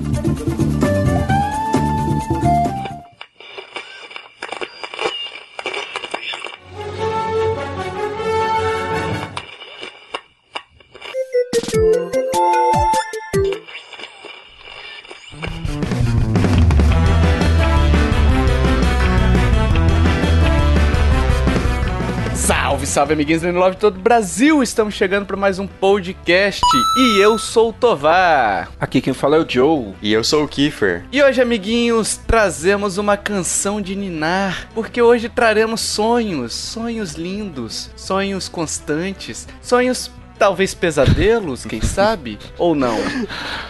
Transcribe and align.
Thank 0.00 0.72
you. 0.72 0.77
Salve, 22.98 23.12
amiguinhos 23.12 23.42
do 23.42 23.52
Love 23.52 23.76
de 23.76 23.80
todo 23.80 23.96
o 23.96 24.00
Brasil! 24.00 24.60
Estamos 24.60 24.92
chegando 24.92 25.24
para 25.24 25.36
mais 25.36 25.60
um 25.60 25.68
podcast 25.68 26.60
e 26.96 27.20
eu 27.20 27.38
sou 27.38 27.68
o 27.68 27.72
Tovar. 27.72 28.72
Aqui 28.80 29.00
quem 29.00 29.14
fala 29.14 29.36
é 29.36 29.38
o 29.38 29.48
Joe. 29.48 29.94
E 30.02 30.12
eu 30.12 30.24
sou 30.24 30.42
o 30.42 30.48
Kiefer. 30.48 31.04
E 31.12 31.22
hoje, 31.22 31.40
amiguinhos, 31.40 32.16
trazemos 32.16 32.98
uma 32.98 33.16
canção 33.16 33.80
de 33.80 33.94
ninar, 33.94 34.68
porque 34.74 35.00
hoje 35.00 35.28
traremos 35.28 35.80
sonhos, 35.80 36.52
sonhos 36.52 37.12
lindos, 37.12 37.88
sonhos 37.94 38.48
constantes, 38.48 39.46
sonhos 39.62 40.10
talvez 40.36 40.74
pesadelos, 40.74 41.64
quem 41.64 41.80
sabe? 41.86 42.36
Ou 42.58 42.74
não? 42.74 42.96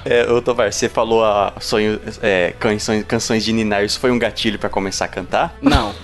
É, 0.06 0.26
ô 0.32 0.40
Tovar, 0.40 0.72
você 0.72 0.88
falou 0.88 1.22
a 1.22 1.52
sonho, 1.60 2.00
é, 2.22 2.54
canções, 2.58 3.04
canções 3.04 3.44
de 3.44 3.52
Ninar, 3.52 3.84
isso 3.84 4.00
foi 4.00 4.10
um 4.10 4.18
gatilho 4.18 4.58
para 4.58 4.70
começar 4.70 5.04
a 5.04 5.08
cantar? 5.08 5.54
Não. 5.60 5.94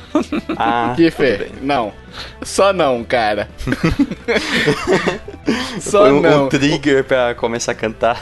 ah, 0.59 0.93
Kiffer, 0.97 1.53
não. 1.63 2.04
Só 2.43 2.73
não, 2.73 3.05
cara. 3.05 3.49
Só 5.81 6.01
Foi 6.01 6.13
um, 6.13 6.21
não. 6.21 6.47
um 6.47 6.49
trigger 6.49 7.05
pra 7.05 7.35
começar 7.35 7.73
a 7.73 7.75
cantar. 7.75 8.21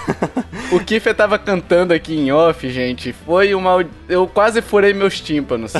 o 0.72 0.80
Kiffer 0.80 1.14
tava 1.14 1.38
cantando 1.38 1.92
aqui 1.92 2.16
em 2.16 2.32
off, 2.32 2.68
gente. 2.70 3.12
Foi 3.12 3.54
uma. 3.54 3.84
Eu 4.08 4.26
quase 4.26 4.60
furei 4.60 4.92
meus 4.92 5.20
tímpanos. 5.20 5.72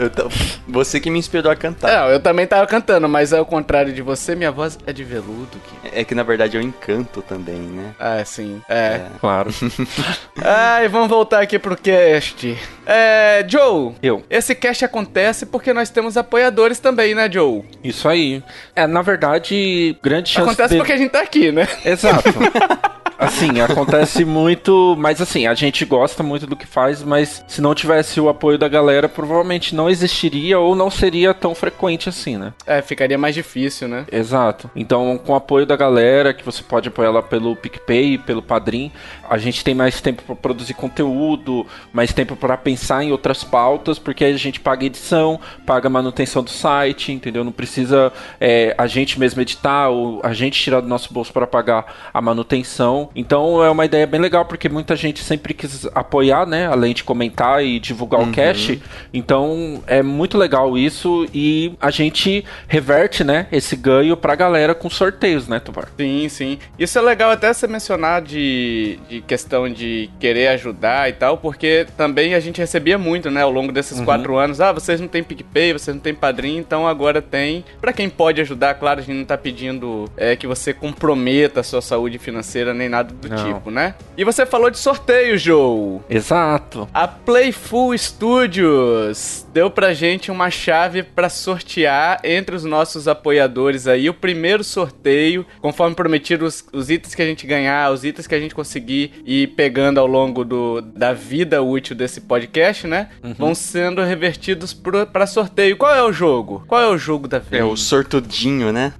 Você 0.68 1.00
que 1.00 1.10
me 1.10 1.18
inspirou 1.18 1.50
a 1.50 1.56
cantar. 1.56 1.92
Não, 1.92 2.08
eu 2.10 2.20
também 2.20 2.46
tava 2.46 2.66
cantando, 2.66 3.08
mas 3.08 3.32
ao 3.32 3.46
contrário 3.46 3.92
de 3.92 4.02
você, 4.02 4.34
minha 4.34 4.50
voz 4.50 4.78
é 4.86 4.92
de 4.92 5.04
veludo. 5.04 5.48
Kiffer. 5.68 5.98
É 5.98 6.04
que 6.04 6.14
na 6.14 6.22
verdade 6.22 6.56
eu 6.56 6.62
encanto 6.62 7.22
também, 7.22 7.56
né? 7.56 7.94
Ah, 7.98 8.24
sim. 8.24 8.60
É, 8.68 8.76
é. 8.76 9.06
claro. 9.20 9.50
Ai, 10.42 10.88
vamos 10.88 11.08
voltar 11.08 11.40
aqui 11.40 11.58
pro 11.58 11.76
cast. 11.76 12.56
É, 12.86 13.44
Joe. 13.48 13.94
Eu. 14.02 14.22
Esse 14.28 14.54
cast 14.54 14.84
acontece 14.84 15.46
porque 15.46 15.72
nós 15.72 15.90
temos 15.90 16.16
apoiadores 16.16 16.78
também, 16.78 17.14
né, 17.14 17.30
Joe? 17.30 17.43
Show. 17.44 17.64
Isso 17.82 18.08
aí. 18.08 18.42
É, 18.74 18.86
na 18.86 19.02
verdade, 19.02 19.96
grande 20.02 20.30
chance. 20.30 20.48
Acontece 20.48 20.74
de... 20.74 20.78
porque 20.78 20.92
a 20.92 20.96
gente 20.96 21.10
tá 21.10 21.20
aqui, 21.20 21.52
né? 21.52 21.68
Exato. 21.84 22.24
Assim, 23.18 23.60
acontece 23.60 24.24
muito, 24.24 24.94
mas 24.98 25.20
assim, 25.20 25.46
a 25.46 25.54
gente 25.54 25.84
gosta 25.84 26.22
muito 26.22 26.46
do 26.46 26.56
que 26.56 26.66
faz, 26.66 27.02
mas 27.02 27.44
se 27.46 27.60
não 27.60 27.74
tivesse 27.74 28.20
o 28.20 28.28
apoio 28.28 28.58
da 28.58 28.68
galera, 28.68 29.08
provavelmente 29.08 29.74
não 29.74 29.88
existiria 29.88 30.58
ou 30.58 30.74
não 30.74 30.90
seria 30.90 31.32
tão 31.32 31.54
frequente 31.54 32.08
assim, 32.08 32.36
né? 32.36 32.52
É, 32.66 32.82
ficaria 32.82 33.16
mais 33.16 33.34
difícil, 33.34 33.88
né? 33.88 34.04
Exato. 34.10 34.70
Então, 34.74 35.18
com 35.18 35.32
o 35.32 35.36
apoio 35.36 35.66
da 35.66 35.76
galera, 35.76 36.34
que 36.34 36.44
você 36.44 36.62
pode 36.62 36.88
apoiar 36.88 37.08
ela 37.08 37.22
pelo 37.22 37.54
PicPay, 37.56 38.18
pelo 38.18 38.42
Padrim, 38.42 38.90
a 39.28 39.38
gente 39.38 39.64
tem 39.64 39.74
mais 39.74 40.00
tempo 40.00 40.22
para 40.22 40.34
produzir 40.34 40.74
conteúdo, 40.74 41.66
mais 41.92 42.12
tempo 42.12 42.36
para 42.36 42.56
pensar 42.56 43.04
em 43.04 43.12
outras 43.12 43.44
pautas, 43.44 43.98
porque 43.98 44.24
a 44.24 44.36
gente 44.36 44.60
paga 44.60 44.84
edição, 44.84 45.40
paga 45.66 45.88
manutenção 45.88 46.42
do 46.42 46.50
site, 46.50 47.12
entendeu? 47.12 47.44
Não 47.44 47.52
precisa 47.52 48.12
é, 48.40 48.74
a 48.76 48.86
gente 48.86 49.18
mesmo 49.18 49.40
editar 49.40 49.88
ou 49.88 50.20
a 50.22 50.32
gente 50.32 50.60
tirar 50.60 50.80
do 50.80 50.88
nosso 50.88 51.12
bolso 51.12 51.32
para 51.32 51.46
pagar 51.46 52.10
a 52.12 52.20
manutenção. 52.20 53.03
Então 53.14 53.62
é 53.62 53.70
uma 53.70 53.84
ideia 53.84 54.06
bem 54.06 54.20
legal, 54.20 54.44
porque 54.44 54.68
muita 54.68 54.96
gente 54.96 55.22
sempre 55.22 55.54
quis 55.54 55.86
apoiar, 55.94 56.46
né? 56.46 56.66
Além 56.66 56.94
de 56.94 57.04
comentar 57.04 57.64
e 57.64 57.78
divulgar 57.78 58.20
uhum. 58.20 58.30
o 58.30 58.32
cache. 58.32 58.80
Então 59.12 59.82
é 59.86 60.02
muito 60.02 60.38
legal 60.38 60.76
isso 60.76 61.26
e 61.32 61.74
a 61.80 61.90
gente 61.90 62.44
reverte, 62.68 63.24
né? 63.24 63.46
Esse 63.52 63.76
ganho 63.76 64.16
pra 64.16 64.34
galera 64.34 64.74
com 64.74 64.88
sorteios, 64.88 65.48
né, 65.48 65.60
Tubar? 65.60 65.88
Sim, 65.96 66.28
sim. 66.28 66.58
Isso 66.78 66.98
é 66.98 67.02
legal 67.02 67.30
até 67.30 67.52
você 67.52 67.66
mencionar 67.66 68.22
de, 68.22 68.98
de 69.08 69.20
questão 69.20 69.68
de 69.68 70.10
querer 70.18 70.48
ajudar 70.48 71.08
e 71.08 71.12
tal, 71.12 71.38
porque 71.38 71.86
também 71.96 72.34
a 72.34 72.40
gente 72.40 72.58
recebia 72.58 72.96
muito, 72.96 73.30
né? 73.30 73.42
Ao 73.42 73.50
longo 73.50 73.72
desses 73.72 73.98
uhum. 73.98 74.04
quatro 74.04 74.36
anos. 74.36 74.60
Ah, 74.60 74.72
vocês 74.72 75.00
não 75.00 75.08
têm 75.08 75.22
PicPay, 75.22 75.72
vocês 75.72 75.94
não 75.94 76.02
têm 76.02 76.14
padrinho, 76.14 76.60
então 76.60 76.86
agora 76.86 77.20
tem. 77.20 77.64
Pra 77.80 77.92
quem 77.92 78.08
pode 78.08 78.40
ajudar, 78.40 78.74
claro, 78.74 79.00
a 79.00 79.02
gente 79.02 79.16
não 79.16 79.24
tá 79.24 79.36
pedindo 79.36 80.10
é, 80.16 80.36
que 80.36 80.46
você 80.46 80.72
comprometa 80.72 81.60
a 81.60 81.62
sua 81.62 81.82
saúde 81.82 82.18
financeira 82.18 82.72
nem 82.72 82.88
nada 82.88 82.93
do 83.02 83.28
Não. 83.28 83.54
tipo, 83.54 83.70
né? 83.70 83.94
E 84.16 84.24
você 84.24 84.46
falou 84.46 84.70
de 84.70 84.78
sorteio, 84.78 85.36
Joe. 85.36 86.00
Exato. 86.08 86.88
A 86.92 87.08
Playful 87.08 87.96
Studios 87.96 89.46
deu 89.52 89.70
pra 89.70 89.94
gente 89.94 90.30
uma 90.30 90.50
chave 90.50 91.02
para 91.02 91.28
sortear 91.28 92.20
entre 92.24 92.54
os 92.54 92.64
nossos 92.64 93.08
apoiadores 93.08 93.86
aí 93.86 94.08
o 94.08 94.14
primeiro 94.14 94.62
sorteio, 94.62 95.46
conforme 95.60 95.94
prometido, 95.94 96.44
os, 96.44 96.64
os, 96.72 96.90
itens 96.90 97.14
que 97.14 97.22
a 97.22 97.26
gente 97.26 97.46
ganhar, 97.46 97.92
os 97.92 98.04
itens 98.04 98.26
que 98.26 98.34
a 98.34 98.40
gente 98.40 98.54
conseguir 98.54 99.12
ir 99.24 99.48
pegando 99.48 99.98
ao 99.98 100.06
longo 100.06 100.44
do, 100.44 100.80
da 100.80 101.12
vida 101.12 101.62
útil 101.62 101.96
desse 101.96 102.20
podcast, 102.20 102.86
né? 102.86 103.08
Uhum. 103.22 103.34
Vão 103.34 103.54
sendo 103.54 104.02
revertidos 104.02 104.74
para 105.12 105.26
sorteio. 105.26 105.76
Qual 105.76 105.94
é 105.94 106.02
o 106.02 106.12
jogo? 106.12 106.64
Qual 106.66 106.80
é 106.80 106.88
o 106.88 106.98
jogo 106.98 107.28
da 107.28 107.38
vez? 107.38 107.62
É 107.62 107.64
o 107.64 107.76
sortudinho, 107.76 108.72
né? 108.72 108.92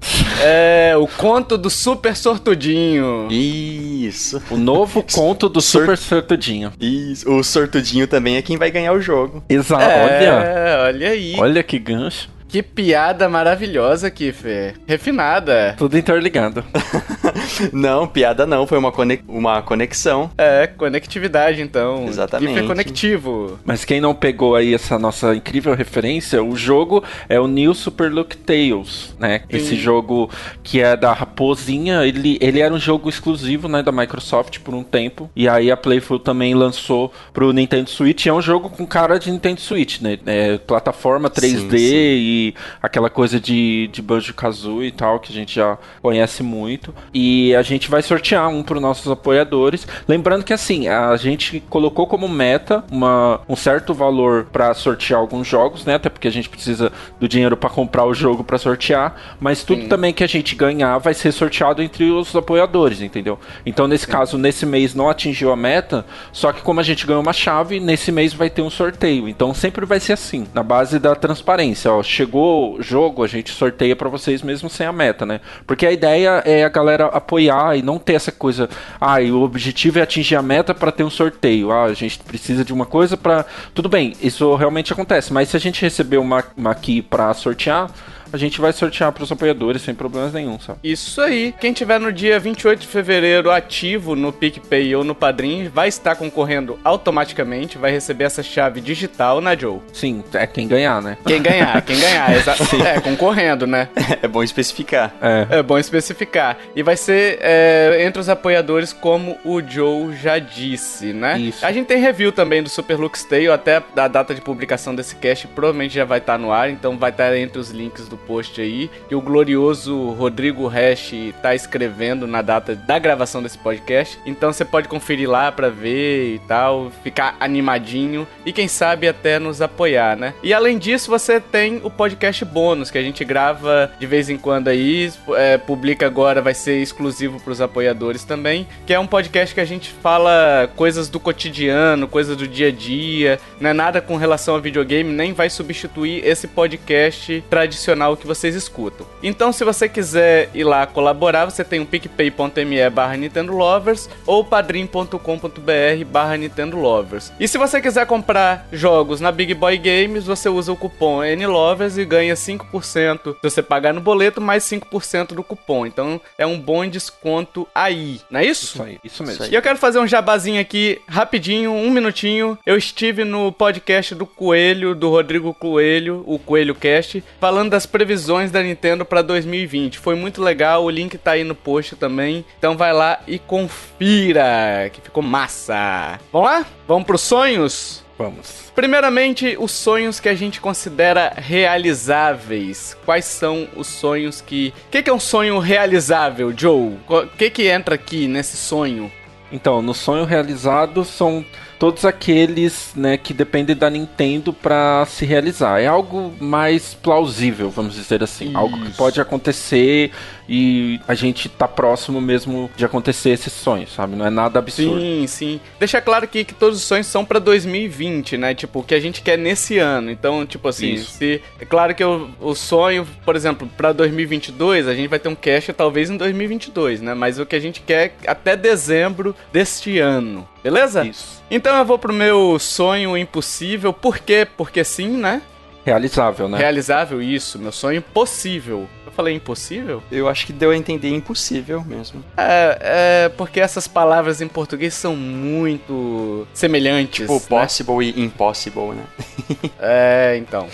É, 0.43 0.95
o 0.97 1.07
conto 1.07 1.57
do 1.57 1.71
super 1.71 2.17
sortudinho. 2.17 3.29
Ih. 3.31 3.84
Isso. 3.85 4.43
O 4.51 4.57
novo 4.57 5.05
conto 5.13 5.49
do 5.49 5.61
Super 5.61 5.97
Sortudinho. 5.99 6.73
Isso. 6.81 7.31
O 7.31 7.45
Sortudinho 7.45 8.07
também 8.07 8.37
é 8.37 8.43
quem 8.43 8.57
vai 8.57 8.71
ganhar 8.71 8.93
o 8.93 9.01
jogo. 9.01 9.45
Exato. 9.49 9.83
É, 9.83 10.05
olha. 10.05 10.85
Olha 10.87 11.09
aí. 11.11 11.35
Olha 11.39 11.63
que 11.63 11.79
gancho. 11.79 12.29
Que 12.49 12.63
piada 12.63 13.29
maravilhosa, 13.29 14.11
Kiffer. 14.11 14.75
Refinada. 14.87 15.75
Tudo 15.77 15.99
interligado. 15.99 16.65
não, 17.73 18.07
piada 18.07 18.47
não, 18.47 18.67
foi 18.67 18.79
uma, 18.79 18.93
conex 18.93 19.23
uma 19.29 19.63
conexão. 19.63 20.31
É, 20.37 20.67
conectividade 20.67 21.61
então. 21.61 22.07
Exatamente. 22.07 22.53
Kiffer 22.53 22.67
conectivo. 22.67 23.59
Mas 23.65 23.85
quem 23.85 24.01
não 24.01 24.15
pegou 24.15 24.55
aí 24.55 24.75
essa 24.75 24.99
nossa 24.99 25.35
incrível 25.35 25.75
referência, 25.75 26.43
o 26.43 26.57
jogo 26.57 27.03
é 27.29 27.39
o 27.41 27.47
New 27.47 27.75
Super 27.75 28.13
Look 28.13 28.37
Tales, 28.37 29.15
né? 29.19 29.41
Sim. 29.41 29.57
Esse 29.57 29.77
jogo 29.77 30.31
que 30.63 30.81
é 30.81 30.97
da 30.97 31.13
Raposinha, 31.13 32.07
ele, 32.07 32.39
ele 32.41 32.61
era 32.61 32.73
um 32.73 32.79
jogo 32.79 33.09
exclusivo, 33.09 33.69
né, 33.69 33.83
da 33.83 33.93
Microsoft 33.93 34.61
por 34.61 34.75
um 34.75 34.83
tempo. 34.83 35.31
E 35.35 35.49
aí 35.49 35.71
a 35.71 35.77
Playful 35.77 36.19
também 36.19 36.55
lançou 36.55 37.13
pro 37.33 37.53
Nintendo 37.53 37.91
Switch. 37.91 38.27
É 38.27 38.33
um 38.33 38.43
jogo 38.43 38.71
com 38.71 38.87
cara 38.87 39.19
de 39.19 39.31
Nintendo 39.31 39.61
Switch, 39.61 40.01
né? 40.01 40.19
É, 40.27 40.59
plataforma 40.59 41.31
3D 41.31 41.53
sim, 41.53 41.69
sim. 41.71 41.77
e 41.79 42.55
aquela 42.83 43.11
coisa 43.11 43.41
de, 43.41 43.89
de 43.93 44.03
Banjo-Kazooie 44.03 44.89
e 44.89 44.93
tal, 44.93 45.19
que 45.21 45.33
a 45.33 45.35
gente 45.35 45.55
já 45.55 45.79
conhece 46.01 46.43
muito. 46.43 46.95
E 47.13 47.24
a 47.57 47.63
gente 47.63 47.91
vai 47.91 48.03
sortear 48.03 48.49
um 48.49 48.63
para 48.63 48.77
os 48.77 48.83
nossos 48.83 49.11
apoiadores. 49.11 49.87
Lembrando 50.07 50.45
que 50.45 50.53
assim, 50.53 50.89
a 50.89 51.17
gente 51.17 51.61
colocou 51.71 52.07
como 52.07 52.29
meta 52.29 52.85
uma, 52.91 53.41
um 53.49 53.57
certo 53.57 53.95
valor 53.95 54.47
para 54.53 54.75
sortear 54.75 55.21
alguns 55.21 55.47
jogos, 55.47 55.85
né? 55.85 55.95
Até 55.95 56.09
porque 56.09 56.29
a 56.29 56.31
gente 56.31 56.49
precisa 56.49 56.93
do 57.19 57.27
dinheiro 57.29 57.57
para 57.57 57.71
comprar 57.71 58.05
o 58.05 58.15
jogo 58.15 58.45
para 58.45 58.59
sortear, 58.59 59.37
mas 59.41 59.63
tudo 59.63 59.83
Sim. 59.83 59.89
também 59.89 60.13
que 60.13 60.25
a 60.25 60.29
gente 60.29 60.55
ganhar 60.55 60.99
vai 60.99 61.15
ser 61.15 61.33
sorteado 61.33 61.83
entre 61.83 62.11
os 62.11 62.35
apoiadores, 62.37 63.01
entendeu? 63.01 63.39
Então, 63.65 63.89
nesse 63.89 64.07
Sim. 64.07 64.13
caso, 64.13 64.39
nesse 64.39 64.67
mês 64.67 64.95
não 64.95 65.09
atingiu 65.09 65.53
a 65.53 65.57
meta, 65.57 66.05
só 66.33 66.53
que 66.53 66.63
como 66.63 66.81
a 66.81 66.83
gente 66.83 67.07
ganhou 67.07 67.23
uma 67.23 67.33
chave, 67.33 67.81
nesse 67.81 68.13
mês 68.13 68.35
vai 68.35 68.51
ter 68.51 68.63
um 68.63 68.71
sorteio. 68.71 69.29
Então, 69.29 69.55
sempre 69.55 69.87
vai 69.87 70.01
ser 70.01 70.13
assim, 70.13 70.47
na 70.53 70.63
base 70.63 70.99
da 70.99 71.15
transparência, 71.15 71.91
ó, 71.91 72.03
chegou 72.03 72.35
chegou 72.35 72.83
jogo, 72.83 73.23
a 73.23 73.27
gente 73.27 73.51
sorteia 73.51 73.95
para 73.95 74.09
vocês 74.09 74.43
mesmo 74.43 74.69
sem 74.69 74.87
a 74.87 74.93
meta, 74.93 75.25
né? 75.25 75.41
Porque 75.67 75.87
a 75.87 75.93
ideia 75.93 76.43
é 76.45 76.65
a 76.65 76.69
galera 76.69 77.07
apoiar 77.17 77.77
e 77.77 77.83
não 77.83 77.99
ter 77.99 78.15
essa 78.15 78.33
coisa, 78.33 78.69
ah, 79.01 79.21
o 79.21 79.43
objetivo 79.43 79.99
é 79.99 80.03
atingir 80.03 80.37
a 80.37 80.43
meta 80.43 80.75
para 80.75 80.93
ter 80.93 81.05
um 81.05 81.11
sorteio. 81.11 81.71
Ah, 81.71 81.85
a 81.85 81.95
gente 81.95 82.19
precisa 82.19 82.65
de 82.65 82.73
uma 82.73 82.87
coisa 82.87 83.17
para 83.17 83.45
tudo 83.75 83.89
bem, 83.89 84.15
isso 84.21 84.55
realmente 84.57 84.93
acontece, 84.93 85.33
mas 85.33 85.49
se 85.49 85.57
a 85.57 85.61
gente 85.61 85.81
receber 85.83 86.19
uma, 86.19 86.45
uma 86.57 86.75
key 86.75 87.03
para 87.03 87.33
sortear, 87.35 87.91
a 88.35 88.37
gente 88.37 88.61
vai 88.61 88.73
sortear 88.73 89.13
para 89.13 89.23
os 89.23 89.31
apoiadores 89.31 89.83
sem 89.83 89.95
problemas 89.95 90.33
nenhum, 90.33 90.59
sabe? 90.59 90.81
Isso 90.83 91.21
aí. 91.21 91.55
Quem 91.61 91.73
tiver 91.73 92.01
no 92.01 92.13
dia 92.13 92.41
28 92.41 92.81
de 92.81 92.87
fevereiro 92.89 93.49
ativo 93.49 94.17
no 94.17 94.33
PicPay 94.33 94.97
ou 94.97 95.05
no 95.05 95.15
Padrim 95.15 95.69
vai 95.69 95.87
estar 95.87 96.17
concorrendo 96.17 96.77
automaticamente, 96.83 97.79
vai 97.79 97.93
receber 97.93 98.25
essa 98.25 98.43
chave 98.43 98.81
digital, 98.81 99.41
né, 99.41 99.57
Joe? 99.57 99.79
Sim, 99.93 100.25
é 100.33 100.49
quem 100.49 100.67
ganhar, 100.67 101.01
né? 101.01 101.17
Quem 101.25 101.41
ganhar, 101.41 101.81
quem 101.83 101.97
ganhar, 101.97 102.37
exato. 102.37 102.65
É, 102.85 103.01
concorrendo, 103.01 103.67
né? 103.67 103.89
É 104.21 104.27
bom 104.27 104.43
especificar. 104.43 105.15
É, 105.23 105.59
é 105.59 105.63
bom 105.63 105.79
especificar. 105.79 106.59
E 106.75 106.83
vai 106.83 106.97
ser 106.97 107.39
é, 107.41 108.05
entre 108.05 108.21
os 108.21 108.29
apoiadores, 108.29 108.93
como 108.93 109.39
o 109.45 109.63
Joe 109.63 110.15
já 110.17 110.39
disse, 110.39 111.13
né? 111.13 111.39
Isso. 111.39 111.65
A 111.65 111.71
gente 111.71 111.87
tem 111.87 111.99
review 111.99 112.33
também 112.33 112.63
do 112.63 112.69
Super 112.69 112.99
Lux 112.99 113.23
Tale, 113.25 113.49
até 113.49 113.83
a 113.97 114.09
data 114.09 114.35
de 114.35 114.41
publicação 114.41 114.95
desse 114.95 115.15
cast 115.17 115.47
provavelmente 115.49 115.95
já 115.95 116.05
vai 116.05 116.19
estar 116.19 116.39
no 116.39 116.51
ar, 116.51 116.69
então 116.69 116.97
vai 116.97 117.11
estar 117.11 117.37
entre 117.37 117.59
os 117.59 117.71
links 117.71 118.09
do 118.09 118.17
post 118.27 118.61
aí, 118.61 118.91
que 119.09 119.15
o 119.15 119.21
glorioso 119.21 120.11
Rodrigo 120.11 120.67
Hash 120.67 121.13
tá 121.43 121.55
escrevendo 121.55 122.27
na 122.27 122.43
data 122.43 122.75
da 122.75 122.99
gravação 122.99 123.43
desse 123.43 123.59
podcast. 123.59 124.19
Então 124.27 124.53
você 124.53 124.65
pode 124.65 124.89
conferir 124.89 125.29
lá 125.29 125.51
para 125.51 125.69
ver 125.69 126.35
e 126.35 126.39
tal, 126.41 126.91
ficar 127.03 127.37
animadinho 127.41 128.27
e 128.45 128.53
quem 128.53 128.69
sabe 128.69 129.09
até 129.09 129.39
nos 129.39 129.63
apoiar, 129.63 130.17
né? 130.17 130.35
E 130.43 130.53
além 130.53 130.79
disso, 130.79 131.11
você 131.11 131.41
tem 131.41 131.81
o 131.83 131.91
podcast 131.91 132.45
bônus 132.45 132.91
que 132.91 132.99
a 132.99 133.03
gente 133.03 133.25
grava 133.25 133.91
de 133.99 134.07
vez 134.07 134.29
em 134.29 134.37
quando 134.37 134.69
aí, 134.69 135.13
é, 135.37 135.59
publica 135.59 136.07
agora, 136.07 136.43
vai 136.43 136.55
ser 136.55 136.81
exclusivo 136.81 137.41
para 137.41 137.53
os 137.53 137.61
apoiadores 137.61 138.25
também, 138.25 138.67
que 138.87 138.93
é 138.93 138.99
um 138.99 139.07
podcast 139.07 139.55
que 139.55 139.61
a 139.61 139.65
gente 139.65 139.91
fala 139.91 140.71
coisas 140.77 141.09
do 141.09 141.19
cotidiano, 141.19 142.09
coisas 142.09 142.37
do 142.37 142.47
dia 142.47 142.69
a 142.69 142.73
dia, 142.73 143.39
não 143.61 143.71
é 143.71 143.73
nada 143.73 144.01
com 144.01 144.17
relação 144.17 144.55
a 144.57 144.61
videogame, 144.61 145.13
nem 145.13 145.33
vai 145.33 145.49
substituir 145.49 146.25
esse 146.25 146.47
podcast 146.47 147.43
tradicional 147.49 148.04
que 148.17 148.27
vocês 148.27 148.55
escutam. 148.55 149.07
Então, 149.23 149.53
se 149.53 149.65
você 149.65 149.89
quiser 149.89 150.51
ir 150.55 150.65
lá 150.65 150.87
colaborar, 150.87 151.47
você 151.47 151.65
tem 151.65 151.81
o 151.81 151.87
picpay.me 151.87 152.91
barra 152.91 153.17
Nintendo 153.17 153.53
Lovers 153.53 154.09
ou 154.27 154.45
padrim.com.br 154.45 156.05
barra 156.11 156.37
Nintendo 156.37 156.77
Lovers. 156.77 157.33
E 157.41 157.49
se 157.49 157.59
você 157.59 157.81
quiser 157.81 158.07
comprar 158.07 158.67
jogos 158.73 159.21
na 159.21 159.33
Big 159.33 159.55
Boy 159.55 159.79
Games, 159.79 160.25
você 160.25 160.49
usa 160.49 160.73
o 160.73 160.77
cupom 160.77 161.23
NLovers 161.23 161.97
e 161.97 162.05
ganha 162.05 162.35
5% 162.35 163.35
se 163.35 163.39
você 163.43 163.63
pagar 163.63 163.93
no 163.93 164.01
boleto, 164.01 164.41
mais 164.41 164.65
5% 164.65 165.29
do 165.29 165.43
cupom. 165.43 165.87
Então 165.87 166.21
é 166.37 166.47
um 166.47 166.59
bom 166.59 166.87
desconto 166.87 167.67
aí, 167.75 168.21
não 168.31 168.41
é 168.41 168.45
isso? 168.45 168.65
Isso 168.65 168.83
aí, 168.83 168.99
isso 169.03 169.25
mesmo. 169.25 169.47
E 169.47 169.55
eu 169.55 169.63
quero 169.63 169.79
fazer 169.79 169.99
um 169.99 170.07
jabazinho 170.07 170.61
aqui, 170.61 171.01
rapidinho, 171.07 171.73
um 171.73 171.91
minutinho. 171.91 172.59
Eu 172.67 172.77
estive 172.77 173.25
no 173.25 173.53
podcast 173.53 174.15
do 174.15 174.27
Coelho, 174.27 174.95
do 174.95 175.11
Rodrigo 175.11 175.55
Coelho, 175.55 176.23
o 176.27 176.39
Coelho 176.39 176.75
Cast, 176.75 177.23
falando 177.41 177.71
das 177.71 177.87
previsões 177.95 178.51
da 178.51 178.61
Nintendo 178.61 179.05
para 179.05 179.23
2020. 179.23 180.01
Foi 180.01 180.17
muito 180.17 180.43
legal, 180.43 180.83
o 180.83 180.91
link 180.91 181.17
tá 181.17 181.31
aí 181.31 181.45
no 181.45 181.55
post 181.55 181.95
também. 181.95 182.45
Então 182.59 182.77
vai 182.77 182.93
lá 182.93 183.21
e 183.25 183.39
confira, 183.39 184.91
que 184.93 185.01
ficou 185.01 185.23
massa. 185.23 186.19
Vamos 186.33 186.51
lá? 186.51 186.67
Vamos 186.89 187.07
pros 187.07 187.21
sonhos? 187.21 188.03
Vamos. 188.19 188.73
Primeiramente, 188.75 189.57
os 189.61 189.71
sonhos 189.71 190.19
que 190.19 190.29
a 190.29 190.35
gente 190.35 190.61
considera 190.61 191.35
realizáveis. 191.37 192.97
Quais 193.05 193.27
são 193.27 193.69
os 193.77 193.87
sonhos 193.87 194.41
que. 194.41 194.75
O 194.89 194.91
que, 194.91 195.01
que, 195.01 195.11
é 195.11 195.15
um 195.15 195.21
sonho 195.21 195.61
realizável, 195.61 196.53
Joe? 196.57 196.99
O 197.09 197.27
que, 197.39 197.49
que 197.49 197.69
entra 197.69 197.95
aqui 197.95 198.27
nesse 198.27 198.57
sonho? 198.57 199.11
Então, 199.53 199.81
no 199.81 199.95
sonho 199.95 200.25
realizado 200.25 201.05
são 201.05 201.47
todos 201.85 202.07
aqueles 202.07 202.93
né, 202.97 203.19
que 203.19 203.35
dependem 203.35 203.77
da 203.77 203.91
Nintendo 203.91 204.55
para 204.55 205.05
se 205.05 205.27
realizar. 205.27 205.83
É 205.83 205.87
algo 205.87 206.33
mais 206.41 206.95
plausível, 206.95 207.69
vamos 207.69 207.95
dizer 207.95 208.23
assim. 208.23 208.49
Isso. 208.49 208.57
Algo 208.57 208.81
que 208.81 208.91
pode 208.93 209.21
acontecer 209.21 210.11
e 210.49 211.01
a 211.09 211.15
gente 211.15 211.49
tá 211.49 211.67
próximo 211.67 212.21
mesmo 212.21 212.71
de 212.77 212.85
acontecer 212.85 213.31
esse 213.31 213.51
sonho, 213.51 213.87
sabe? 213.89 214.17
Não 214.17 214.27
é 214.27 214.31
nada 214.31 214.59
absurdo. 214.59 215.01
Sim, 215.01 215.27
sim. 215.27 215.61
Deixa 215.79 216.01
claro 216.01 216.25
aqui 216.25 216.45
que 216.45 216.55
todos 216.55 216.79
os 216.79 216.85
sonhos 216.85 217.07
são 217.07 217.25
para 217.25 217.39
2020, 217.39 218.37
né? 218.37 218.55
Tipo, 218.55 218.81
o 218.81 218.83
que 218.83 218.95
a 218.95 219.01
gente 219.01 219.23
quer 219.23 219.39
nesse 219.39 219.79
ano. 219.79 220.11
Então, 220.11 220.45
tipo 220.47 220.69
assim, 220.69 220.95
Isso. 220.95 221.13
se 221.13 221.41
é 221.59 221.65
claro 221.65 221.95
que 221.95 222.05
o, 222.05 222.31
o 222.41 222.55
sonho, 222.55 223.07
por 223.25 223.37
exemplo, 223.37 223.69
para 223.77 223.93
2022, 223.93 224.89
a 224.89 224.95
gente 224.95 225.09
vai 225.09 225.19
ter 225.19 225.29
um 225.29 225.35
cash 225.35 225.71
talvez 225.77 226.11
em 226.11 226.17
2022, 226.17 227.01
né? 227.01 227.15
Mas 227.15 227.39
o 227.39 227.47
que 227.47 227.57
a 227.57 227.61
gente 227.61 227.81
quer 227.81 228.15
até 228.27 228.57
dezembro 228.57 229.35
deste 229.53 229.99
ano. 229.99 230.47
Beleza? 230.63 231.05
Isso. 231.05 231.43
Então 231.51 231.77
eu 231.77 231.85
vou 231.85 231.99
pro 231.99 232.13
meu 232.13 232.59
sonho 232.59 233.17
impossível. 233.17 233.93
Por 233.93 234.19
quê? 234.19 234.47
Porque 234.57 234.83
sim, 234.83 235.09
né? 235.09 235.43
Realizável, 235.85 236.49
né? 236.49 236.59
Realizável, 236.59 237.21
isso. 237.21 237.59
Meu 237.59 237.73
sonho 237.73 238.01
possível. 238.01 238.89
Eu 239.05 239.13
falei 239.13 239.35
impossível? 239.35 240.03
Eu 240.11 240.29
acho 240.29 240.47
que 240.47 240.53
deu 240.53 240.71
a 240.71 240.77
entender 240.77 241.11
impossível 241.11 241.85
mesmo. 241.85 242.25
É, 242.37 242.79
é 243.27 243.29
porque 243.29 243.61
essas 243.61 243.87
palavras 243.87 244.41
em 244.41 244.49
português 244.49 244.95
são 244.95 245.15
muito 245.15 246.47
semelhantes. 246.55 247.27
Tipo, 247.27 247.35
né? 247.35 247.41
possible 247.49 248.03
e 248.03 248.21
impossible, 248.21 248.95
né? 248.95 249.05
é, 249.79 250.37
então. 250.39 250.69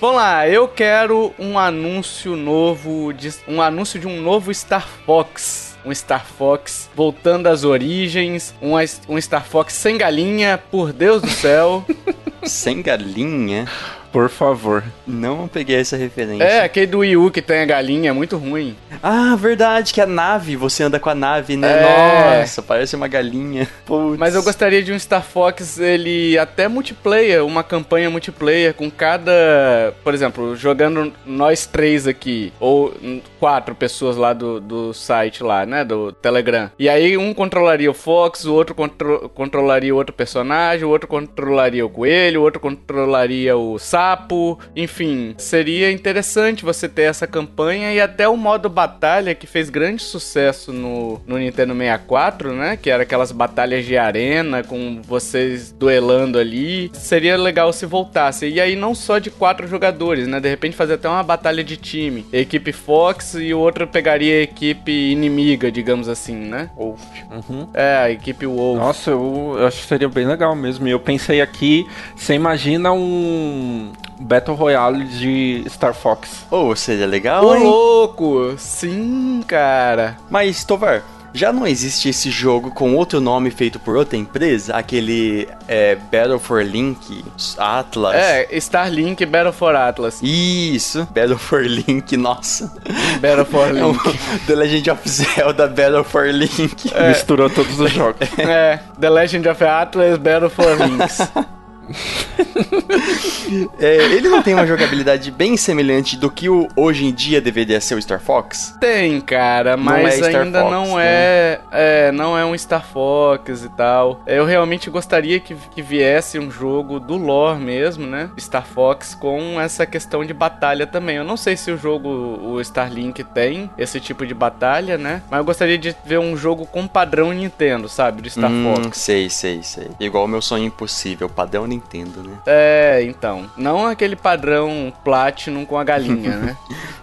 Vamos 0.00 0.16
lá, 0.16 0.48
eu 0.48 0.68
quero 0.68 1.34
um 1.38 1.58
anúncio 1.58 2.36
novo, 2.36 3.12
de, 3.12 3.34
um 3.48 3.60
anúncio 3.60 3.98
de 3.98 4.06
um 4.06 4.20
novo 4.20 4.52
Star 4.52 4.86
Fox 5.04 5.70
um 5.84 5.94
Star 5.94 6.26
Fox 6.26 6.90
voltando 6.94 7.46
às 7.46 7.64
origens, 7.64 8.54
um, 8.60 8.72
um 9.08 9.20
Star 9.20 9.44
Fox 9.44 9.72
sem 9.72 9.96
galinha, 9.96 10.62
por 10.70 10.92
Deus 10.92 11.22
do 11.22 11.30
céu. 11.30 11.84
sem 12.44 12.82
galinha? 12.82 13.66
Por 14.12 14.28
favor. 14.28 14.82
Não 15.06 15.46
peguei 15.46 15.76
essa 15.76 15.96
referência. 15.96 16.44
É, 16.44 16.64
aquele 16.64 16.86
do 16.86 16.98
Wii 16.98 17.16
U 17.16 17.30
que 17.30 17.40
tem 17.40 17.60
a 17.60 17.64
galinha, 17.64 18.10
é 18.10 18.12
muito 18.12 18.36
ruim. 18.36 18.76
Ah, 19.02 19.36
verdade, 19.36 19.92
que 19.92 20.00
a 20.00 20.06
nave, 20.06 20.56
você 20.56 20.82
anda 20.82 20.98
com 20.98 21.08
a 21.08 21.14
nave, 21.14 21.56
né? 21.56 21.70
É. 21.70 22.40
Nossa, 22.40 22.62
parece 22.62 22.96
uma 22.96 23.08
galinha. 23.08 23.68
Mas 24.18 24.34
eu 24.34 24.42
gostaria 24.42 24.82
de 24.82 24.92
um 24.92 24.98
Star 24.98 25.22
Fox, 25.22 25.78
ele 25.78 26.36
até 26.38 26.68
multiplayer, 26.68 27.44
uma 27.44 27.62
campanha 27.62 28.10
multiplayer 28.10 28.74
com 28.74 28.90
cada, 28.90 29.94
por 30.02 30.14
exemplo, 30.14 30.56
jogando 30.56 31.12
nós 31.24 31.66
três 31.66 32.06
aqui, 32.06 32.52
ou 32.58 32.94
quatro 33.38 33.74
pessoas 33.74 34.16
lá 34.16 34.32
do, 34.32 34.60
do 34.60 34.92
site 34.92 35.42
lá, 35.42 35.64
né, 35.64 35.84
do 35.84 36.12
Telegram. 36.12 36.70
E 36.78 36.88
aí 36.88 37.16
um 37.16 37.32
controlaria 37.32 37.90
o 37.90 37.94
Fox, 37.94 38.44
o 38.44 38.54
outro 38.54 38.74
contro 38.74 39.30
controlaria 39.34 39.94
outro 39.94 40.14
personagem, 40.14 40.84
o 40.84 40.90
outro 40.90 41.08
controlaria 41.08 41.84
o 41.84 41.90
coelho, 41.90 42.40
o 42.40 42.44
outro 42.44 42.60
controlaria 42.60 43.56
o 43.56 43.78
sapo, 44.00 44.58
enfim, 44.74 45.34
seria 45.36 45.92
interessante 45.92 46.64
você 46.64 46.88
ter 46.88 47.02
essa 47.02 47.26
campanha 47.26 47.92
e 47.92 48.00
até 48.00 48.26
o 48.26 48.34
modo 48.34 48.70
batalha 48.70 49.34
que 49.34 49.46
fez 49.46 49.68
grande 49.68 50.02
sucesso 50.02 50.72
no, 50.72 51.20
no 51.26 51.36
Nintendo 51.36 51.74
64, 51.74 52.54
né? 52.54 52.78
Que 52.78 52.88
era 52.88 53.02
aquelas 53.02 53.30
batalhas 53.30 53.84
de 53.84 53.98
arena 53.98 54.62
com 54.62 55.02
vocês 55.02 55.70
duelando 55.70 56.38
ali. 56.38 56.90
Seria 56.94 57.36
legal 57.36 57.74
se 57.74 57.84
voltasse. 57.84 58.48
E 58.48 58.58
aí 58.58 58.74
não 58.74 58.94
só 58.94 59.18
de 59.18 59.30
quatro 59.30 59.68
jogadores, 59.68 60.26
né? 60.26 60.40
De 60.40 60.48
repente 60.48 60.74
fazer 60.74 60.94
até 60.94 61.06
uma 61.06 61.22
batalha 61.22 61.62
de 61.62 61.76
time. 61.76 62.24
Equipe 62.32 62.72
Fox 62.72 63.34
e 63.34 63.52
o 63.52 63.58
outro 63.58 63.86
pegaria 63.86 64.38
a 64.38 64.42
equipe 64.42 64.90
inimiga, 64.90 65.70
digamos 65.70 66.08
assim, 66.08 66.36
né? 66.36 66.70
Wolf. 66.74 67.02
Uhum. 67.30 67.68
É, 67.74 67.96
a 67.96 68.10
equipe 68.10 68.46
Wolf. 68.46 68.78
Nossa, 68.78 69.10
eu, 69.10 69.56
eu 69.58 69.66
acho 69.66 69.82
que 69.82 69.86
seria 69.86 70.08
bem 70.08 70.26
legal 70.26 70.56
mesmo. 70.56 70.88
E 70.88 70.90
eu 70.90 71.00
pensei 71.00 71.42
aqui, 71.42 71.86
você 72.16 72.32
imagina 72.32 72.90
um 72.92 73.89
Battle 74.18 74.56
Royale 74.56 75.04
de 75.04 75.64
Star 75.68 75.94
Fox. 75.94 76.46
Oh, 76.50 76.74
seria 76.76 77.06
legal, 77.06 77.44
Ô, 77.44 77.54
louco! 77.54 78.54
Sim, 78.58 79.42
cara. 79.46 80.16
Mas, 80.28 80.62
Tovar, 80.64 81.02
já 81.32 81.52
não 81.52 81.66
existe 81.66 82.08
esse 82.08 82.30
jogo 82.30 82.70
com 82.72 82.94
outro 82.96 83.20
nome 83.20 83.50
feito 83.50 83.78
por 83.78 83.96
outra 83.96 84.16
empresa? 84.16 84.74
Aquele 84.74 85.48
é, 85.68 85.94
Battle 85.94 86.38
for 86.38 86.62
Link 86.64 87.24
Atlas? 87.56 88.14
É, 88.16 88.48
Starlink 88.56 89.24
Battle 89.26 89.52
for 89.52 89.74
Atlas. 89.74 90.20
Isso, 90.22 91.06
Battle 91.14 91.38
for 91.38 91.62
Link, 91.62 92.16
nossa. 92.16 92.72
Battle 93.20 93.44
for 93.44 93.72
Link. 93.72 93.80
É 93.80 93.86
um, 93.86 93.96
The 94.46 94.54
Legend 94.54 94.90
of 94.90 95.08
Zelda 95.08 95.68
Battle 95.68 96.04
for 96.04 96.26
Link. 96.26 96.90
É. 96.92 97.08
Misturou 97.08 97.48
todos 97.48 97.78
os 97.78 97.90
jogos. 97.92 98.28
É, 98.38 98.80
The 99.00 99.08
Legend 99.08 99.48
of 99.48 99.64
Atlas 99.64 100.18
Battle 100.18 100.50
for 100.50 100.76
Links. 100.76 101.20
é, 103.78 103.96
ele 103.96 104.28
não 104.28 104.42
tem 104.42 104.54
uma 104.54 104.66
jogabilidade 104.66 105.30
bem 105.30 105.56
semelhante 105.56 106.16
do 106.16 106.30
que 106.30 106.48
o, 106.48 106.68
hoje 106.76 107.04
em 107.04 107.12
dia 107.12 107.40
deveria 107.40 107.80
ser 107.80 107.94
o 107.94 108.02
Star 108.02 108.20
Fox? 108.20 108.76
Tem, 108.80 109.20
cara, 109.20 109.76
mas 109.76 110.20
é 110.20 110.38
ainda 110.38 110.60
Fox, 110.60 110.72
não 110.72 110.96
né? 110.96 111.04
é, 111.04 111.60
é, 111.72 112.12
não 112.12 112.38
é 112.38 112.44
um 112.44 112.56
Star 112.56 112.86
Fox 112.86 113.64
e 113.64 113.68
tal. 113.70 114.22
Eu 114.26 114.44
realmente 114.44 114.88
gostaria 114.90 115.40
que, 115.40 115.54
que 115.54 115.82
viesse 115.82 116.38
um 116.38 116.50
jogo 116.50 117.00
do 117.00 117.16
lore 117.16 117.60
mesmo, 117.60 118.06
né? 118.06 118.30
Star 118.38 118.66
Fox 118.66 119.14
com 119.14 119.60
essa 119.60 119.84
questão 119.84 120.24
de 120.24 120.32
batalha 120.32 120.86
também. 120.86 121.16
Eu 121.16 121.24
não 121.24 121.36
sei 121.36 121.56
se 121.56 121.70
o 121.70 121.76
jogo, 121.76 122.08
o 122.08 122.60
Starlink 122.60 123.24
tem 123.24 123.70
esse 123.76 124.00
tipo 124.00 124.26
de 124.26 124.34
batalha, 124.34 124.96
né? 124.96 125.22
Mas 125.30 125.38
eu 125.38 125.44
gostaria 125.44 125.78
de 125.78 125.94
ver 126.04 126.18
um 126.18 126.36
jogo 126.36 126.66
com 126.66 126.86
padrão 126.86 127.32
Nintendo, 127.32 127.88
sabe? 127.88 128.22
Do 128.22 128.30
Star 128.30 128.50
hum, 128.50 128.74
Fox. 128.74 128.98
Sei, 128.98 129.28
sei, 129.28 129.62
sei. 129.62 129.88
Igual 129.98 130.24
o 130.24 130.28
meu 130.28 130.42
sonho 130.42 130.64
impossível, 130.64 131.28
padrão 131.28 131.66
Nintendo 131.66 131.79
Nintendo, 131.80 132.22
né? 132.22 132.38
É, 132.46 133.02
então. 133.02 133.50
Não 133.56 133.86
aquele 133.86 134.14
padrão 134.14 134.92
Platinum 135.02 135.64
com 135.64 135.78
a 135.78 135.84
galinha, 135.84 136.36
né? 136.36 136.56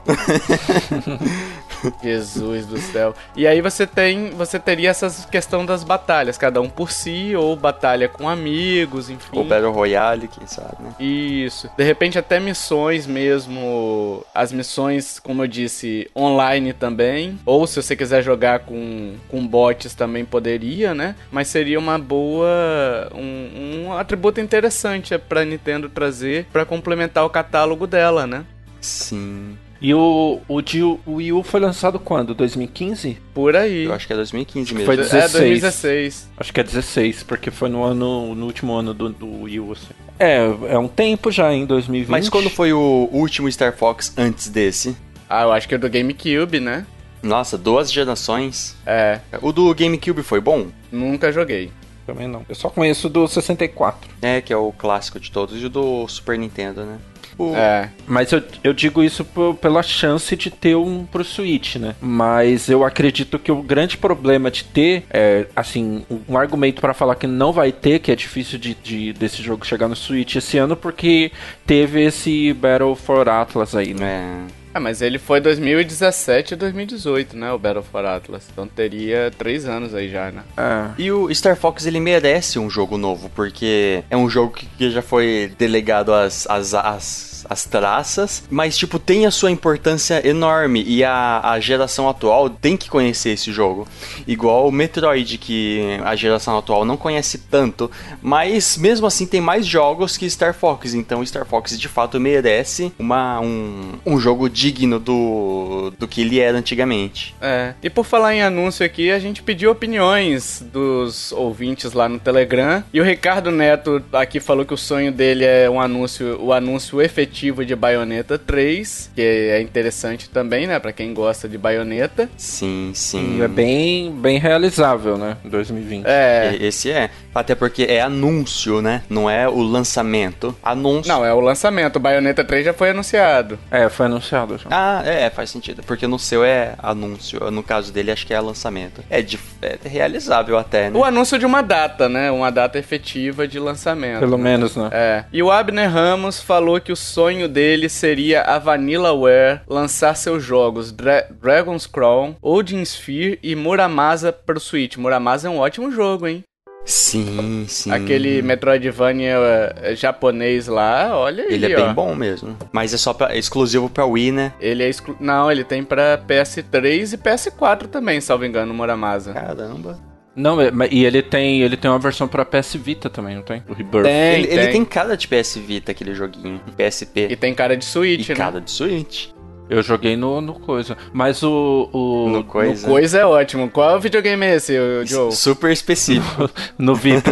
Jesus 2.02 2.66
do 2.66 2.78
céu. 2.78 3.14
E 3.36 3.48
aí 3.48 3.62
você 3.62 3.86
tem, 3.86 4.32
você 4.32 4.60
teria 4.60 4.90
essa 4.90 5.10
questão 5.30 5.66
das 5.66 5.84
batalhas, 5.84 6.38
cada 6.38 6.62
um 6.62 6.70
por 6.70 6.92
si, 6.92 7.36
ou 7.36 7.56
batalha 7.56 8.08
com 8.08 8.28
amigos, 8.28 9.10
enfim. 9.10 9.38
Ou 9.38 9.44
Battle 9.44 9.72
Royale, 9.72 10.28
quem 10.28 10.48
sabe, 10.48 10.76
né? 10.82 10.96
Isso. 11.00 11.70
De 11.78 11.84
repente 11.84 12.18
até 12.18 12.40
missões 12.40 13.06
mesmo, 13.06 14.26
as 14.34 14.52
missões, 14.52 15.20
como 15.20 15.44
eu 15.44 15.48
disse, 15.48 16.10
online 16.16 16.74
também. 16.74 17.40
Ou 17.46 17.68
se 17.68 17.82
você 17.82 17.96
quiser 17.96 18.24
jogar 18.24 18.60
com, 18.60 19.16
com 19.30 19.46
bots 19.46 19.94
também 19.94 20.26
poderia, 20.26 20.94
né? 20.94 21.16
Mas 21.32 21.48
seria 21.48 21.80
uma 21.80 21.98
boa, 21.98 23.10
um, 23.14 23.86
um 23.88 23.94
atributo 23.94 24.40
interessante 24.40 25.18
pra 25.18 25.46
Nintendo 25.46 25.90
trazer 25.90 26.46
para 26.52 26.66
complementar 26.66 27.26
o 27.26 27.30
catálogo 27.30 27.88
dela, 27.88 28.28
né? 28.28 28.46
Sim. 28.82 29.58
E 29.80 29.94
o, 29.94 30.40
o, 30.48 30.62
de, 30.62 30.82
o 30.82 31.00
Wii 31.08 31.34
U 31.34 31.44
foi 31.44 31.60
lançado 31.60 32.00
quando? 32.00 32.34
2015? 32.34 33.18
Por 33.34 33.56
aí. 33.56 33.84
Eu 33.86 33.94
acho 33.94 34.08
que 34.08 34.14
é 34.14 34.16
2015 34.16 34.74
mesmo. 34.74 34.86
Foi 34.86 34.96
É 34.96 34.98
16. 34.98 35.32
2016. 35.34 36.30
Acho 36.38 36.54
que 36.54 36.60
é 36.60 36.64
16, 36.64 37.24
porque 37.24 37.52
foi 37.52 37.70
no 37.70 37.84
ano 37.84 38.34
no 38.34 38.46
último 38.46 38.74
ano 38.74 38.94
do, 38.94 39.10
do 39.10 39.44
Wii 39.44 39.60
U, 39.60 39.72
assim. 39.74 39.94
É, 40.20 40.38
é 40.70 40.78
um 40.80 40.88
tempo 40.88 41.32
já 41.32 41.54
em 41.54 41.66
2020. 41.66 42.10
Mas 42.10 42.28
quando 42.28 42.50
foi 42.50 42.74
o 42.74 43.08
último 43.12 43.52
Star 43.52 43.76
Fox 43.76 44.14
antes 44.18 44.50
desse? 44.50 44.98
Ah, 45.30 45.44
eu 45.44 45.52
acho 45.52 45.68
que 45.68 45.76
é 45.76 45.78
do 45.78 45.90
GameCube, 45.90 46.60
né? 46.60 46.86
Nossa, 47.22 47.58
duas 47.58 47.92
gerações. 47.92 48.76
É, 48.86 49.20
O 49.42 49.52
do 49.52 49.74
GameCube 49.76 50.24
foi 50.24 50.40
bom? 50.40 50.68
nunca 50.92 51.32
joguei. 51.32 51.70
Também 52.06 52.28
não. 52.28 52.46
Eu 52.48 52.56
só 52.56 52.70
conheço 52.70 53.10
do 53.10 53.28
64. 53.28 54.10
É, 54.22 54.40
que 54.40 54.54
é 54.54 54.58
o 54.58 54.72
clássico 54.72 55.20
de 55.20 55.30
todos, 55.30 55.62
e 55.62 55.66
o 55.66 55.70
do 55.70 56.08
Super 56.08 56.40
Nintendo, 56.40 56.86
né? 56.86 56.98
O- 57.38 57.56
É. 57.56 57.90
Mas 58.08 58.32
eu, 58.32 58.42
eu 58.64 58.74
digo 58.74 59.04
isso 59.04 59.26
pela 59.62 59.84
chance 59.84 60.36
de 60.36 60.50
ter 60.50 60.76
um 60.76 61.06
pro 61.06 61.24
Switch, 61.24 61.76
né? 61.76 61.96
Mas 62.02 62.70
eu 62.70 62.84
acredito 62.84 63.38
que 63.38 63.52
o 63.52 63.62
grande 63.62 63.98
problema 63.98 64.50
de 64.50 64.64
ter, 64.64 65.04
é, 65.10 65.46
assim, 65.56 66.04
um, 66.10 66.20
um 66.30 66.38
argumento 66.38 66.82
pra 66.82 66.94
falar 66.94 67.16
que 67.16 67.28
não 67.28 67.52
vai 67.52 67.72
ter, 67.72 68.00
que 68.00 68.12
é 68.12 68.16
difícil 68.16 68.58
de, 68.58 68.74
de- 68.76 69.14
desse 69.14 69.42
jogo 69.44 69.66
chegar 69.66 69.88
no 69.88 69.96
Switch 69.96 70.36
esse 70.36 70.58
ano, 70.58 70.76
porque 70.76 71.32
teve 71.66 72.02
esse 72.04 72.54
Battle 72.54 72.96
for 72.96 73.28
Atlas 73.30 73.76
aí, 73.76 73.94
né? 73.94 74.48
É. 74.54 74.58
Ah, 74.74 74.80
mas 74.80 75.02
ele 75.02 75.18
foi 75.18 75.42
2017 75.42 76.54
e 76.54 76.58
2018, 76.58 77.36
né? 77.36 77.52
O 77.52 77.58
Battle 77.58 77.82
for 77.84 78.06
Atlas. 78.06 78.48
Então 78.52 78.68
teria 78.68 79.32
três 79.36 79.66
anos 79.66 79.96
aí 79.96 80.08
já, 80.08 80.32
né? 80.32 80.44
É. 80.56 81.02
E 81.02 81.12
o 81.12 81.34
Star 81.34 81.56
Fox 81.56 81.88
ele 81.88 82.00
merece 82.00 82.60
um 82.60 82.70
jogo 82.70 82.96
novo, 82.96 83.28
porque 83.36 84.04
é 84.08 84.16
um 84.16 84.30
jogo 84.30 84.54
que, 84.54 84.68
que 84.78 84.92
já 84.92 85.02
foi 85.02 85.52
delegado 85.58 86.14
às, 86.14 86.46
às, 86.48 86.76
às, 86.76 87.27
às 87.50 87.66
traças, 87.66 88.44
mas 88.50 88.78
tipo, 88.78 89.00
tem 89.00 89.26
a 89.26 89.32
sua 89.32 89.52
importância 89.52 90.26
enorme 90.28 90.84
e 90.86 91.04
a, 91.04 91.42
a 91.44 91.60
geração 91.60 92.10
atual 92.10 92.50
tem 92.50 92.76
que 92.76 92.90
conhecer 92.90 93.32
esse 93.32 93.52
jogo. 93.52 93.88
Igual 94.28 94.68
o 94.68 94.72
Metroid, 94.72 95.38
que 95.38 95.98
a 96.04 96.16
geração 96.16 96.58
atual 96.58 96.86
não 96.86 96.98
conhece 96.98 97.38
tanto, 97.38 97.90
mas 98.22 98.78
mesmo 98.78 99.08
assim 99.08 99.26
tem 99.26 99.42
mais 99.42 99.66
jogos 99.66 100.18
que 100.18 100.30
Star 100.30 100.54
Fox, 100.54 100.94
então 100.94 101.26
Star 101.26 101.46
Fox 101.46 101.78
de 101.78 101.88
fato 101.88 102.20
merece 102.20 102.92
uma, 102.98 103.40
um, 103.40 103.94
um 104.06 104.20
jogo 104.20 104.50
digno 104.50 105.00
do, 105.00 105.92
do 105.98 106.08
que 106.08 106.22
ele 106.22 106.40
era 106.40 106.58
antigamente. 106.58 107.36
É. 107.42 107.74
E 107.82 107.90
por 107.90 108.06
falar 108.06 108.36
em 108.36 108.42
anúncio 108.42 108.86
aqui, 108.86 109.12
a 109.12 109.20
gente 109.20 109.42
pediu 109.42 109.72
opiniões 109.72 110.66
dos 110.72 111.32
ouvintes 111.32 111.94
lá 111.94 112.10
no 112.10 112.20
Telegram. 112.20 112.84
E 112.94 113.00
o 113.00 113.04
Ricardo 113.04 113.52
Neto 113.52 114.04
aqui 114.14 114.40
falou 114.40 114.66
que 114.66 114.74
o 114.74 114.78
sonho 114.78 115.12
dele 115.12 115.46
é 115.46 115.70
um 115.70 115.80
anúncio, 115.80 116.38
o 116.42 116.52
anúncio 116.52 117.02
efetivo 117.02 117.27
de 117.28 117.76
Bayonetta 117.76 118.38
3, 118.38 119.12
que 119.16 119.22
é 119.22 119.62
interessante 119.62 120.30
também, 120.30 120.68
né, 120.68 120.80
Pra 120.80 120.92
quem 120.92 121.14
gosta 121.14 121.48
de 121.48 121.58
Bayonetta. 121.58 122.30
Sim, 122.38 122.92
sim. 122.94 123.38
E 123.38 123.42
é 123.42 123.48
bem, 123.48 124.12
bem 124.12 124.38
realizável, 124.38 125.18
né? 125.18 125.38
Em 125.44 125.50
2020. 125.50 126.06
É. 126.06 126.58
Esse 126.60 126.92
é. 126.92 127.10
Até 127.34 127.56
porque 127.56 127.84
é 127.84 128.02
anúncio, 128.02 128.82
né? 128.82 129.04
Não 129.10 129.30
é 129.30 129.48
o 129.48 129.62
lançamento. 129.62 130.56
Anúncio. 130.64 131.12
Não, 131.12 131.26
é 131.26 131.34
o 131.34 131.40
lançamento. 131.40 131.98
O 131.98 132.00
Bayonetta 132.00 132.44
3 132.44 132.66
já 132.66 132.74
foi 132.74 132.90
anunciado. 132.92 133.60
É, 133.70 133.90
foi 133.90 134.06
anunciado 134.08 134.58
já. 134.58 134.68
Ah, 134.72 135.04
é, 135.06 135.30
faz 135.30 135.50
sentido. 135.50 135.84
Porque 135.84 136.08
no 136.08 136.18
seu 136.18 136.44
é 136.44 136.74
anúncio. 136.80 137.52
No 137.52 137.62
caso 137.62 137.92
dele, 137.92 138.12
acho 138.12 138.26
que 138.26 138.34
é 138.34 138.40
lançamento. 138.40 139.04
É, 139.10 139.22
de, 139.22 139.40
é 139.62 139.78
realizável 139.84 140.58
até, 140.58 140.90
né? 140.90 140.98
O 140.98 141.04
anúncio 141.04 141.38
de 141.38 141.46
uma 141.46 141.62
data, 141.62 142.10
né? 142.10 142.32
Uma 142.32 142.52
data 142.52 142.80
efetiva 142.80 143.48
de 143.48 143.60
lançamento. 143.60 144.20
Pelo 144.20 144.38
né? 144.38 144.44
menos, 144.44 144.76
né? 144.76 144.90
É. 144.92 145.26
E 145.32 145.44
o 145.44 145.52
Abner 145.52 145.92
Ramos 145.92 146.42
falou 146.42 146.80
que 146.80 146.92
o 146.92 146.96
sonho 147.18 147.48
dele 147.48 147.90
seria 147.90 148.44
a 148.44 148.60
Vanillaware 148.60 149.62
lançar 149.68 150.16
seus 150.16 150.44
jogos 150.44 150.92
Dra 150.92 151.26
Dragon's 151.42 151.88
Crown, 151.88 152.36
Odin 152.40 152.84
Sphere 152.86 153.40
e 153.42 153.56
Muramasa 153.56 154.32
para 154.32 154.56
o 154.56 154.62
Switch. 154.62 154.98
Muramasa 154.98 155.48
é 155.48 155.50
um 155.50 155.58
ótimo 155.58 155.90
jogo, 155.90 156.28
hein? 156.28 156.44
Sim, 156.86 157.66
sim. 157.68 157.92
Aquele 157.92 158.44
Metroidvania 158.44 159.36
eh, 159.78 159.96
japonês 159.96 160.68
lá, 160.68 161.18
olha 161.18 161.44
aí, 161.44 161.56
Ele 161.56 161.74
é 161.74 161.80
ó. 161.80 161.86
bem 161.86 161.94
bom 161.96 162.14
mesmo. 162.14 162.56
Mas 162.72 162.94
é 162.94 162.98
só 162.98 163.16
pra, 163.16 163.34
é 163.34 163.40
exclusivo 163.40 163.90
pra 163.90 164.06
Wii, 164.06 164.32
né? 164.32 164.54
Ele 164.60 164.84
é 164.84 164.88
exclu... 164.88 165.18
Não, 165.20 165.52
ele 165.52 165.64
tem 165.64 165.84
pra 165.84 166.20
PS3 166.20 167.14
e 167.14 167.18
PS4 167.18 167.88
também, 167.88 168.22
salvo 168.22 168.46
engano, 168.46 168.76
Muramasa. 168.76 169.34
Caramba. 169.34 170.00
Não, 170.38 170.62
é- 170.62 170.72
e 170.92 171.04
ele 171.04 171.22
tem, 171.24 171.62
ele 171.64 171.76
tem 171.76 171.90
uma 171.90 171.98
versão 172.00 172.28
pra 172.28 172.46
PS 172.46 172.76
Vita 172.76 173.10
também, 173.10 173.36
não 173.36 173.42
tem? 173.42 173.64
O 173.68 173.74
Rebirth. 173.74 174.04
Tem, 174.04 174.34
ele, 174.36 174.48
tem. 174.48 174.58
ele 174.60 174.68
tem 174.72 174.86
cara 174.86 175.18
de 175.18 175.28
PS 175.28 175.56
Vita, 175.58 175.92
aquele 175.92 176.14
joguinho. 176.14 176.62
PSP. 176.78 177.28
E 177.32 177.36
tem 177.36 177.54
cara 177.56 177.76
de 177.76 177.84
Switch, 177.84 178.28
E 178.28 178.32
né? 178.32 178.36
cara 178.38 178.62
de 178.62 178.70
Switch. 178.70 179.30
Eu 179.70 179.82
joguei 179.84 180.16
no, 180.16 180.40
no 180.40 180.54
coisa. 180.54 180.96
Mas 181.12 181.44
o. 181.44 181.90
o 181.92 182.30
No 182.30 182.40
O 182.40 182.44
coisa. 182.46 182.88
coisa 182.88 183.18
é 183.18 183.26
ótimo. 183.26 183.70
Qual 183.70 184.00
videogame 184.00 184.46
é 184.46 184.56
esse, 184.56 184.74
Joe? 185.06 185.32
Super 185.32 185.72
específico. 185.72 186.50
No 186.78 186.96
Vita. 186.96 187.32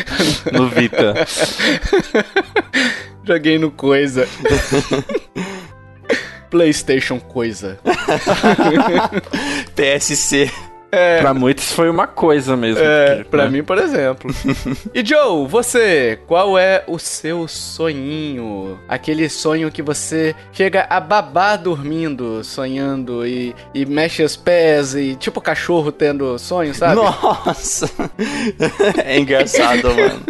no 0.52 0.68
Vita. 0.68 1.14
Joguei 3.24 3.58
no 3.58 3.70
Coisa. 3.70 4.28
PlayStation 6.50 7.18
Coisa. 7.18 7.78
PSC. 9.74 10.50
Pra 11.20 11.32
muitos 11.32 11.72
foi 11.72 11.88
uma 11.88 12.06
coisa 12.06 12.54
mesmo. 12.54 12.84
É, 12.84 13.16
porque, 13.16 13.30
pra 13.30 13.44
né? 13.44 13.50
mim, 13.50 13.64
por 13.64 13.78
exemplo. 13.78 14.30
e 14.92 15.02
Joe, 15.02 15.48
você, 15.48 16.18
qual 16.26 16.58
é 16.58 16.84
o 16.86 16.98
seu 16.98 17.48
sonhinho? 17.48 18.78
Aquele 18.86 19.28
sonho 19.30 19.70
que 19.70 19.80
você 19.80 20.36
chega 20.52 20.86
a 20.90 21.00
babar 21.00 21.56
dormindo, 21.56 22.44
sonhando 22.44 23.26
e, 23.26 23.54
e 23.74 23.86
mexe 23.86 24.22
os 24.22 24.36
pés 24.36 24.94
e 24.94 25.16
tipo 25.16 25.40
cachorro 25.40 25.90
tendo 25.90 26.38
sonho, 26.38 26.74
sabe? 26.74 26.96
Nossa! 26.96 27.90
é 29.02 29.18
engraçado, 29.18 29.88
mano. 29.94 30.22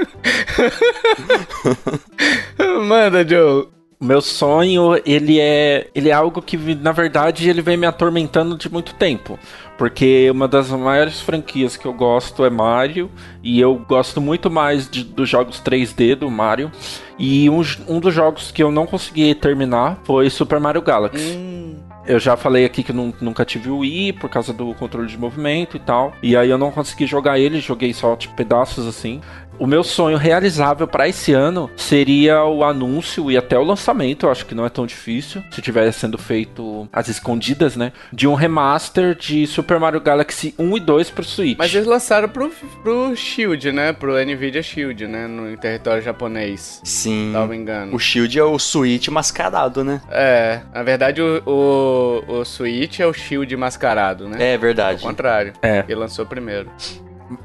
Manda, 2.86 3.26
Joe. 3.26 3.81
O 4.02 4.04
meu 4.04 4.20
sonho, 4.20 5.00
ele 5.06 5.38
é, 5.38 5.86
ele 5.94 6.08
é 6.08 6.12
algo 6.12 6.42
que, 6.42 6.56
na 6.74 6.90
verdade, 6.90 7.48
ele 7.48 7.62
vem 7.62 7.76
me 7.76 7.86
atormentando 7.86 8.58
de 8.58 8.68
muito 8.68 8.94
tempo. 8.96 9.38
Porque 9.78 10.28
uma 10.30 10.48
das 10.48 10.70
maiores 10.70 11.20
franquias 11.20 11.76
que 11.76 11.86
eu 11.86 11.92
gosto 11.92 12.44
é 12.44 12.50
Mario. 12.50 13.08
E 13.44 13.60
eu 13.60 13.76
gosto 13.76 14.20
muito 14.20 14.50
mais 14.50 14.90
de- 14.90 15.04
dos 15.04 15.28
jogos 15.28 15.60
3D 15.60 16.16
do 16.16 16.28
Mario. 16.28 16.70
E 17.16 17.48
um, 17.48 17.62
um 17.88 18.00
dos 18.00 18.12
jogos 18.12 18.50
que 18.50 18.60
eu 18.62 18.72
não 18.72 18.86
consegui 18.86 19.34
terminar 19.36 20.00
foi 20.02 20.28
Super 20.30 20.58
Mario 20.58 20.82
Galaxy. 20.82 21.36
Hum, 21.36 21.76
Eu 22.04 22.18
já 22.18 22.36
falei 22.36 22.64
aqui 22.64 22.82
que 22.82 22.92
nunca 22.92 23.44
tive 23.44 23.70
o 23.70 23.78
Wii 23.78 24.14
por 24.14 24.28
causa 24.28 24.52
do 24.52 24.74
controle 24.74 25.06
de 25.06 25.16
movimento 25.16 25.76
e 25.76 25.80
tal. 25.80 26.12
E 26.20 26.36
aí 26.36 26.50
eu 26.50 26.58
não 26.58 26.72
consegui 26.72 27.06
jogar 27.06 27.38
ele, 27.38 27.60
joguei 27.60 27.94
só 27.94 28.16
tipo, 28.16 28.34
pedaços 28.34 28.84
assim. 28.88 29.20
O 29.58 29.66
meu 29.66 29.84
sonho 29.84 30.16
realizável 30.16 30.88
pra 30.88 31.06
esse 31.08 31.32
ano 31.32 31.70
seria 31.76 32.42
o 32.44 32.64
anúncio 32.64 33.30
e 33.30 33.36
até 33.36 33.56
o 33.56 33.62
lançamento, 33.62 34.26
eu 34.26 34.30
acho 34.32 34.44
que 34.46 34.54
não 34.54 34.64
é 34.66 34.68
tão 34.68 34.86
difícil, 34.86 35.42
se 35.52 35.60
estiver 35.60 35.90
sendo 35.92 36.18
feito 36.18 36.88
às 36.92 37.08
escondidas, 37.08 37.76
né? 37.76 37.92
De 38.12 38.26
um 38.26 38.34
remaster 38.34 39.14
de 39.14 39.46
Super 39.46 39.78
Mario 39.78 40.00
Galaxy 40.00 40.54
1 40.58 40.76
e 40.76 40.80
2 40.80 41.10
pro 41.10 41.24
Switch. 41.24 41.56
mas 41.58 41.72
eles 41.74 41.86
lançaram 41.86 42.28
pro, 42.28 42.50
pro 42.82 43.14
Shield, 43.14 43.70
né? 43.70 43.92
Pro 43.92 44.14
Nvidia 44.24 44.62
Shield, 44.62 45.06
né? 45.06 45.26
No 45.28 45.56
território 45.56 46.02
japonês. 46.02 46.80
Sim. 46.82 47.28
Se 47.28 47.32
não 47.32 47.46
me 47.46 47.56
engano. 47.56 47.94
O 47.94 47.98
Shield 47.98 48.36
é 48.38 48.44
o 48.44 48.58
Switch 48.58 49.08
mascarado, 49.08 49.84
né? 49.84 50.00
É, 50.10 50.60
na 50.74 50.82
verdade 50.82 51.22
o, 51.22 51.42
o, 51.46 52.40
o 52.40 52.44
Switch 52.44 52.98
é 53.00 53.06
o 53.06 53.12
Shield 53.12 53.56
mascarado, 53.56 54.28
né? 54.28 54.38
É 54.40 54.54
Ao 54.54 54.60
verdade. 54.60 55.02
contrário. 55.02 55.52
É. 55.62 55.84
Ele 55.86 55.94
lançou 55.94 56.26
primeiro. 56.26 56.68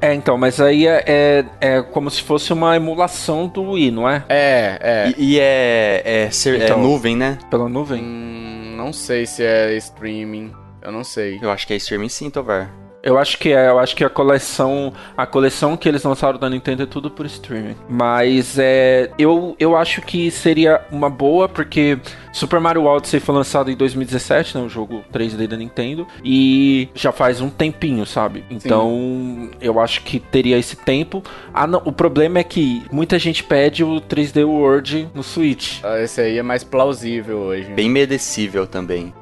É, 0.00 0.14
então, 0.14 0.36
mas 0.38 0.60
aí 0.60 0.86
é, 0.86 1.04
é, 1.06 1.44
é 1.60 1.82
como 1.82 2.10
se 2.10 2.22
fosse 2.22 2.52
uma 2.52 2.76
emulação 2.76 3.46
do 3.48 3.62
Wii, 3.72 3.90
não 3.90 4.08
é? 4.08 4.24
É, 4.28 4.78
é. 4.80 5.14
E, 5.18 5.34
e 5.34 5.40
é, 5.40 6.02
é, 6.04 6.30
ser- 6.30 6.60
é 6.60 6.64
Então. 6.64 6.80
nuvem, 6.80 7.16
né? 7.16 7.38
Pela 7.50 7.68
nuvem. 7.68 8.02
Hum, 8.02 8.74
não 8.76 8.92
sei 8.92 9.26
se 9.26 9.42
é 9.44 9.76
streaming. 9.76 10.52
Eu 10.82 10.92
não 10.92 11.02
sei. 11.04 11.38
Eu 11.42 11.50
acho 11.50 11.66
que 11.66 11.72
é 11.74 11.76
streaming 11.76 12.08
sim, 12.08 12.30
Tovar. 12.30 12.70
Eu 13.02 13.16
acho 13.16 13.38
que 13.38 13.52
é, 13.52 13.68
eu 13.68 13.78
acho 13.78 13.94
que 13.94 14.04
a 14.04 14.10
coleção, 14.10 14.92
a 15.16 15.26
coleção 15.26 15.76
que 15.76 15.88
eles 15.88 16.02
lançaram 16.02 16.38
da 16.38 16.50
Nintendo 16.50 16.82
é 16.82 16.86
tudo 16.86 17.10
por 17.10 17.26
streaming. 17.26 17.76
Mas 17.88 18.58
é, 18.58 19.10
eu, 19.18 19.54
eu 19.58 19.76
acho 19.76 20.02
que 20.02 20.30
seria 20.30 20.80
uma 20.90 21.08
boa 21.08 21.48
porque 21.48 21.98
Super 22.32 22.60
Mario 22.60 22.84
Odyssey 22.84 23.20
foi 23.20 23.34
lançado 23.34 23.70
em 23.70 23.76
2017, 23.76 24.56
né, 24.58 24.64
o 24.64 24.68
jogo 24.68 25.04
3D 25.12 25.46
da 25.46 25.56
Nintendo, 25.56 26.06
e 26.24 26.88
já 26.94 27.12
faz 27.12 27.40
um 27.40 27.48
tempinho, 27.48 28.04
sabe? 28.04 28.44
Então, 28.50 29.50
eu 29.60 29.80
acho 29.80 30.02
que 30.02 30.18
teria 30.18 30.58
esse 30.58 30.76
tempo. 30.76 31.22
Ah, 31.52 31.66
não, 31.66 31.82
o 31.84 31.92
problema 31.92 32.38
é 32.38 32.44
que 32.44 32.82
muita 32.90 33.18
gente 33.18 33.42
pede 33.44 33.84
o 33.84 34.00
3D 34.00 34.44
World 34.44 35.08
no 35.14 35.22
Switch. 35.22 35.80
Ah, 35.82 36.00
Esse 36.00 36.20
aí 36.20 36.38
é 36.38 36.42
mais 36.42 36.64
plausível 36.64 37.38
hoje. 37.38 37.72
Bem 37.72 37.88
merecível 37.88 38.66
também. 38.66 39.12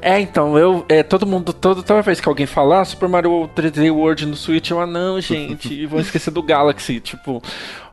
É, 0.00 0.20
então, 0.20 0.58
eu. 0.58 0.84
É, 0.88 1.02
todo 1.02 1.26
mundo. 1.26 1.52
Todo, 1.52 1.82
toda 1.82 2.02
vez 2.02 2.20
que 2.20 2.28
alguém 2.28 2.46
falar 2.46 2.84
Super 2.84 3.08
Mario 3.08 3.48
3D 3.54 3.92
World 3.92 4.26
no 4.26 4.36
Switch, 4.36 4.70
eu, 4.70 4.80
ah, 4.80 4.86
não, 4.86 5.20
gente, 5.20 5.84
vão 5.86 6.00
esquecer 6.00 6.30
do 6.30 6.42
Galaxy. 6.42 7.00
Tipo, 7.00 7.42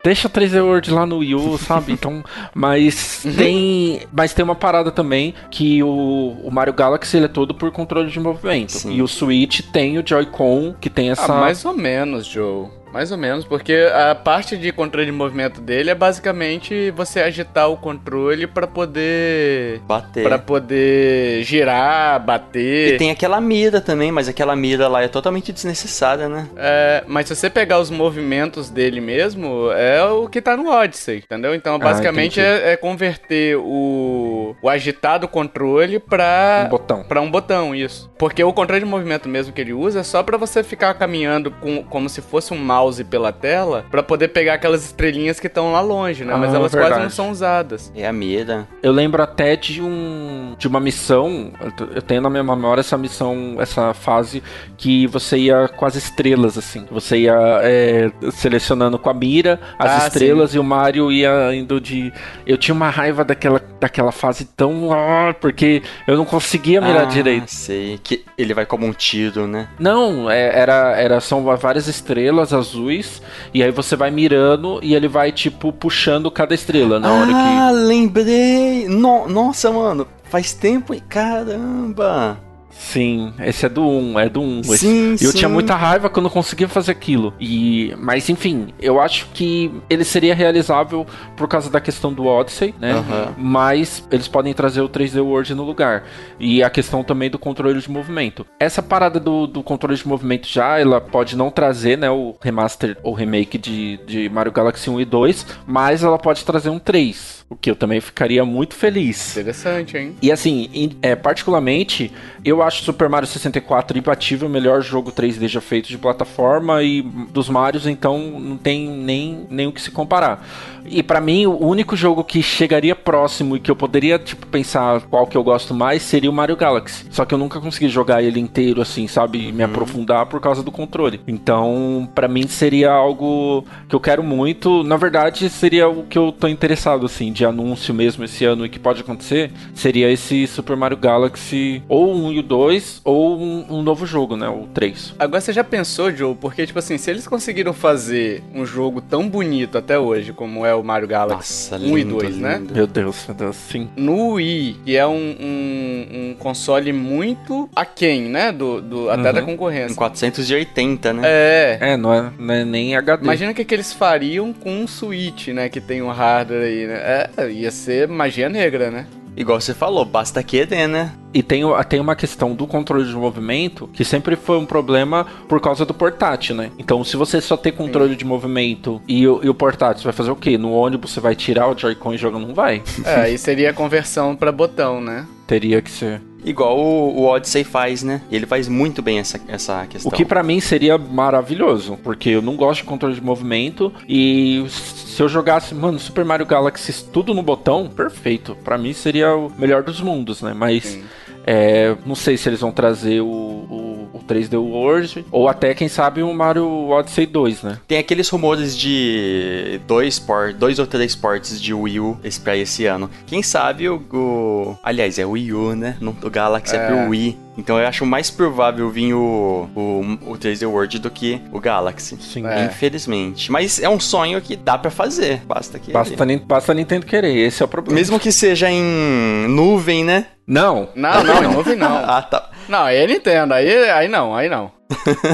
deixa 0.03 0.27
o 0.27 0.31
3D 0.31 0.63
World 0.63 0.91
lá 0.91 1.05
no 1.05 1.17
Wii 1.17 1.35
U, 1.35 1.57
sabe? 1.57 1.91
Então, 1.91 2.23
mas 2.53 3.23
tem, 3.37 4.01
mas 4.11 4.33
tem 4.33 4.43
uma 4.43 4.55
parada 4.55 4.91
também 4.91 5.33
que 5.49 5.83
o, 5.83 6.37
o 6.43 6.51
Mario 6.51 6.73
Galaxy 6.73 7.17
ele 7.17 7.25
é 7.25 7.29
todo 7.29 7.53
por 7.53 7.71
controle 7.71 8.09
de 8.09 8.19
movimento. 8.19 8.71
Sim. 8.71 8.93
E 8.93 9.01
o 9.01 9.07
Switch 9.07 9.61
tem 9.71 9.97
o 9.97 10.03
Joy-Con 10.05 10.75
que 10.79 10.89
tem 10.89 11.09
essa 11.11 11.33
Ah, 11.33 11.39
mais 11.41 11.65
ou 11.65 11.73
menos, 11.73 12.25
Joe. 12.25 12.67
Mais 12.93 13.11
ou 13.11 13.17
menos, 13.17 13.45
porque 13.45 13.87
a 13.93 14.15
parte 14.15 14.57
de 14.57 14.71
controle 14.71 15.05
de 15.05 15.11
movimento 15.11 15.61
dele 15.61 15.89
é 15.89 15.95
basicamente 15.95 16.91
você 16.91 17.19
agitar 17.21 17.69
o 17.69 17.77
controle 17.77 18.47
pra 18.47 18.65
poder 18.67 19.79
Bater. 19.87 20.23
Pra 20.23 20.37
poder 20.39 21.43
girar, 21.43 22.19
bater. 22.19 22.95
E 22.95 22.97
tem 22.97 23.11
aquela 23.11 23.39
mira 23.39 23.79
também, 23.81 24.11
mas 24.11 24.27
aquela 24.27 24.55
mira 24.55 24.87
lá 24.87 25.03
é 25.03 25.07
totalmente 25.07 25.51
desnecessária, 25.51 26.27
né? 26.27 26.47
É, 26.57 27.03
mas 27.07 27.27
se 27.27 27.35
você 27.35 27.49
pegar 27.49 27.79
os 27.79 27.89
movimentos 27.89 28.69
dele 28.69 28.99
mesmo, 29.01 29.71
é 29.71 30.03
o 30.03 30.27
que 30.27 30.41
tá 30.41 30.57
no 30.57 30.69
Odyssey, 30.69 31.17
entendeu? 31.17 31.53
Então, 31.53 31.77
basicamente, 31.77 32.39
entendi. 32.39 32.63
é, 32.63 32.73
é 32.73 32.77
converter 32.77 33.57
o, 33.57 34.55
o 34.61 34.69
agitado 34.69 35.27
controle 35.27 35.99
pra 35.99 36.63
um 36.65 36.69
botão. 36.69 37.03
Pra 37.03 37.21
um 37.21 37.29
botão, 37.29 37.75
isso. 37.75 38.09
Porque 38.17 38.43
o 38.43 38.53
controle 38.53 38.83
de 38.83 38.89
movimento 38.89 39.29
mesmo 39.29 39.53
que 39.53 39.61
ele 39.61 39.73
usa 39.73 39.99
é 39.99 40.03
só 40.03 40.23
pra 40.23 40.37
você 40.37 40.63
ficar 40.63 40.93
caminhando 40.95 41.51
com, 41.51 41.83
como 41.83 42.09
se 42.09 42.21
fosse 42.21 42.53
um 42.53 42.57
mouse 42.57 42.78
pela 43.03 43.31
tela, 43.31 43.85
pra 43.91 44.01
poder 44.03 44.29
pegar 44.29 44.53
aquelas 44.55 44.83
estrelinhas 44.85 45.39
que 45.39 45.47
estão 45.47 45.71
lá 45.71 45.81
longe, 45.81 46.23
né? 46.23 46.35
Mas 46.35 46.53
Ah, 46.53 46.57
elas 46.57 46.71
quase 46.73 46.99
não 46.99 47.09
são 47.09 47.31
usadas. 47.31 47.91
É 47.95 48.07
a 48.07 48.13
mira. 48.13 48.67
Eu 48.81 48.91
lembro 48.91 49.21
até 49.21 49.55
de 49.55 49.81
um 49.81 50.55
de 50.57 50.67
uma 50.67 50.79
missão, 50.79 51.51
eu 51.95 52.01
tenho 52.01 52.21
na 52.21 52.29
minha 52.29 52.43
memória 52.43 52.81
essa 52.81 52.97
missão, 52.97 53.55
essa 53.59 53.93
fase 53.93 54.41
que 54.77 55.07
você 55.07 55.37
ia 55.37 55.67
com 55.69 55.85
as 55.85 55.95
estrelas 55.95 56.57
assim. 56.57 56.85
Você 56.91 57.17
ia 57.19 57.37
é, 57.63 58.11
selecionando 58.31 58.97
com 58.99 59.09
a 59.09 59.13
mira 59.13 59.59
as 59.77 60.03
Ah, 60.03 60.07
estrelas 60.07 60.53
e 60.53 60.59
o 60.59 60.63
Mario 60.63 61.11
ia 61.11 61.53
indo 61.53 61.79
de. 61.79 62.11
Eu 62.45 62.57
tinha 62.57 62.73
uma 62.75 62.89
raiva 62.89 63.23
daquela, 63.23 63.61
daquela 63.79 64.11
fase 64.11 64.45
tão 64.45 64.91
ah, 64.91 65.33
porque 65.39 65.81
eu 66.07 66.17
não 66.17 66.25
conseguia 66.25 66.81
mirar 66.81 67.03
ah, 67.03 67.05
direito. 67.05 67.49
sei. 67.49 67.99
Que 68.03 68.23
ele 68.37 68.53
vai 68.53 68.65
como 68.65 68.85
um 68.85 68.93
tiro, 68.93 69.47
né? 69.47 69.67
Não, 69.79 70.29
é- 70.29 70.57
era, 70.59 70.95
era 70.97 71.19
são 71.21 71.43
várias 71.57 71.87
estrelas 71.87 72.51
azuis 72.69 73.21
e 73.53 73.63
aí 73.63 73.71
você 73.71 73.95
vai 73.95 74.11
mirando 74.11 74.79
e 74.81 74.95
ele 74.95 75.07
vai 75.07 75.31
tipo 75.31 75.71
puxando 75.73 76.29
cada 76.31 76.53
estrela 76.53 76.99
na 76.99 77.11
hora 77.11 77.27
que 77.27 77.33
ah, 77.33 77.71
lembrei! 77.71 78.87
No- 78.87 79.27
nossa, 79.27 79.71
mano, 79.71 80.07
faz 80.23 80.53
tempo, 80.53 80.93
hein? 80.93 81.01
caramba! 81.09 82.37
Sim, 82.79 83.33
esse 83.39 83.65
é 83.65 83.69
do 83.69 83.85
1, 83.85 84.19
é 84.19 84.29
do 84.29 84.41
1. 84.41 84.61
esse. 84.61 84.77
Sim, 84.77 85.09
E 85.19 85.25
eu 85.25 85.31
sim. 85.31 85.37
tinha 85.37 85.49
muita 85.49 85.75
raiva 85.75 86.09
não 86.21 86.29
conseguia 86.29 86.67
fazer 86.67 86.91
aquilo. 86.91 87.33
E, 87.39 87.93
mas 87.97 88.29
enfim, 88.29 88.69
eu 88.81 88.99
acho 89.01 89.27
que 89.33 89.69
ele 89.89 90.03
seria 90.05 90.33
realizável 90.33 91.05
por 91.35 91.47
causa 91.47 91.69
da 91.69 91.79
questão 91.81 92.11
do 92.13 92.25
Odyssey, 92.25 92.73
né? 92.79 92.93
Aham. 92.93 93.35
Mas 93.37 94.07
eles 94.09 94.27
podem 94.27 94.53
trazer 94.53 94.81
o 94.81 94.89
3D 94.89 95.21
World 95.21 95.53
no 95.53 95.63
lugar. 95.63 96.05
E 96.39 96.63
a 96.63 96.69
questão 96.69 97.03
também 97.03 97.29
do 97.29 97.37
controle 97.37 97.79
de 97.79 97.91
movimento. 97.91 98.45
Essa 98.59 98.81
parada 98.81 99.19
do, 99.19 99.45
do 99.45 99.61
controle 99.61 99.97
de 99.97 100.07
movimento 100.07 100.47
já, 100.47 100.79
ela 100.79 101.01
pode 101.01 101.35
não 101.35 101.51
trazer, 101.51 101.97
né, 101.97 102.09
o 102.09 102.35
remaster 102.41 102.97
ou 103.03 103.13
remake 103.13 103.57
de, 103.57 103.99
de 104.07 104.29
Mario 104.29 104.51
Galaxy 104.51 104.89
1 104.89 105.01
e 105.01 105.05
2, 105.05 105.45
mas 105.67 106.03
ela 106.03 106.17
pode 106.17 106.45
trazer 106.45 106.69
um 106.69 106.79
3. 106.79 107.39
O 107.49 107.55
que 107.55 107.71
eu 107.71 107.75
também 107.75 107.99
ficaria 107.99 108.45
muito 108.45 108.75
feliz. 108.75 109.31
Interessante, 109.35 109.97
hein? 109.97 110.15
E 110.21 110.31
assim, 110.31 110.91
é, 111.01 111.15
particularmente, 111.15 112.11
eu 112.45 112.61
acho 112.61 112.68
Super 112.75 113.09
Mario 113.09 113.27
64 113.27 113.97
imbatível, 113.97 114.47
o 114.47 114.51
melhor 114.51 114.81
jogo 114.81 115.11
3D 115.11 115.47
já 115.47 115.61
feito 115.61 115.89
de 115.89 115.97
plataforma 115.97 116.81
e 116.83 117.01
dos 117.01 117.49
Marios, 117.49 117.87
então 117.87 118.19
não 118.39 118.57
tem 118.57 118.87
nem, 118.87 119.47
nem 119.49 119.67
o 119.67 119.71
que 119.71 119.81
se 119.81 119.91
comparar. 119.91 120.45
E 120.85 121.03
pra 121.03 121.21
mim, 121.21 121.45
o 121.45 121.65
único 121.65 121.95
jogo 121.95 122.23
que 122.23 122.41
chegaria 122.41 122.95
próximo 122.95 123.55
e 123.55 123.59
que 123.59 123.69
eu 123.69 123.75
poderia, 123.75 124.17
tipo, 124.17 124.47
pensar 124.47 125.01
qual 125.01 125.27
que 125.27 125.37
eu 125.37 125.43
gosto 125.43 125.73
mais 125.73 126.01
seria 126.01 126.29
o 126.29 126.33
Mario 126.33 126.55
Galaxy. 126.55 127.05
Só 127.11 127.25
que 127.25 127.33
eu 127.33 127.37
nunca 127.37 127.59
consegui 127.59 127.89
jogar 127.89 128.23
ele 128.23 128.39
inteiro, 128.39 128.81
assim, 128.81 129.07
sabe? 129.07 129.51
Me 129.51 129.63
aprofundar 129.63 130.25
por 130.25 130.39
causa 130.39 130.63
do 130.63 130.71
controle. 130.71 131.21
Então, 131.27 132.09
pra 132.15 132.27
mim 132.27 132.47
seria 132.47 132.91
algo 132.91 133.63
que 133.87 133.95
eu 133.95 133.99
quero 133.99 134.23
muito. 134.23 134.83
Na 134.83 134.97
verdade, 134.97 135.49
seria 135.49 135.87
o 135.87 136.03
que 136.03 136.17
eu 136.17 136.31
tô 136.31 136.47
interessado, 136.47 137.05
assim, 137.05 137.31
de 137.31 137.45
anúncio 137.45 137.93
mesmo 137.93 138.23
esse 138.23 138.45
ano 138.45 138.65
e 138.65 138.69
que 138.69 138.79
pode 138.79 139.01
acontecer. 139.01 139.51
Seria 139.73 140.09
esse 140.11 140.47
Super 140.47 140.75
Mario 140.75 140.97
Galaxy, 140.97 141.83
ou 141.87 142.13
um 142.13 142.31
e 142.31 142.39
o 142.39 142.43
2, 142.43 142.58
ou 143.03 143.39
um, 143.39 143.65
um 143.69 143.81
novo 143.81 144.05
jogo, 144.05 144.35
né? 144.35 144.47
O 144.49 144.67
3. 144.73 145.15
Agora 145.19 145.39
você 145.41 145.53
já 145.53 145.63
pensou, 145.63 146.11
Joe? 146.13 146.35
Porque, 146.35 146.65
tipo 146.65 146.79
assim, 146.79 146.97
se 146.97 147.09
eles 147.09 147.27
conseguiram 147.27 147.73
fazer 147.73 148.43
um 148.53 148.65
jogo 148.65 149.01
tão 149.01 149.27
bonito 149.29 149.77
até 149.77 149.97
hoje, 149.97 150.33
como 150.33 150.65
é 150.65 150.73
o 150.75 150.83
Mario 150.83 151.07
Galaxy 151.07 151.71
Nossa, 151.71 151.85
1 151.85 151.97
e 151.97 152.01
lindo, 152.03 152.17
2, 152.17 152.37
né? 152.37 152.57
lindo. 152.57 152.73
Meu 152.73 152.87
Deus, 152.87 153.25
meu 153.27 153.35
Deus, 153.37 153.55
sim. 153.55 153.89
No 153.95 154.33
Wii, 154.33 154.77
que 154.85 154.95
é 154.97 155.05
um, 155.07 155.35
um, 155.39 156.07
um 156.31 156.35
console 156.37 156.91
muito 156.91 157.69
aquém, 157.75 158.23
né? 158.23 158.51
Do, 158.51 158.81
do, 158.81 159.09
até 159.09 159.29
Uhum. 159.29 159.33
da 159.33 159.41
Em 159.41 159.45
concorrência. 159.45 159.95
480, 159.95 161.13
né? 161.13 161.21
É. 161.25 161.77
É, 161.81 161.97
não 161.97 162.13
é, 162.13 162.31
não 162.37 162.53
é 162.53 162.65
nem 162.65 162.95
HD. 162.95 163.23
Imagina 163.23 163.51
o 163.51 163.55
que, 163.55 163.63
que 163.65 163.73
eles 163.73 163.93
fariam 163.93 164.53
com 164.53 164.71
um 164.71 164.87
Switch, 164.87 165.49
né? 165.49 165.69
Que 165.69 165.79
tem 165.79 166.01
um 166.01 166.09
hardware 166.09 166.63
aí, 166.63 166.87
né? 166.87 167.27
É, 167.37 167.49
ia 167.51 167.71
ser 167.71 168.07
magia 168.07 168.49
negra, 168.49 168.89
né? 168.91 169.05
Igual 169.39 169.59
você 169.61 169.73
falou, 169.73 170.03
basta 170.03 170.43
querer, 170.43 170.85
né? 170.87 171.13
E 171.33 171.41
tem, 171.41 171.63
o- 171.63 171.81
tem 171.85 171.99
uma 172.01 172.13
questão 172.15 172.53
do 172.53 172.67
controle 172.67 173.05
de 173.07 173.13
movimento 173.15 173.87
que 173.93 174.03
sempre 174.03 174.35
foi 174.35 174.57
um 174.57 174.65
problema 174.65 175.25
por 175.47 175.61
causa 175.61 175.85
do 175.85 175.93
portátil, 175.93 176.55
né? 176.55 176.71
Então, 176.77 177.01
se 177.05 177.15
você 177.15 177.39
só 177.39 177.55
tem 177.55 177.71
controle 177.71 178.17
de 178.17 178.25
movimento 178.25 179.01
e, 179.07 179.25
o- 179.25 179.39
e 179.41 179.47
o 179.49 179.53
portátil, 179.53 179.99
você 180.01 180.03
vai 180.03 180.13
fazer 180.13 180.31
o 180.31 180.35
quê? 180.35 180.57
No 180.57 180.73
ônibus 180.73 181.11
você 181.13 181.21
vai 181.21 181.35
tirar 181.35 181.69
o 181.69 181.77
Joy-Con 181.77 182.13
e 182.13 182.17
jogar? 182.17 182.37
Não 182.39 182.53
vai. 182.53 182.83
É, 183.05 183.15
aí 183.15 183.37
seria 183.37 183.69
a 183.69 183.73
conversão 183.73 184.35
pra 184.35 184.51
botão, 184.51 184.99
né? 184.99 185.25
Teria 185.47 185.81
que 185.81 185.89
ser. 185.89 186.21
Igual 186.43 186.77
o, 186.77 187.19
o 187.19 187.25
Odyssey 187.25 187.63
faz, 187.63 188.03
né? 188.03 188.21
Ele 188.31 188.45
faz 188.45 188.67
muito 188.67 189.01
bem 189.01 189.19
essa, 189.19 189.39
essa 189.47 189.85
questão. 189.87 190.09
O 190.09 190.15
que 190.15 190.25
pra 190.25 190.41
mim 190.41 190.59
seria 190.59 190.97
maravilhoso, 190.97 191.97
porque 192.03 192.29
eu 192.29 192.41
não 192.41 192.55
gosto 192.55 192.81
de 192.81 192.87
controle 192.87 193.15
de 193.15 193.21
movimento 193.21 193.91
e 194.07 194.65
se 194.69 195.21
eu 195.21 195.27
jogasse, 195.27 195.75
mano, 195.75 195.99
Super 195.99 196.23
Mario 196.23 196.45
Galaxy 196.45 197.03
tudo 197.05 197.33
no 197.33 197.43
botão, 197.43 197.89
perfeito. 197.89 198.55
Pra 198.63 198.77
mim 198.77 198.93
seria 198.93 199.35
o 199.35 199.51
melhor 199.57 199.83
dos 199.83 200.01
mundos, 200.01 200.41
né? 200.41 200.53
Mas 200.53 200.99
é, 201.45 201.95
não 202.05 202.15
sei 202.15 202.37
se 202.37 202.47
eles 202.47 202.61
vão 202.61 202.71
trazer 202.71 203.21
o, 203.21 203.25
o 203.25 203.88
3D 204.29 204.55
World 204.57 205.25
ou 205.31 205.47
até 205.49 205.73
quem 205.73 205.87
sabe 205.87 206.21
o 206.21 206.33
Mario 206.33 206.67
Odyssey 206.89 207.25
2, 207.25 207.63
né? 207.63 207.77
Tem 207.87 207.97
aqueles 207.97 208.29
rumores 208.29 208.77
de 208.77 209.79
dois, 209.87 210.19
port, 210.19 210.55
dois 210.55 210.79
ou 210.79 210.85
três 210.87 211.15
ports 211.15 211.59
de 211.61 211.73
Wii 211.73 211.99
U 211.99 212.17
esse, 212.23 212.39
pra 212.39 212.55
esse 212.55 212.85
ano. 212.85 213.09
Quem 213.25 213.41
sabe 213.43 213.89
o, 213.89 213.95
o- 214.13 214.75
Aliás, 214.83 215.17
é 215.19 215.25
o 215.25 215.31
Wii 215.31 215.53
U, 215.53 215.75
né? 215.75 215.97
Não- 215.99 216.15
O 216.23 216.29
Galaxy 216.29 216.75
é. 216.75 216.79
É. 216.79 216.85
pro 216.87 217.09
Wii. 217.09 217.37
Então 217.57 217.77
eu 217.77 217.85
acho 217.85 218.05
mais 218.05 218.29
provável 218.31 218.89
vir 218.89 219.13
o, 219.13 219.67
o, 219.75 220.17
o 220.31 220.37
3D 220.37 220.65
World 220.65 220.97
do 220.99 221.09
que 221.11 221.41
o 221.51 221.59
Galaxy. 221.59 222.15
Sim. 222.21 222.45
É. 222.47 222.65
Infelizmente. 222.65 223.51
Mas 223.51 223.81
é 223.81 223.89
um 223.89 223.99
sonho 223.99 224.39
que 224.39 224.55
dá 224.55 224.77
pra 224.77 224.89
fazer. 224.89 225.41
Basta 225.45 225.77
que. 225.77 225.91
Basta, 225.91 226.25
Nin- 226.25 226.37
basta 226.45 226.71
a 226.71 226.75
Nintendo 226.75 227.05
querer, 227.05 227.35
esse 227.35 227.61
é 227.61 227.65
o 227.65 227.67
problema. 227.67 227.95
Mesmo 227.99 228.17
que 228.19 228.31
seja 228.31 228.69
em 228.71 229.47
nuvem, 229.49 230.05
né? 230.05 230.27
Não, 230.47 230.87
Não, 230.95 231.23
não, 231.23 231.43
em 231.43 231.53
nuvem 231.53 231.75
não. 231.75 231.97
ah, 232.07 232.21
tá. 232.21 232.49
Não, 232.69 232.83
aí 232.83 232.97
é 232.97 233.07
Nintendo, 233.07 233.53
aí, 233.55 233.89
aí 233.89 234.07
não, 234.07 234.35
aí 234.35 234.47
não. 234.47 234.78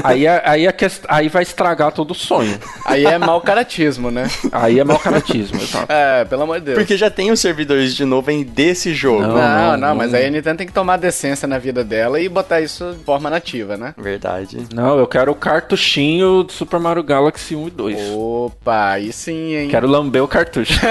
Aí, 0.04 0.26
é- 0.26 0.42
aí, 0.44 0.66
é 0.66 0.72
quest- 0.72 1.04
aí 1.08 1.28
vai 1.28 1.42
estragar 1.42 1.92
todo 1.92 2.10
o 2.10 2.14
sonho. 2.14 2.58
Aí 2.84 3.04
é 3.04 3.18
mau 3.18 3.40
caratismo, 3.40 4.10
né? 4.10 4.28
Aí 4.52 4.78
é 4.78 4.84
mau 4.84 4.98
caratismo, 4.98 5.60
exato. 5.60 5.90
É, 5.90 6.24
pelo 6.24 6.42
amor 6.42 6.58
de 6.60 6.66
Deus. 6.66 6.78
Porque 6.78 6.96
já 6.96 7.10
tem 7.10 7.30
os 7.30 7.40
servidores 7.40 7.94
de 7.94 8.04
nuvem 8.04 8.42
desse 8.44 8.94
jogo. 8.94 9.22
Não. 9.22 9.34
Não, 9.36 9.70
não, 9.72 9.76
não. 9.88 9.94
mas 9.96 10.12
aí 10.14 10.26
a 10.26 10.30
Nintendo 10.30 10.58
tem 10.58 10.66
que 10.66 10.72
tomar 10.72 10.96
decência 10.98 11.46
na 11.48 11.58
vida 11.58 11.82
dela 11.84 12.20
e 12.20 12.28
botar 12.28 12.60
isso 12.60 12.94
de 12.98 13.04
forma 13.04 13.30
nativa, 13.30 13.76
né? 13.76 13.94
Verdade. 13.96 14.58
Não, 14.74 14.98
eu 14.98 15.06
quero 15.06 15.32
o 15.32 15.34
cartuchinho 15.34 16.42
do 16.42 16.52
Super 16.52 16.78
Mario 16.80 17.02
Galaxy 17.02 17.54
1 17.56 17.68
e 17.68 17.70
2. 17.70 17.98
Opa, 18.14 18.90
aí 18.90 19.12
sim, 19.12 19.54
hein? 19.54 19.68
Quero 19.68 19.86
lamber 19.86 20.22
o 20.22 20.28
cartucho. 20.28 20.78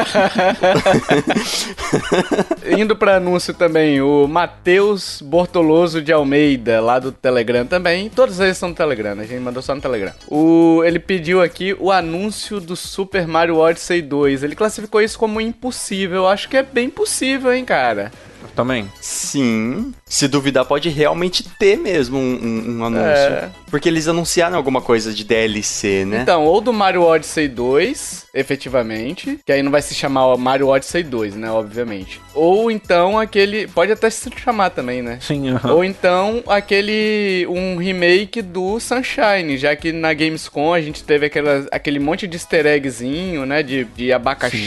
Indo 2.77 2.95
pra 2.95 3.17
anúncio 3.17 3.53
também, 3.53 4.01
o 4.01 4.27
Matheus 4.27 5.21
Bortoloso 5.21 6.01
de 6.01 6.11
Almeida, 6.11 6.81
lá 6.81 6.99
do 6.99 7.11
Telegram 7.11 7.65
também. 7.65 8.09
Todos 8.09 8.39
eles 8.39 8.54
são 8.55 8.69
do 8.71 8.75
Telegram, 8.75 9.15
né? 9.15 9.23
A 9.23 9.27
gente 9.27 9.41
mandou 9.41 9.61
só 9.61 9.75
no 9.75 9.81
Telegram. 9.81 10.13
O, 10.27 10.83
ele 10.83 10.99
pediu 10.99 11.41
aqui 11.41 11.75
o 11.79 11.91
anúncio 11.91 12.59
do 12.59 12.75
Super 12.75 13.27
Mario 13.27 13.57
Odyssey 13.57 14.01
2. 14.01 14.43
Ele 14.43 14.55
classificou 14.55 15.01
isso 15.01 15.17
como 15.19 15.41
impossível. 15.41 16.17
Eu 16.17 16.27
acho 16.27 16.49
que 16.49 16.57
é 16.57 16.63
bem 16.63 16.89
possível, 16.89 17.53
hein, 17.53 17.65
cara? 17.65 18.11
Também. 18.55 18.91
Sim. 19.01 19.93
Se 20.05 20.27
duvidar, 20.27 20.65
pode 20.65 20.89
realmente 20.89 21.43
ter 21.57 21.77
mesmo 21.77 22.17
um, 22.17 22.21
um, 22.21 22.77
um 22.79 22.85
anúncio. 22.85 23.05
É. 23.05 23.49
Porque 23.69 23.89
eles 23.89 24.07
anunciaram 24.07 24.55
alguma 24.55 24.81
coisa 24.81 25.13
de 25.13 25.23
DLC, 25.23 26.05
né? 26.05 26.21
Então, 26.21 26.45
ou 26.45 26.61
do 26.61 26.71
Mario 26.71 27.03
Odyssey 27.03 27.47
2, 27.47 28.27
efetivamente, 28.33 29.39
que 29.45 29.51
aí 29.51 29.63
não 29.63 29.71
vai 29.71 29.81
se 29.81 29.95
chamar 29.95 30.35
Mario 30.37 30.67
Odyssey 30.67 31.03
2, 31.03 31.35
né, 31.35 31.49
obviamente. 31.49 32.21
Ou 32.33 32.69
então 32.69 33.17
aquele, 33.17 33.67
pode 33.67 33.91
até 33.91 34.09
se 34.09 34.29
chamar 34.37 34.69
também, 34.69 35.01
né? 35.01 35.17
Sim, 35.21 35.51
uh 35.51 35.57
-huh. 35.57 35.71
Ou 35.73 35.83
então 35.83 36.43
aquele 36.47 37.47
um 37.49 37.77
remake 37.77 38.41
do 38.41 38.79
Sunshine, 38.79 39.57
já 39.57 39.75
que 39.75 39.91
na 39.91 40.13
Gamescom 40.13 40.73
a 40.73 40.81
gente 40.81 41.03
teve 41.03 41.25
aquela, 41.27 41.65
aquele 41.71 41.99
monte 41.99 42.27
de 42.27 42.35
easter 42.35 42.65
eggzinho, 42.65 43.45
né, 43.45 43.63
de, 43.63 43.85
de 43.85 44.11
abacaxi, 44.11 44.57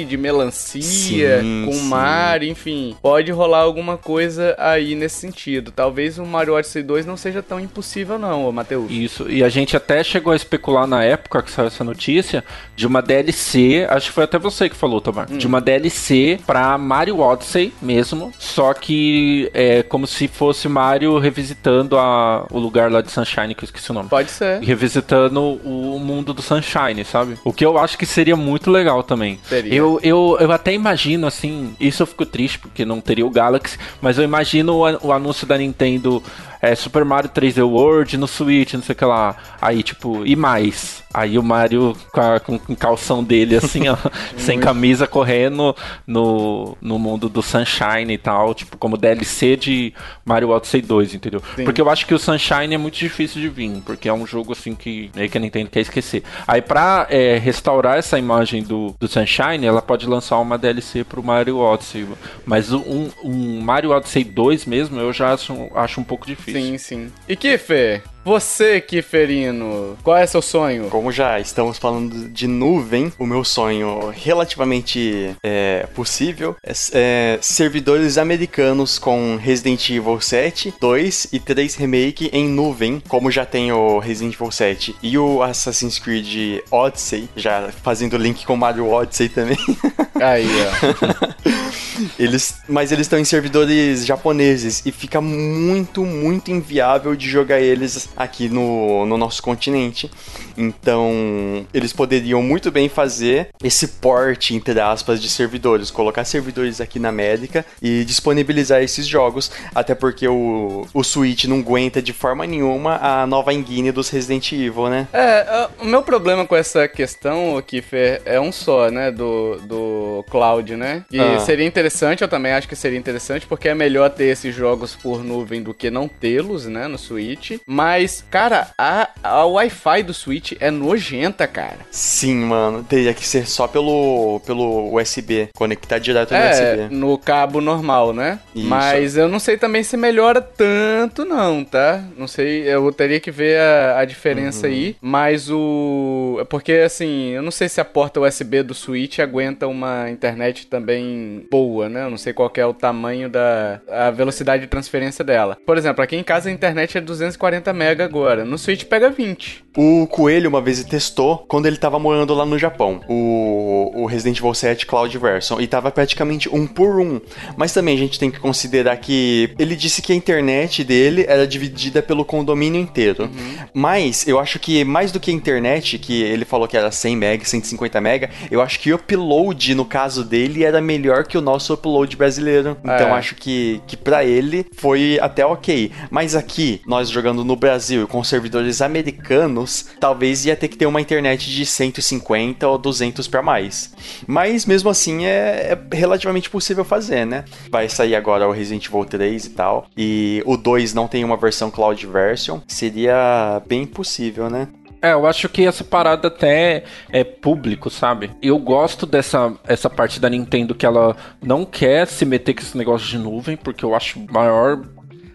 sim. 0.00 0.06
de 0.06 0.16
melancia, 0.16 1.40
sim, 1.40 1.64
com 1.66 1.72
sim. 1.72 1.82
mar, 1.82 2.42
enfim. 2.42 2.96
Pode 3.02 3.27
rolar 3.30 3.60
alguma 3.60 3.96
coisa 3.96 4.54
aí 4.58 4.94
nesse 4.94 5.16
sentido. 5.16 5.70
Talvez 5.70 6.18
o 6.18 6.24
Mario 6.24 6.54
Odyssey 6.54 6.82
2 6.82 7.06
não 7.06 7.16
seja 7.16 7.42
tão 7.42 7.60
impossível 7.60 8.18
não, 8.18 8.50
Matheus. 8.52 8.90
Isso, 8.90 9.28
e 9.28 9.42
a 9.42 9.48
gente 9.48 9.76
até 9.76 10.02
chegou 10.02 10.32
a 10.32 10.36
especular 10.36 10.86
na 10.86 11.04
época 11.04 11.42
que 11.42 11.50
saiu 11.50 11.68
essa 11.68 11.84
notícia 11.84 12.44
de 12.76 12.86
uma 12.86 13.02
DLC, 13.02 13.86
acho 13.88 14.08
que 14.08 14.12
foi 14.12 14.24
até 14.24 14.38
você 14.38 14.68
que 14.68 14.76
falou, 14.76 15.00
Tomar, 15.00 15.28
hum. 15.30 15.38
de 15.38 15.46
uma 15.46 15.60
DLC 15.60 16.38
pra 16.46 16.76
Mario 16.78 17.20
Odyssey 17.20 17.72
mesmo, 17.80 18.32
só 18.38 18.72
que 18.74 19.50
é 19.54 19.82
como 19.82 20.06
se 20.06 20.28
fosse 20.28 20.68
Mario 20.68 21.18
revisitando 21.18 21.98
a, 21.98 22.46
o 22.50 22.58
lugar 22.58 22.90
lá 22.90 23.00
de 23.00 23.10
Sunshine, 23.10 23.54
que 23.54 23.64
eu 23.64 23.66
esqueci 23.66 23.90
o 23.90 23.94
nome. 23.94 24.08
Pode 24.08 24.30
ser. 24.30 24.60
Revisitando 24.60 25.40
o 25.64 25.98
mundo 25.98 26.32
do 26.32 26.42
Sunshine, 26.42 27.04
sabe? 27.04 27.36
O 27.44 27.52
que 27.52 27.64
eu 27.64 27.78
acho 27.78 27.98
que 27.98 28.06
seria 28.06 28.36
muito 28.36 28.70
legal 28.70 29.02
também. 29.02 29.38
Seria. 29.48 29.74
Eu, 29.74 30.00
eu, 30.02 30.36
eu 30.40 30.52
até 30.52 30.72
imagino, 30.72 31.26
assim, 31.26 31.74
isso 31.78 32.02
eu 32.02 32.06
fico 32.06 32.24
triste 32.24 32.58
porque 32.58 32.84
não 32.84 33.00
teria 33.00 33.17
o 33.22 33.30
Galaxy, 33.30 33.78
mas 34.00 34.18
eu 34.18 34.24
imagino 34.24 34.74
o, 34.74 35.08
o 35.08 35.12
anúncio 35.12 35.46
da 35.46 35.58
Nintendo 35.58 36.22
é, 36.60 36.74
Super 36.74 37.04
Mario 37.04 37.30
3D 37.30 37.62
World 37.62 38.16
no 38.16 38.26
Switch, 38.26 38.74
não 38.74 38.82
sei 38.82 38.92
o 38.92 38.96
que 38.96 39.04
lá. 39.04 39.36
Aí, 39.60 39.82
tipo, 39.82 40.24
e 40.26 40.36
mais? 40.36 41.02
Aí 41.12 41.38
o 41.38 41.42
Mario 41.42 41.96
com, 42.12 42.20
a, 42.20 42.38
com, 42.38 42.58
com 42.58 42.76
calção 42.76 43.24
dele, 43.24 43.56
assim, 43.56 43.88
ó, 43.88 43.96
sem 44.36 44.60
camisa, 44.60 45.06
correndo 45.06 45.74
no, 46.06 46.76
no 46.80 46.98
mundo 46.98 47.28
do 47.28 47.42
Sunshine 47.42 48.12
e 48.12 48.18
tal, 48.18 48.54
tipo, 48.54 48.76
como 48.76 48.96
DLC 48.96 49.56
de 49.56 49.94
Mario 50.24 50.50
Odyssey 50.50 50.82
2, 50.82 51.14
entendeu? 51.14 51.42
Sim. 51.56 51.64
Porque 51.64 51.80
eu 51.80 51.88
acho 51.88 52.06
que 52.06 52.14
o 52.14 52.18
Sunshine 52.18 52.74
é 52.74 52.78
muito 52.78 52.98
difícil 52.98 53.40
de 53.40 53.48
vir, 53.48 53.82
porque 53.84 54.08
é 54.08 54.12
um 54.12 54.26
jogo, 54.26 54.52
assim, 54.52 54.74
que 54.74 55.10
meio 55.14 55.30
que 55.30 55.38
a 55.38 55.40
Nintendo 55.40 55.70
quer 55.70 55.80
esquecer. 55.80 56.22
Aí, 56.46 56.60
pra 56.60 57.06
é, 57.08 57.38
restaurar 57.38 57.98
essa 57.98 58.18
imagem 58.18 58.62
do, 58.62 58.94
do 58.98 59.08
Sunshine, 59.08 59.66
ela 59.66 59.80
pode 59.80 60.06
lançar 60.06 60.38
uma 60.38 60.58
DLC 60.58 61.04
pro 61.04 61.22
Mario 61.22 61.58
Odyssey. 61.58 62.06
Mas 62.44 62.72
um, 62.72 63.08
um 63.24 63.60
Mario 63.60 63.90
Odyssey 63.90 64.24
2 64.24 64.66
mesmo, 64.66 65.00
eu 65.00 65.12
já 65.12 65.32
acho, 65.32 65.68
acho 65.74 66.00
um 66.00 66.04
pouco 66.04 66.26
difícil. 66.26 66.47
Sim, 66.52 66.78
sim. 66.78 67.12
E 67.28 67.36
que, 67.36 67.56
Fê? 67.58 68.02
Você, 68.28 68.78
Kiferino, 68.78 69.96
qual 70.02 70.18
é 70.18 70.26
seu 70.26 70.42
sonho? 70.42 70.90
Como 70.90 71.10
já 71.10 71.40
estamos 71.40 71.78
falando 71.78 72.28
de 72.28 72.46
nuvem, 72.46 73.10
o 73.18 73.24
meu 73.24 73.42
sonho 73.42 74.12
relativamente 74.14 75.34
é, 75.42 75.88
possível 75.94 76.54
é, 76.62 76.72
é, 76.92 77.38
servidores 77.40 78.18
americanos 78.18 78.98
com 78.98 79.36
Resident 79.36 79.88
Evil 79.88 80.20
7, 80.20 80.74
2 80.78 81.28
e 81.32 81.40
3 81.40 81.74
Remake 81.76 82.28
em 82.30 82.46
nuvem, 82.46 83.02
como 83.08 83.30
já 83.30 83.46
tem 83.46 83.72
o 83.72 83.98
Resident 83.98 84.34
Evil 84.34 84.50
7 84.50 84.94
e 85.02 85.16
o 85.16 85.42
Assassin's 85.42 85.98
Creed 85.98 86.60
Odyssey, 86.70 87.30
já 87.34 87.70
fazendo 87.82 88.18
link 88.18 88.44
com 88.44 88.54
Mario 88.58 88.90
Odyssey 88.90 89.30
também. 89.30 89.56
Aí, 90.20 90.46
ó. 90.66 91.78
eles, 92.18 92.60
mas 92.68 92.92
eles 92.92 93.06
estão 93.06 93.18
em 93.18 93.24
servidores 93.24 94.04
japoneses 94.04 94.82
e 94.84 94.92
fica 94.92 95.20
muito, 95.20 96.04
muito 96.04 96.50
inviável 96.50 97.16
de 97.16 97.28
jogar 97.28 97.60
eles 97.60 98.08
aqui 98.18 98.48
no, 98.48 99.06
no 99.06 99.16
nosso 99.16 99.40
continente. 99.40 100.10
Então, 100.58 101.66
eles 101.72 101.92
poderiam 101.92 102.42
muito 102.42 102.70
bem 102.70 102.88
fazer 102.88 103.50
esse 103.62 103.86
porte, 103.86 104.54
entre 104.54 104.80
aspas, 104.80 105.22
de 105.22 105.28
servidores, 105.28 105.90
colocar 105.90 106.24
servidores 106.24 106.80
aqui 106.80 106.98
na 106.98 107.08
América 107.08 107.64
e 107.80 108.04
disponibilizar 108.04 108.82
esses 108.82 109.06
jogos, 109.06 109.50
até 109.74 109.94
porque 109.94 110.26
o, 110.26 110.86
o 110.92 111.04
Switch 111.04 111.44
não 111.44 111.60
aguenta 111.60 112.02
de 112.02 112.12
forma 112.12 112.44
nenhuma 112.46 112.96
a 112.96 113.26
nova 113.26 113.54
engine 113.54 113.92
dos 113.92 114.10
Resident 114.10 114.52
Evil, 114.52 114.88
né? 114.88 115.06
É, 115.12 115.68
o 115.80 115.84
meu 115.84 116.02
problema 116.02 116.44
com 116.44 116.56
essa 116.56 116.88
questão, 116.88 117.62
Kiffer, 117.64 118.20
é 118.24 118.40
um 118.40 118.50
só, 118.50 118.90
né, 118.90 119.12
do, 119.12 119.56
do 119.62 120.24
Cloud, 120.28 120.74
né? 120.74 121.04
E 121.10 121.20
ah. 121.20 121.38
seria 121.40 121.66
interessante, 121.66 122.22
eu 122.22 122.28
também 122.28 122.52
acho 122.52 122.68
que 122.68 122.74
seria 122.74 122.98
interessante, 122.98 123.46
porque 123.46 123.68
é 123.68 123.74
melhor 123.74 124.10
ter 124.10 124.24
esses 124.24 124.54
jogos 124.54 124.96
por 124.96 125.22
nuvem 125.22 125.62
do 125.62 125.72
que 125.72 125.90
não 125.90 126.08
tê-los, 126.08 126.66
né, 126.66 126.88
no 126.88 126.98
Switch. 126.98 127.52
Mas, 127.66 128.24
cara, 128.28 128.70
a, 128.76 129.08
a 129.22 129.44
Wi-Fi 129.44 130.02
do 130.02 130.14
Switch 130.14 130.47
é 130.60 130.70
nojenta, 130.70 131.46
cara. 131.46 131.78
Sim, 131.90 132.36
mano. 132.36 132.84
Teria 132.84 133.14
que 133.14 133.26
ser 133.26 133.46
só 133.46 133.66
pelo, 133.66 134.40
pelo 134.46 134.94
USB, 134.94 135.48
conectar 135.54 135.98
direto 135.98 136.30
no 136.30 136.36
é, 136.36 136.50
USB. 136.50 136.94
no 136.94 137.18
cabo 137.18 137.60
normal, 137.60 138.12
né? 138.12 138.38
Isso. 138.54 138.66
Mas 138.66 139.16
eu 139.16 139.28
não 139.28 139.38
sei 139.38 139.56
também 139.56 139.82
se 139.82 139.96
melhora 139.96 140.40
tanto, 140.40 141.24
não, 141.24 141.64
tá? 141.64 142.02
Não 142.16 142.26
sei, 142.26 142.62
eu 142.62 142.90
teria 142.92 143.20
que 143.20 143.30
ver 143.30 143.58
a, 143.60 144.00
a 144.00 144.04
diferença 144.04 144.66
uhum. 144.66 144.72
aí. 144.72 144.96
Mas 145.00 145.50
o. 145.50 146.44
Porque, 146.48 146.72
assim, 146.72 147.30
eu 147.30 147.42
não 147.42 147.50
sei 147.50 147.68
se 147.68 147.80
a 147.80 147.84
porta 147.84 148.20
USB 148.20 148.62
do 148.62 148.74
Switch 148.74 149.18
aguenta 149.18 149.66
uma 149.66 150.10
internet 150.10 150.66
também 150.66 151.46
boa, 151.50 151.88
né? 151.88 152.04
Eu 152.04 152.10
não 152.10 152.18
sei 152.18 152.32
qual 152.32 152.50
é 152.54 152.66
o 152.66 152.74
tamanho 152.74 153.28
da 153.28 153.80
a 153.90 154.10
velocidade 154.10 154.62
de 154.62 154.68
transferência 154.68 155.24
dela. 155.24 155.56
Por 155.66 155.76
exemplo, 155.76 156.02
aqui 156.02 156.16
em 156.16 156.22
casa 156.22 156.48
a 156.48 156.52
internet 156.52 156.96
é 156.96 157.00
240 157.00 157.72
MB 157.72 158.02
agora. 158.02 158.44
No 158.44 158.58
Switch 158.58 158.84
pega 158.84 159.10
20. 159.10 159.64
O 159.76 160.06
Coelho 160.06 160.37
uma 160.46 160.60
vez 160.60 160.82
testou 160.84 161.44
quando 161.48 161.66
ele 161.66 161.76
tava 161.76 161.98
morando 161.98 162.34
lá 162.34 162.46
no 162.46 162.58
Japão, 162.58 163.00
o, 163.08 163.92
o 163.94 164.06
Resident 164.06 164.38
Evil 164.38 164.54
7 164.54 164.86
Cloud 164.86 165.16
Version, 165.18 165.60
e 165.60 165.66
tava 165.66 165.90
praticamente 165.90 166.48
um 166.48 166.66
por 166.66 167.00
um. 167.00 167.20
Mas 167.56 167.72
também 167.72 167.94
a 167.94 167.98
gente 167.98 168.18
tem 168.18 168.30
que 168.30 168.38
considerar 168.38 168.96
que 168.96 169.54
ele 169.58 169.74
disse 169.74 170.02
que 170.02 170.12
a 170.12 170.16
internet 170.16 170.84
dele 170.84 171.24
era 171.28 171.46
dividida 171.46 172.02
pelo 172.02 172.24
condomínio 172.24 172.80
inteiro. 172.80 173.24
Uhum. 173.24 173.56
Mas 173.74 174.26
eu 174.26 174.38
acho 174.38 174.58
que 174.58 174.84
mais 174.84 175.12
do 175.12 175.20
que 175.20 175.30
a 175.30 175.34
internet, 175.34 175.98
que 175.98 176.22
ele 176.22 176.44
falou 176.44 176.68
que 176.68 176.76
era 176.76 176.90
100 176.90 177.16
MB, 177.16 177.44
150 177.44 178.00
MB, 178.00 178.28
eu 178.50 178.60
acho 178.60 178.78
que 178.78 178.92
o 178.92 178.96
upload 178.96 179.74
no 179.74 179.84
caso 179.84 180.24
dele 180.24 180.64
era 180.64 180.80
melhor 180.80 181.24
que 181.24 181.38
o 181.38 181.40
nosso 181.40 181.72
upload 181.72 182.16
brasileiro. 182.16 182.76
Então 182.82 183.08
é. 183.08 183.12
acho 183.12 183.34
que, 183.34 183.80
que 183.86 183.96
para 183.96 184.24
ele 184.24 184.66
foi 184.76 185.18
até 185.20 185.44
ok. 185.44 185.90
Mas 186.10 186.34
aqui, 186.34 186.80
nós 186.86 187.08
jogando 187.08 187.44
no 187.44 187.56
Brasil 187.56 188.06
com 188.06 188.22
servidores 188.22 188.82
americanos, 188.82 189.86
talvez 189.98 190.27
ia 190.32 190.56
ter 190.56 190.68
que 190.68 190.76
ter 190.76 190.86
uma 190.86 191.00
internet 191.00 191.50
de 191.50 191.64
150 191.64 192.66
ou 192.66 192.78
200 192.78 193.26
para 193.28 193.42
mais. 193.42 193.94
Mas 194.26 194.66
mesmo 194.66 194.90
assim 194.90 195.26
é, 195.26 195.78
é, 195.90 195.96
relativamente 195.96 196.50
possível 196.50 196.84
fazer, 196.84 197.26
né? 197.26 197.44
Vai 197.70 197.88
sair 197.88 198.14
agora 198.14 198.48
o 198.48 198.52
Resident 198.52 198.86
Evil 198.86 199.04
3 199.04 199.44
e 199.46 199.50
tal. 199.50 199.86
E 199.96 200.42
o 200.46 200.56
2 200.56 200.94
não 200.94 201.08
tem 201.08 201.24
uma 201.24 201.36
versão 201.36 201.70
cloud 201.70 202.06
version. 202.06 202.60
Seria 202.66 203.62
bem 203.66 203.86
possível, 203.86 204.48
né? 204.50 204.68
É, 205.00 205.12
eu 205.12 205.26
acho 205.26 205.48
que 205.48 205.64
essa 205.64 205.84
parada 205.84 206.26
até 206.28 206.84
é 207.10 207.22
público, 207.22 207.88
sabe? 207.88 208.30
Eu 208.42 208.58
gosto 208.58 209.06
dessa 209.06 209.54
essa 209.66 209.88
parte 209.88 210.18
da 210.18 210.28
Nintendo 210.28 210.74
que 210.74 210.84
ela 210.84 211.16
não 211.40 211.64
quer 211.64 212.06
se 212.06 212.24
meter 212.24 212.54
com 212.54 212.62
esse 212.62 212.76
negócio 212.76 213.06
de 213.06 213.16
nuvem, 213.16 213.56
porque 213.56 213.84
eu 213.84 213.94
acho 213.94 214.20
maior, 214.30 214.82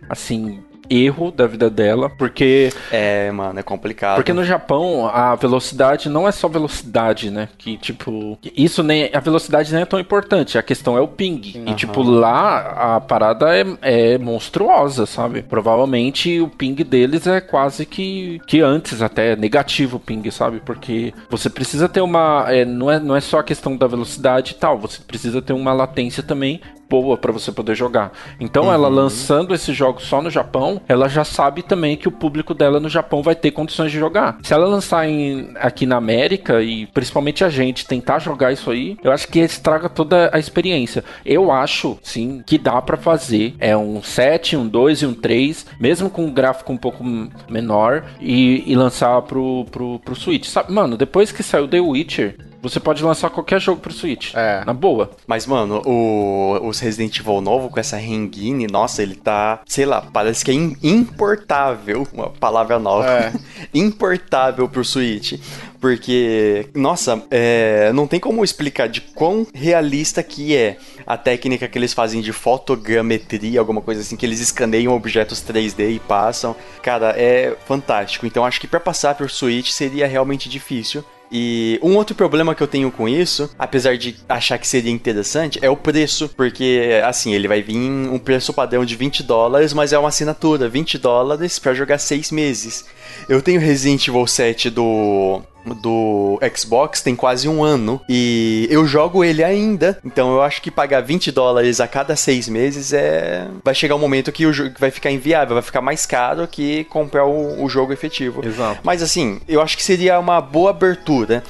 assim, 0.10 0.62
erro 0.93 1.32
da 1.32 1.47
vida 1.47 1.69
dela, 1.69 2.10
porque. 2.10 2.71
É, 2.91 3.32
mano, 3.32 3.60
é 3.60 3.63
complicado. 3.63 4.15
Porque 4.15 4.34
no 4.34 4.43
Japão 4.43 5.08
a 5.08 5.36
velocidade 5.36 6.10
não 6.10 6.27
é 6.27 6.32
só 6.32 6.47
velocidade, 6.47 7.29
né? 7.29 7.49
Que 7.58 7.77
tipo. 7.77 8.38
Isso 8.56 8.84
nem. 8.84 9.10
A 9.13 9.19
velocidade 9.19 9.71
nem 9.73 9.82
é 9.82 9.86
tão 9.86 9.99
importante, 9.99 10.58
a 10.58 10.63
questão 10.63 10.97
é 10.97 11.01
o 11.01 11.08
ping. 11.08 11.53
Uhum. 11.56 11.65
E 11.67 11.75
tipo, 11.75 12.01
lá 12.01 12.95
a 12.95 13.01
parada 13.01 13.56
é, 13.56 13.65
é 13.82 14.17
monstruosa, 14.17 15.06
sabe? 15.06 15.41
Provavelmente 15.41 16.39
o 16.39 16.47
ping 16.47 16.75
deles 16.75 17.25
é 17.27 17.41
quase 17.41 17.86
que, 17.86 18.39
que 18.47 18.62
antes, 18.62 19.01
até 19.01 19.36
negativo 19.36 19.97
o 19.97 19.99
ping, 19.99 20.29
sabe? 20.32 20.60
Porque 20.60 21.13
você 21.29 21.49
precisa 21.49 21.89
ter 21.89 22.01
uma. 22.01 22.45
É, 22.49 22.65
não, 22.65 22.91
é, 22.91 22.99
não 22.99 23.15
é 23.15 23.21
só 23.21 23.39
a 23.39 23.43
questão 23.43 23.75
da 23.75 23.88
velocidade 23.88 24.51
e 24.51 24.56
tal, 24.56 24.77
você 24.77 25.01
precisa 25.01 25.41
ter 25.41 25.53
uma 25.53 25.73
latência 25.73 26.21
também 26.21 26.62
boa 26.89 27.17
para 27.17 27.32
você 27.32 27.51
poder 27.51 27.73
jogar. 27.73 28.12
Então, 28.39 28.65
uhum. 28.65 28.73
ela 28.73 28.88
lançando 28.88 29.56
esse 29.56 29.73
jogo 29.73 29.99
só 29.99 30.21
no 30.21 30.29
Japão, 30.29 30.79
ela 30.88 31.08
já 31.08 31.24
sabe 31.24 31.63
também 31.63 31.98
que 31.98 32.08
o 32.08 32.12
público 32.12 32.54
dela 32.54 32.80
no 32.80 32.89
Japão 32.89 33.22
vai 33.22 33.36
ter 33.36 33.52
condições 33.52 33.91
de 33.91 34.00
jogar. 34.00 34.38
Se 34.43 34.54
ela 34.54 34.67
lançar 34.67 35.08
em, 35.08 35.52
aqui 35.56 35.86
na 35.86 35.98
América 35.98 36.62
e 36.62 36.86
principalmente 36.88 37.43
a 37.43 37.50
gente 37.50 37.88
tentar 37.88 38.19
jogar 38.19 38.52
isso 38.52 38.72
aí, 38.72 38.98
eu 39.04 39.12
acho 39.12 39.28
que 39.28 39.39
estraga 39.39 39.89
toda 39.89 40.30
a 40.34 40.39
experiência. 40.39 41.04
Eu 41.26 41.52
acho, 41.52 41.98
sim, 42.02 42.43
que 42.46 42.58
dá 42.58 42.82
para 42.82 42.98
fazer. 42.98 43.56
É 43.60 43.76
um 43.76 44.02
7, 44.02 44.58
um 44.58 44.67
2 44.67 45.02
e 45.02 45.06
um 45.06 45.13
3, 45.13 45.65
mesmo 45.80 46.10
com 46.10 46.26
um 46.26 46.32
gráfico 46.32 46.72
um 46.72 46.78
pouco 46.78 47.04
menor, 47.50 48.06
e, 48.19 48.63
e 48.65 48.76
lançar 48.76 49.22
pro, 49.24 49.65
pro, 49.72 50.00
pro 50.00 50.15
Switch. 50.15 50.48
Sabe, 50.48 50.72
mano, 50.72 50.98
depois 50.98 51.32
que 51.32 51.43
saiu 51.43 51.67
The 51.67 51.80
Witcher, 51.80 52.36
você 52.63 52.80
pode 52.80 53.04
lançar 53.04 53.30
qualquer 53.30 53.60
jogo 53.62 53.82
pro 53.82 53.91
Switch. 53.93 54.34
É. 54.34 54.63
Na 54.65 54.73
boa. 54.73 55.12
Mas, 55.28 55.45
mano, 55.45 55.82
o, 55.86 56.60
os 56.65 56.80
Resident 56.80 57.19
Evil 57.19 57.41
novo 57.41 57.69
com 57.69 57.80
essa 57.80 57.97
Rengine, 57.97 58.65
nossa, 58.67 59.04
ele 59.04 59.15
tá, 59.15 59.60
sei 59.67 59.86
lá, 59.86 60.02
parece 60.02 60.43
que 60.45 60.49
é 60.52 60.54
in- 60.54 60.76
importável, 60.82 62.08
uma 62.13 62.30
palavra 62.30 62.80
nova, 62.80 63.08
É. 63.08 63.34
importável 63.73 64.67
pro 64.69 64.84
Switch. 64.84 65.34
Porque, 65.80 66.69
nossa, 66.73 67.21
é, 67.30 67.91
não 67.93 68.08
tem 68.08 68.17
como 68.19 68.41
explicar 68.43 68.88
de 68.88 69.02
quão 69.02 69.45
realista 69.54 70.23
que 70.23 70.56
é 70.56 70.78
a 71.06 71.17
técnica 71.17 71.67
que 71.67 71.78
eles 71.78 71.93
fazem 71.93 72.21
de 72.21 72.32
fotogrametria, 72.32 73.60
alguma 73.60 73.82
coisa 73.82 73.99
assim, 73.99 74.15
que 74.15 74.26
eles 74.26 74.39
escaneiam 74.39 74.93
objetos 74.95 75.43
3D 75.43 75.95
e 75.95 75.99
passam. 75.99 76.56
Cara, 76.82 77.13
é 77.17 77.54
fantástico. 77.65 78.26
Então 78.26 78.45
acho 78.45 78.62
que 78.62 78.67
pra 78.67 78.80
passar 78.80 79.15
pro 79.15 79.28
Switch 79.28 79.71
seria 79.71 80.08
realmente 80.08 80.47
difícil. 80.47 81.04
E 81.36 81.80
um 81.82 81.96
outro 81.96 82.15
problema 82.15 82.54
que 82.54 82.62
eu 82.62 82.67
tenho 82.67 82.91
com 82.91 83.10
isso, 83.10 83.50
apesar 83.58 83.98
de 83.98 84.15
achar 84.30 84.60
que 84.60 84.67
seria 84.67 84.91
interessante, 84.91 85.58
é 85.63 85.69
o 85.69 85.76
preço, 85.76 86.30
porque 86.30 87.02
assim, 87.04 87.34
ele 87.34 87.48
vai 87.48 87.60
vir 87.63 87.76
um 87.76 88.19
preço 88.19 88.54
padrão 88.54 88.86
de 88.86 88.96
20 88.96 89.24
dólares, 89.24 89.74
mas 89.74 89.91
é 89.91 89.98
uma 89.98 90.10
assinatura, 90.10 90.69
20 90.69 91.00
dólares 91.00 91.58
pra 91.58 91.74
jogar 91.74 91.98
6 91.98 92.30
meses. 92.32 92.86
Eu 93.28 93.41
tenho 93.41 93.60
Resident 93.60 94.08
Evil 94.08 94.28
7 94.28 94.69
do 94.69 95.41
do 95.82 96.39
Xbox 96.56 97.02
tem 97.02 97.15
quase 97.15 97.47
um 97.47 97.63
ano 97.63 98.02
e 98.10 98.67
eu 98.69 98.86
jogo 98.86 99.23
ele 99.23 99.43
ainda. 99.43 99.97
Então 100.04 100.34
eu 100.34 100.41
acho 100.41 100.62
que 100.62 100.69
pagar 100.71 101.02
20 101.02 101.32
dólares 101.32 101.80
a 101.80 101.88
cada 101.88 102.15
seis 102.15 102.47
meses 102.49 102.93
é. 102.93 103.47
Vai 103.63 103.73
chegar 103.76 103.95
um 103.95 103.99
momento 103.99 104.32
que 104.32 104.45
o 104.45 104.54
jogo 104.54 104.71
vai 104.80 104.91
ficar 104.91 105.12
inviável, 105.12 105.54
vai 105.56 105.63
ficar 105.63 105.82
mais 105.82 106.06
caro 106.06 106.47
que 106.47 106.84
comprar 106.86 107.26
o, 107.26 107.63
o 107.63 107.69
jogo 107.69 107.93
efetivo. 107.93 108.45
Exato. 108.45 108.80
Mas 108.84 109.02
assim, 109.02 109.39
eu 109.47 109.62
acho 109.62 109.78
que 109.78 109.84
seria 109.84 110.19
uma 110.19 110.41
boa 110.41 110.71
abertura. 110.71 111.43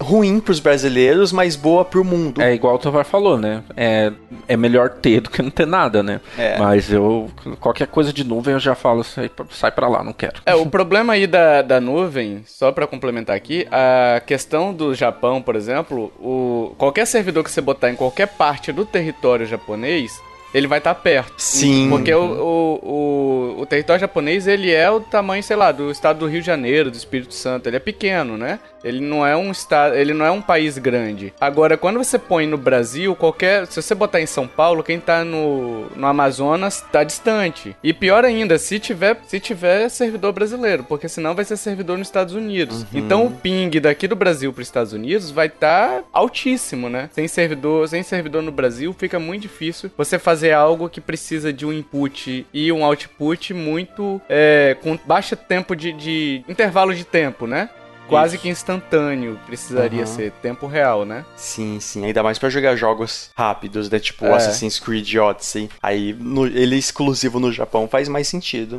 Ruim 0.00 0.40
pros 0.40 0.60
brasileiros, 0.60 1.32
mas 1.32 1.56
boa 1.56 1.84
pro 1.84 2.04
mundo. 2.04 2.40
É 2.42 2.52
igual 2.54 2.74
o 2.74 2.78
Tovar 2.78 3.04
falou, 3.04 3.38
né? 3.38 3.62
É, 3.76 4.12
é 4.48 4.56
melhor 4.56 4.90
ter 4.90 5.20
do 5.20 5.30
que 5.30 5.42
não 5.42 5.50
ter 5.50 5.66
nada, 5.66 6.02
né? 6.02 6.20
É. 6.38 6.58
Mas 6.58 6.90
eu. 6.92 7.30
Qualquer 7.60 7.86
coisa 7.86 8.12
de 8.12 8.24
nuvem 8.24 8.54
eu 8.54 8.60
já 8.60 8.74
falo, 8.74 9.02
sai, 9.04 9.28
pra- 9.28 9.46
sai 9.50 9.70
pra 9.70 9.88
lá, 9.88 10.02
não 10.02 10.12
quero. 10.12 10.34
É, 10.46 10.54
o 10.54 10.66
problema 10.66 11.12
aí 11.14 11.26
da, 11.26 11.62
da 11.62 11.80
nuvem, 11.80 12.42
só 12.46 12.72
pra 12.72 12.86
complementar 12.86 13.36
aqui, 13.36 13.53
a 13.70 14.20
questão 14.20 14.72
do 14.72 14.94
Japão, 14.94 15.40
por 15.40 15.56
exemplo, 15.56 16.12
o, 16.18 16.74
qualquer 16.76 17.06
servidor 17.06 17.44
que 17.44 17.50
você 17.50 17.60
botar 17.60 17.90
em 17.90 17.96
qualquer 17.96 18.26
parte 18.26 18.72
do 18.72 18.84
território 18.84 19.46
japonês, 19.46 20.12
ele 20.54 20.68
vai 20.68 20.78
estar 20.78 20.94
perto. 20.94 21.34
Sim. 21.36 21.88
Porque 21.90 22.14
o, 22.14 22.22
o, 22.22 23.54
o, 23.56 23.60
o 23.62 23.66
território 23.66 24.00
japonês, 24.00 24.46
ele 24.46 24.70
é 24.70 24.88
o 24.88 25.00
tamanho, 25.00 25.42
sei 25.42 25.56
lá, 25.56 25.72
do 25.72 25.90
estado 25.90 26.20
do 26.20 26.26
Rio 26.26 26.40
de 26.40 26.46
Janeiro, 26.46 26.92
do 26.92 26.96
Espírito 26.96 27.34
Santo. 27.34 27.68
Ele 27.68 27.76
é 27.76 27.80
pequeno, 27.80 28.38
né? 28.38 28.60
Ele 28.84 29.00
não 29.00 29.26
é 29.26 29.34
um 29.34 29.50
estado, 29.50 29.96
ele 29.96 30.14
não 30.14 30.24
é 30.24 30.30
um 30.30 30.42
país 30.42 30.78
grande. 30.78 31.32
Agora, 31.40 31.76
quando 31.76 31.96
você 31.96 32.18
põe 32.18 32.46
no 32.46 32.58
Brasil, 32.58 33.16
qualquer, 33.16 33.66
se 33.66 33.80
você 33.82 33.94
botar 33.94 34.20
em 34.20 34.26
São 34.26 34.46
Paulo, 34.46 34.84
quem 34.84 35.00
tá 35.00 35.24
no, 35.24 35.86
no 35.96 36.06
Amazonas 36.06 36.82
tá 36.92 37.02
distante. 37.02 37.74
E 37.82 37.92
pior 37.92 38.24
ainda, 38.24 38.58
se 38.58 38.78
tiver, 38.78 39.18
se 39.26 39.40
tiver 39.40 39.88
servidor 39.88 40.32
brasileiro, 40.32 40.84
porque 40.84 41.08
senão 41.08 41.34
vai 41.34 41.44
ser 41.44 41.56
servidor 41.56 41.98
nos 41.98 42.08
Estados 42.08 42.34
Unidos. 42.34 42.84
Então 42.92 43.26
o 43.26 43.30
ping 43.30 43.70
daqui 43.80 44.06
do 44.06 44.14
Brasil 44.14 44.52
para 44.52 44.62
os 44.62 44.68
Estados 44.68 44.92
Unidos 44.92 45.30
vai 45.30 45.46
estar 45.46 46.02
altíssimo, 46.12 46.88
né? 46.88 47.08
Sem 47.12 47.26
servidor, 47.26 47.88
sem 47.88 48.02
servidor 48.02 48.42
no 48.42 48.52
Brasil, 48.52 48.94
fica 48.96 49.18
muito 49.18 49.42
difícil 49.42 49.90
você 49.96 50.18
fazer 50.18 50.43
algo 50.52 50.88
que 50.88 51.00
precisa 51.00 51.52
de 51.52 51.64
um 51.64 51.72
input 51.72 52.46
e 52.52 52.72
um 52.72 52.84
output 52.84 53.54
muito 53.54 54.20
é, 54.28 54.76
com 54.82 54.98
baixo 55.06 55.34
tempo 55.36 55.74
de, 55.74 55.92
de 55.92 56.44
intervalo 56.48 56.94
de 56.94 57.04
tempo, 57.04 57.46
né? 57.46 57.70
Quase 58.06 58.34
Isso. 58.34 58.42
que 58.42 58.48
instantâneo 58.50 59.40
precisaria 59.46 60.02
Aham. 60.02 60.06
ser 60.06 60.30
tempo 60.42 60.66
real, 60.66 61.06
né? 61.06 61.24
Sim, 61.36 61.80
sim. 61.80 62.04
Ainda 62.04 62.22
mais 62.22 62.38
pra 62.38 62.50
jogar 62.50 62.76
jogos 62.76 63.30
rápidos, 63.34 63.88
né? 63.88 63.98
Tipo 63.98 64.26
É. 64.26 64.34
Assassin's 64.34 64.78
Creed 64.78 65.14
Odyssey. 65.16 65.70
Aí 65.82 66.12
no- 66.12 66.46
ele 66.46 66.76
exclusivo 66.76 67.40
no 67.40 67.50
Japão 67.50 67.88
faz 67.88 68.06
mais 68.06 68.28
sentido. 68.28 68.78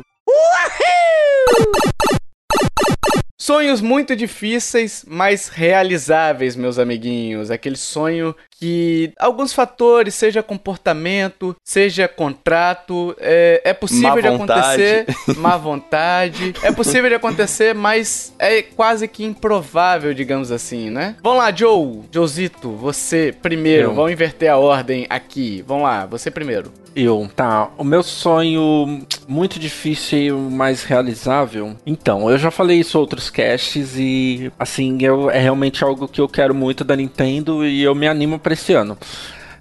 Sonhos 3.46 3.80
muito 3.80 4.16
difíceis, 4.16 5.04
mas 5.06 5.46
realizáveis, 5.46 6.56
meus 6.56 6.80
amiguinhos. 6.80 7.48
Aquele 7.48 7.76
sonho 7.76 8.34
que 8.58 9.12
alguns 9.16 9.52
fatores, 9.52 10.16
seja 10.16 10.42
comportamento, 10.42 11.54
seja 11.62 12.08
contrato, 12.08 13.14
é, 13.20 13.62
é 13.64 13.72
possível 13.72 14.16
Má 14.16 14.20
de 14.20 14.28
vontade. 14.30 14.82
acontecer, 14.82 15.38
má 15.38 15.56
vontade, 15.56 16.54
é 16.60 16.72
possível 16.72 17.08
de 17.08 17.14
acontecer, 17.14 17.72
mas 17.72 18.34
é 18.36 18.62
quase 18.62 19.06
que 19.06 19.22
improvável, 19.22 20.12
digamos 20.12 20.50
assim, 20.50 20.90
né? 20.90 21.14
Vamos 21.22 21.38
lá, 21.38 21.54
Joe, 21.54 22.00
Joezito, 22.10 22.72
você 22.72 23.32
primeiro, 23.42 23.90
Eu. 23.90 23.94
vamos 23.94 24.10
inverter 24.10 24.50
a 24.50 24.56
ordem 24.56 25.06
aqui. 25.08 25.62
Vamos 25.64 25.84
lá, 25.84 26.04
você 26.04 26.32
primeiro. 26.32 26.72
Eu, 26.96 27.28
tá. 27.36 27.68
O 27.76 27.84
meu 27.84 28.02
sonho 28.02 29.06
muito 29.28 29.58
difícil, 29.58 30.38
mas 30.50 30.82
realizável. 30.82 31.76
Então, 31.84 32.30
eu 32.30 32.38
já 32.38 32.50
falei 32.50 32.80
isso 32.80 32.98
outros 32.98 33.28
casts 33.36 33.98
e, 33.98 34.50
assim, 34.58 34.96
eu, 35.02 35.30
é 35.30 35.38
realmente 35.38 35.84
algo 35.84 36.08
que 36.08 36.22
eu 36.22 36.26
quero 36.26 36.54
muito 36.54 36.82
da 36.82 36.96
Nintendo 36.96 37.66
e 37.66 37.82
eu 37.82 37.94
me 37.94 38.08
animo 38.08 38.38
pra 38.38 38.54
esse 38.54 38.72
ano. 38.72 38.96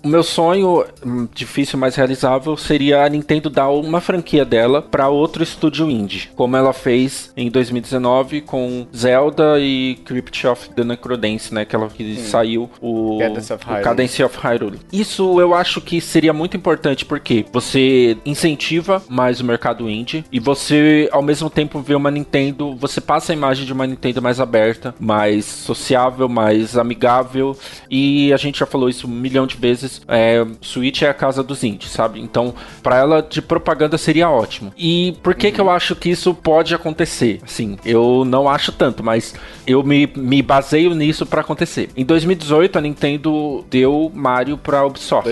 O 0.05 0.07
meu 0.07 0.21
sonho, 0.21 0.85
hum, 1.03 1.27
difícil, 1.33 1.79
mas 1.79 1.95
realizável, 1.95 2.55
seria 2.55 3.03
a 3.03 3.09
Nintendo 3.09 3.49
dar 3.49 3.71
uma 3.71 3.99
franquia 3.99 4.45
dela 4.45 4.79
para 4.79 5.09
outro 5.09 5.41
estúdio 5.41 5.89
indie, 5.89 6.29
como 6.35 6.55
ela 6.55 6.73
fez 6.73 7.33
em 7.35 7.49
2019 7.49 8.41
com 8.41 8.85
Zelda 8.95 9.59
e 9.59 9.95
Crypt 10.05 10.45
of 10.45 10.69
the 10.75 10.83
Necrodance, 10.83 11.51
né? 11.51 11.61
Aquela 11.61 11.87
que 11.87 12.17
saiu 12.17 12.69
o 12.79 13.17
Cadence 13.17 13.51
of 13.51 13.65
o. 13.65 13.81
Cadence 13.81 14.23
of 14.23 14.37
Hyrule. 14.37 14.79
Isso 14.93 15.41
eu 15.41 15.55
acho 15.55 15.81
que 15.81 15.99
seria 15.99 16.33
muito 16.33 16.55
importante 16.55 17.03
porque 17.03 17.43
você 17.51 18.15
incentiva 18.23 19.01
mais 19.09 19.41
o 19.41 19.43
mercado 19.43 19.89
indie 19.89 20.23
e 20.31 20.39
você 20.39 21.09
ao 21.11 21.23
mesmo 21.23 21.49
tempo 21.49 21.79
vê 21.79 21.95
uma 21.95 22.11
Nintendo, 22.11 22.75
você 22.75 23.01
passa 23.01 23.33
a 23.33 23.35
imagem 23.35 23.65
de 23.65 23.73
uma 23.73 23.87
Nintendo 23.87 24.21
mais 24.21 24.39
aberta, 24.39 24.93
mais 24.99 25.45
sociável, 25.45 26.29
mais 26.29 26.77
amigável 26.77 27.57
e 27.89 28.31
a 28.31 28.37
gente 28.37 28.59
já 28.59 28.67
falou 28.67 28.87
isso 28.87 29.07
um 29.07 29.09
milhão 29.09 29.47
de 29.47 29.57
vezes. 29.57 29.94
É, 30.07 30.45
Switch 30.61 31.01
é 31.01 31.09
a 31.09 31.13
casa 31.13 31.43
dos 31.43 31.63
indies, 31.63 31.91
sabe? 31.91 32.19
Então, 32.19 32.53
pra 32.81 32.97
ela 32.97 33.21
de 33.21 33.41
propaganda 33.41 33.97
seria 33.97 34.29
ótimo. 34.29 34.73
E 34.77 35.17
por 35.23 35.35
que 35.35 35.51
que 35.51 35.61
eu 35.61 35.69
acho 35.69 35.95
que 35.95 36.09
isso 36.09 36.33
pode 36.33 36.73
acontecer? 36.73 37.39
Assim, 37.43 37.77
eu 37.85 38.23
não 38.25 38.47
acho 38.49 38.71
tanto, 38.71 39.03
mas 39.03 39.33
eu 39.65 39.83
me, 39.83 40.07
me 40.15 40.41
baseio 40.41 40.93
nisso 40.93 41.25
pra 41.25 41.41
acontecer. 41.41 41.89
Em 41.95 42.05
2018, 42.05 42.77
a 42.77 42.81
Nintendo 42.81 43.63
deu 43.69 44.11
Mario 44.13 44.57
pra 44.57 44.85
Ubisoft. 44.85 45.27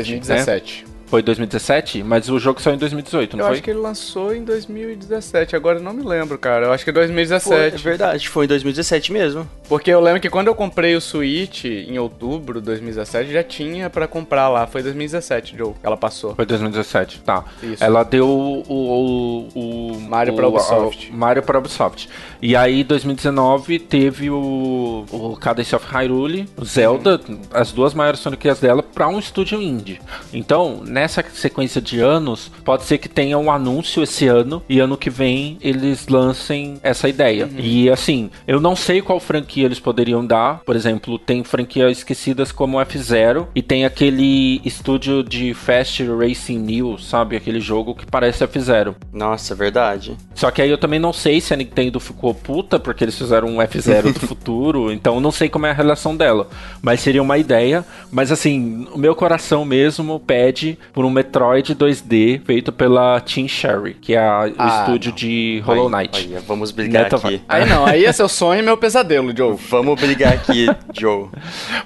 Né? 0.73 0.83
2017. 1.13 1.13
Foi 1.13 1.21
2017, 1.21 2.03
mas 2.03 2.29
o 2.29 2.39
jogo 2.39 2.59
saiu 2.61 2.75
em 2.75 2.79
2018, 2.79 3.37
não 3.37 3.43
Eu 3.43 3.47
foi? 3.47 3.53
acho 3.53 3.63
que 3.63 3.69
ele 3.69 3.79
lançou 3.79 4.33
em 4.33 4.43
2017, 4.43 5.55
agora 5.55 5.77
eu 5.77 5.83
não 5.83 5.93
me 5.93 6.03
lembro, 6.03 6.37
cara. 6.39 6.65
Eu 6.65 6.71
acho 6.71 6.83
que 6.83 6.89
é 6.89 6.93
Foi, 6.93 7.03
é 7.03 7.07
2017. 7.07 7.83
verdade, 7.83 8.29
foi 8.29 8.45
em 8.45 8.47
2017 8.47 9.11
mesmo. 9.11 9.47
Porque 9.69 9.91
eu 9.91 9.99
lembro 9.99 10.19
que 10.21 10.29
quando 10.29 10.47
eu 10.47 10.55
comprei 10.55 10.95
o 10.95 11.01
Switch 11.01 11.65
em 11.65 11.97
outubro 11.99 12.59
de 12.59 12.65
2017, 12.65 13.31
já 13.31 13.43
tinha 13.43 13.89
pra 13.89 14.07
comprar 14.07 14.49
lá. 14.49 14.65
Foi 14.67 14.81
2017, 14.83 15.55
Joe. 15.57 15.73
Ela 15.83 15.95
passou. 15.97 16.35
Foi 16.35 16.45
2017, 16.45 17.21
tá. 17.21 17.43
Isso. 17.61 17.83
Ela 17.83 18.03
deu 18.03 18.27
o, 18.27 18.63
o, 18.67 19.93
o 19.93 19.99
Mario 20.01 20.33
o- 20.33 20.35
pra 20.35 20.47
Ubisoft. 20.47 21.11
o 21.11 21.13
Mario 21.15 21.43
pra 21.43 21.59
Ubisoft. 21.59 22.09
E 22.41 22.55
aí, 22.55 22.83
2019, 22.83 23.79
teve 23.79 24.29
o, 24.29 25.05
o 25.11 25.37
Cadence 25.39 25.75
of 25.75 25.85
Hyrule, 25.87 26.47
o 26.57 26.65
Zelda, 26.65 27.19
as 27.53 27.71
duas 27.71 27.93
maiores 27.93 28.21
franquias 28.21 28.59
dela, 28.59 28.83
pra 28.83 29.07
um 29.07 29.17
estúdio 29.19 29.61
indie. 29.61 29.99
Então, 30.33 30.81
nessa 31.03 31.23
sequência 31.33 31.81
de 31.81 31.99
anos, 31.99 32.49
pode 32.63 32.83
ser 32.83 32.97
que 32.97 33.09
tenha 33.09 33.37
um 33.37 33.51
anúncio 33.51 34.01
esse 34.01 34.25
ano 34.25 34.63
e 34.69 34.79
ano 34.79 34.95
que 34.95 35.09
vem 35.09 35.57
eles 35.59 36.07
lancem 36.07 36.79
essa 36.81 37.09
ideia. 37.09 37.49
E 37.57 37.89
assim, 37.89 38.29
eu 38.47 38.61
não 38.61 38.73
sei 38.73 39.01
qual 39.01 39.19
franquia 39.19 39.65
eles 39.65 39.81
poderiam 39.81 40.25
dar. 40.25 40.61
Por 40.65 40.77
exemplo, 40.77 41.19
tem 41.19 41.43
franquias 41.43 41.97
esquecidas 41.97 42.53
como 42.53 42.79
F-Zero 42.79 43.49
e 43.53 43.61
tem 43.61 43.83
aquele 43.83 44.61
estúdio 44.63 45.23
de 45.23 45.53
Fast 45.53 46.01
Racing 46.07 46.59
News, 46.59 47.05
sabe? 47.05 47.35
Aquele 47.35 47.59
jogo 47.59 47.93
que 47.93 48.05
parece 48.05 48.45
F-Zero. 48.45 48.95
Nossa, 49.11 49.53
verdade. 49.53 50.15
Só 50.33 50.51
que 50.51 50.61
aí 50.61 50.69
eu 50.69 50.77
também 50.77 50.99
não 50.99 51.11
sei 51.11 51.41
se 51.41 51.53
a 51.53 51.57
Nintendo 51.57 51.99
ficou 51.99 52.33
puta 52.33 52.79
porque 52.79 53.03
eles 53.03 53.17
fizeram 53.17 53.49
um 53.49 53.57
F0 53.57 54.13
do 54.13 54.19
futuro, 54.25 54.89
então 54.89 55.15
eu 55.15 55.21
não 55.21 55.31
sei 55.31 55.49
como 55.49 55.65
é 55.65 55.71
a 55.71 55.73
relação 55.73 56.15
dela. 56.15 56.47
Mas 56.81 57.01
seria 57.01 57.21
uma 57.21 57.37
ideia. 57.37 57.83
Mas 58.09 58.31
assim, 58.31 58.87
o 58.93 58.97
meu 58.97 59.13
coração 59.13 59.65
mesmo 59.65 60.17
pede 60.17 60.77
por 60.93 61.03
um 61.05 61.09
Metroid 61.09 61.73
2D 61.75 62.41
feito 62.45 62.71
pela 62.71 63.19
Team 63.19 63.47
Sherry, 63.47 63.95
que 63.95 64.13
é 64.13 64.19
a, 64.19 64.47
o 64.47 64.53
Ah, 64.57 64.79
estúdio 64.81 65.09
não. 65.09 65.15
de 65.15 65.63
Hollow 65.65 65.89
Knight. 65.89 66.17
Aí, 66.17 66.35
aí, 66.35 66.43
vamos 66.47 66.71
brigar 66.71 67.03
Neto 67.03 67.15
aqui. 67.15 67.41
Aí 67.49 67.65
não, 67.65 67.85
aí 67.85 68.05
é 68.05 68.11
seu 68.11 68.29
sonho 68.29 68.59
e 68.59 68.63
meu 68.63 68.77
pesadelo, 68.77 69.35
Joe. 69.35 69.57
Vamos 69.69 69.99
brigar 69.99 70.33
aqui, 70.33 70.67
Joe. 70.93 71.29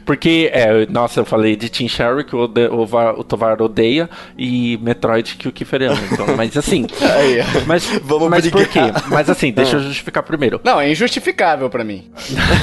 Porque, 0.05 0.49
é, 0.53 0.85
nossa, 0.87 1.21
eu 1.21 1.25
falei 1.25 1.55
de 1.55 1.69
Team 1.69 1.87
Sherry, 1.87 2.25
que 2.25 2.35
o, 2.35 2.45
o, 2.45 3.19
o 3.19 3.23
Tovar 3.23 3.61
odeia, 3.61 4.09
e 4.37 4.77
Metroid, 4.81 5.35
que 5.35 5.47
o 5.47 5.51
Kiefer 5.51 5.83
ama. 5.83 5.99
Então, 6.11 6.27
mas 6.35 6.57
assim. 6.57 6.85
Aí. 7.01 7.37
Mas, 7.65 7.85
Vamos 8.03 8.29
mas 8.29 8.47
por 8.49 8.67
quê? 8.67 8.81
brigar. 8.81 9.03
Mas 9.09 9.29
assim, 9.29 9.51
deixa 9.51 9.77
eu 9.77 9.79
justificar 9.81 10.23
primeiro. 10.23 10.59
Não, 10.63 10.81
é 10.81 10.91
injustificável 10.91 11.69
pra 11.69 11.83
mim. 11.83 12.09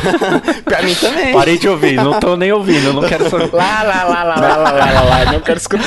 pra 0.65 0.83
mim 0.83 0.95
também. 0.95 1.33
Parei 1.33 1.59
de 1.59 1.69
ouvir, 1.69 1.95
não 1.97 2.21
tô 2.21 2.37
nem 2.37 2.53
ouvindo, 2.53 2.93
não 2.93 3.09
quero 3.09 3.31
saber. 3.31 3.51
Lá, 3.55 3.83
lá, 3.83 4.05
lá, 4.05 4.25
lá, 4.25 4.35
lá, 4.37 4.57
lá, 4.57 4.71
lá, 4.73 4.91
lá, 4.91 5.01
lá. 5.03 5.33
Não 5.33 5.41
quero 5.41 5.59
escutar. 5.59 5.85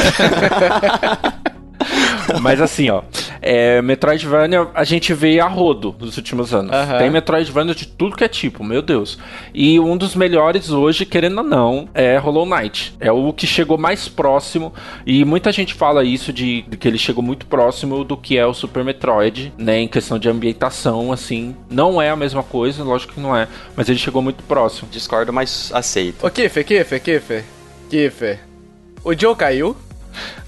Mas 2.42 2.62
assim, 2.62 2.90
ó, 2.90 3.04
é, 3.42 3.82
Metroidvania 3.82 4.68
a 4.74 4.84
gente 4.84 5.14
vê 5.14 5.40
a 5.40 5.48
rodo 5.48 5.96
nos 6.00 6.18
últimos 6.18 6.54
anos. 6.54 6.72
Aham. 6.74 6.98
Tem 6.98 7.10
Metroidvania 7.10 7.74
de 7.74 7.88
tudo 7.88 8.16
que 8.16 8.24
é 8.24 8.28
tipo, 8.28 8.64
meu 8.64 8.82
Deus. 8.82 9.18
E 9.54 9.80
um 9.80 9.96
dos 9.96 10.16
melhores 10.16 10.70
hoje, 10.70 11.06
querendo 11.06 11.40
ou 11.40 11.44
não, 11.44 11.88
é 11.94 12.18
Hollow 12.18 12.46
Knight. 12.46 12.96
É 13.00 13.12
o 13.12 13.32
que 13.32 13.48
chegou 13.48 13.78
mais 13.78 14.08
próximo. 14.08 14.74
E 15.06 15.24
muita 15.24 15.52
gente 15.52 15.74
fala 15.74 16.04
isso 16.04 16.34
de, 16.34 16.64
de 16.64 16.78
que 16.78 16.88
ele 16.88 16.98
chegou 16.98 17.24
muito 17.24 17.46
próximo 17.46 18.04
do 18.04 18.18
que 18.18 18.38
é 18.38 18.46
o 18.46 18.54
Super 18.54 18.84
Metroid, 18.84 19.54
né? 19.58 19.80
Em 19.80 19.88
questão 19.88 20.20
de 20.20 20.30
ambientação, 20.30 21.12
assim. 21.12 21.56
Não 21.70 22.02
é 22.02 22.10
a 22.10 22.16
mesma 22.16 22.44
coisa, 22.44 22.84
lógico 22.84 23.14
que 23.14 23.20
não 23.20 23.36
é. 23.36 23.48
Mas 23.76 23.88
ele 23.90 24.00
chegou 24.00 24.22
muito 24.22 24.44
próximo. 24.44 24.90
Discordo, 24.92 25.32
mas 25.32 25.72
aceito. 25.74 26.26
Ô, 26.26 26.30
Kiffer, 26.30 26.66
Kiffer, 26.66 27.02
Kiffer. 27.02 27.44
Kiffer. 27.90 28.40
O 29.04 29.14
Joe 29.18 29.36
caiu? 29.36 29.76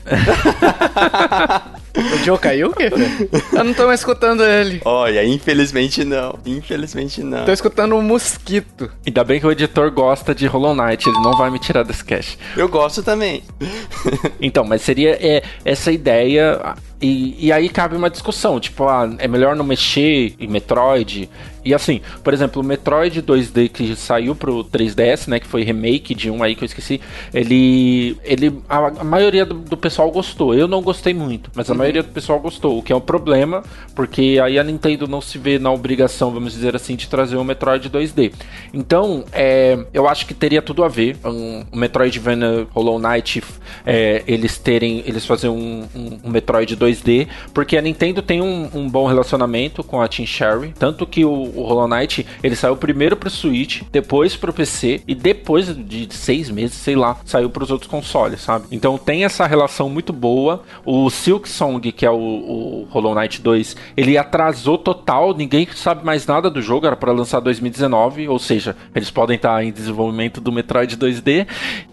o 1.95 2.17
Joe 2.23 2.37
caiu, 2.37 2.71
Kiffer? 2.71 3.29
Eu 3.53 3.63
não 3.63 3.73
tô 3.73 3.85
mais 3.87 3.99
escutando 3.99 4.43
ele. 4.43 4.81
Olha, 4.85 5.23
infelizmente 5.23 6.03
não. 6.03 6.37
Infelizmente 6.45 7.23
não. 7.23 7.45
Tô 7.45 7.51
escutando 7.51 7.95
um 7.95 8.01
mosquito. 8.01 8.91
Ainda 9.05 9.23
bem 9.23 9.39
que 9.39 9.45
o 9.45 9.51
editor 9.51 9.91
gosta 9.91 10.33
de 10.33 10.47
Hollow 10.47 10.75
Knight, 10.75 11.07
ele 11.07 11.19
não 11.21 11.37
vai 11.37 11.49
me 11.49 11.59
tirar 11.59 11.83
desse 11.83 12.03
cast. 12.03 12.37
Eu 12.55 12.67
gosto 12.67 13.03
também. 13.03 13.43
Então, 14.41 14.63
mas 14.63 14.81
seria 14.81 15.17
é, 15.19 15.43
essa 15.65 15.91
ideia. 15.91 16.75
E, 17.01 17.47
e 17.47 17.51
aí 17.51 17.69
cabe 17.69 17.95
uma 17.95 18.09
discussão, 18.09 18.59
tipo, 18.59 18.85
ah, 18.85 19.09
é 19.19 19.27
melhor 19.27 19.55
não 19.55 19.65
mexer 19.65 20.35
em 20.39 20.47
Metroid. 20.47 21.29
E 21.69 21.73
assim, 21.73 22.01
por 22.23 22.33
exemplo, 22.33 22.63
o 22.63 22.65
Metroid 22.65 23.21
2D 23.21 23.69
que 23.69 23.95
saiu 23.95 24.33
pro 24.33 24.63
3DS, 24.63 25.27
né, 25.27 25.39
que 25.39 25.45
foi 25.45 25.63
remake 25.63 26.15
de 26.15 26.31
um 26.31 26.41
aí 26.41 26.55
que 26.55 26.63
eu 26.63 26.65
esqueci, 26.65 26.99
ele 27.31 28.17
ele 28.23 28.59
a, 28.67 28.87
a 28.87 29.03
maioria 29.03 29.45
do, 29.45 29.53
do 29.53 29.77
pessoal 29.77 30.09
gostou. 30.09 30.55
Eu 30.55 30.67
não 30.67 30.81
gostei 30.81 31.13
muito, 31.13 31.51
mas 31.53 31.69
a 31.69 31.75
maioria 31.75 32.01
do 32.01 32.09
pessoal 32.09 32.39
gostou, 32.39 32.79
o 32.79 32.81
que 32.81 32.91
é 32.91 32.95
um 32.95 33.01
problema, 33.01 33.61
porque 33.93 34.39
aí 34.43 34.57
a 34.57 34.63
Nintendo 34.63 35.07
não 35.07 35.21
se 35.21 35.37
vê 35.37 35.59
na 35.59 35.71
obrigação, 35.71 36.31
vamos 36.31 36.53
dizer 36.53 36.75
assim, 36.75 36.95
de 36.95 37.07
trazer 37.07 37.35
o 37.35 37.43
Metroid 37.43 37.87
2D. 37.87 38.33
Então, 38.73 39.23
é, 39.31 39.77
eu 39.93 40.07
acho 40.07 40.25
que 40.25 40.33
teria 40.33 40.63
tudo 40.63 40.83
a 40.83 40.87
ver 40.87 41.17
um, 41.23 41.65
o 41.71 41.77
Metroidvania 41.77 42.65
Hollow 42.73 42.97
Knight 42.97 43.43
é, 43.85 44.23
eles 44.25 44.57
terem, 44.57 45.03
eles 45.05 45.23
fazerem 45.23 45.55
um, 45.55 45.87
um, 45.95 46.19
um 46.23 46.29
Metroid 46.31 46.75
2D, 46.75 47.27
porque 47.53 47.77
a 47.77 47.81
Nintendo 47.81 48.23
tem 48.23 48.41
um, 48.41 48.69
um 48.73 48.89
bom 48.89 49.05
relacionamento 49.05 49.83
com 49.83 50.01
a 50.01 50.07
Team 50.07 50.25
Sherry, 50.25 50.73
tanto 50.77 51.05
que 51.05 51.23
o, 51.23 51.58
o 51.59 51.63
Hollow 51.63 51.87
Knight 51.87 52.25
ele 52.41 52.55
saiu 52.55 52.75
primeiro 52.77 53.15
pro 53.15 53.29
Switch, 53.29 53.81
depois 53.91 54.35
pro 54.35 54.53
PC 54.53 55.01
e 55.07 55.13
depois 55.13 55.75
de 55.75 56.07
seis 56.13 56.49
meses, 56.49 56.77
sei 56.77 56.95
lá, 56.95 57.17
saiu 57.25 57.49
pros 57.49 57.71
outros 57.71 57.89
consoles, 57.89 58.41
sabe? 58.41 58.65
Então 58.71 58.97
tem 58.97 59.25
essa 59.25 59.45
relação 59.45 59.89
muito 59.89 60.13
boa. 60.13 60.63
O 60.85 61.09
Silk 61.09 61.47
Song, 61.47 61.91
que 61.91 62.05
é 62.05 62.11
o, 62.11 62.15
o 62.15 62.87
Hollow 62.89 63.15
Knight 63.15 63.41
2, 63.41 63.75
ele 63.95 64.17
atrasou 64.17 64.77
total, 64.77 65.35
ninguém 65.35 65.67
sabe 65.75 66.05
mais 66.05 66.25
nada 66.25 66.49
do 66.49 66.61
jogo, 66.61 66.85
era 66.85 66.95
para 66.95 67.11
lançar 67.11 67.39
2019, 67.39 68.27
ou 68.27 68.39
seja, 68.39 68.75
eles 68.95 69.09
podem 69.11 69.35
estar 69.35 69.63
em 69.63 69.71
desenvolvimento 69.71 70.41
do 70.41 70.51
Metroid 70.51 70.97
2D. 70.97 71.47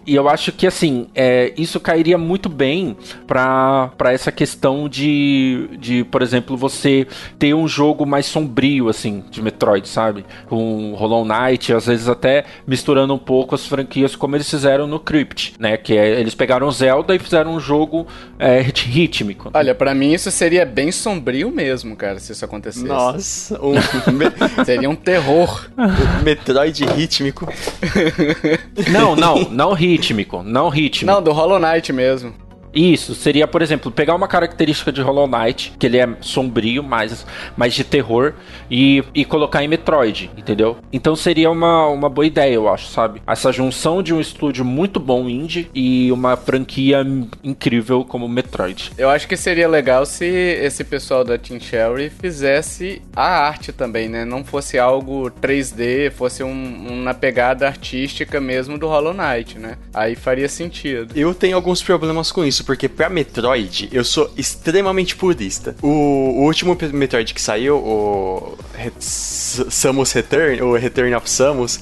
E 0.05 0.15
eu 0.15 0.29
acho 0.29 0.51
que 0.51 0.65
assim, 0.65 1.07
é, 1.13 1.53
isso 1.57 1.79
cairia 1.79 2.17
muito 2.17 2.49
bem 2.49 2.95
para 3.25 3.91
essa 4.05 4.31
questão 4.31 4.87
de, 4.87 5.69
de, 5.79 6.03
por 6.05 6.21
exemplo, 6.21 6.55
você 6.55 7.07
ter 7.37 7.53
um 7.53 7.67
jogo 7.67 8.05
mais 8.05 8.25
sombrio, 8.25 8.89
assim, 8.89 9.23
de 9.29 9.41
Metroid, 9.47 9.87
sabe? 9.87 10.25
Com 10.47 10.93
Hollow 10.95 11.25
Knight, 11.25 11.73
às 11.73 11.85
vezes 11.85 12.09
até 12.09 12.43
misturando 12.65 13.13
um 13.13 13.17
pouco 13.17 13.55
as 13.55 13.65
franquias 13.65 14.15
como 14.15 14.35
eles 14.35 14.49
fizeram 14.49 14.85
no 14.87 14.99
Crypt, 14.99 15.53
né? 15.57 15.77
Que 15.77 15.97
é, 15.97 16.19
eles 16.19 16.35
pegaram 16.35 16.69
Zelda 16.69 17.15
e 17.15 17.19
fizeram 17.19 17.53
um 17.53 17.59
jogo 17.59 18.07
é, 18.37 18.59
rítmico. 18.61 19.49
Olha, 19.53 19.73
pra 19.73 19.95
mim 19.95 20.11
isso 20.13 20.29
seria 20.31 20.65
bem 20.65 20.91
sombrio 20.91 21.49
mesmo, 21.49 21.95
cara, 21.95 22.19
se 22.19 22.31
isso 22.31 22.43
acontecesse. 22.43 22.85
Nossa, 22.85 23.59
um 23.63 23.75
Seria 24.65 24.89
um 24.89 24.95
terror. 24.95 25.69
Metroid 26.23 26.85
rítmico. 26.85 27.47
Não, 28.91 29.15
não, 29.15 29.49
não 29.49 29.73
rítmico, 29.73 30.43
não 30.43 30.69
rítmico. 30.69 31.11
Não, 31.11 31.21
do 31.21 31.31
Hollow 31.31 31.59
Knight 31.59 31.91
mesmo. 31.91 32.33
Isso, 32.77 33.15
seria, 33.15 33.47
por 33.47 33.63
exemplo, 33.63 33.91
pegar 33.91 34.13
uma 34.13 34.27
característica 34.27 34.91
de 34.91 35.01
Hollow 35.01 35.27
Knight, 35.27 35.73
que 35.79 35.87
ele 35.87 35.97
é 35.97 36.07
sombrio, 36.21 36.83
mais, 36.83 37.25
mais 37.57 37.73
de 37.73 37.83
terror, 37.83 38.33
e, 38.69 39.03
e 39.15 39.25
colocar 39.25 39.63
em 39.63 39.67
Metroid, 39.67 40.29
entendeu? 40.37 40.77
Então 40.93 41.15
seria 41.15 41.49
uma, 41.49 41.87
uma 41.87 42.07
boa 42.07 42.27
ideia, 42.27 42.53
eu 42.53 42.69
acho, 42.69 42.87
sabe? 42.89 43.19
Essa 43.25 43.51
junção 43.51 44.03
de 44.03 44.13
um 44.13 44.21
estúdio 44.21 44.63
muito 44.63 44.99
bom 44.99 45.27
indie 45.27 45.71
e 45.73 46.11
uma 46.11 46.37
franquia 46.37 47.05
incrível 47.43 48.05
como 48.05 48.27
Metroid. 48.27 48.91
Eu 48.95 49.09
acho 49.09 49.27
que 49.27 49.35
seria 49.35 49.67
legal 49.67 50.05
se 50.05 50.25
esse 50.25 50.83
pessoal 50.83 51.23
da 51.23 51.35
Team 51.35 51.59
Cherry 51.59 52.11
fizesse 52.11 53.01
a 53.15 53.47
arte 53.47 53.71
também, 53.71 54.07
né? 54.07 54.23
Não 54.23 54.43
fosse 54.43 54.77
algo 54.77 55.31
3D, 55.31 56.11
fosse 56.11 56.43
um, 56.43 57.01
uma 57.01 57.15
pegada 57.15 57.65
artística 57.65 58.39
mesmo 58.39 58.77
do 58.77 58.87
Hollow 58.87 59.15
Knight, 59.15 59.57
né? 59.57 59.77
Aí 59.91 60.15
faria 60.15 60.47
sentido. 60.47 61.17
Eu 61.17 61.33
tenho 61.33 61.55
alguns 61.55 61.81
problemas 61.81 62.31
com 62.31 62.45
isso, 62.45 62.66
porque 62.67 62.87
pra 62.89 63.09
Metroid 63.09 63.89
eu 63.91 64.03
sou 64.03 64.29
extremamente 64.37 65.15
purista. 65.15 65.75
O, 65.81 65.87
o 65.87 66.43
último 66.43 66.77
Metroid 66.93 67.33
que 67.33 67.41
saiu, 67.41 67.77
o 67.77 68.57
Re- 68.75 68.91
Samus 68.99 70.11
Return, 70.11 70.61
o 70.61 70.75
Return 70.75 71.15
of 71.15 71.29
Samus, 71.29 71.79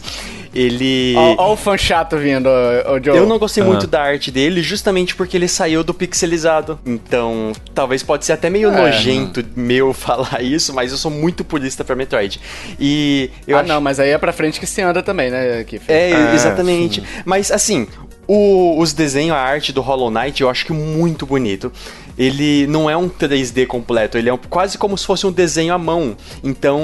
ele. 0.54 1.14
Ó 1.38 1.52
o 1.54 1.58
fã 1.58 1.76
chato 1.78 2.16
vindo, 2.18 2.48
ô 2.48 3.04
Joe. 3.04 3.18
Eu 3.18 3.26
não 3.28 3.38
gostei 3.40 3.64
Ah. 3.64 3.66
muito 3.66 3.88
da 3.88 4.02
arte 4.02 4.30
dele, 4.32 4.62
justamente 4.62 5.16
porque 5.16 5.36
ele 5.36 5.48
saiu 5.48 5.84
do 5.84 5.94
pixelizado. 5.94 6.80
Então, 6.86 7.52
talvez 7.74 8.04
pode 8.04 8.24
ser 8.24 8.34
até 8.34 8.50
meio 8.50 8.70
É. 8.70 8.82
nojento 8.82 9.44
meu 9.56 9.92
falar 9.94 10.42
isso, 10.42 10.74
mas 10.74 10.92
eu 10.92 10.98
sou 10.98 11.10
muito 11.12 11.44
purista 11.44 11.84
pra 11.84 11.96
Metroid. 11.96 12.40
E 12.80 13.30
eu 13.48 13.58
ah, 13.58 13.62
acho 13.62 13.68
não, 13.70 13.82
mas 13.82 14.00
aí 14.00 14.12
é 14.12 14.18
pra 14.18 14.32
frente 14.32 14.60
que 14.60 14.68
se 14.68 14.82
anda 14.82 15.02
também, 15.02 15.30
né, 15.32 15.64
Kiffer? 15.64 15.94
é, 15.96 16.14
Ah, 16.14 16.36
exatamente. 16.36 17.02
Mas 17.26 17.52
assim, 17.52 17.88
o- 18.28 18.80
os 18.80 18.94
desenhos, 18.94 19.36
a 19.36 19.40
arte 19.40 19.72
do 19.72 19.82
Hollow 19.82 20.10
Knight, 20.12 20.42
eu 20.42 20.50
acho 20.50 20.66
que 20.66 20.74
muito 20.74 21.26
bonito. 21.26 21.72
Ele 22.18 22.66
não 22.68 22.90
é 22.90 22.96
um 22.96 23.10
3D 23.10 23.66
completo, 23.66 24.18
ele 24.18 24.30
é 24.30 24.34
um- 24.34 24.38
quase 24.38 24.78
como 24.78 24.98
se 24.98 25.06
fosse 25.06 25.28
um 25.28 25.32
desenho 25.32 25.74
à 25.74 25.78
mão. 25.78 26.16
Então, 26.44 26.82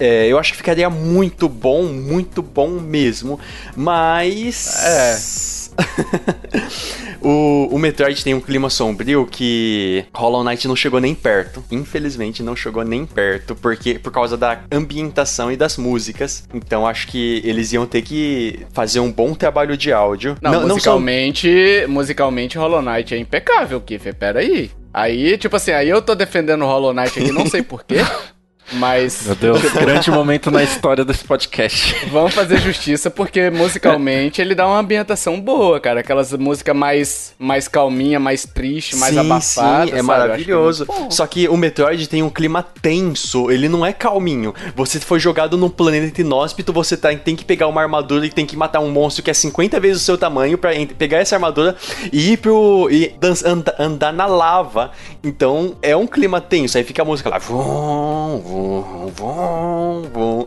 é, 0.00 0.26
eu 0.26 0.38
acho 0.38 0.52
que 0.52 0.56
ficaria 0.56 0.88
muito 0.88 1.48
bom, 1.48 1.82
muito 1.84 2.40
bom 2.42 2.68
mesmo. 2.70 3.38
Mas. 3.76 5.53
o, 7.20 7.68
o 7.70 7.78
Metroid 7.78 8.22
tem 8.22 8.34
um 8.34 8.40
clima 8.40 8.70
sombrio 8.70 9.26
que 9.26 10.04
Hollow 10.14 10.44
Knight 10.44 10.66
não 10.68 10.76
chegou 10.76 11.00
nem 11.00 11.14
perto. 11.14 11.64
Infelizmente, 11.70 12.42
não 12.42 12.54
chegou 12.54 12.84
nem 12.84 13.04
perto, 13.06 13.54
porque 13.54 13.98
por 13.98 14.12
causa 14.12 14.36
da 14.36 14.60
ambientação 14.70 15.50
e 15.50 15.56
das 15.56 15.76
músicas. 15.76 16.44
Então, 16.52 16.86
acho 16.86 17.08
que 17.08 17.40
eles 17.44 17.72
iam 17.72 17.86
ter 17.86 18.02
que 18.02 18.60
fazer 18.72 19.00
um 19.00 19.10
bom 19.10 19.34
trabalho 19.34 19.76
de 19.76 19.92
áudio. 19.92 20.36
Não, 20.40 20.66
musicalmente, 20.68 21.84
musicalmente 21.88 22.58
Hollow 22.58 22.82
Knight 22.82 23.14
é 23.14 23.18
impecável, 23.18 23.80
Kiffer, 23.80 24.14
peraí. 24.14 24.70
Aí, 24.92 25.36
tipo 25.36 25.56
assim, 25.56 25.72
aí 25.72 25.88
eu 25.88 26.00
tô 26.00 26.14
defendendo 26.14 26.62
o 26.62 26.66
Hollow 26.66 26.94
Knight 26.94 27.18
aqui, 27.18 27.32
não 27.32 27.46
sei 27.46 27.62
porquê, 27.62 27.96
mas 28.72 29.26
Meu 29.26 29.34
Deus, 29.34 29.62
grande 29.72 30.10
momento 30.10 30.50
na 30.50 30.62
história 30.62 31.04
desse 31.04 31.24
podcast. 31.24 31.94
vamos 32.10 32.34
fazer 32.34 32.58
justiça 32.58 33.10
porque 33.10 33.50
musicalmente 33.50 34.40
ele 34.40 34.54
dá 34.54 34.66
uma 34.66 34.78
ambientação 34.78 35.40
boa, 35.40 35.78
cara. 35.78 36.00
Aquelas 36.00 36.32
músicas 36.32 36.74
mais, 36.74 37.34
mais 37.38 37.68
calminha, 37.68 38.18
mais 38.18 38.44
triste, 38.46 38.96
mais 38.96 39.12
sim, 39.14 39.20
abafada. 39.20 39.86
sim, 39.86 39.98
é 39.98 40.02
maravilhoso. 40.02 40.86
Só 41.10 41.26
que 41.26 41.48
o 41.48 41.56
Metroid 41.56 42.08
tem 42.08 42.22
um 42.22 42.30
clima 42.30 42.62
tenso, 42.62 43.50
ele 43.50 43.68
não 43.68 43.84
é 43.84 43.92
calminho. 43.92 44.54
Você 44.74 44.98
foi 45.00 45.20
jogado 45.20 45.56
num 45.56 45.68
planeta 45.68 46.20
inóspito, 46.20 46.72
você 46.72 46.96
tá- 46.96 47.14
tem 47.14 47.36
que 47.36 47.44
pegar 47.44 47.68
uma 47.68 47.80
armadura 47.82 48.26
e 48.26 48.30
tem 48.30 48.46
que 48.46 48.56
matar 48.56 48.80
um 48.80 48.90
monstro 48.90 49.22
que 49.22 49.30
é 49.30 49.34
50 49.34 49.78
vezes 49.78 50.02
o 50.02 50.04
seu 50.04 50.18
tamanho 50.18 50.56
pra 50.58 50.74
en- 50.74 50.86
pegar 50.86 51.18
essa 51.18 51.36
armadura 51.36 51.76
e 52.12 52.32
ir 52.32 52.36
pro. 52.38 52.88
e 52.90 53.14
dan- 53.20 53.34
anda- 53.44 53.74
andar 53.78 54.12
na 54.12 54.26
lava. 54.26 54.90
Então 55.22 55.76
é 55.82 55.96
um 55.96 56.06
clima 56.06 56.40
tenso. 56.40 56.76
Aí 56.78 56.84
fica 56.84 57.02
a 57.02 57.04
música 57.04 57.28
lá. 57.30 57.38
Vum, 57.38 58.40
vum, 58.44 58.53
vum, 58.54 60.02
vum. 60.12 60.44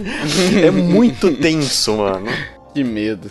é 0.64 0.70
muito 0.70 1.30
tenso, 1.36 1.96
mano. 1.96 2.30
Que 2.74 2.82
medo. 2.82 3.30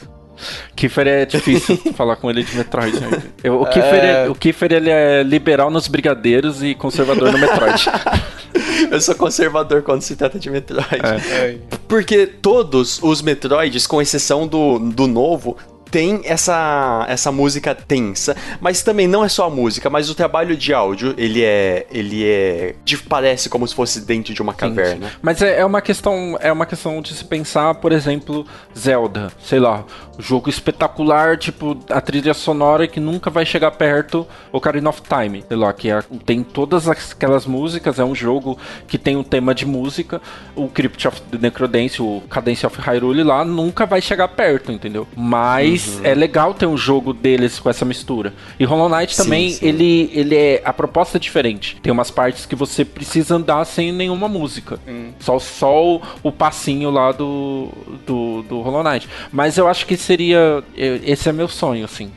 Kiefer 0.75 1.07
é 1.07 1.25
difícil 1.25 1.77
falar 1.93 2.15
com 2.15 2.29
ele 2.29 2.43
de 2.43 2.55
Metroid. 2.55 2.99
Né? 2.99 3.21
Eu, 3.43 3.61
o, 3.61 3.65
Kiefer 3.65 4.03
é... 4.03 4.29
o 4.29 4.35
Kiefer 4.35 4.71
ele 4.73 4.89
é 4.89 5.23
liberal 5.23 5.69
nos 5.69 5.87
brigadeiros 5.87 6.63
e 6.63 6.73
conservador 6.73 7.31
no 7.31 7.37
Metroid. 7.37 7.85
Eu 8.89 8.99
sou 8.99 9.15
conservador 9.15 9.83
quando 9.83 10.01
se 10.01 10.15
trata 10.15 10.39
de 10.39 10.49
Metroid. 10.49 11.01
É. 11.03 11.57
Porque 11.87 12.25
todos 12.25 12.99
os 13.01 13.21
Metroids, 13.21 13.85
com 13.85 14.01
exceção 14.01 14.47
do, 14.47 14.79
do 14.79 15.07
novo, 15.07 15.55
tem 15.91 16.21
essa, 16.23 17.05
essa 17.09 17.31
música 17.31 17.75
tensa, 17.75 18.35
mas 18.61 18.81
também 18.81 19.07
não 19.07 19.25
é 19.25 19.29
só 19.29 19.47
a 19.47 19.49
música, 19.49 19.89
mas 19.89 20.09
o 20.09 20.15
trabalho 20.15 20.55
de 20.55 20.73
áudio, 20.73 21.13
ele 21.17 21.43
é 21.43 21.85
ele 21.91 22.25
é 22.25 22.73
parece 23.09 23.49
como 23.49 23.67
se 23.67 23.75
fosse 23.75 24.01
dentro 24.01 24.33
de 24.33 24.41
uma 24.41 24.53
caverna. 24.53 25.09
Sim. 25.09 25.15
Mas 25.21 25.41
é, 25.41 25.59
é, 25.59 25.65
uma 25.65 25.81
questão 25.81 26.37
é 26.39 26.51
uma 26.51 26.65
questão 26.65 27.01
de 27.01 27.13
se 27.13 27.25
pensar, 27.25 27.75
por 27.75 27.91
exemplo, 27.91 28.45
Zelda, 28.77 29.31
sei 29.43 29.59
lá, 29.59 29.83
jogo 30.17 30.49
espetacular, 30.49 31.37
tipo 31.37 31.77
a 31.89 31.99
trilha 31.99 32.33
sonora 32.33 32.87
que 32.87 32.99
nunca 32.99 33.29
vai 33.29 33.45
chegar 33.45 33.71
perto 33.71 34.25
Ocarina 34.51 34.89
of 34.89 35.01
Time, 35.01 35.43
sei 35.45 35.57
lá, 35.57 35.73
que 35.73 35.89
é, 35.89 36.01
tem 36.25 36.41
todas 36.43 36.87
aquelas 36.87 37.45
músicas, 37.45 37.99
é 37.99 38.03
um 38.03 38.15
jogo 38.15 38.57
que 38.87 38.97
tem 38.97 39.17
um 39.17 39.23
tema 39.23 39.53
de 39.53 39.65
música, 39.65 40.21
o 40.55 40.69
Crypt 40.69 41.07
of 41.07 41.21
the 41.23 41.37
Necrodance, 41.37 42.01
o 42.01 42.21
Cadence 42.29 42.65
of 42.65 42.79
Hyrule 42.79 43.23
lá 43.23 43.43
nunca 43.43 43.85
vai 43.85 44.01
chegar 44.01 44.29
perto, 44.29 44.71
entendeu? 44.71 45.05
Mas 45.15 45.80
mas 45.81 45.87
uhum. 45.87 46.05
é 46.05 46.13
legal 46.13 46.53
ter 46.53 46.65
um 46.65 46.77
jogo 46.77 47.13
deles 47.13 47.59
com 47.59 47.69
essa 47.69 47.85
mistura. 47.85 48.33
E 48.59 48.65
Hollow 48.65 48.89
Knight 48.89 49.15
também, 49.15 49.49
sim, 49.49 49.59
sim. 49.59 49.67
Ele, 49.67 50.11
ele 50.13 50.35
é. 50.35 50.61
A 50.63 50.73
proposta 50.73 51.17
é 51.17 51.19
diferente. 51.19 51.77
Tem 51.81 51.91
umas 51.91 52.11
partes 52.11 52.45
que 52.45 52.55
você 52.55 52.85
precisa 52.85 53.35
andar 53.35 53.65
sem 53.65 53.91
nenhuma 53.91 54.27
música. 54.27 54.79
Hum. 54.87 55.11
Só, 55.19 55.39
só 55.39 55.95
o, 55.95 56.01
o, 56.23 56.31
passinho 56.31 56.89
lá 56.89 57.11
do, 57.11 57.69
do, 58.05 58.43
do 58.43 58.61
Hollow 58.61 58.83
Knight. 58.83 59.07
Mas 59.31 59.57
eu 59.57 59.67
acho 59.67 59.85
que 59.85 59.97
seria. 59.97 60.63
Esse 60.75 61.29
é 61.29 61.31
meu 61.31 61.47
sonho, 61.47 61.85
assim. 61.85 62.11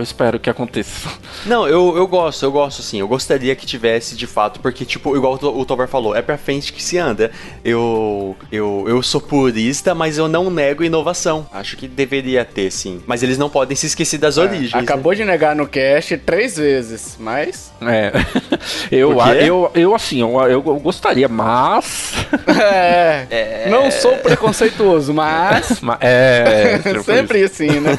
Eu 0.00 0.04
espero 0.04 0.40
que 0.40 0.48
aconteça. 0.48 1.10
Não, 1.44 1.68
eu, 1.68 1.94
eu 1.94 2.06
gosto, 2.06 2.42
eu 2.42 2.50
gosto 2.50 2.82
sim. 2.82 3.00
Eu 3.00 3.06
gostaria 3.06 3.54
que 3.54 3.66
tivesse 3.66 4.16
de 4.16 4.26
fato, 4.26 4.58
porque, 4.58 4.82
tipo, 4.86 5.14
igual 5.14 5.34
o 5.34 5.64
Tovar 5.66 5.88
falou, 5.88 6.16
é 6.16 6.22
pra 6.22 6.38
frente 6.38 6.72
que 6.72 6.82
se 6.82 6.96
anda. 6.96 7.30
Eu, 7.62 8.34
eu, 8.50 8.86
eu 8.88 9.02
sou 9.02 9.20
purista, 9.20 9.94
mas 9.94 10.16
eu 10.16 10.26
não 10.26 10.48
nego 10.48 10.82
inovação. 10.82 11.46
Acho 11.52 11.76
que 11.76 11.86
deveria 11.86 12.46
ter, 12.46 12.70
sim. 12.70 13.02
Mas 13.06 13.22
eles 13.22 13.36
não 13.36 13.50
podem 13.50 13.76
se 13.76 13.88
esquecer 13.88 14.16
das 14.16 14.38
é, 14.38 14.40
origens. 14.40 14.74
Acabou 14.74 15.12
né? 15.12 15.18
de 15.18 15.24
negar 15.26 15.54
no 15.54 15.66
cast 15.66 16.16
três 16.16 16.56
vezes, 16.56 17.18
mas. 17.20 17.70
É. 17.82 18.10
eu, 18.90 19.20
eu, 19.34 19.70
eu, 19.74 19.94
assim, 19.94 20.22
eu, 20.22 20.40
eu 20.48 20.62
gostaria, 20.62 21.28
mas. 21.28 22.14
É. 22.60 23.26
é. 23.30 23.68
Não 23.70 23.90
sou 23.90 24.16
preconceituoso, 24.16 25.14
mas. 25.14 25.80
é. 26.00 26.78
Sempre 27.04 27.44
assim, 27.44 27.80
né? 27.80 27.98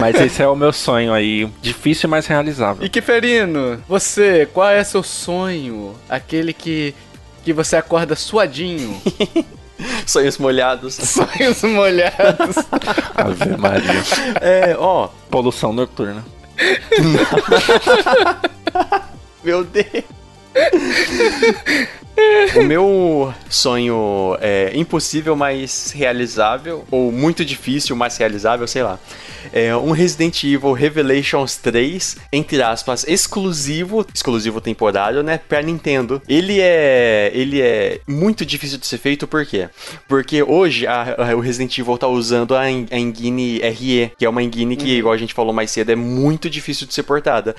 Mas 0.00 0.20
esse 0.20 0.42
é 0.42 0.48
o 0.48 0.54
meu 0.54 0.72
sonho 0.72 1.12
aí 1.12 1.25
aí 1.26 1.50
difícil, 1.60 2.08
mas 2.08 2.26
realizável. 2.26 2.84
E 2.84 2.88
Kiferino, 2.88 3.82
você, 3.88 4.48
qual 4.52 4.68
é 4.68 4.82
seu 4.84 5.02
sonho? 5.02 5.94
Aquele 6.08 6.52
que, 6.52 6.94
que 7.44 7.52
você 7.52 7.76
acorda 7.76 8.14
suadinho. 8.14 9.00
Sonhos 10.06 10.38
molhados. 10.38 10.94
Sonhos 11.04 11.62
molhados. 11.62 12.56
Ave 13.14 13.56
Maria. 13.56 14.02
É, 14.40 14.76
ó. 14.78 15.08
Poluição 15.30 15.72
noturna. 15.72 16.24
Meu 19.44 19.64
Deus. 19.64 20.04
O 22.56 22.62
meu 22.62 23.34
sonho 23.48 24.36
é 24.40 24.72
impossível, 24.74 25.36
mas 25.36 25.92
realizável, 25.94 26.84
ou 26.90 27.12
muito 27.12 27.44
difícil, 27.44 27.94
mas 27.94 28.16
realizável, 28.16 28.66
sei 28.66 28.82
lá 28.82 28.98
é 29.52 29.76
um 29.76 29.90
Resident 29.90 30.42
Evil 30.44 30.72
Revelations 30.72 31.56
3, 31.56 32.16
entre 32.32 32.62
aspas, 32.62 33.04
exclusivo, 33.06 34.06
exclusivo 34.12 34.60
temporário, 34.60 35.22
né, 35.22 35.38
pra 35.48 35.62
Nintendo. 35.62 36.20
Ele 36.28 36.60
é, 36.60 37.30
ele 37.34 37.60
é 37.60 38.00
muito 38.06 38.44
difícil 38.44 38.78
de 38.78 38.86
ser 38.86 38.98
feito, 38.98 39.26
por 39.26 39.44
quê? 39.44 39.68
Porque 40.08 40.42
hoje 40.42 40.86
a, 40.86 41.30
a, 41.30 41.36
o 41.36 41.40
Resident 41.40 41.76
Evil 41.78 41.98
tá 41.98 42.08
usando 42.08 42.54
a, 42.54 42.62
a 42.62 42.70
engine 42.70 43.58
RE, 43.60 44.12
que 44.18 44.24
é 44.24 44.28
uma 44.28 44.42
engine 44.42 44.76
que, 44.76 44.92
uhum. 44.92 44.98
igual 44.98 45.14
a 45.14 45.18
gente 45.18 45.34
falou 45.34 45.52
mais 45.52 45.70
cedo, 45.70 45.90
é 45.90 45.96
muito 45.96 46.48
difícil 46.48 46.86
de 46.86 46.94
ser 46.94 47.02
portada. 47.02 47.54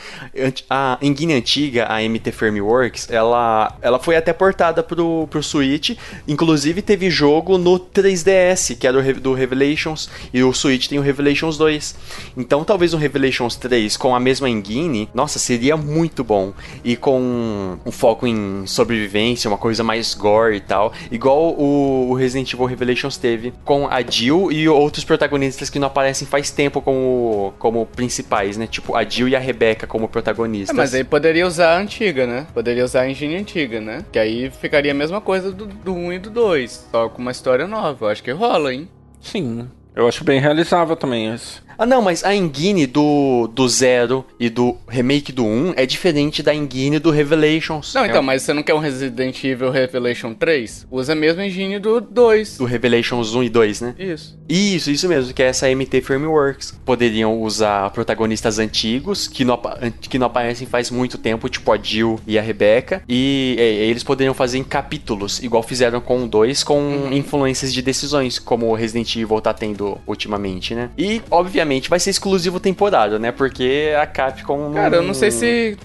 A 0.70 0.98
engine 1.02 1.34
antiga, 1.34 1.86
a 1.86 2.02
MT 2.02 2.32
Frameworks, 2.32 3.10
ela, 3.10 3.76
ela 3.82 4.00
foi 4.00 4.16
até 4.16 4.34
portada 4.48 4.82
pro, 4.82 5.28
pro 5.30 5.44
Switch, 5.44 5.98
inclusive 6.28 6.82
teve 6.82 7.10
jogo 7.10 7.58
no 7.58 7.80
3DS, 7.80 8.76
que 8.78 8.88
era 8.88 9.02
do, 9.02 9.22
do 9.22 9.34
Revelations, 9.34 10.10
e 10.34 10.44
o 10.44 10.54
Switch 10.54 10.88
tem 10.88 10.98
o 10.98 11.02
Revelations 11.02 11.58
2. 11.58 11.68
2. 11.68 11.96
Então 12.38 12.64
talvez 12.64 12.94
um 12.94 12.98
Revelations 12.98 13.56
3 13.56 13.98
com 13.98 14.16
a 14.16 14.20
mesma 14.20 14.50
engine, 14.50 15.10
nossa, 15.14 15.38
seria 15.38 15.76
muito 15.76 16.24
bom. 16.24 16.54
E 16.84 16.96
com 16.96 17.78
um 17.86 17.92
foco 17.92 18.26
em 18.26 18.66
sobrevivência, 18.66 19.50
uma 19.50 19.58
coisa 19.58 19.84
mais 19.84 20.14
gore 20.14 20.56
e 20.56 20.62
tal. 20.62 20.94
Igual 21.12 21.56
o, 21.60 22.14
Resident 22.14 22.52
Evil 22.54 22.66
Revelations 22.66 23.18
teve 23.18 23.54
com 23.64 23.88
a 23.88 24.02
Jill 24.02 24.52
e 24.52 24.68
outros 24.68 25.04
protagonistas 25.04 25.70
que 25.70 25.78
não 25.78 25.88
aparecem 25.88 26.28
faz 26.28 26.50
tempo 26.50 26.82
como, 26.82 27.54
como 27.60 27.86
principais, 27.86 28.58
né? 28.58 28.66
Tipo 28.66 28.96
a 28.96 29.04
Jill 29.04 29.28
e 29.28 29.36
a 29.36 29.40
Rebecca 29.40 29.86
como 29.86 30.08
protagonistas. 30.08 30.76
É, 30.76 30.78
mas 30.78 30.94
aí 30.94 31.04
poderia 31.04 31.46
usar 31.46 31.76
a 31.76 31.78
antiga, 31.78 32.26
né? 32.26 32.48
Poderia 32.54 32.84
usar 32.84 33.02
a 33.02 33.10
engine 33.10 33.36
antiga, 33.36 33.80
né? 33.80 34.04
Que 34.12 34.18
aí 34.18 34.37
ficaria 34.52 34.92
a 34.92 34.96
mesma 34.96 35.22
coisa 35.22 35.52
do, 35.52 35.66
do 35.66 35.94
1 35.94 36.14
e 36.14 36.20
do 36.20 36.30
2, 36.30 36.88
só 36.92 37.10
com 37.10 37.22
uma 37.22 37.32
história 37.32 37.68
nova. 37.68 38.06
Eu 38.06 38.10
acho 38.10 38.24
que 38.24 38.32
rola, 38.32 38.74
hein? 38.74 38.90
Sim. 39.22 39.70
Eu 39.96 40.08
acho 40.08 40.24
bem 40.24 40.40
realizável 40.40 40.96
também 40.96 41.34
isso. 41.34 41.64
Ah, 41.78 41.86
não, 41.86 42.02
mas 42.02 42.24
a 42.24 42.34
engine 42.36 42.88
do, 42.88 43.48
do 43.54 43.68
Zero 43.70 44.26
e 44.40 44.50
do 44.50 44.78
remake 44.88 45.32
do 45.32 45.46
1 45.46 45.74
é 45.76 45.86
diferente 45.86 46.42
da 46.42 46.54
engine 46.54 46.98
do 46.98 47.12
Revelations. 47.12 47.94
Não, 47.94 48.06
então, 48.06 48.20
é. 48.20 48.22
mas 48.22 48.42
você 48.42 48.54
não 48.54 48.64
quer 48.64 48.74
um 48.74 48.80
Resident 48.80 49.44
Evil 49.44 49.70
Revelation 49.70 50.34
3? 50.34 50.88
Usa 50.90 51.14
a 51.14 51.16
mesma 51.16 51.46
engine 51.46 51.78
do 51.78 52.02
2. 52.02 52.58
Do 52.58 52.66
Revelations 52.66 53.36
1 53.36 53.44
e 53.44 53.50
2, 53.50 53.82
né? 53.82 53.96
Isso. 54.00 54.38
Isso, 54.50 54.90
isso 54.90 55.08
mesmo, 55.08 55.34
que 55.34 55.44
é 55.44 55.48
essa 55.48 55.70
MT 55.70 56.02
Frameworks. 56.02 56.72
Poderiam 56.84 57.42
usar 57.42 57.92
protagonistas 57.92 58.60
antigos 58.60 59.28
que 59.28 59.46
não, 59.46 59.60
que 60.02 60.18
não 60.18 60.28
aparecem 60.28 60.66
faz 60.66 60.90
muito 60.90 61.18
tempo, 61.18 61.50
tipo 61.50 61.72
a 61.72 61.78
Jill 61.78 62.20
e 62.26 62.40
a 62.40 62.42
Rebecca. 62.42 63.04
E 63.08 63.56
é, 63.60 63.64
eles 63.64 64.04
poderiam 64.04 64.34
fazer 64.34 64.58
em 64.58 64.64
capítulos, 64.64 65.44
igual 65.44 65.62
fizeram 65.62 66.02
com 66.02 66.24
o 66.24 66.28
2, 66.28 66.64
com 66.64 66.80
uhum. 66.80 67.14
influências 67.14 67.74
de 67.74 67.82
decisões, 67.82 68.40
como 68.40 68.68
o 68.68 68.74
Resident 68.74 69.16
Evil 69.16 69.40
tá 69.42 69.54
tendo 69.54 70.00
ultimamente, 70.08 70.74
né? 70.74 70.90
E, 70.98 71.22
obviamente, 71.30 71.67
obviamente 71.68 71.90
vai 71.90 72.00
ser 72.00 72.10
exclusivo 72.10 72.60
temporário, 72.60 73.20
né? 73.20 73.32
Porque 73.32 73.94
a 74.00 74.08
Capcom. 74.08 74.74
Cara, 74.74 74.96
eu 74.98 75.04
não 75.04 75.14
sei 75.14 75.30
se. 75.30 75.78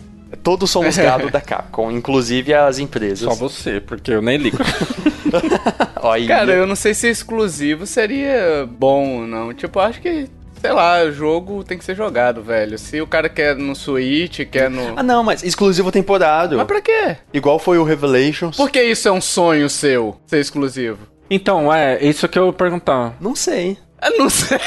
Todos 0.42 0.70
somos 0.70 0.96
gado 0.96 1.30
da 1.30 1.40
Capcom, 1.40 1.90
inclusive 1.90 2.54
as 2.54 2.78
empresas. 2.78 3.28
Só 3.28 3.34
você, 3.34 3.80
porque 3.80 4.12
eu 4.12 4.22
nem 4.22 4.38
ligo. 4.38 4.58
Cara, 6.26 6.52
eu 6.52 6.66
não 6.66 6.74
sei 6.76 6.94
se 6.94 7.08
exclusivo 7.08 7.86
seria 7.86 8.68
bom, 8.68 9.26
não. 9.26 9.52
Tipo, 9.54 9.78
acho 9.78 10.00
que 10.00 10.28
sei 10.60 10.72
lá, 10.72 11.02
o 11.04 11.12
jogo 11.12 11.64
tem 11.64 11.78
que 11.78 11.84
ser 11.84 11.94
jogado, 11.94 12.42
velho. 12.42 12.78
Se 12.78 13.00
o 13.00 13.06
cara 13.06 13.28
quer 13.28 13.56
no 13.56 13.74
Switch, 13.74 14.40
quer 14.50 14.68
no. 14.68 14.94
Ah, 14.96 15.02
não, 15.02 15.22
mas 15.22 15.42
exclusivo 15.42 15.90
temporário. 15.90 16.58
Mas 16.58 16.66
pra 16.66 16.80
quê? 16.80 17.16
Igual 17.32 17.58
foi 17.58 17.78
o 17.78 17.84
Revelations. 17.84 18.56
Por 18.56 18.70
que 18.70 18.82
isso 18.82 19.08
é 19.08 19.12
um 19.12 19.20
sonho 19.20 19.68
seu, 19.68 20.16
ser 20.26 20.40
exclusivo? 20.40 20.98
Então, 21.30 21.72
é, 21.72 22.02
isso 22.04 22.28
que 22.28 22.38
eu 22.38 22.44
vou 22.44 22.52
perguntar. 22.52 23.16
Não 23.20 23.34
sei. 23.34 23.78
Eu 24.02 24.18
não 24.18 24.28
sei. 24.30 24.58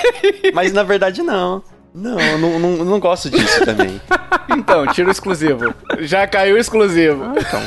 Mas 0.53 0.71
na 0.71 0.83
verdade 0.83 1.21
não. 1.21 1.63
Não, 1.93 2.17
não, 2.37 2.59
não, 2.59 2.85
não 2.85 2.99
gosto 2.99 3.29
disso 3.29 3.63
também. 3.65 4.01
Então, 4.49 4.85
tira 4.87 5.07
o 5.07 5.11
exclusivo. 5.11 5.73
Já 5.99 6.27
caiu 6.27 6.55
o 6.55 6.59
exclusivo. 6.59 7.23
Ah, 7.23 7.35
então. 7.37 7.61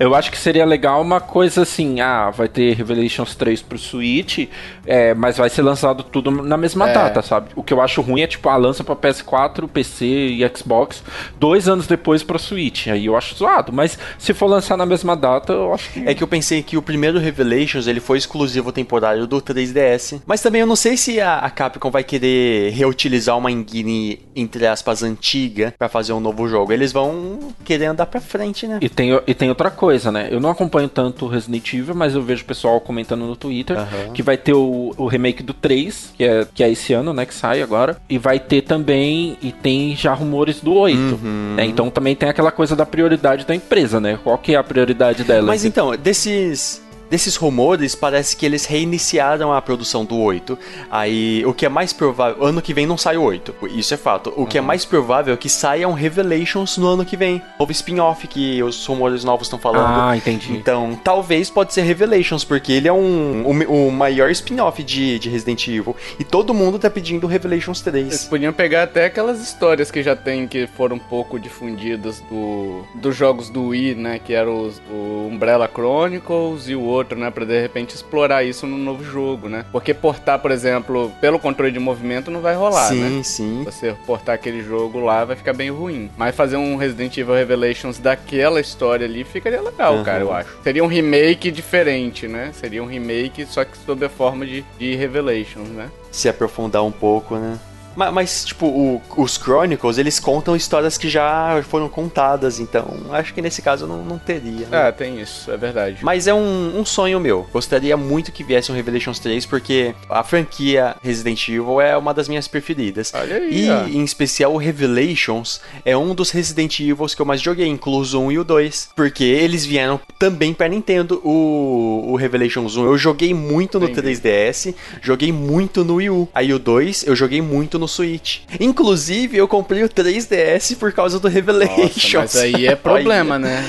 Eu 0.00 0.14
acho 0.14 0.30
que 0.30 0.38
seria 0.38 0.64
legal 0.64 1.02
uma 1.02 1.20
coisa 1.20 1.60
assim, 1.62 2.00
ah, 2.00 2.30
vai 2.30 2.48
ter 2.48 2.74
Revelations 2.74 3.34
3 3.34 3.60
pro 3.60 3.78
Switch, 3.78 4.48
é, 4.86 5.12
mas 5.12 5.36
vai 5.36 5.50
ser 5.50 5.60
lançado 5.60 6.02
tudo 6.02 6.30
na 6.30 6.56
mesma 6.56 6.88
é. 6.88 6.92
data, 6.94 7.20
sabe? 7.20 7.50
O 7.54 7.62
que 7.62 7.72
eu 7.72 7.82
acho 7.82 8.00
ruim 8.00 8.22
é 8.22 8.26
tipo, 8.26 8.48
ah, 8.48 8.56
lança 8.56 8.82
pra 8.82 8.96
PS4, 8.96 9.68
PC 9.68 10.06
e 10.06 10.50
Xbox 10.56 11.04
dois 11.38 11.68
anos 11.68 11.86
depois 11.86 12.22
pro 12.22 12.38
Switch. 12.38 12.86
Aí 12.86 13.06
eu 13.06 13.16
acho 13.16 13.34
zoado, 13.34 13.72
mas 13.72 13.98
se 14.18 14.32
for 14.32 14.46
lançar 14.46 14.76
na 14.76 14.86
mesma 14.86 15.14
data, 15.14 15.52
eu 15.52 15.74
acho 15.74 15.90
que... 15.92 16.08
É 16.08 16.14
que 16.14 16.22
eu 16.22 16.28
pensei 16.28 16.62
que 16.62 16.78
o 16.78 16.82
primeiro 16.82 17.18
Revelations, 17.18 17.86
ele 17.86 18.00
foi 18.00 18.16
exclusivo 18.16 18.72
temporário 18.72 19.26
do 19.26 19.40
3DS, 19.40 20.22
mas 20.26 20.40
também 20.40 20.62
eu 20.62 20.66
não 20.66 20.76
sei 20.76 20.96
se 20.96 21.20
a, 21.20 21.40
a 21.40 21.50
Capcom 21.50 21.90
vai 21.90 22.02
querer 22.02 22.72
reutilizar 22.72 23.36
uma 23.36 23.50
engine, 23.50 24.18
entre 24.34 24.66
aspas, 24.66 25.02
antiga 25.02 25.74
para 25.78 25.88
fazer 25.88 26.14
um 26.14 26.20
novo 26.20 26.48
jogo. 26.48 26.72
Eles 26.72 26.90
vão 26.90 27.38
querer 27.64 27.86
andar 27.86 28.06
pra 28.06 28.20
frente, 28.20 28.66
né? 28.66 28.78
E 28.80 28.88
tem, 28.88 29.10
e 29.26 29.34
tem 29.34 29.48
outra 29.50 29.70
coisa, 29.70 29.89
coisa, 29.90 30.12
né? 30.12 30.28
Eu 30.30 30.38
não 30.38 30.50
acompanho 30.50 30.88
tanto 30.88 31.26
Resident 31.26 31.74
Evil, 31.74 31.96
mas 31.96 32.14
eu 32.14 32.22
vejo 32.22 32.44
o 32.44 32.46
pessoal 32.46 32.80
comentando 32.80 33.26
no 33.26 33.34
Twitter 33.34 33.76
uhum. 33.76 34.12
que 34.12 34.22
vai 34.22 34.36
ter 34.36 34.54
o, 34.54 34.94
o, 34.96 35.08
remake 35.08 35.42
do 35.42 35.52
3, 35.52 36.14
que 36.16 36.22
é, 36.22 36.46
que 36.54 36.62
é 36.62 36.70
esse 36.70 36.92
ano, 36.92 37.12
né? 37.12 37.26
Que 37.26 37.34
sai 37.34 37.60
agora. 37.60 37.96
E 38.08 38.16
vai 38.16 38.38
ter 38.38 38.62
também, 38.62 39.36
e 39.42 39.50
tem 39.50 39.96
já 39.96 40.14
rumores 40.14 40.60
do 40.60 40.72
8. 40.72 40.96
Uhum. 40.96 41.54
Né? 41.56 41.64
Então 41.64 41.90
também 41.90 42.14
tem 42.14 42.28
aquela 42.28 42.52
coisa 42.52 42.76
da 42.76 42.86
prioridade 42.86 43.44
da 43.44 43.52
empresa, 43.52 43.98
né? 43.98 44.16
Qual 44.22 44.38
que 44.38 44.54
é 44.54 44.58
a 44.58 44.62
prioridade 44.62 45.24
dela? 45.24 45.48
Mas 45.48 45.64
então, 45.64 45.96
desses 45.96 46.80
desses 47.10 47.34
rumores, 47.36 47.94
parece 47.94 48.36
que 48.36 48.46
eles 48.46 48.64
reiniciaram 48.64 49.52
a 49.52 49.60
produção 49.60 50.04
do 50.04 50.16
8. 50.16 50.56
Aí, 50.90 51.44
o 51.44 51.52
que 51.52 51.66
é 51.66 51.68
mais 51.68 51.92
provável. 51.92 52.42
Ano 52.44 52.62
que 52.62 52.72
vem 52.72 52.86
não 52.86 52.96
sai 52.96 53.16
o 53.16 53.22
8. 53.22 53.54
Isso 53.72 53.92
é 53.92 53.96
fato. 53.96 54.32
O 54.36 54.46
que 54.46 54.56
é 54.56 54.60
mais 54.60 54.84
provável 54.84 55.34
é 55.34 55.36
que 55.36 55.48
saiam 55.48 55.92
Revelations 55.92 56.78
no 56.78 56.86
ano 56.86 57.04
que 57.04 57.16
vem. 57.16 57.42
Novo 57.58 57.72
spin-off 57.72 58.26
que 58.28 58.62
os 58.62 58.86
rumores 58.86 59.24
novos 59.24 59.46
estão 59.46 59.58
falando. 59.58 60.00
Ah, 60.00 60.16
entendi. 60.16 60.52
Então, 60.52 60.98
talvez 61.02 61.50
pode 61.50 61.74
ser 61.74 61.82
Revelations, 61.82 62.44
porque 62.44 62.72
ele 62.72 62.86
é 62.86 62.92
um 62.92 63.42
o, 63.44 63.88
o 63.88 63.92
maior 63.92 64.30
spin-off 64.30 64.82
de, 64.82 65.18
de 65.18 65.28
Resident 65.28 65.66
Evil. 65.66 65.96
E 66.18 66.24
todo 66.24 66.54
mundo 66.54 66.78
tá 66.78 66.88
pedindo 66.88 67.26
Revelations 67.26 67.80
3. 67.80 68.06
Eles 68.06 68.24
podiam 68.24 68.52
pegar 68.52 68.84
até 68.84 69.06
aquelas 69.06 69.40
histórias 69.40 69.90
que 69.90 70.02
já 70.02 70.14
tem, 70.14 70.46
que 70.46 70.66
foram 70.68 70.96
um 70.96 71.00
pouco 71.00 71.38
difundidas 71.38 72.20
do, 72.30 72.84
dos 72.94 73.16
jogos 73.16 73.50
do 73.50 73.68
Wii, 73.68 73.96
né? 73.96 74.20
Que 74.24 74.32
eram 74.32 74.66
os, 74.66 74.80
o 74.90 75.28
Umbrella 75.30 75.68
Chronicles 75.72 76.68
e 76.68 76.74
o 76.76 76.99
outro, 77.00 77.18
né? 77.18 77.30
Pra 77.30 77.44
de 77.44 77.60
repente 77.60 77.94
explorar 77.94 78.44
isso 78.44 78.66
no 78.66 78.76
novo 78.78 79.02
jogo, 79.04 79.48
né? 79.48 79.64
Porque 79.72 79.92
portar, 79.92 80.38
por 80.38 80.50
exemplo, 80.50 81.10
pelo 81.20 81.38
controle 81.38 81.72
de 81.72 81.78
movimento 81.78 82.30
não 82.30 82.40
vai 82.40 82.54
rolar, 82.54 82.88
sim, 82.88 83.00
né? 83.00 83.08
Sim, 83.08 83.22
sim. 83.22 83.62
Você 83.64 83.94
portar 84.06 84.34
aquele 84.34 84.62
jogo 84.62 85.00
lá 85.00 85.24
vai 85.24 85.36
ficar 85.36 85.52
bem 85.52 85.70
ruim. 85.70 86.10
Mas 86.16 86.34
fazer 86.34 86.56
um 86.56 86.76
Resident 86.76 87.16
Evil 87.16 87.34
Revelations 87.34 87.98
daquela 87.98 88.60
história 88.60 89.06
ali 89.06 89.24
ficaria 89.24 89.60
legal, 89.60 89.96
Uhum. 89.96 90.04
cara, 90.04 90.20
eu 90.20 90.32
acho. 90.32 90.48
Seria 90.62 90.84
um 90.84 90.86
remake 90.86 91.50
diferente, 91.50 92.28
né? 92.28 92.50
Seria 92.52 92.82
um 92.82 92.86
remake, 92.86 93.46
só 93.46 93.64
que 93.64 93.76
sob 93.78 94.04
a 94.04 94.08
forma 94.08 94.44
de, 94.46 94.64
de 94.78 94.94
Revelations, 94.94 95.68
né? 95.68 95.88
Se 96.10 96.28
aprofundar 96.28 96.84
um 96.84 96.92
pouco, 96.92 97.36
né? 97.36 97.58
Ma- 97.96 98.10
Mas, 98.12 98.44
tipo, 98.44 98.66
o- 98.66 99.02
os 99.16 99.36
Chronicles, 99.36 99.98
eles 99.98 100.18
contam 100.20 100.54
histórias 100.56 100.96
que 100.98 101.08
já 101.08 101.62
foram 101.68 101.88
contadas, 101.88 102.58
então 102.60 102.86
acho 103.12 103.32
que 103.34 103.42
nesse 103.42 103.60
caso 103.62 103.86
não, 103.86 104.04
não 104.04 104.18
teria. 104.18 104.66
né? 104.68 104.88
Ah, 104.88 104.92
tem 104.92 105.20
isso, 105.20 105.50
é 105.50 105.56
verdade. 105.56 105.98
Mas 106.02 106.26
é 106.26 106.34
um, 106.34 106.78
um 106.78 106.84
sonho 106.84 107.18
meu. 107.20 107.46
Gostaria 107.52 107.96
muito 107.96 108.32
que 108.32 108.42
viesse 108.44 108.70
um 108.70 108.74
Revelations 108.74 109.18
3, 109.18 109.44
porque 109.46 109.94
a 110.08 110.22
franquia 110.22 110.96
Resident 111.02 111.48
Evil 111.48 111.80
é 111.80 111.96
uma 111.96 112.12
das 112.14 112.28
minhas 112.28 112.46
preferidas. 112.48 113.12
Olha 113.14 113.36
aí, 113.36 113.66
E, 113.66 113.70
ó. 113.70 113.84
em 113.86 114.04
especial, 114.04 114.52
o 114.54 114.56
Revelations 114.56 115.60
é 115.84 115.96
um 115.96 116.14
dos 116.14 116.30
Resident 116.30 116.80
Evils 116.80 117.14
que 117.14 117.22
eu 117.22 117.26
mais 117.26 117.40
joguei, 117.40 117.66
incluso 117.66 118.18
o 118.20 118.24
1 118.26 118.32
e 118.32 118.38
o 118.38 118.44
2. 118.44 118.90
Porque 118.94 119.24
eles 119.24 119.64
vieram 119.64 120.00
também 120.18 120.52
pra 120.54 120.68
Nintendo, 120.68 121.20
o, 121.24 122.06
o 122.12 122.16
Revelations 122.16 122.76
1. 122.76 122.84
Eu 122.84 122.98
joguei 122.98 123.32
muito 123.34 123.78
no 123.80 123.88
Entendi. 123.88 124.20
3DS, 124.20 124.74
joguei 125.00 125.32
muito 125.32 125.84
no 125.84 125.96
Wii 125.96 126.10
U. 126.10 126.28
Aí 126.34 126.52
o 126.52 126.58
2 126.58 127.04
eu 127.06 127.14
joguei 127.16 127.40
muito 127.40 127.78
no 127.80 127.88
Switch. 127.88 128.40
Inclusive, 128.60 129.36
eu 129.36 129.48
comprei 129.48 129.82
o 129.82 129.88
3DS 129.88 130.76
por 130.76 130.92
causa 130.92 131.18
do 131.18 131.26
Revelations. 131.28 132.12
Nossa, 132.12 132.18
mas 132.18 132.36
aí 132.36 132.66
é 132.66 132.76
problema, 132.76 133.38
né? 133.38 133.64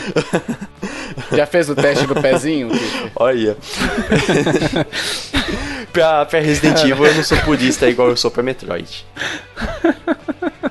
Já 1.31 1.45
fez 1.45 1.69
o 1.69 1.75
teste 1.75 2.05
do 2.05 2.15
pezinho? 2.15 2.69
Olha. 3.15 3.57
pra, 5.91 6.25
pra 6.25 6.39
Resident 6.39 6.83
Evil 6.83 7.05
eu 7.05 7.15
não 7.15 7.23
sou 7.23 7.37
purista 7.39 7.89
igual 7.89 8.09
eu 8.09 8.17
sou 8.17 8.29
pra 8.29 8.43
Metroid. 8.43 9.05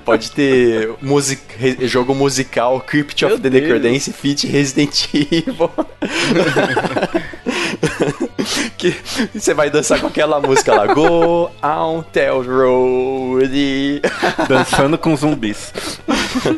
Pode 0.04 0.30
ter 0.30 0.90
music, 1.00 1.40
jogo 1.86 2.14
musical 2.14 2.80
Crypt 2.80 3.24
of 3.24 3.34
Meu 3.34 3.42
the 3.42 3.50
Deus. 3.50 3.62
Necrodancy 3.62 4.12
feat 4.12 4.46
Resident 4.46 5.08
Evil. 5.14 5.70
que 8.76 8.96
você 9.34 9.54
vai 9.54 9.70
dançar 9.70 10.00
com 10.00 10.06
aquela 10.06 10.40
música 10.40 10.74
lá. 10.74 10.86
Go 10.92 11.50
on 11.62 12.02
tell 12.12 12.42
road. 12.42 14.02
Dançando 14.48 14.98
com 14.98 15.16
zumbis. 15.16 15.72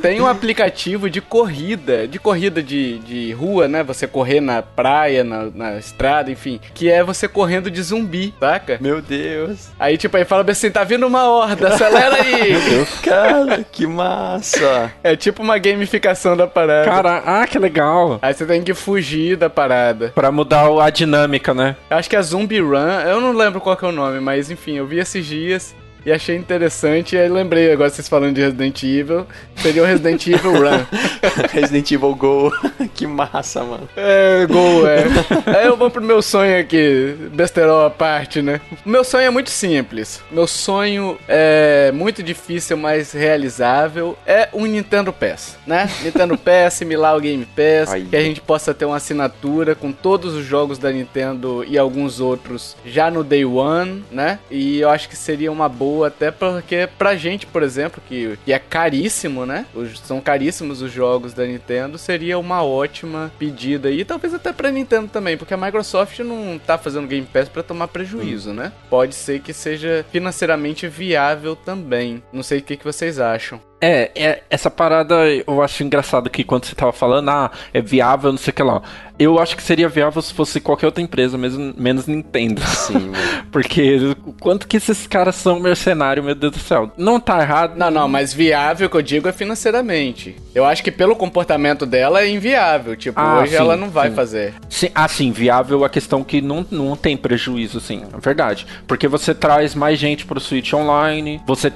Tem 0.01 0.20
um 0.20 0.26
aplicativo 0.26 1.09
de 1.09 1.20
corrida, 1.20 2.07
de 2.07 2.18
corrida 2.18 2.62
de, 2.62 2.99
de 2.99 3.33
rua, 3.33 3.68
né? 3.68 3.83
Você 3.83 4.07
correr 4.07 4.41
na 4.41 4.62
praia, 4.62 5.24
na, 5.24 5.45
na 5.55 5.78
estrada, 5.78 6.30
enfim. 6.30 6.61
Que 6.74 6.91
é 6.91 7.03
você 7.03 7.26
correndo 7.26 7.70
de 7.70 7.83
zumbi, 7.83 8.35
saca? 8.39 8.78
Meu 8.80 9.01
Deus. 9.01 9.70
Aí, 9.78 9.97
tipo, 9.97 10.16
aí 10.16 10.24
fala 10.24 10.45
assim, 10.51 10.70
tá 10.70 10.85
vindo 10.85 11.07
uma 11.07 11.28
horda, 11.28 11.68
acelera 11.68 12.16
aí! 12.16 12.53
Cara, 13.03 13.64
que 13.70 13.87
massa. 13.87 14.93
É 15.03 15.16
tipo 15.16 15.43
uma 15.43 15.59
gamificação 15.59 16.37
da 16.37 16.47
parada. 16.47 16.85
Cara, 16.85 17.22
ah, 17.24 17.47
que 17.47 17.59
legal. 17.59 18.18
Aí 18.20 18.35
você 18.35 18.45
tem 18.45 18.62
que 18.62 18.74
fugir 18.74 19.37
da 19.37 19.49
parada. 19.49 20.12
Pra 20.14 20.30
mudar 20.30 20.68
a 20.83 20.91
dinâmica, 20.91 21.55
né? 21.55 21.72
Acho 21.91 22.09
que 22.09 22.16
é 22.16 22.23
Zombie 22.23 22.61
Run, 22.61 23.01
eu 23.07 23.20
não 23.20 23.33
lembro 23.33 23.61
qual 23.61 23.77
que 23.77 23.85
é 23.85 23.89
o 23.89 23.93
nome, 23.93 24.20
mas 24.20 24.51
enfim, 24.51 24.77
eu 24.77 24.87
vi 24.87 24.99
esses 24.99 25.25
dias 25.27 25.75
e 26.05 26.12
achei 26.12 26.36
interessante. 26.36 27.16
E 27.16 27.18
aí 27.18 27.28
lembrei, 27.28 27.72
agora 27.72 27.90
vocês 27.90 28.09
falando 28.09 28.34
de 28.34 28.40
Resident 28.40 28.82
Evil, 28.82 29.26
seria 29.57 29.82
o 29.82 29.86
Resident 29.86 30.26
Evil 30.26 30.53
Run. 30.53 30.84
Resident 31.50 31.90
Evil 31.90 32.14
Go. 32.14 32.53
que 32.94 33.07
massa, 33.07 33.62
mano. 33.64 33.88
É, 33.96 34.46
gol, 34.46 34.86
é. 34.86 35.05
Aí 35.46 35.66
eu 35.66 35.76
vou 35.76 35.90
pro 35.90 36.03
meu 36.03 36.22
sonho 36.22 36.59
aqui, 36.59 37.16
besterol 37.32 37.86
à 37.86 37.90
parte, 37.90 38.42
né? 38.42 38.61
O 38.84 38.88
meu 38.88 39.05
sonho 39.05 39.26
é 39.26 39.30
muito 39.30 39.50
simples. 39.50 40.20
Meu 40.30 40.46
sonho 40.46 41.18
é 41.28 41.92
muito 41.92 42.22
difícil, 42.22 42.76
mas 42.76 43.12
realizável. 43.12 44.16
É 44.26 44.48
um 44.53 44.66
Nintendo 44.66 45.12
Pass, 45.12 45.57
né? 45.66 45.88
Nintendo 46.03 46.36
Pass, 46.36 46.74
similar 46.74 47.12
ao 47.12 47.20
Game 47.20 47.46
Pass, 47.46 47.94
que 48.09 48.16
a 48.16 48.22
gente 48.22 48.40
possa 48.40 48.74
ter 48.74 48.84
uma 48.84 48.96
assinatura 48.96 49.74
com 49.74 49.92
todos 49.92 50.34
os 50.34 50.44
jogos 50.44 50.78
da 50.78 50.90
Nintendo 50.90 51.64
e 51.66 51.78
alguns 51.78 52.20
outros 52.20 52.76
já 52.84 53.11
no 53.11 53.22
Day 53.22 53.44
One, 53.44 54.05
né? 54.11 54.38
E 54.50 54.80
eu 54.80 54.90
acho 54.90 55.09
que 55.09 55.16
seria 55.16 55.50
uma 55.50 55.68
boa, 55.68 55.91
até 56.05 56.30
porque 56.30 56.88
pra 56.99 57.14
gente, 57.16 57.47
por 57.47 57.62
exemplo, 57.62 58.03
que, 58.07 58.38
que 58.45 58.53
é 58.53 58.59
caríssimo, 58.59 59.45
né? 59.47 59.66
Os- 59.74 60.01
são 60.01 60.20
caríssimos 60.20 60.80
os 60.82 60.90
jogos 60.93 61.32
da 61.32 61.45
Nintendo, 61.47 61.99
seria 61.99 62.38
uma 62.38 62.62
ótima 62.62 63.30
pedida. 63.38 63.90
E 63.90 64.05
talvez 64.05 64.32
até 64.34 64.53
pra 64.53 64.70
Nintendo 64.70 65.09
também, 65.09 65.36
porque 65.36 65.55
a 65.55 65.57
Microsoft 65.57 66.18
não 66.20 66.59
tá 66.64 66.76
fazendo 66.78 67.07
Game 67.07 67.26
Pass 67.32 67.49
pra 67.49 67.62
tomar 67.62 67.88
prejuízo, 67.88 68.53
né? 68.53 68.72
Pode 68.88 69.14
ser 69.14 69.40
que 69.40 69.53
seja 69.53 70.05
financeiramente 70.11 70.86
viável 70.88 71.55
também. 71.57 72.22
Não 72.32 72.43
sei 72.43 72.59
o 72.59 72.62
que, 72.62 72.76
que 72.76 72.84
vocês 72.84 73.18
acham. 73.18 73.61
É, 73.85 74.12
é, 74.14 74.43
essa 74.49 74.70
parada 74.70 75.14
eu 75.26 75.61
acho 75.61 75.83
engraçado 75.83 76.30
que 76.30 76.45
quando 76.45 76.66
você 76.66 76.74
tava 76.76 76.93
falando, 76.93 77.28
ah, 77.30 77.51
é 77.74 77.80
viável, 77.80 78.30
não 78.30 78.39
sei 78.39 78.53
o 78.53 78.55
que 78.55 78.62
lá. 78.62 78.80
Eu 79.18 79.41
acho 79.41 79.57
que 79.57 79.62
seria 79.62 79.89
viável 79.89 80.22
se 80.22 80.33
fosse 80.33 80.61
qualquer 80.61 80.87
outra 80.87 81.03
empresa, 81.03 81.37
mesmo, 81.37 81.74
menos 81.76 82.07
Nintendo. 82.07 82.62
Sim. 82.62 83.11
Porque 83.51 83.97
o 84.24 84.33
quanto 84.35 84.68
que 84.68 84.76
esses 84.76 85.07
caras 85.07 85.35
são 85.35 85.59
mercenários, 85.59 86.24
meu 86.24 86.35
Deus 86.35 86.53
do 86.53 86.59
céu. 86.61 86.93
Não 86.97 87.18
tá 87.18 87.41
errado. 87.43 87.76
Não, 87.76 87.91
não, 87.91 88.09
mas 88.09 88.33
viável 88.33 88.89
que 88.89 88.97
eu 88.97 89.03
digo 89.03 89.28
é 89.28 89.33
financeiramente. 89.33 90.37
Eu 90.55 90.64
acho 90.64 90.83
que 90.83 90.91
pelo 90.91 91.16
comportamento 91.16 91.85
dela 91.85 92.22
é 92.22 92.28
inviável. 92.28 92.97
Tipo, 92.97 93.20
Ah, 93.20 93.41
hoje 93.41 93.51
sim, 93.53 93.57
ela 93.59 93.76
não 93.76 93.91
vai 93.91 94.11
sim. 94.11 94.14
fazer. 94.14 94.55
Sim, 94.68 94.91
ah, 94.95 95.09
sim, 95.09 95.33
viável 95.33 95.85
a 95.85 95.89
questão 95.89 96.22
que 96.22 96.41
não, 96.41 96.64
não 96.70 96.97
tem 96.97 97.16
prejuízo, 97.16 97.80
sim, 97.80 98.03
é 98.12 98.20
verdade. 98.20 98.66
Porque 98.87 99.09
você 99.09 99.35
traz 99.35 99.74
mais 99.74 99.99
gente 99.99 100.24
pro 100.24 100.41
Switch 100.41 100.72
Online, 100.72 101.41
você 101.47 101.72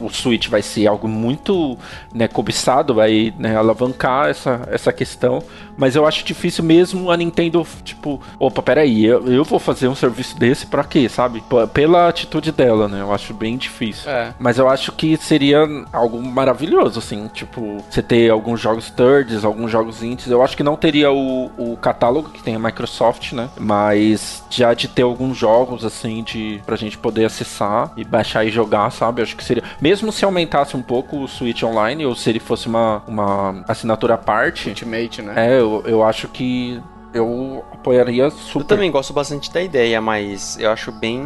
o 0.00 0.08
Switch 0.10 0.48
vai 0.48 0.62
ser 0.62 0.86
algo 0.86 1.08
muito 1.08 1.76
né, 2.12 2.28
cobiçado, 2.28 2.94
vai 2.94 3.32
né, 3.38 3.56
alavancar 3.56 4.28
essa, 4.28 4.68
essa 4.70 4.92
questão. 4.92 5.42
Mas 5.76 5.96
eu 5.96 6.06
acho 6.06 6.24
difícil 6.24 6.62
mesmo 6.64 7.10
a 7.10 7.16
Nintendo, 7.16 7.66
tipo, 7.82 8.20
opa, 8.38 8.62
peraí, 8.62 9.04
eu, 9.04 9.26
eu 9.26 9.44
vou 9.44 9.58
fazer 9.58 9.88
um 9.88 9.94
serviço 9.94 10.38
desse 10.38 10.66
pra 10.66 10.84
quê, 10.84 11.08
sabe? 11.08 11.40
P- 11.40 11.66
Pela 11.72 12.08
atitude 12.08 12.52
dela, 12.52 12.88
né? 12.88 13.00
Eu 13.00 13.12
acho 13.12 13.34
bem 13.34 13.56
difícil. 13.56 14.10
É. 14.10 14.32
Mas 14.38 14.58
eu 14.58 14.68
acho 14.68 14.92
que 14.92 15.16
seria 15.16 15.58
algo 15.92 16.22
maravilhoso, 16.22 16.98
assim, 16.98 17.28
tipo, 17.32 17.82
você 17.90 18.02
ter 18.02 18.30
alguns 18.30 18.60
jogos 18.60 18.90
thirds, 18.90 19.44
alguns 19.44 19.70
jogos 19.70 20.02
indies. 20.02 20.28
Eu 20.30 20.42
acho 20.42 20.56
que 20.56 20.62
não 20.62 20.76
teria 20.76 21.10
o, 21.12 21.50
o 21.58 21.76
catálogo 21.76 22.30
que 22.30 22.42
tem 22.42 22.54
a 22.54 22.58
Microsoft, 22.58 23.32
né? 23.32 23.48
Mas 23.58 24.42
já 24.50 24.72
de 24.74 24.86
ter 24.88 25.02
alguns 25.02 25.36
jogos, 25.36 25.84
assim, 25.84 26.22
de 26.22 26.60
pra 26.64 26.76
gente 26.76 26.96
poder 26.98 27.24
acessar 27.24 27.90
e 27.96 28.04
baixar 28.04 28.44
e 28.44 28.50
jogar, 28.50 28.90
sabe? 28.90 29.20
Eu 29.20 29.24
acho 29.24 29.36
que 29.36 29.44
seria. 29.44 29.62
Mesmo 29.80 30.12
se 30.12 30.24
aumentasse 30.24 30.76
um 30.76 30.82
pouco 30.82 31.18
o 31.18 31.28
Switch 31.28 31.62
Online, 31.62 32.06
ou 32.06 32.14
se 32.14 32.30
ele 32.30 32.38
fosse 32.40 32.66
uma, 32.66 33.02
uma 33.06 33.64
assinatura 33.66 34.14
à 34.14 34.18
parte, 34.18 34.68
Ultimate, 34.68 35.22
né? 35.22 35.32
é, 35.36 35.63
eu, 35.64 35.82
eu 35.86 36.02
acho 36.02 36.28
que 36.28 36.80
eu 37.14 37.64
apoiaria 37.72 38.28
super. 38.28 38.60
Eu 38.60 38.64
também 38.64 38.90
gosto 38.90 39.12
bastante 39.12 39.50
da 39.52 39.62
ideia, 39.62 40.00
mas 40.00 40.58
eu 40.58 40.70
acho 40.70 40.90
bem, 40.90 41.22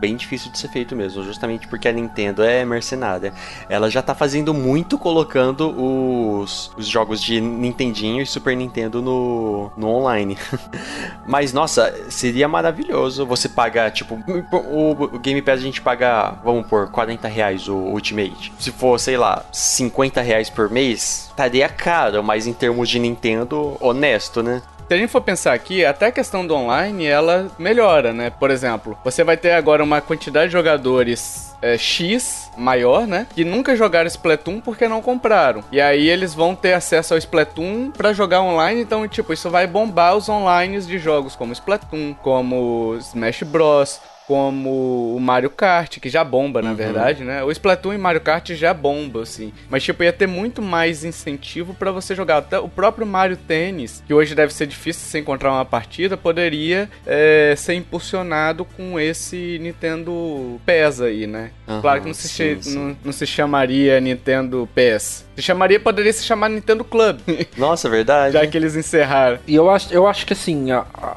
bem 0.00 0.16
difícil 0.16 0.50
de 0.50 0.58
ser 0.58 0.68
feito 0.68 0.96
mesmo, 0.96 1.22
justamente 1.22 1.68
porque 1.68 1.86
a 1.86 1.92
Nintendo 1.92 2.42
é 2.42 2.64
mercenária. 2.64 3.34
Ela 3.68 3.90
já 3.90 4.00
tá 4.00 4.14
fazendo 4.14 4.54
muito 4.54 4.96
colocando 4.96 5.68
os, 5.78 6.72
os 6.76 6.86
jogos 6.86 7.22
de 7.22 7.38
Nintendinho 7.38 8.22
e 8.22 8.26
Super 8.26 8.56
Nintendo 8.56 9.02
no, 9.02 9.70
no 9.76 9.88
online. 9.88 10.38
mas 11.28 11.52
nossa, 11.52 11.94
seria 12.08 12.48
maravilhoso 12.48 13.26
você 13.26 13.46
pagar, 13.46 13.90
tipo, 13.90 14.18
o, 14.50 14.90
o 14.92 15.18
Game 15.18 15.42
Pass 15.42 15.60
a 15.60 15.62
gente 15.62 15.82
paga, 15.82 16.38
vamos 16.42 16.66
por 16.66 16.90
40 16.90 17.28
reais 17.28 17.68
o 17.68 17.76
Ultimate. 17.76 18.54
Se 18.58 18.72
for, 18.72 18.98
sei 18.98 19.18
lá, 19.18 19.44
50 19.52 20.22
reais 20.22 20.48
por 20.48 20.70
mês, 20.70 21.26
estaria 21.28 21.68
caro, 21.68 22.24
mas 22.24 22.46
em 22.46 22.54
termos 22.54 22.88
de 22.88 22.98
Nintendo, 22.98 23.76
honesto, 23.80 24.42
né? 24.42 24.62
Se 24.88 24.94
a 24.94 24.96
gente 24.96 25.10
for 25.10 25.20
pensar 25.20 25.52
aqui, 25.52 25.84
até 25.84 26.06
a 26.06 26.12
questão 26.12 26.46
do 26.46 26.54
online, 26.54 27.06
ela 27.06 27.50
melhora, 27.58 28.12
né? 28.12 28.30
Por 28.30 28.52
exemplo, 28.52 28.96
você 29.02 29.24
vai 29.24 29.36
ter 29.36 29.50
agora 29.50 29.82
uma 29.82 30.00
quantidade 30.00 30.46
de 30.46 30.52
jogadores 30.52 31.56
é, 31.60 31.76
X 31.76 32.52
maior, 32.56 33.04
né? 33.04 33.26
Que 33.34 33.44
nunca 33.44 33.74
jogaram 33.74 34.06
Splatoon 34.06 34.60
porque 34.60 34.86
não 34.86 35.02
compraram. 35.02 35.64
E 35.72 35.80
aí 35.80 36.08
eles 36.08 36.34
vão 36.34 36.54
ter 36.54 36.72
acesso 36.72 37.14
ao 37.14 37.18
Splatoon 37.18 37.90
para 37.90 38.12
jogar 38.12 38.42
online. 38.42 38.80
Então, 38.80 39.08
tipo, 39.08 39.32
isso 39.32 39.50
vai 39.50 39.66
bombar 39.66 40.16
os 40.16 40.28
online 40.28 40.80
de 40.80 40.98
jogos 40.98 41.34
como 41.34 41.52
Splatoon, 41.52 42.14
como 42.22 42.96
Smash 43.00 43.42
Bros 43.42 44.00
como 44.26 45.14
o 45.14 45.20
Mario 45.20 45.50
Kart, 45.50 46.00
que 46.00 46.08
já 46.08 46.24
bomba, 46.24 46.60
na 46.60 46.70
uhum. 46.70 46.76
verdade, 46.76 47.22
né? 47.22 47.44
O 47.44 47.50
Splatoon 47.50 47.94
e 47.94 47.98
Mario 47.98 48.20
Kart 48.20 48.50
já 48.50 48.74
bomba, 48.74 49.22
assim. 49.22 49.52
Mas, 49.70 49.84
tipo, 49.84 50.02
ia 50.02 50.12
ter 50.12 50.26
muito 50.26 50.60
mais 50.60 51.04
incentivo 51.04 51.74
para 51.74 51.92
você 51.92 52.14
jogar. 52.14 52.38
Até 52.38 52.58
o 52.58 52.68
próprio 52.68 53.06
Mario 53.06 53.36
Tennis, 53.36 54.02
que 54.04 54.12
hoje 54.12 54.34
deve 54.34 54.52
ser 54.52 54.66
difícil 54.66 55.08
você 55.08 55.20
encontrar 55.20 55.52
uma 55.52 55.64
partida, 55.64 56.16
poderia 56.16 56.90
é, 57.06 57.54
ser 57.56 57.74
impulsionado 57.74 58.64
com 58.64 58.98
esse 58.98 59.58
Nintendo 59.60 60.60
PES 60.66 61.00
aí, 61.00 61.26
né? 61.26 61.52
Uhum, 61.68 61.80
claro 61.80 62.00
que 62.00 62.06
não 62.08 62.14
se, 62.14 62.28
sim, 62.28 62.60
sim. 62.60 62.78
Não, 62.78 62.96
não 63.04 63.12
se 63.12 63.26
chamaria 63.26 64.00
Nintendo 64.00 64.68
PES. 64.74 65.24
Se 65.36 65.42
chamaria, 65.42 65.78
poderia 65.78 66.12
se 66.12 66.24
chamar 66.24 66.48
Nintendo 66.48 66.82
Club. 66.82 67.20
Nossa, 67.56 67.88
verdade. 67.88 68.32
Já 68.32 68.46
que 68.46 68.56
eles 68.56 68.74
encerraram. 68.74 69.38
E 69.46 69.54
eu 69.54 69.70
acho, 69.70 69.92
eu 69.92 70.06
acho 70.06 70.26
que 70.26 70.32
assim, 70.32 70.68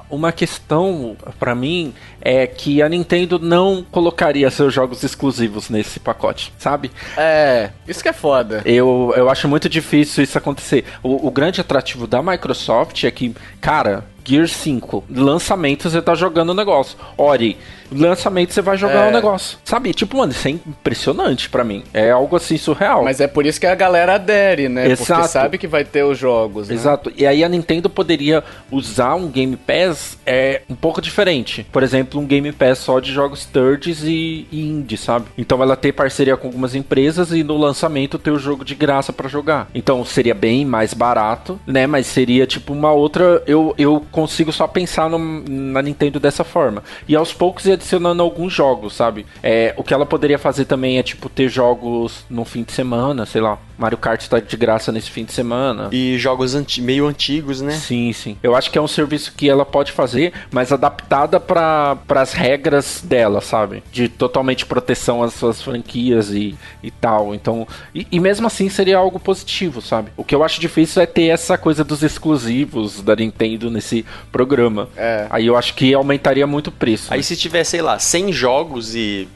uma 0.09 0.31
questão 0.31 1.15
para 1.39 1.55
mim 1.55 1.93
é 2.21 2.45
que 2.45 2.81
a 2.81 2.89
Nintendo 2.89 2.98
não 3.39 3.85
colocaria 3.91 4.49
seus 4.49 4.73
jogos 4.73 5.03
exclusivos 5.03 5.69
nesse 5.69 5.99
pacote, 5.99 6.53
sabe? 6.57 6.91
É, 7.17 7.69
isso 7.87 8.01
que 8.01 8.09
é 8.09 8.13
foda. 8.13 8.61
Eu, 8.65 9.13
eu 9.15 9.29
acho 9.29 9.47
muito 9.47 9.69
difícil 9.69 10.23
isso 10.23 10.37
acontecer. 10.37 10.85
O, 11.03 11.27
o 11.27 11.31
grande 11.31 11.61
atrativo 11.61 12.07
da 12.07 12.21
Microsoft 12.21 13.03
é 13.03 13.11
que, 13.11 13.35
cara, 13.61 14.05
Gear 14.29 14.47
5, 14.47 15.05
lançamento 15.09 15.89
você 15.89 15.99
tá 15.99 16.13
jogando 16.13 16.49
o 16.49 16.53
negócio. 16.53 16.95
Ori, 17.17 17.57
lançamento 17.91 18.53
você 18.53 18.61
vai 18.61 18.77
jogar 18.77 19.05
o 19.05 19.05
é. 19.05 19.09
um 19.09 19.11
negócio. 19.11 19.57
Sabe? 19.63 19.91
Tipo, 19.91 20.17
mano, 20.17 20.31
isso 20.31 20.47
é 20.47 20.51
impressionante 20.51 21.49
para 21.49 21.63
mim. 21.63 21.83
É 21.91 22.11
algo 22.11 22.35
assim 22.35 22.57
surreal. 22.57 23.03
Mas 23.03 23.19
é 23.19 23.27
por 23.27 23.45
isso 23.45 23.59
que 23.59 23.65
a 23.65 23.73
galera 23.73 24.15
adere, 24.15 24.69
né? 24.69 24.91
Exato. 24.91 25.13
Porque 25.13 25.27
sabe 25.27 25.57
que 25.57 25.67
vai 25.67 25.83
ter 25.83 26.03
os 26.03 26.17
jogos. 26.17 26.69
Né? 26.69 26.75
Exato. 26.75 27.11
E 27.17 27.25
aí 27.25 27.43
a 27.43 27.49
Nintendo 27.49 27.89
poderia 27.89 28.43
usar 28.71 29.15
um 29.15 29.27
Game 29.27 29.55
Pass 29.55 30.17
é 30.25 30.61
um 30.69 30.75
pouco 30.75 31.01
diferente. 31.01 31.65
Por 31.71 31.81
exemplo, 31.81 32.19
um 32.19 32.25
Game 32.25 32.51
Pass 32.51 32.79
só 32.79 32.99
de 32.99 33.11
jogos 33.11 33.45
thirds 33.45 34.03
e, 34.03 34.47
e 34.51 34.61
indie, 34.61 34.97
sabe? 34.97 35.25
Então 35.37 35.61
ela 35.63 35.75
ter 35.75 35.91
parceria 35.91 36.37
com 36.37 36.47
algumas 36.47 36.75
empresas 36.75 37.31
e 37.31 37.43
no 37.43 37.57
lançamento 37.57 38.19
ter 38.19 38.31
o 38.31 38.37
jogo 38.37 38.63
de 38.63 38.75
graça 38.75 39.11
para 39.11 39.27
jogar. 39.27 39.67
Então 39.73 40.05
seria 40.05 40.35
bem 40.35 40.65
mais 40.65 40.93
barato, 40.93 41.59
né? 41.65 41.87
Mas 41.87 42.05
seria 42.05 42.45
tipo 42.45 42.73
uma 42.73 42.91
outra. 42.91 43.41
Eu, 43.47 43.73
eu 43.77 44.05
consigo 44.19 44.51
só 44.51 44.67
pensar 44.67 45.09
no, 45.09 45.17
na 45.47 45.81
Nintendo 45.81 46.19
dessa 46.19 46.43
forma. 46.43 46.83
E 47.07 47.15
aos 47.15 47.33
poucos 47.33 47.65
ia 47.65 47.75
adicionando 47.75 48.21
alguns 48.21 48.53
jogos, 48.53 48.93
sabe? 48.93 49.25
É, 49.41 49.73
o 49.77 49.83
que 49.83 49.93
ela 49.93 50.05
poderia 50.05 50.37
fazer 50.37 50.65
também 50.65 50.97
é, 50.97 51.03
tipo, 51.03 51.29
ter 51.29 51.47
jogos 51.49 52.25
no 52.29 52.43
fim 52.43 52.63
de 52.63 52.71
semana, 52.71 53.25
sei 53.25 53.41
lá. 53.41 53.57
Mario 53.79 53.97
Kart 53.97 54.21
está 54.21 54.41
de 54.41 54.57
graça 54.57 54.91
nesse 54.91 55.09
fim 55.09 55.23
de 55.23 55.31
semana. 55.31 55.87
E 55.91 56.17
jogos 56.17 56.53
anti 56.53 56.81
meio 56.81 57.07
antigos, 57.07 57.61
né? 57.61 57.71
Sim, 57.71 58.11
sim. 58.11 58.37
Eu 58.43 58.53
acho 58.53 58.69
que 58.69 58.77
é 58.77 58.81
um 58.81 58.87
serviço 58.87 59.33
que 59.35 59.49
ela 59.49 59.65
pode 59.65 59.93
fazer, 59.93 60.33
mas 60.51 60.73
adaptada 60.73 61.39
para 61.39 61.97
as 62.09 62.33
regras 62.33 63.01
dela, 63.01 63.39
sabe? 63.39 63.81
De 63.89 64.09
totalmente 64.09 64.65
proteção 64.65 65.23
às 65.23 65.33
suas 65.33 65.61
franquias 65.61 66.29
e, 66.31 66.57
e 66.83 66.91
tal. 66.91 67.33
Então, 67.33 67.65
e, 67.95 68.05
e 68.11 68.19
mesmo 68.19 68.47
assim 68.47 68.67
seria 68.67 68.97
algo 68.97 69.17
positivo, 69.17 69.81
sabe? 69.81 70.11
O 70.17 70.25
que 70.25 70.35
eu 70.35 70.43
acho 70.43 70.59
difícil 70.59 71.01
é 71.01 71.05
ter 71.05 71.27
essa 71.27 71.57
coisa 71.57 71.81
dos 71.81 72.03
exclusivos 72.03 73.01
da 73.01 73.15
Nintendo 73.15 73.71
nesse 73.71 74.05
programa. 74.29 74.89
É. 74.97 75.25
Aí 75.29 75.47
eu 75.47 75.55
acho 75.55 75.73
que 75.73 75.93
aumentaria 75.93 76.45
muito 76.45 76.67
o 76.67 76.71
preço. 76.71 77.13
Aí 77.13 77.19
né? 77.19 77.23
se 77.23 77.37
tiver, 77.37 77.63
sei 77.63 77.81
lá, 77.81 77.97
100 77.97 78.33
jogos 78.33 78.93
e 78.93 79.27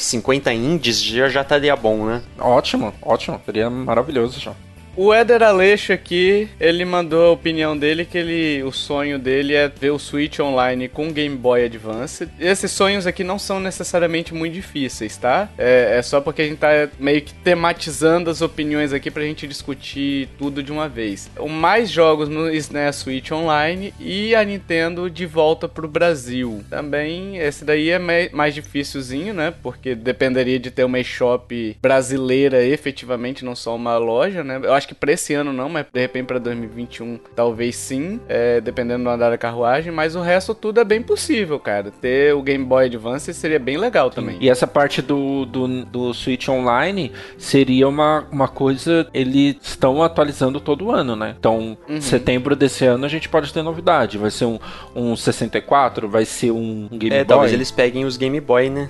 50 0.00 0.52
indies 0.52 1.02
já, 1.02 1.28
já 1.28 1.42
estaria 1.42 1.74
bom, 1.76 2.06
né? 2.06 2.22
Ótimo, 2.38 2.92
ótimo. 3.02 3.40
Seria 3.44 3.68
maravilhoso 3.68 4.40
já. 4.40 4.52
O 4.96 5.14
Éder 5.14 5.42
Aleixo 5.42 5.92
aqui, 5.92 6.48
ele 6.58 6.84
mandou 6.84 7.26
a 7.26 7.30
opinião 7.30 7.76
dele 7.76 8.04
que 8.04 8.18
ele, 8.18 8.62
o 8.64 8.72
sonho 8.72 9.18
dele 9.18 9.54
é 9.54 9.68
ver 9.68 9.90
o 9.90 9.98
Switch 9.98 10.40
online 10.40 10.88
com 10.88 11.12
Game 11.12 11.36
Boy 11.36 11.64
Advance. 11.64 12.28
Esses 12.38 12.70
sonhos 12.72 13.06
aqui 13.06 13.22
não 13.22 13.38
são 13.38 13.60
necessariamente 13.60 14.34
muito 14.34 14.52
difíceis, 14.52 15.16
tá? 15.16 15.48
É, 15.56 15.96
é 15.98 16.02
só 16.02 16.20
porque 16.20 16.42
a 16.42 16.44
gente 16.44 16.58
tá 16.58 16.88
meio 16.98 17.22
que 17.22 17.32
tematizando 17.32 18.28
as 18.30 18.42
opiniões 18.42 18.92
aqui 18.92 19.10
pra 19.10 19.22
gente 19.22 19.46
discutir 19.46 20.28
tudo 20.36 20.62
de 20.62 20.72
uma 20.72 20.88
vez. 20.88 21.30
O 21.38 21.48
mais 21.48 21.88
jogos 21.88 22.28
no 22.28 22.52
SNES 22.52 22.96
Switch 22.96 23.30
Online 23.30 23.94
e 24.00 24.34
a 24.34 24.44
Nintendo 24.44 25.08
de 25.08 25.24
volta 25.24 25.68
pro 25.68 25.86
Brasil. 25.86 26.64
Também, 26.68 27.38
esse 27.38 27.64
daí 27.64 27.90
é 27.90 27.98
mais 28.32 28.54
difícilzinho, 28.54 29.32
né? 29.32 29.54
Porque 29.62 29.94
dependeria 29.94 30.58
de 30.58 30.70
ter 30.70 30.84
uma 30.84 30.98
eShop 30.98 31.76
brasileira 31.80 32.62
efetivamente, 32.64 33.44
não 33.44 33.54
só 33.54 33.76
uma 33.76 33.96
loja, 33.96 34.42
né? 34.42 34.60
Eu 34.62 34.79
acho 34.80 34.88
que 34.88 34.94
pra 34.94 35.12
esse 35.12 35.34
ano 35.34 35.52
não, 35.52 35.68
mas 35.68 35.86
de 35.92 36.00
repente 36.00 36.26
pra 36.26 36.38
2021 36.38 37.18
talvez 37.36 37.76
sim, 37.76 38.18
é, 38.28 38.60
dependendo 38.60 39.04
do 39.04 39.10
andar 39.10 39.30
da 39.30 39.38
carruagem, 39.38 39.92
mas 39.92 40.16
o 40.16 40.20
resto 40.20 40.54
tudo 40.54 40.80
é 40.80 40.84
bem 40.84 41.02
possível, 41.02 41.60
cara. 41.60 41.90
Ter 41.90 42.34
o 42.34 42.42
Game 42.42 42.64
Boy 42.64 42.86
Advance 42.86 43.32
seria 43.34 43.58
bem 43.58 43.76
legal 43.76 44.10
também. 44.10 44.38
E 44.40 44.48
essa 44.48 44.66
parte 44.66 45.02
do, 45.02 45.44
do, 45.44 45.84
do 45.84 46.14
Switch 46.14 46.48
Online 46.48 47.12
seria 47.36 47.86
uma, 47.88 48.26
uma 48.32 48.48
coisa, 48.48 49.06
eles 49.12 49.56
estão 49.62 50.02
atualizando 50.02 50.60
todo 50.60 50.90
ano, 50.90 51.14
né? 51.14 51.34
Então, 51.38 51.76
uhum. 51.88 52.00
setembro 52.00 52.56
desse 52.56 52.84
ano 52.84 53.04
a 53.04 53.08
gente 53.08 53.28
pode 53.28 53.52
ter 53.52 53.62
novidade. 53.62 54.18
Vai 54.18 54.30
ser 54.30 54.46
um, 54.46 54.58
um 54.94 55.14
64, 55.14 56.08
vai 56.08 56.24
ser 56.24 56.50
um 56.50 56.88
Game 56.90 57.14
é, 57.14 57.18
Boy. 57.18 57.26
Talvez 57.26 57.52
eles 57.52 57.70
peguem 57.70 58.04
os 58.04 58.16
Game 58.16 58.40
Boy, 58.40 58.70
né? 58.70 58.88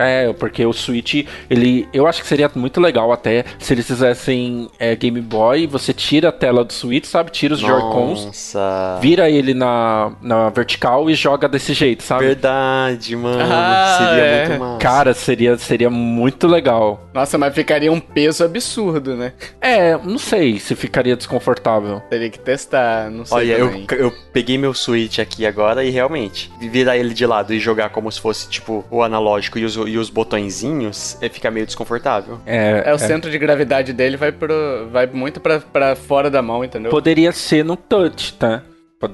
É, 0.00 0.32
porque 0.32 0.64
o 0.64 0.72
Switch, 0.72 1.26
ele. 1.48 1.88
Eu 1.92 2.06
acho 2.06 2.22
que 2.22 2.28
seria 2.28 2.50
muito 2.54 2.80
legal 2.80 3.12
até 3.12 3.44
se 3.58 3.74
eles 3.74 3.86
fizessem 3.86 4.68
é, 4.78 4.96
Game 4.96 5.20
Boy, 5.20 5.66
você 5.66 5.92
tira 5.92 6.30
a 6.30 6.32
tela 6.32 6.64
do 6.64 6.72
Switch, 6.72 7.04
sabe? 7.04 7.30
Tira 7.30 7.54
os 7.54 7.60
Joy-Cons, 7.60 8.54
vira 9.00 9.28
ele 9.30 9.54
na, 9.54 10.12
na 10.22 10.48
vertical 10.48 11.10
e 11.10 11.14
joga 11.14 11.48
desse 11.48 11.74
jeito, 11.74 12.02
sabe? 12.02 12.26
Verdade, 12.26 13.14
mano. 13.14 13.42
Ah, 13.42 13.96
seria 13.98 14.24
é. 14.24 14.48
muito 14.48 14.60
massa. 14.60 14.78
Cara, 14.78 15.14
seria, 15.14 15.58
seria 15.58 15.90
muito 15.90 16.46
legal. 16.46 17.09
Nossa, 17.12 17.36
mas 17.36 17.54
ficaria 17.54 17.90
um 17.90 18.00
peso 18.00 18.44
absurdo, 18.44 19.16
né? 19.16 19.32
É, 19.60 19.96
não 19.96 20.18
sei 20.18 20.58
se 20.58 20.74
ficaria 20.76 21.16
desconfortável. 21.16 22.00
Teria 22.08 22.30
que 22.30 22.38
testar, 22.38 23.10
não 23.10 23.24
sei. 23.24 23.36
Olha, 23.36 23.52
eu, 23.54 23.86
eu 23.96 24.12
peguei 24.32 24.56
meu 24.56 24.72
Switch 24.72 25.18
aqui 25.18 25.44
agora 25.44 25.84
e 25.84 25.90
realmente, 25.90 26.52
virar 26.60 26.96
ele 26.96 27.12
de 27.12 27.26
lado 27.26 27.52
e 27.52 27.58
jogar 27.58 27.90
como 27.90 28.10
se 28.10 28.20
fosse, 28.20 28.48
tipo, 28.48 28.84
o 28.90 29.02
analógico 29.02 29.58
e 29.58 29.64
os 29.64 29.74
e 29.74 29.98
os 29.98 30.10
botõezinhos, 30.10 31.18
é, 31.20 31.28
fica 31.28 31.50
meio 31.50 31.66
desconfortável. 31.66 32.40
É, 32.46 32.84
é 32.86 32.92
o 32.92 32.96
é. 32.96 32.98
centro 32.98 33.30
de 33.30 33.38
gravidade 33.38 33.92
dele 33.92 34.16
vai, 34.16 34.30
pro, 34.30 34.88
vai 34.90 35.06
muito 35.06 35.40
pra, 35.40 35.60
pra 35.60 35.96
fora 35.96 36.30
da 36.30 36.42
mão, 36.42 36.64
entendeu? 36.64 36.90
Poderia 36.90 37.32
ser 37.32 37.64
no 37.64 37.76
touch, 37.76 38.34
tá? 38.34 38.62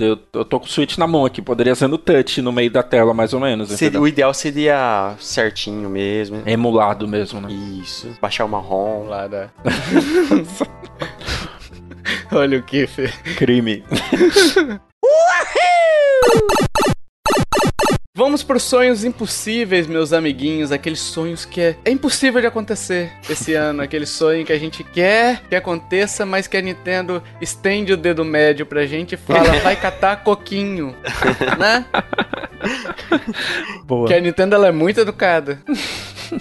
Eu 0.01 0.17
tô 0.45 0.59
com 0.59 0.67
o 0.67 0.69
Switch 0.69 0.99
na 0.99 1.07
mão 1.07 1.25
aqui, 1.25 1.41
poderia 1.41 1.77
ser 1.77 1.87
no 1.87 1.97
touch, 1.97 2.43
no 2.43 2.51
meio 2.51 2.71
da 2.71 2.83
tela, 2.83 3.15
mais 3.15 3.33
ou 3.33 3.39
menos. 3.39 3.71
Seria, 3.71 4.01
o 4.01 4.09
ideal 4.09 4.35
seria 4.35 5.15
certinho 5.21 5.89
mesmo. 5.89 6.43
Emulado 6.45 7.07
mesmo, 7.07 7.41
né? 7.41 7.53
Isso. 7.53 8.11
Baixar 8.21 8.47
uma 8.47 8.59
ROM 8.59 9.07
lá 9.07 9.29
da. 9.29 9.49
Olha 12.33 12.59
o 12.59 12.63
que. 12.65 12.89
Crime. 13.37 13.85
Vamos 18.17 18.43
os 18.49 18.63
sonhos 18.63 19.05
impossíveis, 19.05 19.87
meus 19.87 20.11
amiguinhos. 20.11 20.73
Aqueles 20.73 21.01
sonhos 21.01 21.45
que 21.45 21.61
é, 21.61 21.77
é 21.85 21.91
impossível 21.91 22.41
de 22.41 22.47
acontecer 22.47 23.13
esse 23.29 23.53
ano. 23.55 23.83
Aquele 23.83 24.07
sonho 24.07 24.43
que 24.43 24.55
a 24.55 24.59
gente 24.59 24.83
quer 24.83 25.43
que 25.51 25.55
aconteça, 25.55 26.25
mas 26.25 26.47
que 26.47 26.57
a 26.57 26.63
Nintendo 26.63 27.23
estende 27.43 27.93
o 27.93 27.97
dedo 27.97 28.25
médio 28.25 28.65
pra 28.65 28.87
gente 28.87 29.13
e 29.13 29.19
fala: 29.19 29.53
vai 29.61 29.77
catar 29.77 30.25
coquinho. 30.25 30.97
né? 31.59 31.85
Boa. 33.85 34.09
Que 34.09 34.15
a 34.15 34.21
Nintendo 34.21 34.55
ela 34.55 34.69
é 34.69 34.73
muito 34.73 34.99
educada. 34.99 35.61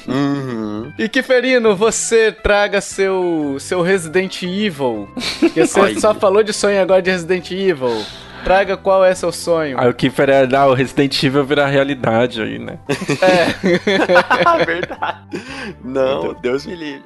Uhum. 0.08 0.94
E 0.98 1.10
que 1.10 1.22
Ferino, 1.22 1.76
você 1.76 2.32
traga 2.32 2.80
seu, 2.80 3.58
seu 3.60 3.82
Resident 3.82 4.44
Evil. 4.44 5.10
Porque 5.42 5.68
você 5.68 6.00
só 6.00 6.16
falou 6.16 6.42
de 6.42 6.54
sonho 6.54 6.82
agora 6.82 7.02
de 7.02 7.12
Resident 7.12 7.52
Evil. 7.52 8.02
Traga 8.46 8.78
qual 8.78 9.04
é 9.04 9.16
seu 9.16 9.32
sonho. 9.32 9.80
Aí 9.80 9.90
o 9.90 9.94
Kiefer 9.94 10.30
é 10.30 10.46
dar 10.46 10.68
o 10.68 10.76
Resident 10.76 11.24
Evil 11.24 11.44
virar 11.44 11.66
realidade 11.66 12.44
aí, 12.44 12.60
né? 12.60 12.78
É. 13.20 13.46
Verdade. 14.64 15.20
Não, 15.84 16.32
Deus 16.36 16.64
me 16.64 16.76
livre. 16.76 17.04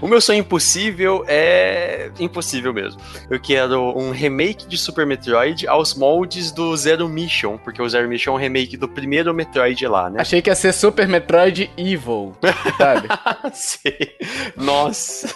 O 0.00 0.06
meu 0.06 0.20
sonho 0.20 0.38
impossível 0.38 1.24
é 1.26 2.12
impossível 2.20 2.72
mesmo. 2.72 3.00
Eu 3.28 3.40
quero 3.40 3.98
um 3.98 4.12
remake 4.12 4.68
de 4.68 4.78
Super 4.78 5.04
Metroid 5.04 5.66
aos 5.66 5.94
moldes 5.94 6.52
do 6.52 6.76
Zero 6.76 7.08
Mission, 7.08 7.58
porque 7.58 7.82
o 7.82 7.88
Zero 7.88 8.08
Mission 8.08 8.34
é 8.34 8.34
um 8.34 8.38
remake 8.38 8.76
do 8.76 8.88
primeiro 8.88 9.34
Metroid 9.34 9.84
lá, 9.88 10.08
né? 10.08 10.20
Achei 10.20 10.40
que 10.40 10.50
ia 10.50 10.54
ser 10.54 10.72
Super 10.72 11.08
Metroid 11.08 11.68
Evil, 11.76 12.32
sabe? 12.78 13.08
Sei. 13.52 14.16
Nossa. 14.56 15.34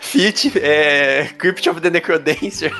Fit 0.00 0.52
é 0.60 1.28
Crypt 1.36 1.68
of 1.68 1.80
the 1.80 1.90
Necrodancer. 1.90 2.72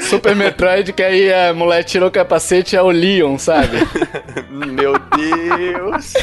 Super 0.00 0.37
Metroid 0.38 0.92
que 0.92 1.02
aí 1.02 1.32
a 1.32 1.52
mulher 1.52 1.82
tira 1.84 2.06
o 2.06 2.10
capacete 2.10 2.76
é 2.76 2.82
o 2.82 2.90
Leon, 2.90 3.36
sabe? 3.38 3.78
Meu 4.50 4.94
Deus! 4.98 6.14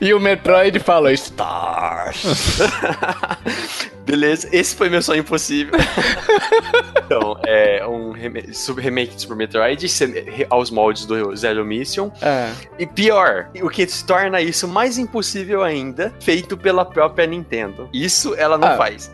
e 0.00 0.12
o 0.14 0.20
Metroid 0.20 0.78
fala 0.78 1.12
Stars. 1.12 2.24
Beleza, 4.04 4.48
esse 4.52 4.74
foi 4.74 4.88
meu 4.88 5.00
sonho 5.00 5.20
impossível. 5.20 5.74
então, 7.06 7.38
é 7.46 7.86
um 7.86 8.10
remake, 8.10 8.50
remake 8.78 9.14
de 9.14 9.22
Super 9.22 9.36
Metroid 9.36 9.86
aos 10.50 10.70
moldes 10.70 11.06
do 11.06 11.34
Zero 11.36 11.64
Mission. 11.64 12.10
É. 12.20 12.50
E 12.80 12.86
pior, 12.86 13.48
o 13.62 13.68
que 13.68 13.86
torna 14.04 14.40
isso 14.40 14.66
mais 14.66 14.98
impossível 14.98 15.62
ainda, 15.62 16.12
feito 16.20 16.56
pela 16.56 16.84
própria 16.84 17.26
Nintendo. 17.26 17.88
Isso 17.92 18.34
ela 18.36 18.58
não 18.58 18.68
Ah. 18.68 18.76
faz. 18.76 19.10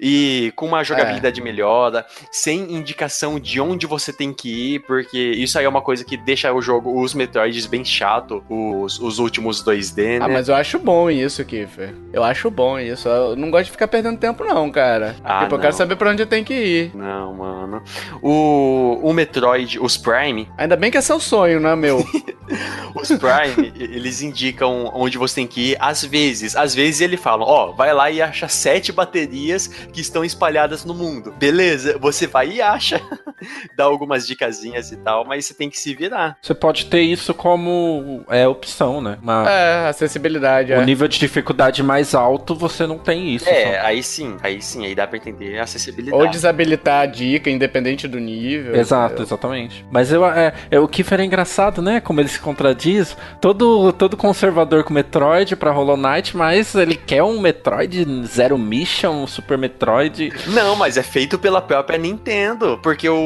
e 0.00 0.52
com 0.54 0.66
uma 0.66 0.84
jogabilidade 0.84 1.40
melhora, 1.40 2.06
sem 2.30 2.72
indicação 2.74 3.40
de 3.40 3.60
onde 3.60 3.65
você 3.86 4.12
tem 4.12 4.32
que 4.32 4.74
ir, 4.74 4.80
porque 4.80 5.18
isso 5.18 5.58
aí 5.58 5.64
é 5.64 5.68
uma 5.68 5.82
coisa 5.82 6.04
que 6.04 6.16
deixa 6.16 6.52
o 6.52 6.60
jogo, 6.60 7.00
os 7.00 7.14
Metroids 7.14 7.66
bem 7.66 7.84
chato, 7.84 8.44
os, 8.48 9.00
os 9.00 9.18
últimos 9.18 9.64
2D, 9.64 10.18
né? 10.18 10.24
Ah, 10.24 10.28
mas 10.28 10.48
eu 10.48 10.54
acho 10.54 10.78
bom 10.78 11.10
isso, 11.10 11.44
Kiffer. 11.44 11.94
Eu 12.12 12.22
acho 12.22 12.50
bom 12.50 12.78
isso. 12.78 13.08
Eu 13.08 13.34
não 13.36 13.50
gosto 13.50 13.66
de 13.66 13.70
ficar 13.72 13.88
perdendo 13.88 14.18
tempo, 14.18 14.44
não, 14.44 14.70
cara. 14.70 15.16
Ah, 15.24 15.42
tipo, 15.42 15.54
eu 15.54 15.58
quero 15.58 15.72
não. 15.72 15.78
saber 15.78 15.96
pra 15.96 16.10
onde 16.10 16.22
eu 16.22 16.26
tenho 16.26 16.44
que 16.44 16.54
ir. 16.54 16.90
Não, 16.94 17.34
mano. 17.34 17.82
O, 18.22 19.00
o 19.02 19.12
Metroid, 19.12 19.78
os 19.80 19.96
Prime, 19.96 20.46
Ainda 20.56 20.76
bem 20.76 20.90
que 20.90 20.98
é 20.98 21.00
seu 21.00 21.18
sonho, 21.20 21.60
não 21.60 21.70
é 21.70 21.76
meu. 21.76 21.98
os 22.94 23.08
Prime, 23.08 23.72
eles 23.78 24.22
indicam 24.22 24.90
onde 24.94 25.18
você 25.18 25.36
tem 25.36 25.46
que 25.46 25.72
ir 25.72 25.76
às 25.80 26.04
vezes. 26.04 26.56
Às 26.56 26.74
vezes 26.74 27.00
eles 27.00 27.20
falam, 27.20 27.46
ó, 27.46 27.72
vai 27.72 27.92
lá 27.92 28.10
e 28.10 28.20
acha 28.20 28.48
sete 28.48 28.92
baterias 28.92 29.66
que 29.66 30.00
estão 30.00 30.24
espalhadas 30.24 30.84
no 30.84 30.94
mundo. 30.94 31.32
Beleza, 31.38 31.98
você 31.98 32.26
vai 32.26 32.50
e 32.52 32.62
acha. 32.62 33.00
Dá 33.76 33.84
algumas 33.84 34.26
dicasinhas 34.26 34.92
e 34.92 34.96
tal, 34.96 35.24
mas 35.24 35.46
você 35.46 35.54
tem 35.54 35.68
que 35.70 35.78
se 35.78 35.94
virar. 35.94 36.36
Você 36.40 36.54
pode 36.54 36.86
ter 36.86 37.00
isso 37.00 37.34
como 37.34 38.24
é, 38.28 38.46
opção, 38.46 39.00
né? 39.00 39.18
Uma- 39.22 39.48
é, 39.50 39.88
acessibilidade, 39.88 40.72
O 40.72 40.76
é. 40.76 40.84
nível 40.84 41.08
de 41.08 41.18
dificuldade 41.18 41.82
mais 41.82 42.14
alto, 42.14 42.54
você 42.54 42.86
não 42.86 42.98
tem 42.98 43.34
isso. 43.34 43.48
É, 43.48 43.80
só. 43.80 43.86
aí 43.86 44.02
sim, 44.02 44.36
aí 44.42 44.60
sim, 44.60 44.84
aí 44.84 44.94
dá 44.94 45.06
pra 45.06 45.16
entender 45.16 45.58
a 45.58 45.64
acessibilidade. 45.64 46.22
Ou 46.22 46.28
desabilitar 46.30 47.02
a 47.02 47.06
dica, 47.06 47.50
independente 47.50 48.08
do 48.08 48.18
nível. 48.18 48.74
Exato, 48.74 49.22
exatamente. 49.22 49.84
Mas 49.90 50.12
eu, 50.12 50.24
é, 50.26 50.52
é, 50.70 50.78
o 50.78 50.88
Kiefer 50.88 51.20
é 51.20 51.24
engraçado, 51.24 51.80
né? 51.82 52.00
Como 52.00 52.20
ele 52.20 52.28
se 52.28 52.38
contradiz. 52.40 53.16
Todo, 53.40 53.92
todo 53.92 54.16
conservador 54.16 54.84
com 54.84 54.92
Metroid 54.92 55.56
pra 55.56 55.70
Hollow 55.70 55.96
Knight, 55.96 56.36
mas 56.36 56.74
ele 56.74 56.94
quer 56.96 57.22
um 57.22 57.40
Metroid 57.40 58.04
Zero 58.26 58.58
Mission, 58.58 59.22
um 59.22 59.26
Super 59.26 59.58
Metroid. 59.58 60.32
Não, 60.48 60.76
mas 60.76 60.96
é 60.96 61.02
feito 61.02 61.38
pela 61.38 61.60
própria 61.60 61.98
Nintendo, 61.98 62.78
porque 62.82 63.08
o 63.08 63.16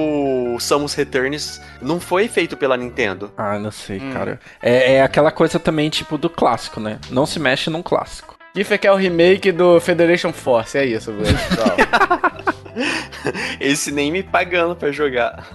Samus 0.61 0.95
Returns 0.95 1.61
não 1.81 1.99
foi 2.01 2.29
feito 2.29 2.57
pela 2.57 2.77
Nintendo. 2.77 3.33
Ah, 3.37 3.59
não 3.59 3.71
sei, 3.71 3.99
Hum. 4.01 4.13
cara. 4.13 4.41
É, 4.63 4.95
é 4.95 5.03
aquela 5.03 5.31
coisa 5.31 5.59
também, 5.59 5.89
tipo, 5.91 6.17
do 6.19 6.29
clássico, 6.31 6.81
né? 6.81 6.99
Não 7.11 7.27
se 7.27 7.39
mexe 7.39 7.71
num 7.71 7.83
clássico. 7.83 8.37
Kiffer 8.55 8.81
quer 8.81 8.91
o 8.93 8.97
remake 8.97 9.53
do 9.53 9.79
Federation 9.81 10.33
Force, 10.33 10.77
é 10.77 10.85
isso, 10.85 11.13
pessoal. 11.13 11.77
Esse 13.61 13.91
nem 13.93 14.11
me 14.11 14.23
pagando 14.23 14.75
pra 14.77 14.91
jogar. 14.91 15.47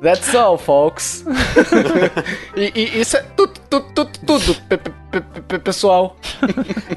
That's 0.00 0.34
all, 0.34 0.58
folks. 0.58 1.24
e, 2.56 2.72
e 2.74 3.00
isso 3.00 3.16
é 3.16 3.22
tudo, 3.36 3.52
tudo, 3.70 3.86
tudo, 3.94 4.10
tudo, 4.26 4.54
pe- 4.68 4.76
pe- 4.78 4.90
pe- 5.10 5.40
pe- 5.42 5.58
pessoal. 5.58 6.16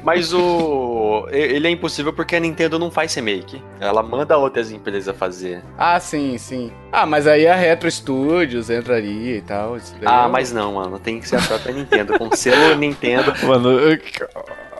Mas 0.02 0.32
o. 0.32 1.26
Ele 1.30 1.68
é 1.68 1.70
impossível 1.70 2.12
porque 2.12 2.36
a 2.36 2.40
Nintendo 2.40 2.78
não 2.78 2.90
faz 2.90 3.14
remake. 3.14 3.62
Ela 3.80 4.02
manda 4.02 4.36
outras 4.36 4.70
empresas 4.70 5.16
fazer. 5.16 5.62
Ah, 5.78 5.98
sim, 6.00 6.36
sim. 6.38 6.70
Ah, 6.92 7.06
mas 7.06 7.26
aí 7.26 7.46
a 7.46 7.54
Retro 7.54 7.90
Studios 7.90 8.70
entraria 8.70 9.36
e 9.36 9.40
tal. 9.42 9.76
Ah, 10.04 10.24
eu- 10.24 10.28
mas 10.30 10.52
não, 10.52 10.74
mano. 10.74 10.98
Tem 10.98 11.20
que 11.20 11.28
ser 11.28 11.36
a 11.36 11.42
própria 11.42 11.74
Nintendo. 11.74 12.18
Com 12.18 12.34
selo 12.34 12.74
Nintendo. 12.76 13.32
Mano, 13.46 13.68
o, 13.70 13.96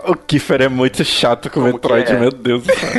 o 0.06 0.16
Kiefer 0.16 0.62
é 0.62 0.68
muito 0.68 1.04
chato 1.04 1.50
com 1.50 1.60
o 1.60 1.62
Como 1.62 1.74
Metroid, 1.74 2.10
é? 2.10 2.18
meu 2.18 2.30
Deus 2.30 2.62
do 2.62 2.72
céu. 2.72 2.90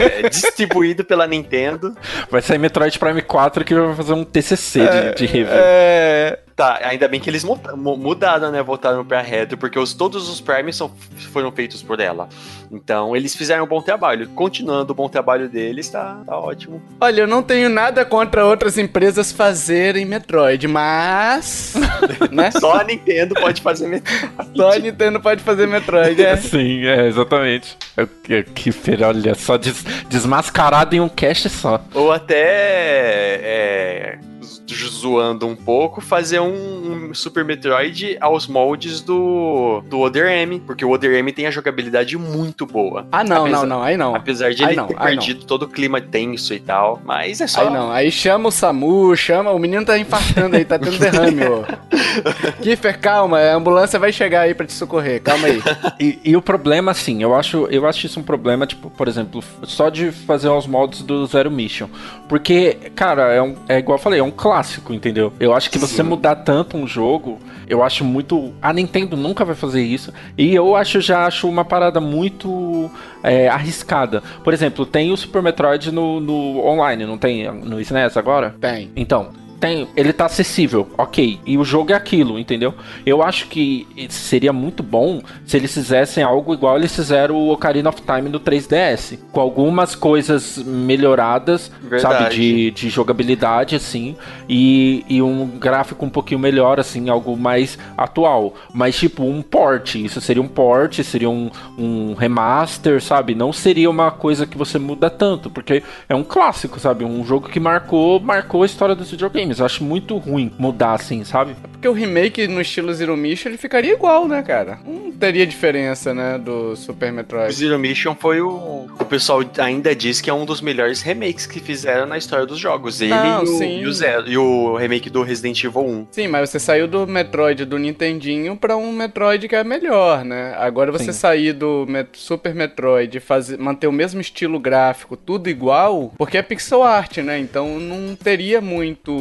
é, 0.00 0.28
distribuído 0.28 1.04
pela 1.04 1.26
Nintendo. 1.26 1.94
Vai 2.30 2.42
sair 2.42 2.58
Metroid 2.58 2.98
Prime 2.98 3.22
4 3.22 3.64
que 3.64 3.74
vai 3.74 3.94
fazer 3.94 4.12
um 4.12 4.24
TCC 4.24 4.80
de, 4.80 5.14
de 5.14 5.26
review. 5.26 5.52
É. 5.52 6.38
Tá, 6.56 6.78
ainda 6.84 7.08
bem 7.08 7.18
que 7.18 7.28
eles 7.28 7.42
mu- 7.42 7.58
mu- 7.76 7.96
mudaram, 7.96 8.52
né? 8.52 8.62
Voltaram 8.62 9.04
pra 9.04 9.20
retro, 9.20 9.58
porque 9.58 9.76
os, 9.76 9.92
todos 9.92 10.28
os 10.28 10.40
Primes 10.40 10.76
são, 10.76 10.88
foram 11.32 11.50
feitos 11.50 11.82
por 11.82 11.98
ela. 11.98 12.28
Então, 12.70 13.16
eles 13.16 13.34
fizeram 13.34 13.64
um 13.64 13.66
bom 13.66 13.82
trabalho. 13.82 14.28
Continuando 14.30 14.92
o 14.92 14.94
bom 14.94 15.08
trabalho 15.08 15.48
deles, 15.48 15.88
tá, 15.88 16.20
tá 16.24 16.38
ótimo. 16.38 16.80
Olha, 17.00 17.22
eu 17.22 17.26
não 17.26 17.42
tenho 17.42 17.68
nada 17.68 18.04
contra 18.04 18.44
outras 18.46 18.78
empresas 18.78 19.32
fazerem 19.32 20.04
Metroid, 20.04 20.68
mas. 20.68 21.74
né? 22.30 22.52
Só 22.52 22.74
a 22.74 22.84
Nintendo 22.84 23.34
pode 23.34 23.60
fazer 23.60 23.88
Metroid. 23.88 24.30
Só 24.56 24.72
a 24.74 24.78
Nintendo 24.78 25.20
pode 25.20 25.42
fazer 25.42 25.66
Metroid, 25.66 26.22
é. 26.22 26.36
Sim, 26.38 26.86
é, 26.86 27.08
exatamente. 27.08 27.76
É, 27.96 28.42
Kiefer, 28.44 29.02
olha, 29.02 29.34
só 29.34 29.56
des- 29.56 29.84
desmascarado 30.08 30.94
em 30.94 31.00
um 31.00 31.08
cast 31.08 31.48
só. 31.48 31.82
Ou 31.92 32.12
até. 32.12 33.40
é, 33.42 34.18
zo- 34.42 34.64
zoando 34.88 35.46
um 35.46 35.54
pouco, 35.56 36.00
fazer 36.00 36.40
um, 36.40 36.43
um 36.44 37.12
Super 37.14 37.44
Metroid 37.44 38.16
aos 38.20 38.46
moldes 38.46 39.00
do, 39.00 39.82
do 39.88 40.00
Other 40.00 40.26
M, 40.26 40.60
porque 40.60 40.84
o 40.84 40.90
Other 40.90 41.12
M 41.14 41.32
tem 41.32 41.46
a 41.46 41.50
jogabilidade 41.50 42.16
muito 42.16 42.66
boa. 42.66 43.06
Ah, 43.12 43.22
não, 43.24 43.42
Apesar- 43.42 43.58
não, 43.60 43.66
não, 43.66 43.82
aí 43.82 43.96
não. 43.96 44.14
Apesar 44.14 44.52
de 44.52 44.62
Aí 44.64 44.70
ele 44.70 44.76
não, 44.76 44.86
ter 44.86 44.94
aí 44.98 45.14
não. 45.16 45.22
perdido 45.22 45.44
todo 45.44 45.62
o 45.64 45.68
clima 45.68 46.00
tenso 46.00 46.54
e 46.54 46.60
tal, 46.60 47.00
mas 47.04 47.40
é 47.40 47.46
só. 47.46 47.62
Aí 47.62 47.70
não, 47.72 47.90
aí 47.90 48.10
chama 48.10 48.48
o 48.48 48.52
SAMU, 48.52 49.16
chama. 49.16 49.50
O 49.52 49.58
menino 49.58 49.84
tá 49.84 49.98
infartando 49.98 50.56
aí, 50.56 50.64
tá 50.64 50.78
tendo 50.78 50.98
derrame, 50.98 51.42
ô. 51.44 51.64
Kiffer, 52.62 52.98
calma, 52.98 53.38
a 53.38 53.54
ambulância 53.54 53.98
vai 53.98 54.12
chegar 54.12 54.42
aí 54.42 54.54
pra 54.54 54.66
te 54.66 54.72
socorrer, 54.72 55.22
calma 55.22 55.46
aí. 55.48 55.62
E, 55.98 56.18
e 56.24 56.36
o 56.36 56.42
problema, 56.42 56.90
assim, 56.92 57.22
eu 57.22 57.34
acho, 57.34 57.66
eu 57.70 57.86
acho 57.86 58.06
isso 58.06 58.20
um 58.20 58.22
problema, 58.22 58.66
tipo, 58.66 58.90
por 58.90 59.08
exemplo, 59.08 59.42
só 59.64 59.88
de 59.88 60.10
fazer 60.12 60.48
os 60.48 60.66
moldes 60.66 61.02
do 61.02 61.26
Zero 61.26 61.50
Mission. 61.50 61.88
Porque, 62.28 62.76
cara, 62.94 63.32
é, 63.32 63.42
um, 63.42 63.54
é 63.68 63.78
igual 63.78 63.98
eu 63.98 64.02
falei, 64.02 64.20
é 64.20 64.22
um 64.22 64.30
clássico, 64.30 64.92
entendeu? 64.92 65.32
Eu 65.38 65.52
acho 65.54 65.70
que 65.70 65.78
você 65.78 66.02
mudar 66.02 66.33
tanto 66.34 66.76
um 66.76 66.86
jogo, 66.86 67.38
eu 67.68 67.82
acho 67.82 68.04
muito. 68.04 68.52
A 68.60 68.72
Nintendo 68.72 69.16
nunca 69.16 69.44
vai 69.44 69.54
fazer 69.54 69.82
isso. 69.82 70.12
E 70.36 70.54
eu 70.54 70.74
acho, 70.76 71.00
já 71.00 71.26
acho 71.26 71.48
uma 71.48 71.64
parada 71.64 72.00
muito 72.00 72.90
é, 73.22 73.48
arriscada. 73.48 74.22
Por 74.42 74.52
exemplo, 74.52 74.84
tem 74.86 75.12
o 75.12 75.16
Super 75.16 75.42
Metroid 75.42 75.90
no, 75.90 76.20
no 76.20 76.64
online, 76.64 77.06
não 77.06 77.18
tem 77.18 77.50
no 77.50 77.80
SNES 77.80 78.16
agora? 78.16 78.54
Tem. 78.60 78.90
Então, 78.96 79.30
tem, 79.64 79.88
ele 79.96 80.12
tá 80.12 80.26
acessível, 80.26 80.90
ok. 80.98 81.40
E 81.46 81.56
o 81.56 81.64
jogo 81.64 81.90
é 81.90 81.94
aquilo, 81.94 82.38
entendeu? 82.38 82.74
Eu 83.06 83.22
acho 83.22 83.48
que 83.48 83.86
seria 84.10 84.52
muito 84.52 84.82
bom 84.82 85.22
se 85.46 85.56
eles 85.56 85.72
fizessem 85.72 86.22
algo 86.22 86.52
igual 86.52 86.76
eles 86.76 86.94
fizeram 86.94 87.34
o 87.34 87.50
Ocarina 87.50 87.88
of 87.88 88.02
Time 88.02 88.28
no 88.28 88.38
3DS. 88.38 89.18
Com 89.32 89.40
algumas 89.40 89.94
coisas 89.94 90.58
melhoradas, 90.58 91.72
Verdade. 91.80 92.02
sabe? 92.02 92.34
De, 92.34 92.70
de 92.72 92.90
jogabilidade, 92.90 93.74
assim. 93.74 94.14
E, 94.46 95.02
e 95.08 95.22
um 95.22 95.46
gráfico 95.46 96.04
um 96.04 96.10
pouquinho 96.10 96.40
melhor, 96.40 96.78
assim, 96.78 97.08
algo 97.08 97.34
mais 97.34 97.78
atual. 97.96 98.52
Mas, 98.70 98.98
tipo, 98.98 99.24
um 99.24 99.40
port. 99.40 99.94
Isso 99.94 100.20
seria 100.20 100.42
um 100.42 100.48
port, 100.48 101.00
seria 101.02 101.30
um, 101.30 101.50
um 101.78 102.12
remaster, 102.12 103.02
sabe? 103.02 103.34
Não 103.34 103.50
seria 103.50 103.88
uma 103.88 104.10
coisa 104.10 104.46
que 104.46 104.58
você 104.58 104.78
muda 104.78 105.08
tanto, 105.08 105.48
porque 105.48 105.82
é 106.06 106.14
um 106.14 106.22
clássico, 106.22 106.78
sabe? 106.78 107.02
Um 107.02 107.24
jogo 107.24 107.48
que 107.48 107.58
marcou, 107.58 108.20
marcou 108.20 108.62
a 108.62 108.66
história 108.66 108.94
dos 108.94 109.10
videogames. 109.10 109.53
Eu 109.58 109.66
acho 109.66 109.82
muito 109.84 110.16
ruim 110.18 110.50
mudar 110.58 110.92
assim, 110.94 111.24
sabe? 111.24 111.54
Porque 111.72 111.88
o 111.88 111.92
remake 111.92 112.46
no 112.46 112.60
estilo 112.60 112.92
Zero 112.94 113.16
Mission 113.16 113.50
ele 113.50 113.58
ficaria 113.58 113.92
igual, 113.92 114.26
né, 114.26 114.42
cara? 114.42 114.78
Não 114.86 115.12
teria 115.12 115.46
diferença, 115.46 116.14
né, 116.14 116.38
do 116.38 116.74
Super 116.76 117.10
O 117.12 117.14
Metroid. 117.14 117.52
Zero 117.54 117.78
Mission 117.78 118.14
foi 118.14 118.40
o. 118.40 118.86
O 118.98 119.04
pessoal 119.04 119.42
ainda 119.58 119.94
diz 119.94 120.20
que 120.20 120.30
é 120.30 120.34
um 120.34 120.44
dos 120.44 120.60
melhores 120.60 121.02
remakes 121.02 121.46
que 121.46 121.60
fizeram 121.60 122.06
na 122.06 122.16
história 122.18 122.46
dos 122.46 122.58
jogos. 122.58 123.00
Ele 123.00 123.10
Não, 123.14 123.44
e, 123.44 123.48
o, 123.48 123.62
e 123.62 123.86
o 123.86 123.92
Zero. 123.92 124.28
E 124.28 124.38
o 124.38 124.76
remake 124.76 125.10
do 125.10 125.22
Resident 125.22 125.62
Evil 125.64 125.82
1. 125.84 126.06
Sim, 126.10 126.28
mas 126.28 126.48
você 126.50 126.58
saiu 126.58 126.86
do 126.88 127.06
Metroid 127.06 127.64
do 127.64 127.78
Nintendinho 127.78 128.56
pra 128.56 128.76
um 128.76 128.92
Metroid 128.92 129.46
que 129.48 129.54
é 129.56 129.62
melhor, 129.64 130.24
né? 130.24 130.54
Agora 130.58 130.90
você 130.92 131.12
Sim. 131.12 131.18
sair 131.18 131.52
do 131.52 131.84
Met- 131.88 132.18
Super 132.18 132.54
Metroid 132.54 133.16
e 133.16 133.20
fazer, 133.20 133.58
manter 133.58 133.86
o 133.86 133.92
mesmo 133.92 134.20
estilo 134.20 134.58
gráfico, 134.58 135.16
tudo 135.16 135.48
igual, 135.50 136.12
porque 136.16 136.38
é 136.38 136.42
pixel 136.42 136.82
art, 136.82 137.18
né? 137.18 137.38
Então 137.38 137.78
não 137.78 138.14
teria 138.16 138.60
muito 138.60 139.12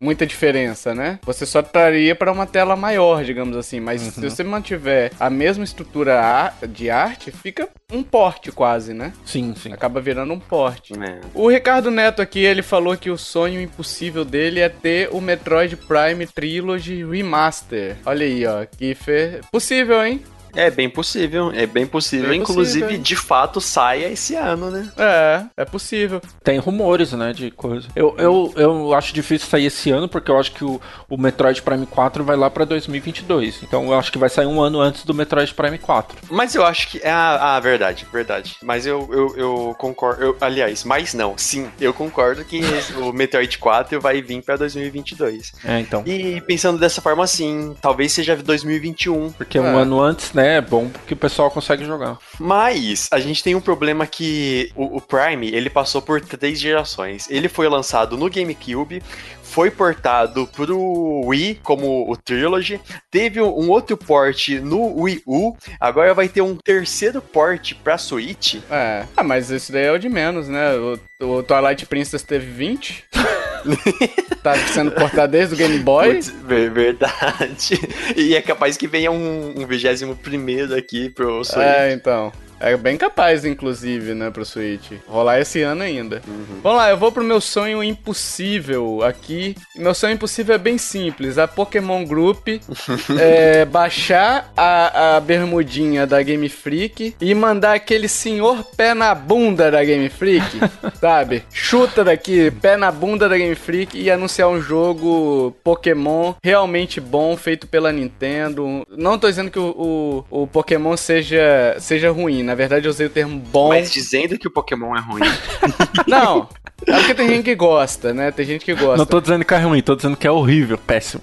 muita 0.00 0.26
diferença, 0.26 0.94
né? 0.94 1.18
Você 1.24 1.44
só 1.46 1.62
traria 1.62 2.14
pra 2.14 2.32
uma 2.32 2.46
tela 2.46 2.76
maior, 2.76 3.24
digamos 3.24 3.56
assim. 3.56 3.80
Mas 3.80 4.00
se 4.02 4.20
você 4.20 4.42
mantiver 4.44 5.12
a 5.18 5.28
mesma 5.30 5.64
estrutura 5.64 6.52
de 6.68 6.90
arte, 6.90 7.30
fica 7.30 7.68
um 7.92 8.02
porte 8.02 8.52
quase, 8.52 8.92
né? 8.92 9.12
Sim, 9.24 9.54
sim. 9.56 9.72
Acaba 9.72 10.00
virando 10.00 10.32
um 10.32 10.38
porte. 10.40 10.96
né? 10.96 11.20
O 11.34 11.48
Ricardo 11.48 11.90
Neto 11.90 12.20
aqui, 12.20 12.40
ele 12.40 12.62
falou 12.62 12.96
que 12.96 13.10
o 13.10 13.16
sonho 13.18 13.60
impossível 13.60 14.24
dele 14.24 14.60
é 14.60 14.68
ter 14.68 15.08
o 15.12 15.20
Metroid 15.20 15.76
Prime 15.76 16.26
Trilogy 16.26 17.04
Remaster. 17.04 17.96
Olha 18.04 18.26
aí, 18.26 18.46
ó, 18.46 18.64
que 18.64 18.94
fe... 18.94 19.40
possível, 19.50 20.04
hein? 20.04 20.22
É 20.58 20.70
bem 20.70 20.88
possível, 20.90 21.52
é 21.54 21.66
bem 21.66 21.86
possível. 21.86 22.28
Bem 22.30 22.40
Inclusive, 22.40 22.84
possível. 22.84 23.02
de 23.02 23.16
fato, 23.16 23.60
saia 23.60 24.08
esse 24.10 24.34
ano, 24.34 24.70
né? 24.70 24.88
É, 24.96 25.44
é 25.58 25.64
possível. 25.64 26.20
Tem 26.42 26.58
rumores, 26.58 27.12
né, 27.12 27.32
de 27.32 27.50
coisa. 27.50 27.86
Eu, 27.94 28.14
eu, 28.18 28.52
eu 28.56 28.94
acho 28.94 29.12
difícil 29.14 29.48
sair 29.48 29.66
esse 29.66 29.90
ano, 29.90 30.08
porque 30.08 30.30
eu 30.30 30.38
acho 30.38 30.52
que 30.52 30.64
o, 30.64 30.80
o 31.08 31.16
Metroid 31.16 31.62
Prime 31.62 31.86
4 31.86 32.24
vai 32.24 32.36
lá 32.36 32.50
pra 32.50 32.64
2022. 32.64 33.62
Então 33.62 33.84
eu 33.86 33.98
acho 33.98 34.10
que 34.10 34.18
vai 34.18 34.28
sair 34.28 34.46
um 34.46 34.60
ano 34.60 34.80
antes 34.80 35.04
do 35.04 35.14
Metroid 35.14 35.52
Prime 35.54 35.78
4. 35.78 36.16
Mas 36.30 36.54
eu 36.54 36.64
acho 36.64 36.88
que. 36.88 37.00
Ah, 37.04 37.56
ah, 37.56 37.60
verdade, 37.60 38.06
verdade. 38.12 38.56
Mas 38.62 38.86
eu, 38.86 39.08
eu, 39.12 39.36
eu 39.36 39.74
concordo. 39.78 40.22
eu- 40.24 40.36
aliás, 40.40 40.82
mas 40.84 41.14
não, 41.14 41.36
sim, 41.36 41.68
eu 41.80 41.92
concordo 41.94 42.44
que 42.44 42.60
o 43.00 43.12
Metroid 43.12 43.58
4 43.58 44.00
vai 44.00 44.20
vir 44.22 44.42
pra 44.42 44.56
2022. 44.56 45.52
É, 45.64 45.80
então. 45.80 46.02
E 46.06 46.40
pensando 46.42 46.78
dessa 46.78 47.00
forma, 47.00 47.26
sim, 47.26 47.76
talvez 47.80 48.12
seja 48.12 48.34
2021. 48.36 49.30
Porque 49.32 49.58
um 49.58 49.78
É. 49.78 49.82
ano 49.82 50.00
antes, 50.00 50.32
né, 50.32 50.47
é 50.56 50.60
bom 50.60 50.88
porque 50.88 51.14
o 51.14 51.16
pessoal 51.16 51.50
consegue 51.50 51.84
jogar. 51.84 52.18
Mas 52.38 53.08
a 53.10 53.18
gente 53.20 53.42
tem 53.42 53.54
um 53.54 53.60
problema 53.60 54.06
que 54.06 54.70
o, 54.74 54.96
o 54.96 55.00
Prime 55.00 55.48
ele 55.48 55.70
passou 55.70 56.00
por 56.00 56.20
três 56.20 56.58
gerações. 56.58 57.28
Ele 57.30 57.48
foi 57.48 57.68
lançado 57.68 58.16
no 58.16 58.30
GameCube, 58.30 59.02
foi 59.42 59.70
portado 59.70 60.46
pro 60.48 61.22
Wii 61.24 61.60
como 61.62 62.10
o 62.10 62.16
Trilogy, 62.16 62.80
teve 63.10 63.40
um, 63.40 63.48
um 63.48 63.70
outro 63.70 63.96
port 63.96 64.48
no 64.62 65.02
Wii 65.02 65.22
U, 65.26 65.56
agora 65.80 66.14
vai 66.14 66.28
ter 66.28 66.42
um 66.42 66.56
terceiro 66.56 67.20
port 67.22 67.74
pra 67.82 67.98
Switch. 67.98 68.56
É. 68.70 69.04
Ah, 69.16 69.24
mas 69.24 69.50
isso 69.50 69.72
daí 69.72 69.84
é 69.84 69.92
o 69.92 69.98
de 69.98 70.08
menos, 70.08 70.48
né? 70.48 70.74
O, 70.74 70.98
o 71.38 71.42
Twilight 71.42 71.86
Princess 71.86 72.22
teve 72.22 72.46
20. 72.46 73.04
tá 74.42 74.54
sendo 74.56 74.90
portado 74.92 75.32
desde 75.32 75.54
o 75.54 75.58
Game 75.58 75.78
Boy. 75.78 76.14
Putz, 76.14 76.28
ver- 76.44 76.70
verdade. 76.70 77.78
E 78.16 78.34
é 78.34 78.42
capaz 78.42 78.76
que 78.76 78.86
venha 78.86 79.10
um, 79.10 79.54
um 79.56 79.66
21 79.66 80.14
primeiro 80.14 80.74
aqui 80.74 81.08
pro 81.10 81.44
Switch. 81.44 81.58
É, 81.64 81.92
então. 81.92 82.32
É 82.60 82.76
bem 82.76 82.96
capaz, 82.96 83.44
inclusive, 83.44 84.14
né, 84.14 84.30
pro 84.30 84.44
Switch. 84.44 84.92
Rolar 85.06 85.40
esse 85.40 85.62
ano 85.62 85.82
ainda. 85.82 86.20
Vamos 86.62 86.78
lá, 86.78 86.90
eu 86.90 86.96
vou 86.96 87.12
pro 87.12 87.22
meu 87.22 87.40
sonho 87.40 87.82
impossível 87.82 89.02
aqui. 89.02 89.54
Meu 89.76 89.94
sonho 89.94 90.14
impossível 90.14 90.54
é 90.54 90.58
bem 90.58 90.76
simples. 90.76 91.38
A 91.38 91.46
Pokémon 91.46 92.04
Group 92.04 92.48
é, 93.18 93.64
baixar 93.64 94.52
a, 94.56 95.16
a 95.16 95.20
bermudinha 95.20 96.06
da 96.06 96.22
Game 96.22 96.48
Freak 96.48 97.14
e 97.20 97.34
mandar 97.34 97.74
aquele 97.74 98.08
senhor 98.08 98.64
pé 98.76 98.94
na 98.94 99.14
bunda 99.14 99.70
da 99.70 99.84
Game 99.84 100.08
Freak, 100.08 100.58
sabe? 101.00 101.44
Chuta 101.52 102.02
daqui, 102.02 102.50
pé 102.50 102.76
na 102.76 102.90
bunda 102.90 103.28
da 103.28 103.38
Game 103.38 103.54
Freak 103.54 103.98
e 103.98 104.10
anunciar 104.10 104.48
um 104.48 104.60
jogo 104.60 105.54
Pokémon 105.62 106.34
realmente 106.42 107.00
bom, 107.00 107.36
feito 107.36 107.66
pela 107.66 107.92
Nintendo. 107.92 108.84
Não 108.90 109.18
tô 109.18 109.28
dizendo 109.28 109.50
que 109.50 109.58
o, 109.58 110.24
o, 110.30 110.42
o 110.42 110.46
Pokémon 110.46 110.96
seja, 110.96 111.76
seja 111.78 112.10
ruim, 112.10 112.47
na 112.48 112.54
verdade 112.54 112.86
eu 112.86 112.90
usei 112.90 113.06
o 113.06 113.10
termo 113.10 113.38
bom. 113.38 113.68
Mas 113.68 113.92
dizendo 113.92 114.38
que 114.38 114.48
o 114.48 114.50
Pokémon 114.50 114.96
é 114.96 115.00
ruim. 115.00 115.20
Não, 116.08 116.48
é 116.86 116.96
porque 116.98 117.14
tem 117.14 117.28
gente 117.28 117.44
que 117.44 117.54
gosta, 117.54 118.14
né? 118.14 118.30
Tem 118.30 118.46
gente 118.46 118.64
que 118.64 118.74
gosta. 118.74 118.96
Não 118.96 119.06
tô 119.06 119.20
dizendo 119.20 119.44
que 119.44 119.54
é 119.54 119.58
ruim, 119.58 119.82
tô 119.82 119.94
dizendo 119.94 120.16
que 120.16 120.26
é 120.26 120.30
horrível, 120.30 120.78
péssimo. 120.78 121.22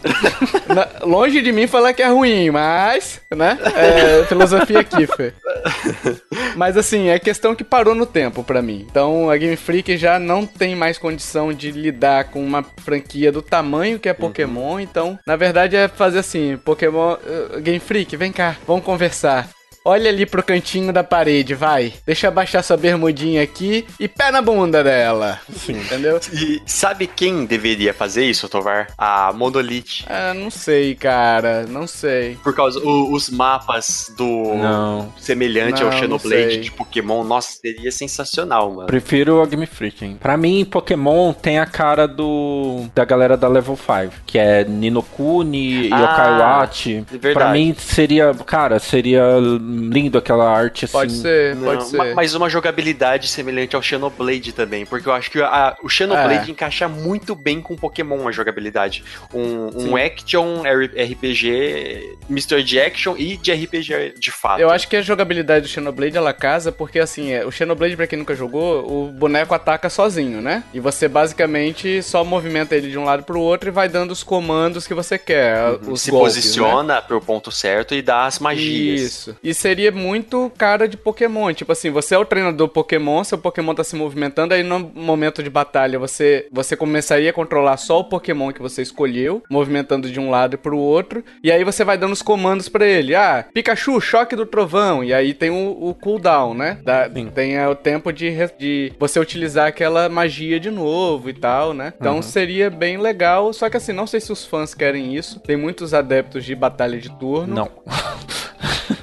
Na- 0.73 0.87
longe 1.05 1.41
de 1.41 1.51
mim 1.51 1.65
falar 1.67 1.93
que 1.93 2.01
é 2.03 2.07
ruim, 2.07 2.51
mas, 2.51 3.19
né? 3.35 3.57
É, 3.75 4.23
filosofia 4.25 4.83
Kiffer. 4.83 5.33
Mas 6.55 6.77
assim, 6.77 7.07
é 7.09 7.17
questão 7.19 7.55
que 7.55 7.63
parou 7.63 7.95
no 7.95 8.05
tempo 8.05 8.43
pra 8.43 8.61
mim. 8.61 8.85
Então 8.89 9.29
a 9.29 9.37
Game 9.37 9.55
Freak 9.55 9.97
já 9.97 10.19
não 10.19 10.45
tem 10.45 10.75
mais 10.75 10.97
condição 10.97 11.51
de 11.51 11.71
lidar 11.71 12.25
com 12.25 12.43
uma 12.45 12.63
franquia 12.83 13.31
do 13.31 13.41
tamanho 13.41 13.99
que 13.99 14.07
é 14.09 14.13
Pokémon. 14.13 14.79
Então, 14.79 15.17
na 15.25 15.35
verdade, 15.35 15.75
é 15.75 15.87
fazer 15.87 16.19
assim: 16.19 16.57
Pokémon. 16.63 17.15
eh, 17.25 17.59
Game 17.61 17.79
Freak, 17.79 18.15
vem 18.15 18.31
cá, 18.31 18.55
vamos 18.67 18.83
conversar. 18.85 19.49
Olha 19.87 20.09
ali 20.09 20.25
pro 20.25 20.41
cantinho 20.41 20.91
da 20.91 21.03
parede, 21.03 21.53
vai. 21.53 21.93
Deixa 22.05 22.27
abaixar 22.27 22.63
sua 22.63 22.75
bermudinha 22.75 23.43
aqui 23.43 23.85
e 23.99 24.07
pé 24.07 24.31
na 24.31 24.41
bunda 24.41 24.83
dela. 24.83 25.39
Sim. 25.53 25.73
Entendeu? 25.73 26.19
E 26.33 26.59
sabe 26.65 27.05
quem 27.05 27.45
deveria 27.45 27.93
fazer 27.93 28.25
isso, 28.25 28.49
Tovar? 28.49 28.87
A 28.97 29.31
Monolith. 29.33 30.03
Ah, 30.09 30.33
não 30.33 30.49
sei, 30.49 30.95
cara. 30.95 31.67
Não 31.67 31.85
sei. 31.85 32.35
Por 32.43 32.55
causa 32.55 32.79
o- 32.79 33.13
os 33.13 33.29
mapas 33.29 34.11
do 34.17 34.25
Não. 34.55 35.13
semelhante 35.17 35.81
Não, 35.83 35.91
ao 35.91 35.97
Xenoblade 35.97 36.61
de 36.61 36.71
Pokémon, 36.71 37.23
nossa, 37.23 37.51
seria 37.61 37.91
sensacional, 37.91 38.71
mano. 38.71 38.87
Prefiro 38.87 39.41
a 39.41 39.45
Game 39.45 39.67
Freak, 39.67 40.03
hein? 40.03 40.17
Pra 40.19 40.35
mim, 40.35 40.65
Pokémon 40.65 41.31
tem 41.31 41.59
a 41.59 41.65
cara 41.67 42.07
do 42.07 42.85
da 42.95 43.05
galera 43.05 43.37
da 43.37 43.47
Level 43.47 43.77
5, 43.77 44.13
que 44.25 44.39
é 44.39 44.63
Ninokuni, 44.63 45.89
Ah, 45.91 45.99
Yokai 45.99 46.39
Watch. 46.39 47.05
verdade. 47.11 47.33
Pra 47.33 47.51
mim 47.51 47.75
seria, 47.77 48.33
cara, 48.45 48.79
seria 48.79 49.23
lindo 49.75 50.17
aquela 50.17 50.49
arte 50.49 50.85
assim. 50.85 50.91
Pode 50.93 51.13
ser, 51.13 51.55
Não, 51.55 51.63
pode 51.65 51.85
ser. 51.87 52.15
Mas 52.15 52.33
uma 52.35 52.49
jogabilidade 52.49 53.27
semelhante 53.27 53.75
ao 53.75 53.81
Xenoblade 53.81 54.51
também, 54.53 54.85
porque 54.85 55.07
eu 55.09 55.13
acho 55.13 55.29
que 55.31 55.41
a- 55.41 55.75
o 55.83 55.89
Xenoblade 55.89 56.49
É. 56.49 56.51
encaixa 56.51 56.87
muito 56.87 57.35
bem 57.35 57.61
com 57.61 57.75
Pokémon 57.75 58.27
a 58.27 58.31
jogabilidade. 58.31 59.03
Um, 59.33 59.89
um 59.91 59.97
action 59.97 60.63
RPG, 61.29 62.17
mistura 62.29 62.63
de 62.63 62.79
action 62.79 63.15
e 63.17 63.37
de 63.37 63.51
RPG 63.51 64.13
de 64.17 64.31
fato. 64.31 64.59
Eu 64.59 64.69
acho 64.69 64.87
que 64.87 64.95
a 64.95 65.01
jogabilidade 65.01 65.63
do 65.65 65.67
Xenoblade 65.69 66.15
ela 66.17 66.33
casa 66.33 66.71
porque 66.71 66.99
assim, 66.99 67.31
é, 67.31 67.45
o 67.45 67.51
Xenoblade 67.51 67.95
pra 67.95 68.07
quem 68.07 68.17
nunca 68.19 68.35
jogou, 68.35 68.85
o 69.07 69.11
boneco 69.11 69.53
ataca 69.53 69.89
sozinho, 69.89 70.41
né? 70.41 70.63
E 70.73 70.79
você 70.79 71.07
basicamente 71.07 72.01
só 72.03 72.23
movimenta 72.23 72.75
ele 72.75 72.89
de 72.89 72.97
um 72.97 73.03
lado 73.03 73.23
pro 73.23 73.39
outro 73.39 73.69
e 73.69 73.71
vai 73.71 73.87
dando 73.89 74.11
os 74.11 74.23
comandos 74.23 74.87
que 74.87 74.93
você 74.93 75.17
quer, 75.17 75.71
os 75.81 75.87
Uhum. 75.87 75.95
se 75.95 76.11
golpes, 76.11 76.35
né? 76.35 76.41
posiciona 76.41 77.01
pro 77.01 77.21
ponto 77.21 77.51
certo 77.51 77.93
e 77.95 78.01
dá 78.01 78.25
as 78.25 78.39
magias. 78.39 79.01
Isso. 79.01 79.35
E 79.43 79.53
seria 79.65 79.91
muito 79.91 80.51
cara 80.59 80.87
de 80.87 80.95
Pokémon. 80.95 81.51
Tipo 81.51 81.71
assim, 81.71 81.89
você 81.89 82.13
é 82.13 82.19
o 82.19 82.23
treinador 82.25 82.67
Pokémon, 82.67 83.23
seu 83.23 83.35
Pokémon 83.35 83.73
tá 83.73 83.83
se 83.83 83.95
movimentando, 83.95 84.53
aí 84.53 84.61
no 84.61 84.79
momento 84.93 85.41
de 85.41 85.49
batalha 85.49 85.97
você, 85.97 86.47
você 86.51 86.75
começaria 86.75 87.31
a 87.31 87.33
controlar 87.33 87.77
só 87.77 87.99
o 87.99 88.03
Pokémon 88.03 88.51
que 88.51 88.61
você 88.61 88.83
escolheu, 88.83 89.41
movimentando 89.49 90.07
de 90.11 90.19
um 90.19 90.29
lado 90.29 90.55
pro 90.55 90.77
outro, 90.77 91.23
e 91.43 91.51
aí 91.51 91.63
você 91.63 91.83
vai 91.83 91.97
dando 91.97 92.13
os 92.13 92.21
comandos 92.21 92.69
pra 92.69 92.85
ele. 92.85 93.15
Ah, 93.15 93.43
Pikachu, 93.51 93.99
choque 93.99 94.35
do 94.35 94.45
trovão. 94.45 95.03
E 95.03 95.11
aí 95.11 95.33
tem 95.33 95.49
o, 95.49 95.89
o 95.89 95.95
cooldown, 95.95 96.53
né? 96.53 96.77
Da- 96.83 97.09
tem 97.33 97.57
é, 97.57 97.67
o 97.67 97.73
tempo 97.73 98.13
de, 98.13 98.31
de 98.59 98.93
você 98.99 99.19
utilizar 99.19 99.65
aquela 99.67 100.07
magia 100.09 100.59
de 100.59 100.69
novo 100.69 101.27
e 101.27 101.33
tal, 101.33 101.73
né? 101.73 101.91
Então 101.99 102.21
seria 102.21 102.69
bem 102.69 102.97
legal, 102.97 103.51
só 103.51 103.67
que 103.67 103.77
assim, 103.77 103.93
não 103.93 104.05
sei 104.05 104.19
se 104.19 104.31
os 104.31 104.45
fãs 104.45 104.75
querem 104.75 105.15
isso. 105.15 105.39
Tem 105.39 105.57
muitos 105.57 105.91
adeptos 105.91 106.45
de 106.45 106.53
batalha 106.53 106.99
de 106.99 107.09
turno. 107.17 107.55
Não. 107.55 107.71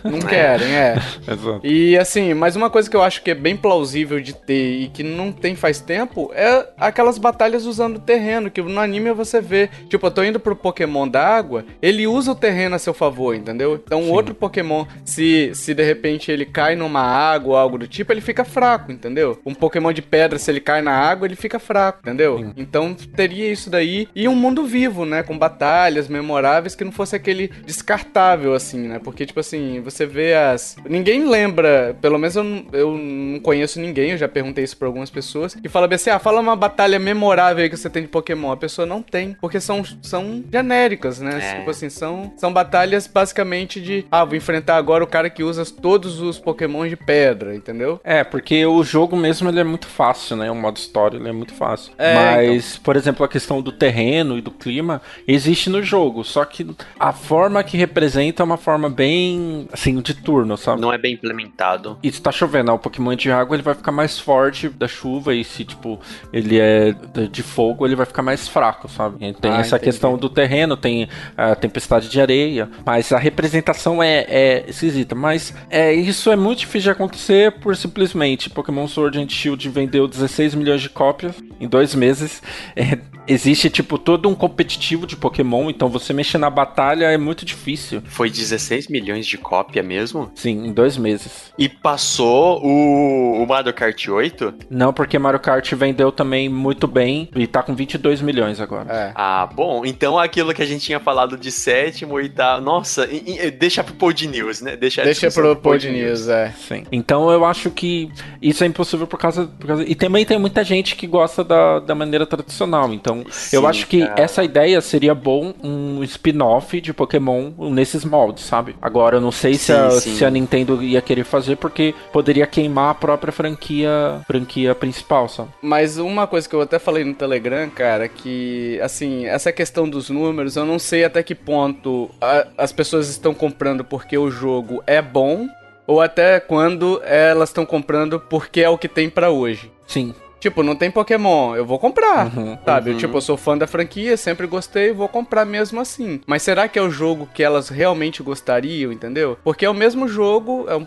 Não 0.04 0.20
querem, 0.20 0.74
é. 0.74 0.96
Exato. 1.26 1.60
E 1.64 1.96
assim, 1.96 2.34
mas 2.34 2.56
uma 2.56 2.70
coisa 2.70 2.88
que 2.88 2.96
eu 2.96 3.02
acho 3.02 3.22
que 3.22 3.30
é 3.30 3.34
bem 3.34 3.56
plausível 3.56 4.20
de 4.20 4.34
ter 4.34 4.80
e 4.80 4.88
que 4.88 5.02
não 5.02 5.32
tem 5.32 5.54
faz 5.54 5.80
tempo 5.80 6.30
é 6.34 6.66
aquelas 6.76 7.18
batalhas 7.18 7.66
usando 7.66 8.00
terreno, 8.00 8.50
que 8.50 8.62
no 8.62 8.80
anime 8.80 9.12
você 9.12 9.40
vê. 9.40 9.68
Tipo, 9.88 10.06
eu 10.06 10.10
tô 10.10 10.24
indo 10.24 10.40
pro 10.40 10.56
Pokémon 10.56 11.06
da 11.08 11.26
água, 11.26 11.64
ele 11.80 12.06
usa 12.06 12.32
o 12.32 12.34
terreno 12.34 12.74
a 12.74 12.78
seu 12.78 12.94
favor, 12.94 13.34
entendeu? 13.34 13.74
Então, 13.74 14.10
outro 14.10 14.34
Pokémon, 14.34 14.86
se, 15.04 15.52
se 15.54 15.74
de 15.74 15.82
repente 15.82 16.30
ele 16.30 16.44
cai 16.44 16.74
numa 16.74 17.02
água 17.02 17.52
ou 17.52 17.56
algo 17.56 17.78
do 17.78 17.86
tipo, 17.86 18.12
ele 18.12 18.20
fica 18.20 18.44
fraco, 18.44 18.90
entendeu? 18.90 19.38
Um 19.44 19.54
Pokémon 19.54 19.92
de 19.92 20.02
pedra, 20.02 20.38
se 20.38 20.50
ele 20.50 20.60
cai 20.60 20.82
na 20.82 20.92
água, 20.92 21.26
ele 21.26 21.36
fica 21.36 21.58
fraco, 21.58 22.00
entendeu? 22.02 22.52
Então, 22.56 22.94
teria 22.94 23.50
isso 23.50 23.70
daí. 23.70 24.08
E 24.14 24.26
um 24.28 24.34
mundo 24.34 24.64
vivo, 24.64 25.04
né? 25.04 25.22
Com 25.22 25.38
batalhas 25.38 26.08
memoráveis 26.08 26.74
que 26.74 26.84
não 26.84 26.92
fosse 26.92 27.14
aquele 27.14 27.48
descartável, 27.64 28.54
assim, 28.54 28.88
né? 28.88 28.98
Porque, 28.98 29.26
tipo 29.26 29.40
assim, 29.40 29.80
você 29.80 29.91
vê 30.06 30.34
as. 30.34 30.76
Ninguém 30.88 31.28
lembra, 31.28 31.96
pelo 32.00 32.18
menos 32.18 32.36
eu, 32.36 32.44
não- 32.44 32.64
eu 32.72 32.96
não 32.96 33.40
conheço 33.40 33.80
ninguém, 33.80 34.10
eu 34.12 34.18
já 34.18 34.28
perguntei 34.28 34.64
isso 34.64 34.76
pra 34.76 34.86
algumas 34.88 35.10
pessoas, 35.10 35.54
que 35.54 35.68
fala 35.68 35.86
bem 35.88 35.96
assim: 35.96 36.10
ah, 36.10 36.18
fala 36.18 36.40
uma 36.40 36.56
batalha 36.56 36.98
memorável 36.98 37.62
aí 37.62 37.70
que 37.70 37.76
você 37.76 37.90
tem 37.90 38.02
de 38.02 38.08
Pokémon. 38.08 38.52
A 38.52 38.56
pessoa 38.56 38.86
não 38.86 39.02
tem, 39.02 39.36
porque 39.40 39.60
são, 39.60 39.82
são 40.02 40.42
genéricas, 40.52 41.20
né? 41.20 41.38
É. 41.42 41.58
Tipo 41.58 41.70
assim, 41.70 41.88
são, 41.90 42.32
são 42.36 42.52
batalhas 42.52 43.06
basicamente 43.06 43.80
de. 43.80 44.04
Ah, 44.10 44.24
vou 44.24 44.36
enfrentar 44.36 44.76
agora 44.76 45.02
o 45.04 45.06
cara 45.06 45.28
que 45.30 45.42
usa 45.42 45.64
todos 45.64 46.20
os 46.20 46.38
Pokémon 46.38 46.86
de 46.88 46.96
pedra, 46.96 47.54
entendeu? 47.54 48.00
É, 48.04 48.24
porque 48.24 48.64
o 48.66 48.82
jogo 48.82 49.16
mesmo 49.16 49.48
ele 49.48 49.60
é 49.60 49.64
muito 49.64 49.86
fácil, 49.86 50.36
né? 50.36 50.50
O 50.50 50.54
modo 50.54 50.76
história 50.76 51.16
ele 51.16 51.28
é 51.28 51.32
muito 51.32 51.52
fácil. 51.54 51.92
É, 51.98 52.14
Mas, 52.14 52.78
por 52.78 52.96
exemplo, 52.96 53.24
a 53.24 53.28
questão 53.28 53.60
do 53.62 53.70
terreno 53.72 54.38
e 54.38 54.40
do 54.40 54.50
clima 54.50 55.00
existe 55.26 55.68
no 55.70 55.82
jogo, 55.82 56.24
só 56.24 56.44
que 56.44 56.66
a 56.98 57.12
forma 57.12 57.62
que 57.62 57.76
representa 57.76 58.42
é 58.42 58.44
uma 58.44 58.56
forma 58.56 58.88
bem, 58.90 59.68
assim, 59.82 60.00
de 60.00 60.14
turno, 60.14 60.56
sabe? 60.56 60.80
Não 60.80 60.92
é 60.92 60.98
bem 60.98 61.14
implementado. 61.14 61.98
E 62.02 62.10
se 62.10 62.20
tá 62.22 62.30
chovendo, 62.30 62.66
né? 62.66 62.72
o 62.72 62.78
Pokémon 62.78 63.14
de 63.14 63.30
água 63.30 63.56
ele 63.56 63.62
vai 63.62 63.74
ficar 63.74 63.92
mais 63.92 64.18
forte 64.18 64.68
da 64.68 64.86
chuva 64.86 65.34
e 65.34 65.42
se, 65.44 65.64
tipo, 65.64 66.00
ele 66.32 66.58
é 66.60 66.92
de- 66.92 67.28
de 67.28 67.42
fogo, 67.42 67.84
ele 67.86 67.96
vai 67.96 68.06
ficar 68.06 68.22
mais 68.22 68.46
fraco, 68.48 68.88
sabe? 68.88 69.16
E 69.26 69.32
Tem 69.34 69.50
Ah, 69.50 69.56
essa 69.58 69.76
entendi. 69.76 69.84
questão 69.84 70.16
do 70.16 70.28
terreno, 70.28 70.76
tem 70.76 71.08
a 71.36 71.54
tempestade 71.54 72.08
de 72.08 72.20
areia, 72.20 72.70
mas 72.86 73.12
a 73.12 73.18
representação 73.18 74.02
é, 74.02 74.24
é 74.28 74.64
esquisita. 74.68 75.14
Mas 75.14 75.52
é, 75.68 75.92
isso 75.92 76.30
é 76.30 76.36
muito 76.36 76.60
difícil 76.60 76.82
de 76.82 76.90
acontecer 76.90 77.52
por 77.60 77.76
simplesmente 77.76 78.48
Pokémon 78.48 78.86
Sword 78.86 79.18
and 79.18 79.28
Shield 79.28 79.68
vendeu 79.68 80.06
16 80.06 80.54
milhões 80.54 80.80
de 80.80 80.88
cópias 80.88 81.34
em 81.60 81.66
dois 81.68 81.94
meses. 81.94 82.42
É, 82.76 82.98
existe, 83.26 83.70
tipo, 83.70 83.98
todo 83.98 84.28
um 84.28 84.34
competitivo 84.34 85.06
de 85.06 85.16
Pokémon, 85.16 85.70
então 85.70 85.88
você 85.88 86.12
mexer 86.12 86.38
na 86.38 86.50
batalha 86.50 87.06
é 87.06 87.16
muito 87.18 87.44
difícil. 87.44 88.02
Foi 88.06 88.28
16 88.30 88.88
milhões 88.88 89.26
de 89.26 89.38
cópias. 89.38 89.71
Cópia 89.72 89.82
mesmo? 89.82 90.30
Sim, 90.34 90.66
em 90.66 90.72
dois 90.72 90.96
meses. 90.98 91.52
E 91.58 91.68
passou 91.68 92.62
o, 92.62 93.42
o 93.42 93.46
Mario 93.46 93.72
Kart 93.72 94.06
8? 94.08 94.54
Não, 94.70 94.92
porque 94.92 95.18
Mario 95.18 95.40
Kart 95.40 95.72
vendeu 95.72 96.12
também 96.12 96.48
muito 96.48 96.86
bem 96.86 97.28
e 97.34 97.46
tá 97.46 97.62
com 97.62 97.74
22 97.74 98.20
milhões 98.20 98.60
agora. 98.60 98.92
É. 98.92 99.12
Ah, 99.14 99.46
bom. 99.52 99.84
Então 99.86 100.18
aquilo 100.18 100.52
que 100.52 100.62
a 100.62 100.66
gente 100.66 100.84
tinha 100.84 101.00
falado 101.00 101.36
de 101.38 101.50
sétimo 101.50 102.20
e 102.20 102.28
tal. 102.28 102.60
Nossa, 102.60 103.06
e- 103.10 103.38
e- 103.46 103.50
deixa 103.50 103.82
pro 103.82 103.94
Pod 103.94 104.28
News, 104.28 104.60
né? 104.60 104.76
Deixa, 104.76 105.00
a 105.00 105.04
Deixa 105.04 105.30
pro 105.30 105.56
Pod 105.56 105.88
News, 105.90 106.28
é. 106.28 106.50
Sim. 106.58 106.84
Então 106.92 107.30
eu 107.30 107.44
acho 107.44 107.70
que 107.70 108.10
isso 108.40 108.62
é 108.62 108.66
impossível 108.66 109.06
por 109.06 109.18
causa, 109.18 109.46
por 109.46 109.66
causa- 109.66 109.84
E 109.86 109.94
também 109.94 110.24
tem 110.26 110.38
muita 110.38 110.62
gente 110.62 110.94
que 110.96 111.06
gosta 111.06 111.42
da, 111.42 111.78
da 111.80 111.94
maneira 111.94 112.26
tradicional. 112.26 112.92
Então 112.92 113.24
Sim, 113.30 113.56
eu 113.56 113.66
acho 113.66 113.86
que 113.86 114.06
cara. 114.06 114.20
essa 114.22 114.44
ideia 114.44 114.80
seria 114.80 115.14
bom 115.14 115.54
um 115.62 116.02
spin-off 116.04 116.80
de 116.80 116.92
Pokémon 116.92 117.52
nesses 117.70 118.04
moldes, 118.04 118.44
sabe? 118.44 118.76
Agora 118.82 119.16
eu 119.16 119.20
não 119.20 119.32
sei 119.32 119.54
se, 119.62 119.72
a, 119.72 119.90
sim. 119.90 120.14
se 120.16 120.24
a 120.24 120.30
Nintendo 120.30 120.82
ia 120.82 121.00
querer 121.00 121.24
fazer 121.24 121.56
porque 121.56 121.94
poderia 122.12 122.46
queimar 122.46 122.90
a 122.90 122.94
própria 122.94 123.32
franquia, 123.32 124.20
franquia 124.26 124.74
principal, 124.74 125.28
sabe? 125.28 125.50
Mas 125.62 125.98
uma 125.98 126.26
coisa 126.26 126.48
que 126.48 126.54
eu 126.54 126.60
até 126.60 126.78
falei 126.78 127.04
no 127.04 127.14
Telegram, 127.14 127.68
cara, 127.70 128.08
que 128.08 128.78
assim, 128.82 129.26
essa 129.26 129.52
questão 129.52 129.88
dos 129.88 130.10
números, 130.10 130.56
eu 130.56 130.64
não 130.64 130.78
sei 130.78 131.04
até 131.04 131.22
que 131.22 131.34
ponto 131.34 132.10
a- 132.20 132.46
as 132.58 132.72
pessoas 132.72 133.08
estão 133.08 133.32
comprando 133.34 133.84
porque 133.84 134.16
o 134.18 134.30
jogo 134.30 134.82
é 134.86 135.00
bom 135.02 135.46
ou 135.86 136.00
até 136.00 136.38
quando 136.40 137.00
elas 137.04 137.48
estão 137.48 137.66
comprando 137.66 138.18
porque 138.20 138.60
é 138.60 138.68
o 138.68 138.78
que 138.78 138.88
tem 138.88 139.10
pra 139.10 139.30
hoje. 139.30 139.70
Sim. 139.86 140.14
Tipo, 140.42 140.64
não 140.64 140.74
tem 140.74 140.90
Pokémon, 140.90 141.54
eu 141.54 141.64
vou 141.64 141.78
comprar, 141.78 142.26
Uhum, 142.36 142.58
sabe? 142.64 142.90
uhum. 142.90 142.96
Tipo, 142.96 143.16
eu 143.18 143.20
sou 143.20 143.36
fã 143.36 143.56
da 143.56 143.68
franquia, 143.68 144.16
sempre 144.16 144.44
gostei, 144.48 144.92
vou 144.92 145.06
comprar 145.06 145.44
mesmo 145.44 145.80
assim. 145.80 146.20
Mas 146.26 146.42
será 146.42 146.66
que 146.66 146.76
é 146.76 146.82
o 146.82 146.90
jogo 146.90 147.28
que 147.32 147.44
elas 147.44 147.68
realmente 147.68 148.24
gostariam, 148.24 148.90
entendeu? 148.90 149.38
Porque 149.44 149.64
é 149.64 149.70
o 149.70 149.74
mesmo 149.74 150.08
jogo, 150.08 150.66
é 150.68 150.74
um- 150.76 150.86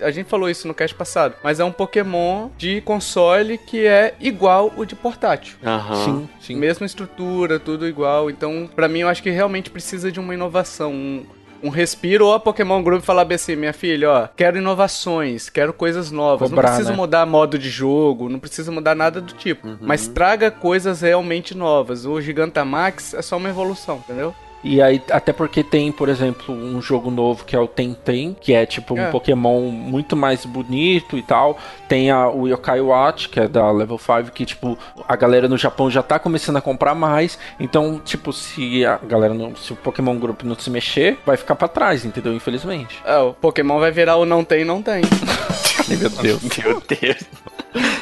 a, 0.00 0.06
a 0.06 0.10
gente 0.12 0.28
falou 0.28 0.48
isso 0.48 0.68
no 0.68 0.72
cast 0.74 0.94
passado, 0.94 1.34
mas 1.42 1.58
é 1.58 1.64
um 1.64 1.72
Pokémon 1.72 2.48
de 2.56 2.80
console 2.82 3.58
que 3.58 3.84
é 3.84 4.14
igual 4.20 4.72
o 4.76 4.84
de 4.84 4.94
portátil. 4.94 5.56
Aham. 5.64 6.04
Sim, 6.04 6.28
sim. 6.40 6.54
Mesma 6.54 6.86
estrutura, 6.86 7.58
tudo 7.58 7.88
igual. 7.88 8.30
Então, 8.30 8.70
pra 8.72 8.86
mim, 8.86 9.00
eu 9.00 9.08
acho 9.08 9.20
que 9.20 9.30
realmente 9.30 9.68
precisa 9.68 10.12
de 10.12 10.20
uma 10.20 10.32
inovação. 10.32 10.92
Um, 10.92 11.26
um 11.62 11.68
respiro, 11.68 12.26
ou 12.26 12.34
a 12.34 12.40
Pokémon 12.40 12.82
Group 12.82 13.02
falar 13.02 13.24
bem 13.24 13.36
assim, 13.36 13.56
minha 13.56 13.72
filha, 13.72 14.10
ó, 14.10 14.28
quero 14.36 14.58
inovações, 14.58 15.48
quero 15.48 15.72
coisas 15.72 16.10
novas. 16.10 16.50
Cobrar, 16.50 16.62
não 16.62 16.68
precisa 16.70 16.90
né? 16.90 16.96
mudar 16.96 17.26
modo 17.26 17.58
de 17.58 17.70
jogo, 17.70 18.28
não 18.28 18.38
precisa 18.38 18.72
mudar 18.72 18.94
nada 18.94 19.20
do 19.20 19.32
tipo. 19.34 19.68
Mas 19.80 20.08
traga 20.08 20.50
coisas 20.50 21.00
realmente 21.00 21.56
novas. 21.56 22.04
O 22.04 22.20
Gigantamax 22.20 23.14
é 23.14 23.22
só 23.22 23.36
uma 23.36 23.48
evolução, 23.48 23.96
entendeu? 23.96 24.34
E 24.64 24.80
aí, 24.80 25.02
até 25.10 25.32
porque 25.32 25.64
tem, 25.64 25.90
por 25.90 26.08
exemplo, 26.08 26.54
um 26.54 26.80
jogo 26.80 27.10
novo 27.10 27.44
que 27.44 27.56
é 27.56 27.58
o 27.58 27.66
Tenten, 27.66 28.36
que 28.40 28.52
é 28.52 28.64
tipo 28.64 28.94
um 28.94 28.98
É. 29.00 29.10
Pokémon 29.10 29.60
muito 29.70 30.16
mais 30.16 30.44
bonito 30.46 31.18
e 31.18 31.22
tal. 31.22 31.58
Tem 31.88 32.10
a, 32.10 32.28
o 32.28 32.46
Yokai 32.46 32.80
Watch, 32.80 33.28
que 33.28 33.40
é 33.40 33.48
da 33.48 33.70
Level 33.72 33.98
5, 33.98 34.30
que 34.30 34.44
tipo, 34.46 34.78
a 35.08 35.16
galera 35.16 35.48
no 35.48 35.56
Japão 35.58 35.90
já 35.90 36.02
tá 36.02 36.18
começando 36.18 36.56
a 36.58 36.60
comprar 36.60 36.94
mais. 36.94 37.38
Então, 37.58 38.00
tipo, 38.04 38.32
se 38.32 38.84
a 38.86 38.98
galera 38.98 39.34
não, 39.34 39.54
se 39.56 39.72
o 39.72 39.76
Pokémon 39.76 40.16
Group 40.16 40.42
não 40.44 40.54
se 40.54 40.70
mexer, 40.70 41.18
vai 41.26 41.36
ficar 41.36 41.56
pra 41.56 41.66
trás, 41.68 42.04
entendeu? 42.04 42.32
Infelizmente. 42.32 43.00
É, 43.04 43.18
o 43.18 43.32
Pokémon 43.32 43.80
vai 43.80 43.90
virar 43.90 44.16
o 44.16 44.24
não 44.24 44.44
tem, 44.44 44.64
não 44.64 44.80
tem. 44.80 45.02
Meu 45.88 46.10
Deus. 46.22 46.42
Meu 46.58 46.82
Deus. 46.88 47.24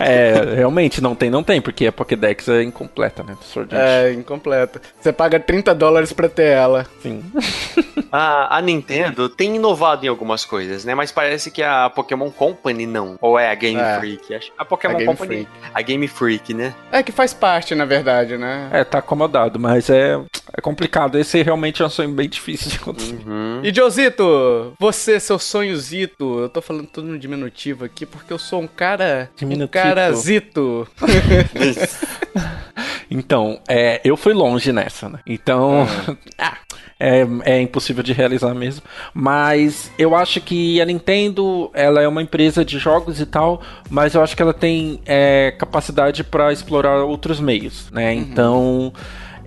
é, 0.00 0.54
realmente, 0.56 1.00
não 1.00 1.14
tem, 1.14 1.30
não 1.30 1.42
tem, 1.42 1.60
porque 1.60 1.86
a 1.86 1.92
Pokédex 1.92 2.48
é 2.48 2.62
incompleta, 2.62 3.22
né? 3.22 3.36
É, 3.70 4.12
incompleta. 4.12 4.80
Você 5.00 5.12
paga 5.12 5.38
30 5.38 5.74
dólares 5.74 6.12
pra 6.12 6.28
ter 6.28 6.48
ela. 6.48 6.86
Sim. 7.02 7.22
A, 8.12 8.56
a 8.56 8.60
Nintendo 8.60 9.28
tem 9.28 9.54
inovado 9.54 10.04
em 10.04 10.08
algumas 10.08 10.44
coisas, 10.44 10.84
né? 10.84 10.96
Mas 10.96 11.12
parece 11.12 11.48
que 11.48 11.62
a 11.62 11.88
Pokémon 11.88 12.28
Company 12.28 12.84
não. 12.84 13.16
Ou 13.20 13.38
é 13.38 13.48
a 13.48 13.54
Game 13.54 13.78
É. 13.80 13.98
Freak? 14.00 14.34
Acho- 14.34 14.50
A 14.58 14.64
Pokémon 14.64 14.94
A 14.94 14.98
Game 14.98 15.06
Company. 15.12 15.34
Freak. 15.46 15.50
A 15.72 15.80
Game 15.82 16.08
Freak, 16.08 16.52
né? 16.54 16.74
É 16.90 17.04
que 17.04 17.12
faz 17.12 17.32
parte, 17.32 17.72
na 17.72 17.84
verdade, 17.84 18.36
né? 18.36 18.68
É, 18.72 18.82
tá 18.82 18.98
acomodado, 18.98 19.60
mas 19.60 19.88
é, 19.88 20.18
é 20.52 20.60
complicado. 20.60 21.16
Esse 21.18 21.40
realmente 21.40 21.82
é 21.82 21.86
um 21.86 21.88
sonho 21.90 22.10
bem 22.10 22.28
difícil 22.28 22.68
de 22.72 22.78
acontecer. 22.78 23.14
Uhum. 23.24 23.60
E 23.62 23.72
Josito, 23.72 24.72
você, 24.76 25.20
seu 25.20 25.38
sonhozito, 25.38 26.40
eu 26.40 26.48
tô 26.48 26.60
falando 26.60 26.88
tudo 26.88 27.06
no 27.06 27.18
diminutivo 27.18 27.69
aqui 27.84 28.06
porque 28.06 28.32
eu 28.32 28.38
sou 28.38 28.62
um 28.62 28.66
cara. 28.66 29.30
Um 29.34 29.36
Diminutivo. 29.36 29.70
carazito. 29.70 30.88
Então, 33.10 33.60
é, 33.68 34.00
eu 34.04 34.16
fui 34.16 34.32
longe 34.32 34.72
nessa, 34.72 35.08
né? 35.08 35.18
Então, 35.26 35.84
ah, 36.38 36.56
é, 36.98 37.26
é 37.44 37.60
impossível 37.60 38.04
de 38.04 38.12
realizar 38.12 38.54
mesmo. 38.54 38.82
Mas 39.12 39.90
eu 39.98 40.14
acho 40.14 40.40
que 40.40 40.80
a 40.80 40.84
Nintendo, 40.84 41.70
ela 41.74 42.00
é 42.00 42.06
uma 42.06 42.22
empresa 42.22 42.64
de 42.64 42.78
jogos 42.78 43.20
e 43.20 43.26
tal, 43.26 43.60
mas 43.90 44.14
eu 44.14 44.22
acho 44.22 44.36
que 44.36 44.42
ela 44.42 44.54
tem 44.54 45.00
é, 45.04 45.52
capacidade 45.58 46.22
para 46.22 46.52
explorar 46.52 47.02
outros 47.02 47.40
meios, 47.40 47.90
né? 47.90 48.14
Então. 48.14 48.92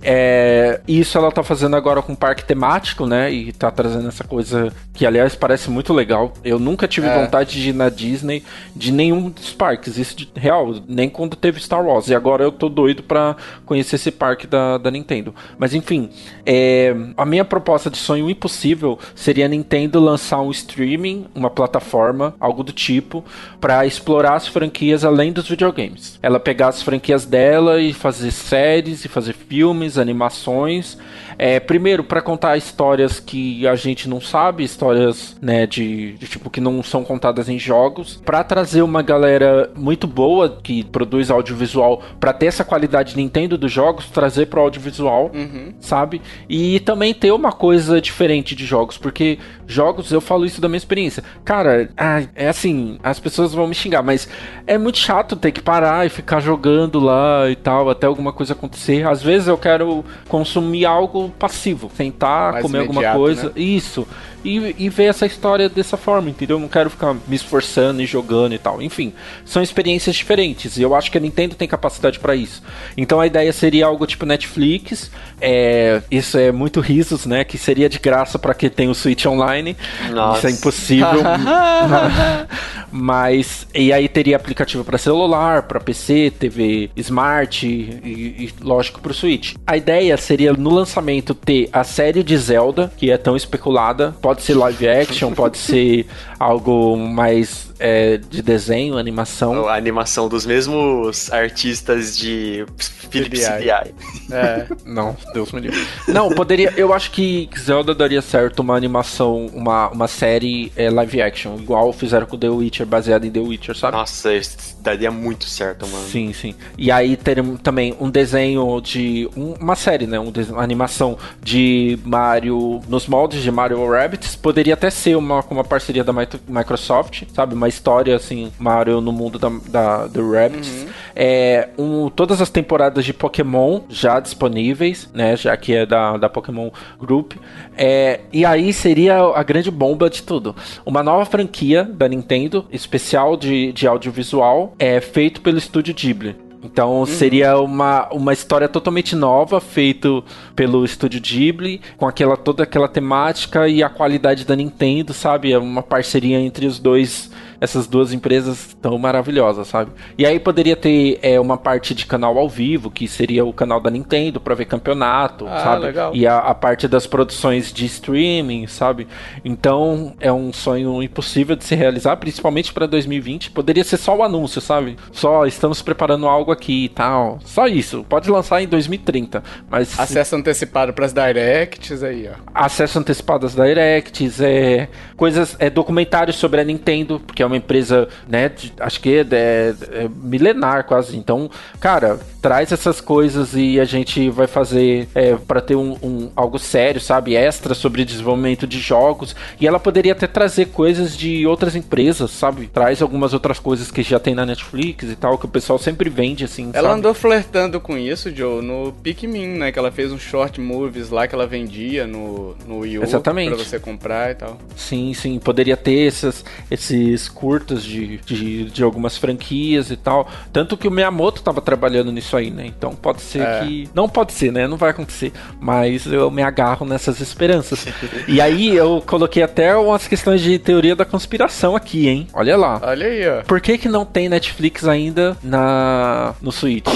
É, 0.04 0.80
isso 0.86 1.16
ela 1.16 1.32
tá 1.32 1.42
fazendo 1.42 1.74
agora 1.76 2.02
com 2.02 2.12
o 2.12 2.16
parque 2.16 2.44
temático, 2.44 3.06
né? 3.06 3.32
E 3.32 3.52
tá 3.52 3.70
trazendo 3.70 4.06
essa 4.06 4.22
coisa 4.22 4.70
que, 4.92 5.06
aliás, 5.06 5.34
parece 5.34 5.70
muito 5.70 5.92
legal. 5.92 6.32
Eu 6.44 6.58
nunca 6.58 6.86
tive 6.86 7.06
É. 7.06 7.18
vontade 7.24 7.60
de 7.60 7.70
ir 7.70 7.72
na 7.72 7.88
Disney 7.88 8.42
de 8.76 8.92
nenhum 8.92 9.30
dos 9.30 9.52
parques. 9.52 9.96
Isso 9.96 10.14
de 10.16 10.28
real, 10.36 10.74
nem 10.86 11.08
quando 11.08 11.34
teve 11.36 11.58
Star 11.60 11.84
Wars. 11.84 12.08
E 12.08 12.14
agora 12.14 12.44
eu 12.44 12.52
tô 12.52 12.68
doido 12.68 13.02
pra 13.02 13.34
conhecer 13.64 13.96
esse 13.96 14.10
parque 14.10 14.46
da, 14.46 14.76
da 14.78 14.90
Nintendo. 14.90 15.34
Mas 15.58 15.74
enfim, 15.74 16.10
é, 16.44 16.94
a 17.16 17.24
minha 17.24 17.44
proposta 17.44 17.88
de 17.90 17.96
sonho 17.96 18.28
impossível 18.28 18.98
seria 19.14 19.46
a 19.46 19.48
Nintendo 19.48 19.98
lançar 20.00 20.40
um 20.40 20.50
streaming, 20.50 21.26
uma 21.34 21.48
plataforma, 21.50 22.34
algo 22.38 22.62
do 22.62 22.72
tipo, 22.72 23.24
pra 23.60 23.86
explorar 23.86 24.34
as 24.34 24.46
franquias 24.46 25.04
além 25.04 25.32
dos 25.32 25.48
videogames. 25.48 26.18
Ela 26.22 26.38
pegar 26.38 26.68
as 26.68 26.82
franquias 26.82 27.24
dela 27.24 27.80
e 27.80 27.92
fazer 27.92 28.30
séries 28.30 29.04
e 29.04 29.08
fazer 29.08 29.32
filmes, 29.32 29.93
animações. 29.98 30.98
É, 31.38 31.58
primeiro, 31.60 32.04
pra 32.04 32.20
contar 32.20 32.56
histórias 32.56 33.20
que 33.20 33.66
a 33.66 33.74
gente 33.76 34.08
não 34.08 34.20
sabe, 34.20 34.64
histórias 34.64 35.36
né, 35.40 35.66
de, 35.66 36.12
de 36.12 36.26
tipo 36.26 36.50
que 36.50 36.60
não 36.60 36.82
são 36.82 37.04
contadas 37.04 37.48
em 37.48 37.58
jogos, 37.58 38.20
Pra 38.24 38.42
trazer 38.44 38.82
uma 38.82 39.02
galera 39.02 39.70
muito 39.76 40.06
boa 40.06 40.58
que 40.62 40.84
produz 40.84 41.30
audiovisual 41.30 42.02
pra 42.18 42.32
ter 42.32 42.46
essa 42.46 42.64
qualidade 42.64 43.16
Nintendo 43.16 43.56
dos 43.58 43.70
jogos, 43.72 44.06
trazer 44.10 44.46
pro 44.46 44.60
audiovisual 44.60 45.30
Uhum. 45.34 45.72
sabe? 45.80 46.20
E 46.48 46.80
também 46.80 47.12
ter 47.14 47.32
uma 47.32 47.52
coisa 47.52 48.00
diferente 48.00 48.54
de 48.54 48.64
jogos, 48.64 48.96
porque 48.98 49.38
jogos, 49.66 50.10
eu 50.12 50.20
falo 50.20 50.44
isso 50.44 50.60
da 50.60 50.68
minha 50.68 50.78
experiência. 50.78 51.22
Cara, 51.44 51.88
é 52.34 52.48
assim, 52.48 52.98
as 53.02 53.18
pessoas 53.18 53.52
vão 53.54 53.66
me 53.66 53.74
xingar, 53.74 54.02
mas 54.02 54.28
é 54.66 54.76
muito 54.78 54.98
chato 54.98 55.36
ter 55.36 55.52
que 55.52 55.60
parar 55.62 56.06
e 56.06 56.08
ficar 56.08 56.40
jogando 56.40 56.98
lá 57.00 57.48
e 57.50 57.56
tal, 57.56 57.88
até 57.90 58.06
alguma 58.06 58.32
coisa 58.32 58.52
acontecer. 58.52 59.06
Às 59.06 59.22
vezes 59.22 59.48
eu 59.48 59.58
quero 59.58 60.04
consumir 60.28 60.84
algo 60.84 61.23
passivo, 61.30 61.90
sentar, 61.96 62.52
Mais 62.52 62.62
comer 62.62 62.80
alguma 62.80 63.00
imediato, 63.00 63.18
coisa, 63.18 63.44
né? 63.44 63.52
isso. 63.56 64.06
E, 64.44 64.74
e 64.78 64.88
ver 64.88 65.04
essa 65.04 65.26
história 65.26 65.68
dessa 65.68 65.96
forma, 65.96 66.30
entendeu? 66.30 66.56
Eu 66.56 66.60
não 66.60 66.68
quero 66.68 66.90
ficar 66.90 67.14
me 67.14 67.34
esforçando 67.34 68.02
e 68.02 68.06
jogando 68.06 68.54
e 68.54 68.58
tal. 68.58 68.82
Enfim, 68.82 69.12
são 69.44 69.62
experiências 69.62 70.14
diferentes 70.14 70.76
e 70.76 70.82
eu 70.82 70.94
acho 70.94 71.10
que 71.10 71.18
a 71.18 71.20
Nintendo 71.20 71.54
tem 71.54 71.66
capacidade 71.66 72.18
pra 72.18 72.34
isso. 72.36 72.62
Então 72.96 73.20
a 73.20 73.26
ideia 73.26 73.52
seria 73.52 73.86
algo 73.86 74.06
tipo 74.06 74.26
Netflix. 74.26 75.10
É, 75.40 76.02
isso 76.10 76.38
é 76.38 76.52
muito 76.52 76.80
risos, 76.80 77.26
né? 77.26 77.44
Que 77.44 77.56
seria 77.56 77.88
de 77.88 77.98
graça 77.98 78.38
pra 78.38 78.54
quem 78.54 78.68
tem 78.68 78.88
o 78.88 78.94
Switch 78.94 79.24
Online. 79.26 79.76
Nossa. 80.10 80.38
Isso 80.38 80.46
é 80.46 80.50
impossível. 80.50 81.22
Mas 82.90 83.66
e 83.74 83.92
aí 83.92 84.08
teria 84.08 84.36
aplicativo 84.36 84.84
pra 84.84 84.96
celular, 84.96 85.62
pra 85.62 85.80
PC, 85.80 86.32
TV 86.38 86.90
Smart 86.96 87.66
e, 87.66 87.68
e 87.70 88.54
lógico 88.60 89.00
pro 89.00 89.12
Switch. 89.12 89.54
A 89.66 89.76
ideia 89.76 90.16
seria 90.16 90.52
no 90.52 90.70
lançamento 90.70 91.34
ter 91.34 91.68
a 91.72 91.82
série 91.82 92.22
de 92.22 92.36
Zelda, 92.36 92.92
que 92.96 93.10
é 93.10 93.16
tão 93.18 93.36
especulada. 93.36 94.14
Pode 94.20 94.33
ser 94.42 94.54
live 94.54 94.88
action, 94.88 95.32
pode 95.32 95.58
ser 95.58 96.06
algo 96.38 96.96
mais 96.96 97.72
é, 97.78 98.16
de 98.16 98.42
desenho, 98.42 98.96
animação. 98.98 99.68
A 99.68 99.74
animação 99.76 100.28
dos 100.28 100.44
mesmos 100.46 101.32
artistas 101.32 102.16
de 102.16 102.64
Philips 103.10 103.40
CDI. 103.46 103.54
CDI. 103.58 103.94
É. 104.32 104.66
Não, 104.84 105.16
Deus 105.32 105.52
me 105.52 105.60
livre. 105.60 105.86
Não, 106.08 106.30
poderia. 106.30 106.72
Eu 106.76 106.92
acho 106.92 107.10
que 107.10 107.48
Zelda 107.58 107.94
daria 107.94 108.22
certo 108.22 108.60
uma 108.60 108.76
animação, 108.76 109.46
uma, 109.54 109.88
uma 109.90 110.08
série 110.08 110.72
é, 110.76 110.90
live 110.90 111.20
action, 111.22 111.56
igual 111.56 111.92
fizeram 111.92 112.26
com 112.26 112.36
The 112.38 112.48
Witcher, 112.48 112.86
baseada 112.86 113.26
em 113.26 113.30
The 113.30 113.40
Witcher, 113.40 113.76
sabe? 113.76 113.96
Nossa, 113.96 114.32
isso 114.34 114.76
daria 114.80 115.10
muito 115.10 115.44
certo, 115.44 115.86
mano. 115.86 116.04
Sim, 116.08 116.32
sim. 116.32 116.54
E 116.76 116.90
aí 116.90 117.16
teremos 117.16 117.60
também 117.60 117.94
um 118.00 118.10
desenho 118.10 118.80
de. 118.80 119.28
um- 119.36 119.54
uma 119.60 119.76
série, 119.76 120.06
né? 120.06 120.18
Um 120.20 120.32
uma 120.50 120.62
animação 120.62 121.16
de 121.42 121.98
Mario. 122.04 122.80
Nos 122.88 123.06
moldes 123.06 123.42
de 123.42 123.50
Mario 123.50 123.88
Rabbits. 123.88 124.34
Poderia 124.36 124.74
até 124.74 124.90
ser 124.90 125.16
uma, 125.16 125.42
com 125.42 125.54
uma 125.54 125.64
parceria 125.64 126.02
da 126.04 126.12
Mi- 126.12 126.26
Microsoft, 126.48 127.22
sabe? 127.34 127.54
Uma 127.64 127.68
história 127.68 128.14
assim, 128.14 128.52
Mario 128.58 129.00
no 129.00 129.10
mundo 129.10 129.38
da, 129.38 129.50
da, 129.70 130.06
do 130.06 130.30
Rabbits. 130.30 130.86
é, 131.16 131.70
um, 131.78 132.10
todas 132.10 132.42
as 132.42 132.50
temporadas 132.50 133.06
de 133.06 133.14
Pokémon 133.14 133.80
já 133.88 134.20
disponíveis, 134.20 135.08
né? 135.14 135.34
Já 135.34 135.56
que 135.56 135.74
é 135.74 135.86
da, 135.86 136.18
da 136.18 136.28
Pokémon 136.28 136.70
Group. 137.00 137.32
É, 137.74 138.20
e 138.30 138.44
aí 138.44 138.70
seria 138.70 139.16
a 139.16 139.42
grande 139.42 139.70
bomba 139.70 140.10
de 140.10 140.22
tudo. 140.22 140.54
Uma 140.84 141.02
nova 141.02 141.24
franquia 141.24 141.84
da 141.84 142.06
Nintendo, 142.06 142.66
especial 142.70 143.34
de, 143.34 143.72
de 143.72 143.86
audiovisual, 143.86 144.74
é 144.78 145.00
feito 145.00 145.40
pelo 145.40 145.56
estúdio 145.56 145.94
Ghibli. 145.94 146.44
Então 146.64 147.00
uhum. 147.00 147.06
seria 147.06 147.58
uma, 147.58 148.08
uma 148.10 148.32
história 148.32 148.66
totalmente 148.66 149.14
nova, 149.14 149.60
feito 149.60 150.24
pelo 150.56 150.82
estúdio 150.82 151.20
Ghibli, 151.20 151.80
com 151.98 152.08
aquela 152.08 152.38
toda 152.38 152.62
aquela 152.62 152.88
temática 152.88 153.68
e 153.68 153.82
a 153.82 153.90
qualidade 153.90 154.46
da 154.46 154.56
Nintendo, 154.56 155.12
sabe? 155.12 155.52
É 155.52 155.58
uma 155.58 155.82
parceria 155.82 156.40
entre 156.40 156.66
os 156.66 156.78
dois 156.78 157.30
essas 157.64 157.86
duas 157.86 158.12
empresas 158.12 158.76
tão 158.80 158.96
maravilhosas, 158.98 159.66
sabe? 159.66 159.90
E 160.16 160.24
aí 160.24 160.38
poderia 160.38 160.76
ter 160.76 161.18
é, 161.22 161.40
uma 161.40 161.56
parte 161.56 161.94
de 161.94 162.06
canal 162.06 162.38
ao 162.38 162.48
vivo, 162.48 162.90
que 162.90 163.08
seria 163.08 163.44
o 163.44 163.52
canal 163.52 163.80
da 163.80 163.90
Nintendo 163.90 164.40
para 164.40 164.54
ver 164.54 164.66
campeonato, 164.66 165.46
ah, 165.48 165.60
sabe? 165.60 165.86
Legal. 165.86 166.14
E 166.14 166.26
a, 166.26 166.38
a, 166.38 166.54
parte 166.54 166.86
das 166.86 167.06
produções 167.06 167.72
de 167.72 167.84
streaming, 167.86 168.66
sabe? 168.66 169.06
Então 169.44 170.14
é 170.20 170.32
um 170.32 170.52
sonho 170.52 171.02
impossível 171.02 171.56
de 171.56 171.64
se 171.64 171.74
realizar, 171.74 172.16
principalmente 172.16 172.72
para 172.72 172.86
2020. 172.86 173.50
Poderia 173.50 173.84
ser 173.84 173.96
só 173.96 174.16
o 174.16 174.22
anúncio, 174.22 174.60
sabe? 174.60 174.96
Só 175.10 175.46
estamos 175.46 175.82
preparando 175.82 176.28
algo 176.28 176.52
aqui 176.52 176.84
e 176.84 176.88
tal. 176.88 177.38
Só 177.44 177.66
isso. 177.66 178.04
Pode 178.08 178.30
lançar 178.30 178.62
em 178.62 178.68
2030, 178.68 179.42
mas 179.68 179.98
acesso 179.98 180.36
antecipado 180.36 180.92
para 180.92 181.06
as 181.06 181.12
directs 181.12 182.02
aí, 182.02 182.28
ó. 182.28 182.34
Acesso 182.54 182.98
antecipado 182.98 183.46
às 183.46 183.54
directs, 183.54 184.40
é 184.40 184.88
coisas, 185.16 185.56
é 185.58 185.70
documentários 185.70 186.36
sobre 186.36 186.60
a 186.60 186.64
Nintendo, 186.64 187.20
porque 187.26 187.42
é 187.42 187.46
uma 187.46 187.53
empresa, 187.56 188.08
né, 188.28 188.48
de, 188.48 188.72
acho 188.78 189.00
que 189.00 189.16
é, 189.16 189.26
é, 189.30 189.74
é, 189.92 190.08
milenar 190.22 190.84
quase. 190.84 191.16
Então, 191.16 191.50
cara, 191.80 192.18
traz 192.40 192.72
essas 192.72 193.00
coisas 193.00 193.54
e 193.54 193.80
a 193.80 193.84
gente 193.84 194.28
vai 194.30 194.46
fazer 194.46 195.08
é, 195.14 195.34
para 195.34 195.60
ter 195.60 195.76
um, 195.76 195.96
um, 196.02 196.30
algo 196.36 196.58
sério, 196.58 197.00
sabe, 197.00 197.34
extra 197.34 197.74
sobre 197.74 198.04
desenvolvimento 198.04 198.66
de 198.66 198.78
jogos. 198.78 199.34
E 199.60 199.66
ela 199.66 199.80
poderia 199.80 200.12
até 200.12 200.26
trazer 200.26 200.66
coisas 200.66 201.16
de 201.16 201.46
outras 201.46 201.74
empresas, 201.74 202.30
sabe? 202.30 202.66
Traz 202.66 203.00
algumas 203.00 203.32
outras 203.32 203.58
coisas 203.58 203.90
que 203.90 204.02
já 204.02 204.18
tem 204.18 204.34
na 204.34 204.44
Netflix 204.44 205.04
e 205.04 205.16
tal, 205.16 205.38
que 205.38 205.46
o 205.46 205.48
pessoal 205.48 205.78
sempre 205.78 206.10
vende, 206.10 206.44
assim. 206.44 206.70
Ela 206.74 206.88
sabe? 206.88 206.98
andou 206.98 207.14
flertando 207.14 207.80
com 207.80 207.96
isso, 207.96 208.34
Joe, 208.34 208.62
no 208.62 208.92
Pikmin, 209.02 209.58
né? 209.58 209.72
Que 209.72 209.78
ela 209.78 209.90
fez 209.90 210.12
um 210.12 210.18
short 210.18 210.60
movies 210.60 211.10
lá 211.10 211.26
que 211.26 211.34
ela 211.34 211.46
vendia 211.46 212.06
no, 212.06 212.54
no 212.66 212.80
Wii 212.80 212.98
U 212.98 213.02
Exatamente. 213.02 213.54
pra 213.54 213.64
você 213.64 213.78
comprar 213.78 214.30
e 214.30 214.34
tal. 214.34 214.58
Sim, 214.76 215.14
sim. 215.14 215.38
Poderia 215.38 215.76
ter 215.76 216.06
esses, 216.06 216.44
esses 216.70 217.28
curtas 217.34 217.82
de, 217.82 218.18
de, 218.18 218.64
de, 218.70 218.82
algumas 218.82 219.16
franquias 219.16 219.90
e 219.90 219.96
tal. 219.96 220.28
Tanto 220.52 220.76
que 220.76 220.88
o 220.88 220.90
Miyamoto 220.90 221.40
estava 221.40 221.60
trabalhando 221.60 222.12
nisso 222.12 222.36
aí, 222.36 222.50
né? 222.50 222.66
Então 222.66 222.94
pode 222.94 223.20
ser 223.20 223.42
é. 223.42 223.60
que. 223.60 223.88
Não 223.94 224.08
pode 224.08 224.32
ser, 224.32 224.52
né? 224.52 224.66
Não 224.66 224.76
vai 224.76 224.90
acontecer. 224.90 225.32
Mas 225.60 226.06
eu 226.06 226.30
me 226.30 226.42
agarro 226.42 226.86
nessas 226.86 227.20
esperanças. 227.20 227.86
e 228.28 228.40
aí 228.40 228.74
eu 228.74 229.02
coloquei 229.06 229.42
até 229.42 229.76
umas 229.76 230.06
questões 230.06 230.40
de 230.40 230.58
teoria 230.58 230.96
da 230.96 231.04
conspiração 231.04 231.74
aqui, 231.76 232.08
hein? 232.08 232.28
Olha 232.32 232.56
lá. 232.56 232.80
Olha 232.82 233.06
aí, 233.06 233.28
ó. 233.28 233.42
Por 233.42 233.60
que, 233.60 233.76
que 233.76 233.88
não 233.88 234.04
tem 234.04 234.28
Netflix 234.28 234.86
ainda 234.86 235.36
na 235.42 236.34
no 236.40 236.52
Switch? 236.52 236.88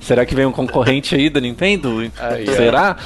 Será 0.00 0.24
que 0.24 0.34
vem 0.34 0.46
um 0.46 0.52
concorrente 0.52 1.14
aí 1.14 1.28
da 1.30 1.40
Nintendo? 1.40 2.10
Será? 2.56 2.96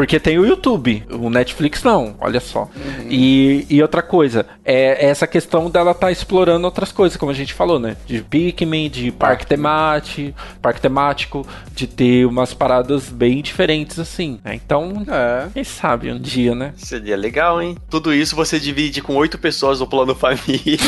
Porque 0.00 0.18
tem 0.18 0.38
o 0.38 0.46
YouTube, 0.46 1.04
o 1.10 1.28
Netflix 1.28 1.82
não, 1.82 2.16
olha 2.18 2.40
só. 2.40 2.62
Uhum. 2.74 3.06
E, 3.10 3.66
e 3.68 3.82
outra 3.82 4.00
coisa, 4.00 4.46
é 4.64 5.04
essa 5.04 5.26
questão 5.26 5.68
dela 5.68 5.90
estar 5.90 6.06
tá 6.06 6.10
explorando 6.10 6.64
outras 6.64 6.90
coisas, 6.90 7.18
como 7.18 7.30
a 7.30 7.34
gente 7.34 7.52
falou, 7.52 7.78
né? 7.78 7.98
De 8.06 8.22
Pikmin, 8.22 8.88
de 8.88 9.12
parque 9.12 9.46
temático, 9.46 10.34
parque 10.62 10.80
temático, 10.80 11.46
de 11.74 11.86
ter 11.86 12.24
umas 12.24 12.54
paradas 12.54 13.10
bem 13.10 13.42
diferentes 13.42 13.98
assim. 13.98 14.40
Né? 14.42 14.54
Então, 14.54 15.04
é. 15.06 15.48
quem 15.52 15.64
sabe 15.64 16.10
um 16.10 16.18
dia, 16.18 16.54
né? 16.54 16.72
Seria 16.78 17.14
legal, 17.14 17.60
hein? 17.60 17.76
Tudo 17.90 18.14
isso 18.14 18.34
você 18.34 18.58
divide 18.58 19.02
com 19.02 19.14
oito 19.16 19.36
pessoas 19.36 19.80
no 19.80 19.86
plano 19.86 20.14
família. 20.14 20.78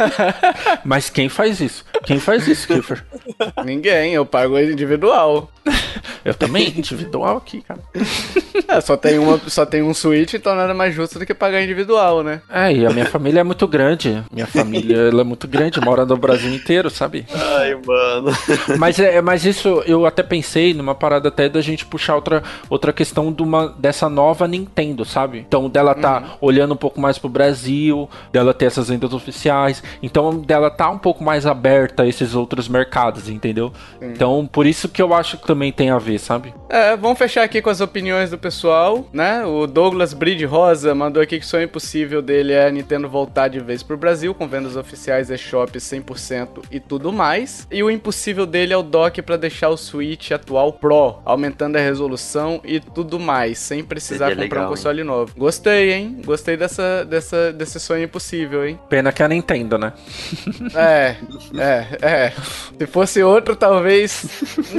Mas 0.82 1.10
quem 1.10 1.28
faz 1.28 1.60
isso? 1.60 1.84
Quem 2.06 2.18
faz 2.18 2.48
isso, 2.48 2.66
Kiffer? 2.66 3.04
Ninguém, 3.66 4.14
eu 4.14 4.24
pago 4.24 4.58
individual. 4.58 5.52
Eu 6.26 6.34
também, 6.34 6.70
individual 6.76 7.36
aqui, 7.36 7.62
cara. 7.62 7.80
É, 8.68 8.80
só 8.80 8.96
tem, 8.96 9.18
uma, 9.18 9.40
só 9.46 9.64
tem 9.64 9.82
um 9.82 9.94
Switch, 9.94 10.34
então 10.34 10.54
nada 10.54 10.74
mais 10.74 10.92
justo 10.92 11.18
do 11.18 11.26
que 11.26 11.32
pagar 11.32 11.62
individual, 11.62 12.24
né? 12.24 12.40
É, 12.50 12.72
e 12.72 12.84
a 12.84 12.90
minha 12.90 13.06
família 13.06 13.40
é 13.40 13.44
muito 13.44 13.66
grande. 13.68 14.24
Minha 14.32 14.46
família 14.46 14.96
ela 14.96 15.20
é 15.20 15.24
muito 15.24 15.46
grande, 15.46 15.80
mora 15.80 16.04
no 16.04 16.16
Brasil 16.16 16.52
inteiro, 16.52 16.90
sabe? 16.90 17.24
Ai, 17.32 17.74
mano. 17.86 18.36
Mas, 18.78 18.98
é, 18.98 19.20
mas 19.20 19.44
isso 19.44 19.82
eu 19.86 20.04
até 20.04 20.22
pensei 20.22 20.74
numa 20.74 20.94
parada 20.94 21.28
até 21.28 21.48
da 21.48 21.60
gente 21.60 21.86
puxar 21.86 22.16
outra, 22.16 22.42
outra 22.68 22.92
questão 22.92 23.32
de 23.32 23.42
uma, 23.42 23.68
dessa 23.78 24.08
nova 24.08 24.48
Nintendo, 24.48 25.04
sabe? 25.04 25.44
Então, 25.46 25.68
dela 25.68 25.94
tá 25.94 26.20
uhum. 26.20 26.26
olhando 26.40 26.74
um 26.74 26.76
pouco 26.76 27.00
mais 27.00 27.18
pro 27.18 27.28
Brasil, 27.28 28.08
dela 28.32 28.52
ter 28.52 28.66
essas 28.66 28.88
vendas 28.88 29.12
oficiais, 29.12 29.82
então 30.02 30.38
dela 30.38 30.70
tá 30.70 30.90
um 30.90 30.98
pouco 30.98 31.22
mais 31.22 31.46
aberta 31.46 32.02
a 32.02 32.06
esses 32.06 32.34
outros 32.34 32.68
mercados, 32.68 33.28
entendeu? 33.28 33.72
Uhum. 34.00 34.10
Então, 34.10 34.48
por 34.50 34.66
isso 34.66 34.88
que 34.88 35.00
eu 35.00 35.14
acho 35.14 35.38
que 35.38 35.46
também 35.46 35.72
tem 35.72 35.90
a 35.90 35.98
ver, 35.98 36.18
sabe? 36.18 36.54
É, 36.68 36.96
vamos 36.96 37.18
fechar 37.18 37.42
aqui 37.42 37.62
com 37.62 37.70
as 37.70 37.80
opiniões 37.80 38.25
do 38.30 38.38
pessoal, 38.38 39.08
né? 39.12 39.44
O 39.44 39.66
Douglas 39.66 40.12
Bride 40.12 40.44
Rosa 40.44 40.94
mandou 40.94 41.22
aqui 41.22 41.38
que 41.38 41.44
o 41.44 41.48
sonho 41.48 41.64
impossível 41.64 42.22
dele 42.22 42.52
é 42.52 42.66
a 42.66 42.70
Nintendo 42.70 43.08
voltar 43.08 43.48
de 43.48 43.60
vez 43.60 43.82
pro 43.82 43.96
Brasil, 43.96 44.34
com 44.34 44.46
vendas 44.46 44.76
oficiais, 44.76 45.30
e-shop 45.30 45.78
100% 45.78 46.64
e 46.70 46.80
tudo 46.80 47.12
mais. 47.12 47.66
E 47.70 47.82
o 47.82 47.90
impossível 47.90 48.46
dele 48.46 48.72
é 48.72 48.76
o 48.76 48.82
dock 48.82 49.20
para 49.22 49.36
deixar 49.36 49.68
o 49.68 49.76
Switch 49.76 50.30
atual 50.30 50.72
Pro, 50.72 51.18
aumentando 51.24 51.76
a 51.76 51.80
resolução 51.80 52.60
e 52.64 52.80
tudo 52.80 53.18
mais, 53.18 53.58
sem 53.58 53.82
precisar 53.82 54.28
Seria 54.28 54.42
comprar 54.42 54.60
legal, 54.60 54.72
um 54.72 54.74
console 54.74 55.00
hein? 55.00 55.06
novo. 55.06 55.32
Gostei, 55.36 55.92
hein? 55.92 56.20
Gostei 56.24 56.56
dessa, 56.56 57.04
dessa, 57.04 57.52
desse 57.52 57.78
sonho 57.80 58.04
impossível, 58.04 58.66
hein? 58.66 58.78
Pena 58.88 59.12
que 59.12 59.22
é 59.22 59.26
a 59.26 59.28
Nintendo, 59.28 59.78
né? 59.78 59.92
é, 60.74 61.16
é, 61.58 61.86
é. 62.02 62.32
Se 62.78 62.86
fosse 62.86 63.22
outro, 63.22 63.56
talvez. 63.56 64.10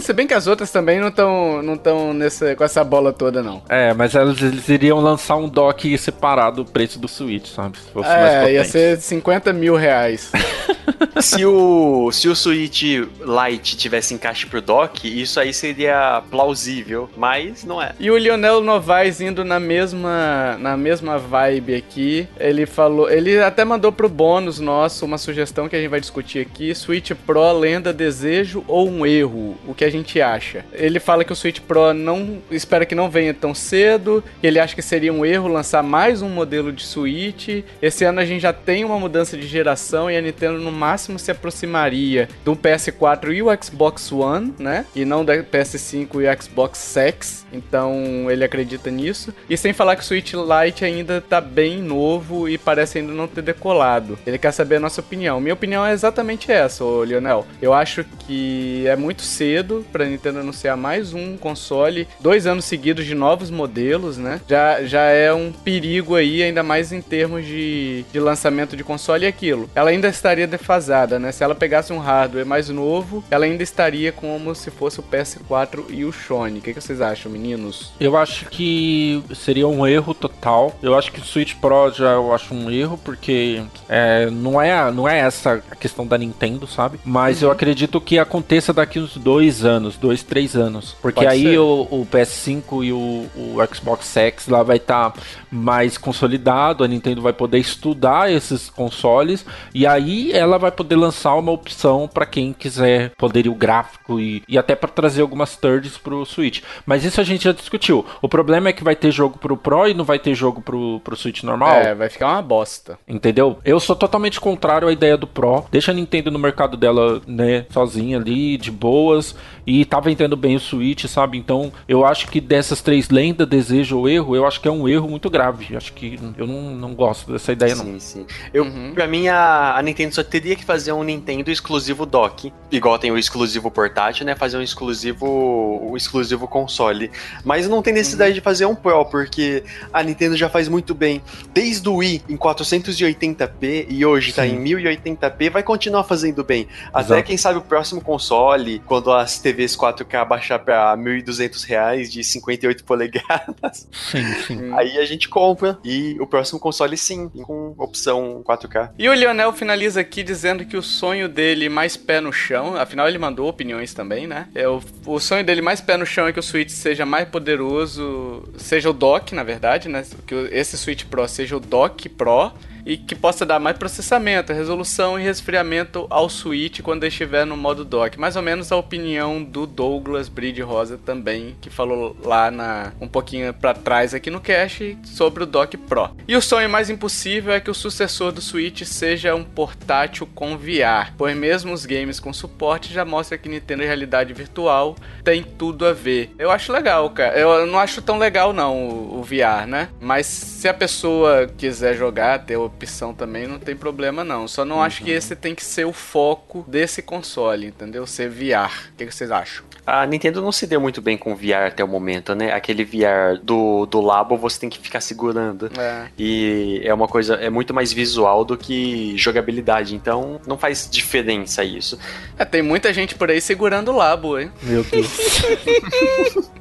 Se 0.02 0.14
bem 0.14 0.28
que 0.28 0.34
as 0.34 0.48
outras 0.48 0.72
também 0.72 1.00
não 1.00 1.10
estão 1.10 1.62
não 1.62 1.78
tão 1.78 2.14
nessa, 2.14 2.56
com 2.56 2.64
essa 2.64 2.84
bola 2.84 3.12
toda, 3.14 3.36
não. 3.41 3.61
É, 3.69 3.93
mas 3.93 4.15
elas, 4.15 4.41
eles 4.41 4.67
iriam 4.69 4.99
lançar 4.99 5.35
um 5.35 5.47
dock 5.47 5.97
separado 5.97 6.63
do 6.63 6.65
preço 6.65 6.99
do 6.99 7.07
Switch, 7.07 7.47
sabe? 7.47 7.77
Se 7.77 7.91
fosse 7.91 8.09
é, 8.09 8.53
ia 8.53 8.63
ser 8.63 8.99
50 8.99 9.53
mil 9.53 9.75
reais. 9.75 10.31
se, 11.21 11.45
o, 11.45 12.11
se 12.11 12.27
o 12.27 12.35
Switch 12.35 12.83
Lite 12.83 13.77
tivesse 13.77 14.13
encaixe 14.13 14.45
pro 14.45 14.61
dock, 14.61 15.07
isso 15.07 15.39
aí 15.39 15.53
seria 15.53 16.21
plausível, 16.29 17.09
mas 17.15 17.63
não 17.63 17.81
é. 17.81 17.93
E 17.99 18.09
o 18.09 18.17
Lionel 18.17 18.61
Novaes 18.61 19.21
indo 19.21 19.43
na 19.43 19.59
mesma, 19.59 20.57
na 20.59 20.77
mesma 20.77 21.17
vibe 21.17 21.75
aqui, 21.75 22.27
ele 22.39 22.65
falou, 22.65 23.09
ele 23.09 23.39
até 23.39 23.63
mandou 23.63 23.91
pro 23.91 24.09
bônus 24.09 24.59
nosso 24.59 25.05
uma 25.05 25.17
sugestão 25.17 25.67
que 25.67 25.75
a 25.75 25.79
gente 25.79 25.89
vai 25.89 25.99
discutir 25.99 26.39
aqui, 26.39 26.73
Switch 26.73 27.11
Pro 27.25 27.51
lenda, 27.51 27.93
desejo 27.93 28.63
ou 28.67 28.89
um 28.89 29.05
erro? 29.05 29.57
O 29.67 29.73
que 29.73 29.85
a 29.85 29.89
gente 29.89 30.21
acha? 30.21 30.65
Ele 30.73 30.99
fala 30.99 31.23
que 31.23 31.33
o 31.33 31.35
Switch 31.35 31.59
Pro 31.59 31.93
não 31.93 32.39
espera 32.49 32.85
que 32.85 32.95
não 32.95 33.09
venha 33.09 33.26
tão 33.34 33.53
cedo, 33.53 34.23
ele 34.41 34.59
acha 34.59 34.75
que 34.75 34.82
seria 34.82 35.13
um 35.13 35.25
erro 35.25 35.47
lançar 35.47 35.84
mais 35.84 36.21
um 36.21 36.30
modelo 36.30 36.71
de 36.71 36.84
Switch. 36.84 37.63
Esse 37.82 38.05
ano 38.05 38.19
a 38.19 38.25
gente 38.25 38.41
já 38.41 38.53
tem 38.53 38.84
uma 38.84 38.99
mudança 38.99 39.38
de 39.38 39.47
geração 39.47 40.09
e 40.09 40.17
a 40.17 40.21
Nintendo 40.21 40.59
no 40.59 40.71
máximo 40.71 41.19
se 41.19 41.32
aproximaria 41.32 42.30
do 42.43 42.55
PS4 42.55 43.34
e 43.34 43.41
o 43.41 43.63
Xbox 43.63 44.11
One, 44.11 44.53
né? 44.59 44.86
E 44.95 45.05
não 45.05 45.23
da 45.23 45.36
PS5 45.38 46.21
e 46.21 46.28
o 46.28 46.41
Xbox 46.41 46.80
Sex. 46.80 47.45
Então 47.51 48.30
ele 48.30 48.43
acredita 48.43 48.89
nisso. 48.89 49.34
E 49.49 49.57
sem 49.57 49.73
falar 49.73 49.95
que 49.95 50.01
o 50.01 50.05
Switch 50.05 50.34
Lite 50.34 50.86
ainda 50.86 51.21
tá 51.21 51.39
bem 51.39 51.82
novo 51.82 52.47
e 52.47 52.57
parece 52.57 52.99
ainda 52.99 53.13
não 53.13 53.28
ter 53.28 53.41
decolado. 53.41 54.17
Ele 54.25 54.38
quer 54.38 54.51
saber 54.51 54.75
a 54.75 54.80
nossa 54.80 55.01
opinião. 55.01 55.39
Minha 55.39 55.53
opinião 55.53 55.86
é 55.86 55.93
exatamente 55.93 56.51
essa, 56.51 56.84
ô 56.84 57.03
Lionel. 57.03 57.45
Eu 57.61 57.73
acho 57.73 58.03
que 58.25 58.86
é 58.88 58.95
muito 58.95 59.21
cedo 59.21 59.86
pra 59.91 60.05
Nintendo 60.05 60.39
anunciar 60.39 60.78
mais 60.78 61.13
um 61.13 61.38
console, 61.38 62.07
dois 62.19 62.47
anos 62.47 62.65
seguidos 62.65 63.05
de 63.05 63.15
novos 63.18 63.49
modelos, 63.49 64.18
né? 64.18 64.39
Já, 64.47 64.84
já 64.84 65.01
é 65.01 65.34
um 65.34 65.51
perigo 65.51 66.15
aí, 66.15 66.43
ainda 66.43 66.63
mais 66.63 66.91
em 66.91 67.01
termos 67.01 67.45
de, 67.45 68.05
de 68.11 68.20
lançamento 68.20 68.78
de 68.78 68.84
console 68.84 69.26
e 69.26 69.28
aquilo. 69.28 69.70
Ela 69.76 69.89
ainda 69.89 70.07
estaria 70.07 70.47
defasada, 70.47 71.20
né? 71.20 71.32
Se 71.32 71.43
ela 71.43 71.55
pegasse 71.55 71.91
um 71.91 71.99
hardware 71.99 72.45
mais 72.45 72.70
novo, 72.70 73.24
ela 73.30 73.45
ainda 73.45 73.63
estaria 73.63 74.11
como 74.11 74.53
se 74.55 74.72
fosse 74.72 74.99
o 74.99 75.03
PS4 75.03 75.86
e 75.89 76.05
o 76.05 76.11
Sony. 76.11 76.59
O 76.59 76.61
que, 76.61 76.74
que 76.74 76.82
vocês 76.82 77.01
acham, 77.01 77.32
meninos? 77.32 77.91
Eu 77.99 78.15
acho 78.18 78.45
que 78.45 79.24
seria 79.36 79.68
um 79.68 79.86
erro 79.86 80.13
total. 80.13 80.76
Eu 80.82 80.95
acho 80.95 81.11
que 81.11 81.20
o 81.20 81.24
Switch 81.24 81.55
Pro 81.55 81.91
já 81.91 82.11
eu 82.11 82.34
acho 82.34 82.53
um 82.53 82.70
erro, 82.70 82.99
porque 83.03 83.63
é, 83.89 84.30
não, 84.30 84.61
é, 84.61 84.91
não 84.91 85.07
é 85.07 85.20
essa 85.20 85.63
a 85.70 85.76
questão 85.76 86.05
da 86.05 86.18
Nintendo, 86.18 86.68
sabe? 86.68 86.99
Mas 87.03 87.41
uhum. 87.41 87.47
eu 87.47 87.51
acredito 87.51 87.99
que 87.99 88.20
aconteça 88.20 88.74
daqui 88.74 88.99
uns 88.99 89.18
dois 89.18 89.63
anos, 89.63 89.97
dois, 89.97 90.24
três 90.24 90.55
anos. 90.55 90.95
Porque 91.01 91.24
Pode 91.24 91.28
aí 91.28 91.57
o, 91.57 91.88
o, 91.89 92.07
PS5 92.11 92.86
e 92.86 92.91
o 92.91 92.99
o, 93.08 93.58
Xbox 93.74 94.16
X 94.16 94.47
lá 94.47 94.64
vai 94.64 94.78
estar 94.78 95.12
tá 95.12 95.22
mais 95.52 95.98
consolidado, 95.98 96.84
a 96.84 96.88
Nintendo 96.88 97.22
vai 97.22 97.34
poder 97.34 97.60
estudar 97.60 98.32
esses 98.32 98.70
consoles 98.70 99.45
e 99.74 99.86
aí 99.86 100.32
ela 100.32 100.58
vai 100.58 100.72
poder 100.72 100.95
lançar 100.95 101.36
uma 101.36 101.52
opção 101.52 102.10
para 102.12 102.26
quem 102.26 102.54
quiser 102.54 103.12
poderio 103.18 103.54
gráfico 103.54 104.20
e, 104.20 104.43
e 104.48 104.58
até 104.58 104.76
para 104.76 104.89
trazer 104.89 105.22
algumas 105.22 105.56
thirds 105.56 105.98
pro 105.98 106.26
Switch. 106.26 106.62
Mas 106.86 107.04
isso 107.04 107.22
a 107.22 107.24
gente 107.24 107.45
já 107.45 107.52
discutiu. 107.52 108.06
O 108.22 108.30
problema 108.30 108.69
é 108.69 108.74
que 108.74 108.84
vai 108.84 108.95
ter 108.95 109.11
jogo 109.11 109.38
pro 109.38 109.57
Pro 109.57 109.88
e 109.88 109.94
não 109.94 110.06
vai 110.06 110.19
ter 110.19 110.34
jogo 110.36 110.61
pro, 110.61 110.99
pro 111.03 111.15
Switch 111.15 111.44
normal. 111.44 111.76
É, 111.76 111.95
vai 111.95 112.10
ficar 112.10 112.34
uma 112.34 112.41
bosta. 112.41 112.98
Entendeu? 113.07 113.60
Eu 113.65 113.80
sou 113.80 113.95
totalmente 113.95 114.40
contrário 114.40 114.88
à 114.88 114.91
ideia 114.91 115.18
do 115.18 115.28
Pro. 115.28 115.65
Deixa 115.72 115.91
a 115.91 115.94
Nintendo 115.94 116.32
no 116.32 116.40
mercado 116.40 116.78
dela, 116.78 117.22
né, 117.28 117.65
sozinha 117.69 118.18
ali, 118.18 118.57
de 118.57 118.72
boas. 118.72 119.36
E 119.65 119.84
tá 119.84 119.99
vendendo 119.99 120.38
bem 120.38 120.56
o 120.56 120.60
Switch, 120.60 121.06
sabe? 121.06 121.38
Então, 121.38 121.72
eu 121.88 122.06
acho 122.06 122.28
que 122.30 122.40
dessas 122.40 122.82
três 122.82 123.10
lendas, 123.10 123.48
desejo 123.48 123.98
ou 123.98 124.10
erro, 124.10 124.36
eu 124.36 124.45
acho 124.48 124.61
que 124.61 124.68
é 124.68 124.72
um 124.72 124.88
erro 124.88 125.10
muito 125.10 125.30
grave. 125.38 125.77
Acho 125.77 125.93
que 125.93 126.19
eu 126.38 126.47
não, 126.47 126.76
não 126.76 126.95
gosto 126.95 127.31
dessa 127.31 127.51
ideia, 127.51 127.76
sim, 127.76 127.91
não. 127.91 127.99
Sim, 127.99 128.26
sim. 128.26 128.26
Eu, 128.53 128.64
uhum. 128.64 128.91
Pra 128.93 129.07
mim, 129.07 129.27
a, 129.27 129.76
a 129.77 129.81
Nintendo 129.81 130.15
só 130.15 130.23
teria 130.23 130.55
que 130.55 130.65
fazer 130.65 130.91
um 130.91 131.03
Nintendo 131.03 131.51
exclusivo 131.51 132.05
dock. 132.05 132.51
Igual 132.72 132.97
tem 132.97 133.11
o 133.11 133.18
exclusivo 133.18 133.69
portátil, 133.69 134.26
né? 134.26 134.35
Fazer 134.35 134.57
um 134.57 134.61
exclusivo, 134.61 135.27
o 135.27 135.95
exclusivo 135.95 136.47
console. 136.47 137.11
Mas 137.43 137.68
não 137.68 137.81
tem 137.81 137.93
necessidade 137.93 138.31
uhum. 138.31 138.35
de 138.35 138.41
fazer 138.41 138.65
um 138.65 138.76
Pro, 138.76 139.05
porque 139.05 139.64
a 139.93 140.01
Nintendo 140.01 140.35
já 140.35 140.49
faz 140.49 140.68
muito 140.68 140.93
bem. 140.95 141.22
Desde 141.53 141.88
o 141.88 141.95
Wii 141.95 142.23
em 142.30 142.38
480p 142.38 143.88
e 143.89 144.05
hoje 144.05 144.34
tá 144.34 144.43
sim. 144.43 144.49
tá 144.49 144.55
em 144.55 144.64
1080p, 144.64 145.49
vai 145.49 145.64
continuar 145.64 146.03
fazendo 146.03 146.43
bem. 146.43 146.68
Até 146.93 147.14
Exato. 147.14 147.23
quem 147.23 147.38
sabe 147.38 147.59
o 147.59 147.61
próximo 147.61 148.01
console, 148.01 148.80
quando 148.85 149.11
as 149.11 149.39
TVs 149.39 149.76
4K 149.76 150.27
baixar 150.27 150.59
pra 150.59 150.95
1.200 150.97 151.65
reais 151.65 152.11
de 152.11 152.23
58 152.23 152.84
polegadas. 152.84 153.88
Sim, 153.91 154.34
sim. 154.45 154.73
Aí 154.73 154.97
a 154.97 155.05
gente 155.05 155.27
compra. 155.28 155.78
E 155.84 156.18
o 156.20 156.28
próximo 156.28 156.60
console, 156.60 156.98
sim, 156.98 157.30
com 157.30 157.74
opção 157.78 158.41
4K. 158.44 158.91
E 158.98 159.08
o 159.10 159.14
Lionel 159.14 159.54
finaliza 159.54 160.02
aqui 160.02 160.24
dizendo 160.24 160.66
que 160.66 160.78
o 160.78 160.82
sonho 160.82 161.28
dele 161.28 161.70
mais 161.70 161.98
pé 161.98 162.20
no 162.22 162.32
chão, 162.32 162.76
afinal 162.76 163.08
ele 163.08 163.18
mandou 163.18 163.48
opiniões 163.48 163.94
também, 163.94 164.28
né? 164.28 164.48
É 164.54 164.68
o, 164.68 164.82
o 165.06 165.20
sonho 165.20 165.44
dele 165.44 165.62
mais 165.62 165.82
pé 165.82 165.98
no 165.98 166.06
chão 166.06 166.28
é 166.28 166.34
que 166.34 166.40
o 166.40 166.44
Switch 166.44 166.70
seja 166.70 167.06
mais 167.06 167.28
poderoso, 167.28 168.44
seja 168.58 168.90
o 168.90 168.94
dock, 168.94 169.34
na 169.34 169.44
verdade, 169.44 169.90
né? 169.90 170.04
Que 170.26 170.36
esse 170.52 170.78
Switch 170.78 171.06
Pro 171.06 171.28
seja 171.28 171.58
o 171.58 171.60
dock 171.60 172.10
Pro 172.10 172.52
e 172.88 172.95
que 172.95 173.14
possa 173.14 173.45
dar 173.45 173.59
mais 173.59 173.77
processamento, 173.77 174.53
resolução 174.53 175.19
e 175.19 175.23
resfriamento 175.23 176.07
ao 176.09 176.30
Switch 176.30 176.80
quando 176.81 177.05
estiver 177.05 177.45
no 177.45 177.57
modo 177.57 177.84
dock. 177.84 178.18
Mais 178.18 178.38
ou 178.38 178.41
menos 178.41 178.72
a 178.72 178.77
opinião 178.77 179.43
do 179.43 179.68
Douglas 179.68 180.30
Bride 180.30 180.61
Rosa 180.61 180.97
também, 180.97 181.57
que 181.59 181.69
falou 181.69 182.15
lá 182.23 182.49
na 182.49 182.93
um 183.01 183.07
pouquinho 183.07 183.53
para 183.53 183.73
trás 183.73 184.14
aqui 184.14 184.30
no 184.30 184.39
cache 184.39 184.97
sobre 185.03 185.43
o 185.43 185.45
Dock 185.45 185.76
Pro. 185.76 186.11
E 186.26 186.35
o 186.35 186.41
sonho 186.41 186.69
mais 186.69 186.89
impossível 186.89 187.53
é 187.53 187.59
que 187.59 187.69
o 187.69 187.73
sucessor 187.73 188.31
do 188.31 188.41
Switch 188.41 188.84
seja 188.84 189.35
um 189.35 189.43
portátil 189.43 190.26
com 190.34 190.57
VR, 190.57 191.11
pois 191.18 191.35
mesmo 191.35 191.73
os 191.73 191.85
games 191.85 192.22
com 192.22 192.31
suporte 192.31 192.93
já 192.93 193.03
mostra 193.03 193.38
que 193.38 193.49
Nintendo 193.49 193.84
realidade 193.84 194.34
virtual 194.34 194.95
tem 195.26 195.43
tudo 195.43 195.85
a 195.85 195.91
ver. 195.91 196.34
Eu 196.39 196.49
acho 196.49 196.72
legal, 196.72 197.09
cara. 197.09 197.38
Eu 197.38 197.65
não 197.65 197.80
acho 197.80 198.01
tão 198.01 198.18
legal 198.18 198.53
não 198.53 198.88
o, 198.88 199.19
o 199.19 199.23
VR, 199.23 199.68
né? 199.68 199.89
Mas 199.99 200.26
se 200.26 200.69
a 200.69 200.73
pessoa 200.73 201.47
quiser 201.57 201.93
jogar, 201.93 202.45
ter 202.45 202.55
opção 202.78 203.14
também, 203.14 203.48
não 203.48 203.58
tem 203.58 203.76
problema 203.76 204.24
não. 204.24 204.48
Só 204.48 204.64
não 204.64 204.78
uhum. 204.78 204.82
acho 204.84 205.04
que 205.04 205.12
esse 205.12 205.36
tem 205.36 205.56
que 205.56 205.66
ser 205.66 205.86
o 205.86 205.91
foco 205.91 206.64
desse 206.68 207.02
console, 207.02 207.68
entendeu? 207.68 208.06
Ser 208.06 208.30
VR. 208.30 208.72
O 208.94 208.98
que, 208.98 209.12
vocês 209.12 209.32
acham? 209.32 209.66
A 209.86 210.06
Nintendo 210.06 210.41
não 210.41 210.52
se 210.52 210.68
deu 210.68 210.80
muito 210.80 211.02
bem 211.02 211.18
com 211.18 211.36
VR 211.36 211.68
até 211.68 211.84
o 211.84 211.88
momento, 211.88 212.36
né? 212.36 212.54
Aquele 212.54 212.86
VR 212.86 213.40
do, 213.41 213.86
do 213.88 213.99
Labo 213.99 214.38
você 214.38 214.60
tem 214.60 214.70
que 214.70 214.80
ficar 214.80 215.02
segurando. 215.02 215.72
É. 215.78 216.08
E 216.18 216.82
é 216.84 216.94
uma 216.94 217.08
coisa, 217.08 217.36
é 217.36 217.49
muito 217.49 217.74
mais 217.74 217.91
visual 217.91 218.45
do 218.45 218.56
que 218.56 219.18
jogabilidade. 219.18 219.95
Então 219.95 220.40
não 220.45 220.58
faz 220.58 220.88
diferença 220.90 221.64
isso. 221.64 221.98
É, 222.38 222.45
tem 222.45 222.62
muita 222.62 222.94
gente 222.94 223.16
por 223.16 223.32
aí 223.32 223.41
segurando 223.41 223.91
o 223.91 223.95
Labo, 223.95 224.38
hein? 224.38 224.52
Meu 224.62 224.84
Deus. 224.86 226.52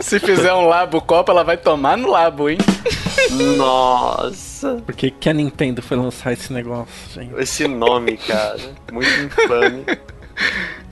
Se 0.00 0.18
fizer 0.18 0.52
um 0.52 0.66
Labo 0.66 1.00
Copa, 1.00 1.32
ela 1.32 1.44
vai 1.44 1.56
tomar 1.56 1.96
no 1.96 2.10
Labo, 2.10 2.48
hein? 2.50 2.58
Nossa. 3.56 4.55
Por 4.84 4.94
que, 4.94 5.10
que 5.10 5.28
a 5.28 5.32
Nintendo 5.32 5.82
foi 5.82 5.96
lançar 5.96 6.32
esse 6.32 6.52
negócio, 6.52 6.94
gente? 7.14 7.34
Esse 7.40 7.66
nome, 7.68 8.16
cara. 8.16 8.58
Muito 8.92 9.08
infame. 9.08 9.84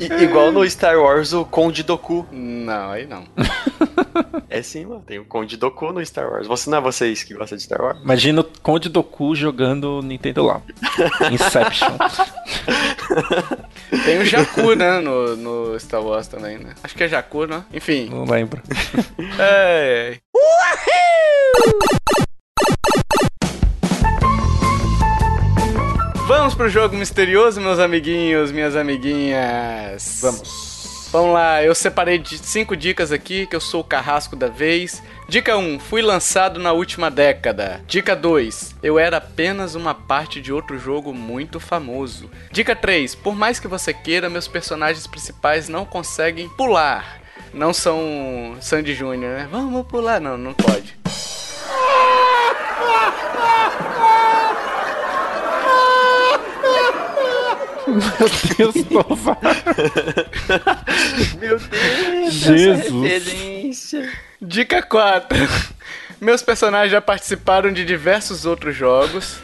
I, 0.00 0.24
igual 0.24 0.50
no 0.50 0.68
Star 0.68 0.98
Wars, 0.98 1.32
o 1.32 1.44
Conde 1.44 1.82
Doku. 1.82 2.26
Não, 2.32 2.90
aí 2.90 3.06
não. 3.06 3.24
é 4.50 4.62
sim, 4.62 4.86
mano. 4.86 5.02
Tem 5.06 5.18
o 5.18 5.24
Conde 5.24 5.56
Doku 5.56 5.92
no 5.92 6.04
Star 6.04 6.30
Wars. 6.30 6.46
Você 6.46 6.68
não 6.70 6.78
é 6.78 6.80
vocês 6.80 7.22
que 7.22 7.34
gostam 7.34 7.56
de 7.56 7.64
Star 7.64 7.80
Wars? 7.80 7.98
Imagina 8.02 8.40
o 8.40 8.44
Conde 8.62 8.88
Doku 8.88 9.34
jogando 9.34 10.02
Nintendo 10.02 10.44
lá. 10.44 10.62
Inception. 11.30 11.96
Tem 14.04 14.18
o 14.18 14.24
Jakku, 14.24 14.74
né? 14.74 15.00
No, 15.00 15.36
no 15.36 15.78
Star 15.78 16.02
Wars 16.02 16.26
também, 16.26 16.58
né? 16.58 16.74
Acho 16.82 16.94
que 16.94 17.04
é 17.04 17.08
Jakku, 17.08 17.46
né? 17.46 17.64
Enfim. 17.72 18.08
Não 18.10 18.24
lembro. 18.24 18.60
é. 19.38 20.18
Uhul! 20.34 21.78
Vamos 26.26 26.54
pro 26.54 26.70
jogo 26.70 26.96
misterioso, 26.96 27.60
meus 27.60 27.78
amiguinhos, 27.78 28.50
minhas 28.50 28.74
amiguinhas. 28.74 30.20
Vamos. 30.22 31.08
Vamos 31.12 31.34
lá, 31.34 31.62
eu 31.62 31.74
separei 31.74 32.18
de 32.18 32.38
cinco 32.38 32.74
dicas 32.74 33.12
aqui, 33.12 33.46
que 33.46 33.54
eu 33.54 33.60
sou 33.60 33.82
o 33.82 33.84
carrasco 33.84 34.34
da 34.34 34.48
vez. 34.48 35.02
Dica 35.28 35.56
1. 35.56 35.78
Fui 35.78 36.00
lançado 36.00 36.58
na 36.58 36.72
última 36.72 37.10
década. 37.10 37.82
Dica 37.86 38.16
2. 38.16 38.76
Eu 38.82 38.98
era 38.98 39.18
apenas 39.18 39.74
uma 39.74 39.94
parte 39.94 40.40
de 40.40 40.50
outro 40.50 40.78
jogo 40.78 41.12
muito 41.12 41.60
famoso. 41.60 42.30
Dica 42.50 42.74
3. 42.74 43.14
Por 43.14 43.36
mais 43.36 43.60
que 43.60 43.68
você 43.68 43.92
queira, 43.92 44.30
meus 44.30 44.48
personagens 44.48 45.06
principais 45.06 45.68
não 45.68 45.84
conseguem 45.84 46.48
pular. 46.48 47.20
Não 47.52 47.74
são 47.74 48.56
Sandy 48.60 48.94
Jr., 48.94 49.16
né? 49.16 49.48
Vamos 49.50 49.86
pular. 49.86 50.20
Não, 50.20 50.38
não 50.38 50.54
pode. 50.54 50.98
Meu 57.86 58.56
Deus, 58.56 58.74
Nova. 58.90 59.36
Meu 61.38 61.58
Deus, 61.58 62.34
Jesus. 62.34 63.94
Dica 64.40 64.82
4. 64.82 65.36
Meus 66.20 66.42
personagens 66.42 66.92
já 66.92 67.00
participaram 67.00 67.72
de 67.72 67.84
diversos 67.84 68.46
outros 68.46 68.76
jogos. 68.76 69.38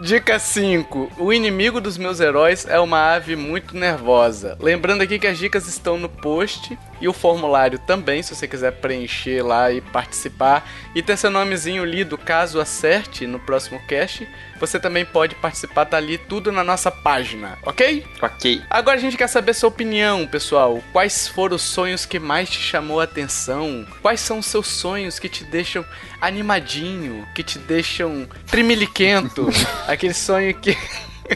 Dica 0.00 0.38
5. 0.38 1.12
O 1.18 1.32
inimigo 1.32 1.80
dos 1.80 1.98
meus 1.98 2.20
heróis 2.20 2.66
é 2.68 2.78
uma 2.78 3.14
ave 3.14 3.34
muito 3.34 3.76
nervosa. 3.76 4.56
Lembrando 4.60 5.02
aqui 5.02 5.18
que 5.18 5.26
as 5.26 5.38
dicas 5.38 5.66
estão 5.66 5.98
no 5.98 6.08
post 6.08 6.78
e 7.00 7.08
o 7.08 7.12
formulário 7.12 7.78
também, 7.78 8.22
se 8.22 8.34
você 8.34 8.46
quiser 8.46 8.72
preencher 8.72 9.42
lá 9.42 9.72
e 9.72 9.80
participar 9.80 10.68
e 10.94 11.02
ter 11.02 11.16
seu 11.16 11.30
nomezinho 11.30 11.84
lido 11.84 12.18
caso 12.18 12.60
acerte 12.60 13.26
no 13.26 13.38
próximo 13.38 13.80
cast. 13.86 14.28
Você 14.58 14.80
também 14.80 15.04
pode 15.04 15.34
participar, 15.36 15.84
tá 15.84 15.96
ali 15.96 16.18
tudo 16.18 16.50
na 16.50 16.64
nossa 16.64 16.90
página, 16.90 17.56
ok? 17.64 18.04
Ok. 18.20 18.62
Agora 18.68 18.96
a 18.96 19.00
gente 19.00 19.16
quer 19.16 19.28
saber 19.28 19.54
sua 19.54 19.68
opinião, 19.68 20.26
pessoal. 20.26 20.82
Quais 20.92 21.28
foram 21.28 21.56
os 21.56 21.62
sonhos 21.62 22.04
que 22.04 22.18
mais 22.18 22.50
te 22.50 22.58
chamou 22.58 23.00
a 23.00 23.04
atenção? 23.04 23.86
Quais 24.02 24.20
são 24.20 24.40
os 24.40 24.46
seus 24.46 24.66
sonhos 24.66 25.18
que 25.18 25.28
te 25.28 25.44
deixam 25.44 25.84
animadinho, 26.20 27.26
que 27.34 27.42
te 27.42 27.58
deixam 27.58 28.28
trimiliquento? 28.46 29.48
Aquele 29.86 30.14
sonho 30.14 30.54
que. 30.54 30.76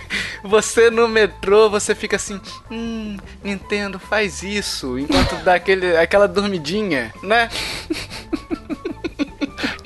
você 0.43 0.90
no 0.90 1.09
metrô, 1.09 1.69
você 1.70 1.94
fica 1.94 2.16
assim, 2.16 2.40
hum, 2.70 3.16
Nintendo, 3.43 3.98
faz 3.98 4.43
isso, 4.43 4.98
enquanto 4.98 5.36
dá 5.44 5.55
aquele, 5.55 5.97
aquela 5.97 6.27
dormidinha, 6.28 7.12
né? 7.23 7.48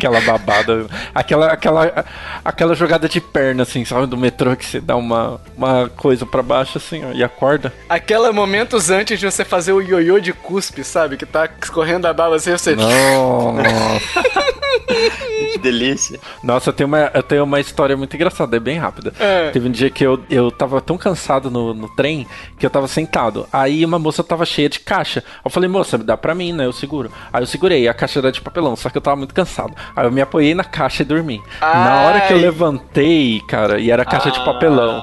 aquela 0.07 0.21
babada, 0.21 0.87
aquela, 1.15 1.47
aquela, 1.49 2.05
aquela 2.45 2.75
jogada 2.75 3.09
de 3.09 3.21
perna, 3.21 3.63
assim, 3.63 3.85
sabe, 3.85 4.07
do 4.07 4.17
metrô 4.17 4.57
que 4.57 4.65
você 4.65 4.81
dá 4.81 4.97
uma, 4.97 5.41
uma 5.57 5.89
coisa 5.97 6.25
para 6.25 6.43
baixo, 6.43 6.79
assim, 6.79 7.05
ó, 7.05 7.13
e 7.13 7.23
acorda. 7.23 7.73
Aquela 7.89 8.33
momentos 8.33 8.91
antes 8.91 9.19
de 9.19 9.27
você 9.27 9.45
fazer 9.45 9.73
o 9.73 9.81
ioiô 9.81 10.21
de 10.21 10.33
cuspe, 10.33 10.85
sabe, 10.85 11.17
que 11.17 11.27
tá 11.27 11.49
escorrendo 11.61 12.07
a 12.07 12.13
baba 12.13 12.37
assim, 12.37 12.53
você... 12.53 12.77
Nossa. 12.77 13.63
que 15.53 15.59
delícia. 15.59 16.21
Nossa, 16.43 16.71
eu 16.71 16.73
tenho, 16.73 16.87
uma, 16.87 17.11
eu 17.13 17.23
tenho 17.23 17.45
uma 17.45 17.61
história 17.61 17.97
muito 17.97 18.15
engraçada, 18.15 18.57
é 18.57 18.61
bem 18.61 18.79
rápida. 18.79 19.13
É. 19.19 19.51
Teve 19.51 19.69
um 19.69 19.73
dia 19.73 19.91
que 19.91 20.05
eu, 20.05 20.23
eu 20.31 20.51
tava 20.51 20.81
tão 20.81 20.97
cansado 20.97 21.51
no, 21.51 21.75
no 21.75 21.89
trem 21.95 22.27
que 22.59 22.65
eu 22.65 22.71
tava 22.71 22.87
sentado. 22.87 23.47
Aí 23.53 23.85
uma 23.85 23.99
moça 23.99 24.23
tava 24.23 24.45
cheia 24.45 24.69
de 24.69 24.81
caixa. 24.81 25.25
Eu 25.45 25.51
falei, 25.51 25.69
moça, 25.69 25.99
dá 25.99 26.17
pra 26.17 26.35
mim, 26.35 26.53
né? 26.53 26.67
Eu 26.67 26.73
seguro. 26.73 27.11
Aí 27.33 27.43
eu 27.43 27.47
segurei, 27.47 27.89
a 27.89 27.95
caixa 27.95 28.19
era 28.19 28.31
de 28.31 28.41
papelão, 28.41 28.77
só 28.77 28.89
que 28.89 28.97
eu 28.97 29.03
tava 29.03 29.17
muito 29.17 29.35
cansado. 29.35 29.75
Aí 29.97 30.07
eu 30.07 30.13
me 30.13 30.21
apoiei 30.21 30.55
na 30.55 30.63
caixa 30.63 31.03
e 31.03 31.07
dormi. 31.07 31.43
Ai. 31.59 31.85
Na 31.85 32.03
hora 32.03 32.21
que 32.21 32.33
eu 32.35 32.39
levantei, 32.39 33.41
cara, 33.49 33.81
e 33.81 33.91
era 33.91 34.05
caixa 34.05 34.31
de 34.31 34.45
papelão. 34.45 35.03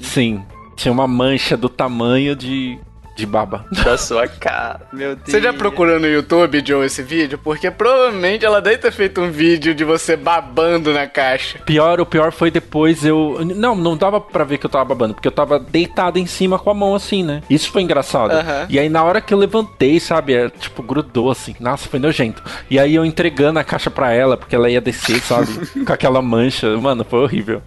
Sim, 0.00 0.44
tinha 0.74 0.90
uma 0.90 1.06
mancha 1.06 1.56
do 1.56 1.68
tamanho 1.68 2.34
de 2.34 2.76
de 3.14 3.26
baba. 3.26 3.64
Da 3.84 3.96
sua 3.98 4.26
cara, 4.26 4.82
meu 4.92 5.14
Deus. 5.16 5.28
Você 5.28 5.40
já 5.40 5.52
procurou 5.52 5.98
no 6.00 6.06
YouTube, 6.06 6.62
Joe, 6.64 6.86
esse 6.86 7.02
vídeo? 7.02 7.38
Porque 7.38 7.70
provavelmente 7.70 8.44
ela 8.44 8.60
deve 8.60 8.78
ter 8.78 8.92
feito 8.92 9.20
um 9.20 9.30
vídeo 9.30 9.74
de 9.74 9.84
você 9.84 10.16
babando 10.16 10.92
na 10.92 11.06
caixa. 11.06 11.58
Pior, 11.64 12.00
o 12.00 12.06
pior 12.06 12.32
foi 12.32 12.50
depois 12.50 13.04
eu. 13.04 13.38
Não, 13.44 13.74
não 13.74 13.96
dava 13.96 14.20
pra 14.20 14.44
ver 14.44 14.58
que 14.58 14.66
eu 14.66 14.70
tava 14.70 14.84
babando, 14.84 15.14
porque 15.14 15.28
eu 15.28 15.32
tava 15.32 15.58
deitado 15.58 16.18
em 16.18 16.26
cima 16.26 16.58
com 16.58 16.70
a 16.70 16.74
mão 16.74 16.94
assim, 16.94 17.22
né? 17.22 17.42
Isso 17.50 17.70
foi 17.70 17.82
engraçado. 17.82 18.32
Aham. 18.32 18.66
E 18.68 18.78
aí 18.78 18.88
na 18.88 19.02
hora 19.02 19.20
que 19.20 19.34
eu 19.34 19.38
levantei, 19.38 19.98
sabe? 20.00 20.34
É, 20.34 20.48
tipo, 20.48 20.82
grudou 20.82 21.30
assim. 21.30 21.54
Nossa, 21.60 21.88
foi 21.88 21.98
nojento. 21.98 22.42
E 22.70 22.78
aí 22.78 22.94
eu 22.94 23.04
entregando 23.04 23.58
a 23.58 23.64
caixa 23.64 23.90
pra 23.90 24.12
ela, 24.12 24.36
porque 24.36 24.54
ela 24.54 24.70
ia 24.70 24.80
descer, 24.80 25.20
sabe? 25.20 25.52
com 25.84 25.92
aquela 25.92 26.22
mancha. 26.22 26.76
Mano, 26.76 27.04
foi 27.04 27.20
horrível. 27.20 27.62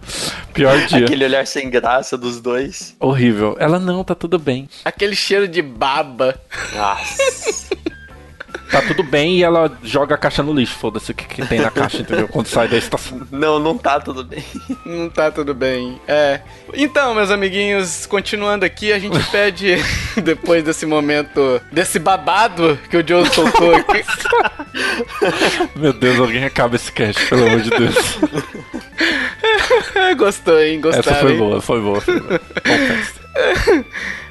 Pior 0.52 0.78
dia. 0.86 1.04
Aquele 1.04 1.24
olhar 1.24 1.46
sem 1.46 1.68
graça 1.70 2.16
dos 2.16 2.40
dois. 2.40 2.96
Horrível. 2.98 3.56
Ela 3.58 3.78
não, 3.78 4.02
tá 4.02 4.14
tudo 4.14 4.38
bem. 4.38 4.68
Aquele 4.84 5.14
cheiro 5.14 5.35
de 5.44 5.60
baba. 5.60 6.34
Nossa. 6.74 7.76
Tá 8.70 8.82
tudo 8.82 9.02
bem 9.04 9.38
e 9.38 9.44
ela 9.44 9.70
joga 9.82 10.16
a 10.16 10.18
caixa 10.18 10.42
no 10.42 10.52
lixo. 10.52 10.74
Foda-se 10.76 11.12
o 11.12 11.14
que, 11.14 11.24
que 11.24 11.46
tem 11.46 11.60
na 11.60 11.70
caixa, 11.70 11.98
entendeu? 11.98 12.26
Quando 12.28 12.46
sai 12.46 12.66
da 12.66 12.76
estação. 12.76 13.26
não, 13.30 13.58
não 13.58 13.78
tá 13.78 14.00
tudo 14.00 14.24
bem. 14.24 14.44
Não 14.84 15.08
tá 15.08 15.30
tudo 15.30 15.54
bem. 15.54 16.00
É. 16.06 16.40
Então, 16.74 17.14
meus 17.14 17.30
amiguinhos, 17.30 18.06
continuando 18.06 18.64
aqui, 18.64 18.92
a 18.92 18.98
gente 18.98 19.18
pede, 19.30 19.76
depois 20.22 20.64
desse 20.64 20.84
momento, 20.84 21.60
desse 21.70 21.98
babado 21.98 22.78
que 22.90 22.96
o 22.96 23.06
Joe 23.06 23.26
soltou 23.32 23.74
aqui. 23.74 24.04
Meu 25.76 25.92
Deus, 25.92 26.18
alguém 26.18 26.44
acaba 26.44 26.76
esse 26.76 26.90
cast, 26.90 27.24
pelo 27.28 27.46
amor 27.46 27.60
de 27.60 27.70
Deus. 27.70 28.18
Gostou, 30.18 30.60
hein? 30.60 30.80
Gostaram, 30.80 31.10
Essa 31.10 31.20
foi 31.20 31.32
hein? 31.32 31.38
boa, 31.38 31.60
foi 31.60 31.80
boa. 31.80 32.00
Foi 32.00 32.20
boa. 32.20 32.40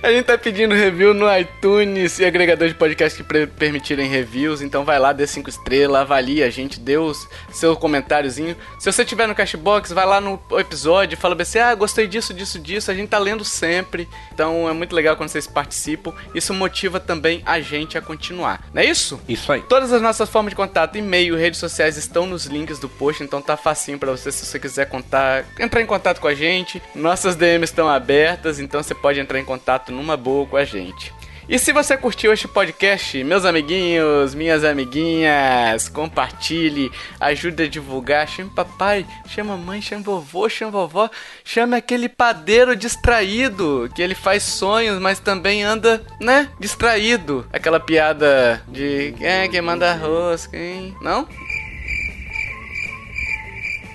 A 0.06 0.11
gente 0.11 0.26
tá 0.26 0.38
pedindo 0.38 0.76
review 0.76 1.15
no 1.15 1.26
iTunes 1.36 2.19
e 2.19 2.26
agregador 2.26 2.68
de 2.68 2.76
podcast 2.76 3.23
que 3.23 3.48
permitirem 3.48 4.07
reviews. 4.07 4.61
Então 4.61 4.86
vai 4.86 4.99
lá, 4.99 5.11
dê 5.11 5.26
5 5.26 5.49
estrelas, 5.49 5.99
avalie 5.99 6.44
a 6.44 6.49
gente, 6.52 6.80
dê 6.80 6.95
os 6.95 7.27
seu 7.52 7.76
comentáriozinho. 7.76 8.56
Se 8.77 8.91
você 8.91 9.03
tiver 9.03 9.27
no 9.27 9.34
Cashbox, 9.34 9.91
vai 9.91 10.06
lá 10.06 10.22
no 10.22 10.40
episódio, 10.60 11.18
fala 11.18 11.36
assim: 11.41 11.57
ah, 11.57 11.73
gostei 11.73 12.06
disso, 12.06 12.36
disso, 12.36 12.60
disso. 12.60 12.91
A 12.91 12.94
gente 12.94 13.10
tá 13.10 13.18
lendo 13.18 13.44
sempre. 13.44 14.07
Então 14.32 14.69
é 14.69 14.73
muito 14.73 14.95
legal 14.95 15.15
quando 15.15 15.30
vocês 15.30 15.48
participam. 15.48 16.14
Isso 16.36 16.53
motiva 16.53 16.99
também 16.99 17.41
a 17.44 17.60
gente 17.60 17.98
a 17.98 18.02
continuar. 18.02 18.64
Não 18.72 18.84
é 18.84 18.86
isso? 18.86 19.19
Isso 19.27 19.52
aí. 19.52 19.61
Todas 19.61 19.91
as 19.91 20.03
nossas 20.03 20.30
formas 20.30 20.52
de 20.52 20.56
contato, 20.56 20.99
e-mail, 20.99 21.36
redes 21.36 21.60
sociais 21.60 21.98
estão 21.98 22.27
nos 22.27 22.45
links 22.45 22.77
do 22.77 22.88
post, 22.88 23.23
então 23.23 23.41
tá 23.41 23.57
facinho 23.57 23.98
pra 23.98 24.11
você 24.11 24.32
se 24.32 24.45
você 24.45 24.60
quiser 24.60 24.88
contar, 24.88 25.45
entrar 25.60 25.82
em 25.82 25.88
contato 25.88 26.22
com 26.22 26.27
a 26.27 26.36
gente. 26.36 26.80
Nossas 26.94 27.36
DMs 27.36 27.72
estão 27.72 27.90
abertas, 27.90 28.60
então 28.60 28.84
você 28.84 28.94
pode 28.94 29.19
entrar 29.19 29.40
em 29.40 29.45
contato 29.45 29.94
numa 29.95 30.15
boa 30.17 30.45
com 30.45 30.57
a 30.57 30.65
gente. 30.65 31.13
E 31.47 31.59
se 31.59 31.72
você 31.72 31.95
curtiu 31.95 32.34
este 32.34 32.47
podcast, 32.47 33.23
meus 33.23 33.45
amiguinhos, 33.45 34.34
minhas 34.34 34.63
amiguinhas, 34.63 35.88
compartilhe, 35.88 36.91
ajude 37.19 37.63
a 37.63 37.67
divulgar, 37.67 38.27
chame 38.27 38.49
papai, 38.49 39.05
chama 39.27 39.55
mãe, 39.55 39.80
chama 39.80 40.01
vovô, 40.01 40.49
chama 40.49 40.72
vovó, 40.72 41.07
chame 41.43 41.77
aquele 41.77 42.09
padeiro 42.09 42.76
distraído, 42.76 43.88
que 43.93 44.01
ele 44.01 44.15
faz 44.15 44.41
sonhos, 44.41 44.99
mas 44.99 45.19
também 45.19 45.61
anda, 45.61 46.01
né, 46.19 46.49
distraído. 46.59 47.45
Aquela 47.53 47.80
piada 47.80 48.63
de 48.67 49.13
quem 49.15 49.27
é 49.27 49.47
que 49.47 49.61
manda 49.61 49.93
rosca, 49.93 50.57
hein? 50.57 50.95
Não? 50.99 51.27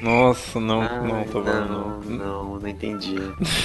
Nossa, 0.02 0.59
não, 0.59 0.81
não, 1.05 1.24
tô 1.24 1.43
bom, 1.43 1.51
não, 1.51 2.01
não. 2.01 2.01
não, 2.01 2.59
não 2.60 2.68
entendi. 2.68 3.16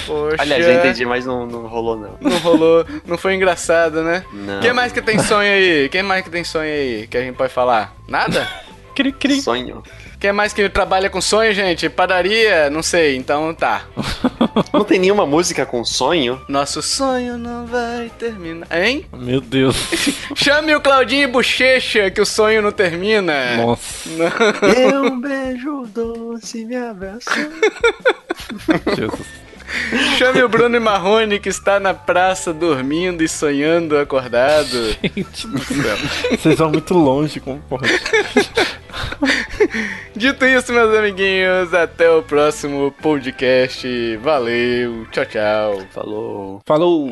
Poxa. 0.06 0.36
Aliás, 0.38 0.66
eu 0.66 0.74
entendi, 0.74 1.04
mas 1.04 1.24
não, 1.24 1.46
não 1.46 1.66
rolou, 1.66 1.96
não. 1.96 2.16
Não 2.20 2.38
rolou, 2.38 2.84
não 3.06 3.16
foi 3.16 3.34
engraçado, 3.34 4.02
né? 4.02 4.24
Não. 4.32 4.60
Quem 4.60 4.72
mais 4.72 4.92
que 4.92 5.00
tem 5.02 5.18
sonho 5.18 5.50
aí? 5.50 5.88
Quem 5.88 6.02
mais 6.02 6.22
que 6.22 6.30
tem 6.30 6.44
sonho 6.44 6.70
aí 6.70 7.06
que 7.06 7.16
a 7.16 7.22
gente 7.22 7.36
pode 7.36 7.52
falar? 7.52 7.94
Nada? 8.08 8.48
Cri, 8.94 9.12
cri. 9.12 9.42
Sonho. 9.42 9.82
Quem 10.18 10.32
mais 10.32 10.52
que 10.52 10.68
trabalha 10.68 11.10
com 11.10 11.20
sonho, 11.20 11.52
gente? 11.52 11.88
Padaria? 11.90 12.70
Não 12.70 12.82
sei, 12.82 13.16
então 13.16 13.54
tá. 13.54 13.84
Não 14.72 14.84
tem 14.84 14.98
nenhuma 14.98 15.26
música 15.26 15.66
com 15.66 15.84
sonho? 15.84 16.40
Nosso 16.48 16.80
sonho 16.80 17.36
não 17.36 17.66
vai 17.66 18.10
terminar. 18.18 18.66
Hein? 18.70 19.04
Meu 19.12 19.40
Deus. 19.40 19.76
Chame 20.34 20.74
o 20.74 20.80
Claudinho 20.80 21.28
Bochecha, 21.28 22.10
que 22.10 22.20
o 22.20 22.26
sonho 22.26 22.62
não 22.62 22.72
termina. 22.72 23.56
Nossa. 23.56 24.08
É 24.76 24.98
um 24.98 25.20
beijo 25.20 25.86
doce 25.92 26.64
me. 26.64 26.76
Jesus. 28.96 29.46
Chame 30.18 30.42
o 30.42 30.48
Bruno 30.48 30.80
Marrone, 30.80 31.38
que 31.38 31.48
está 31.48 31.80
na 31.80 31.92
praça 31.92 32.52
dormindo 32.52 33.22
e 33.22 33.28
sonhando 33.28 33.98
acordado. 33.98 34.96
Gente 35.02 35.46
do 35.46 35.58
céu. 35.58 35.96
Vocês 36.30 36.58
vão 36.58 36.70
muito 36.70 36.94
longe 36.94 37.40
com 37.40 37.58
porra. 37.58 37.86
Dito 40.14 40.44
isso, 40.46 40.72
meus 40.72 40.96
amiguinhos, 40.96 41.72
até 41.74 42.10
o 42.10 42.22
próximo 42.22 42.92
podcast. 43.02 44.16
Valeu, 44.18 45.06
tchau, 45.10 45.26
tchau. 45.26 45.82
Falou. 45.92 46.60
Falou. 46.66 47.10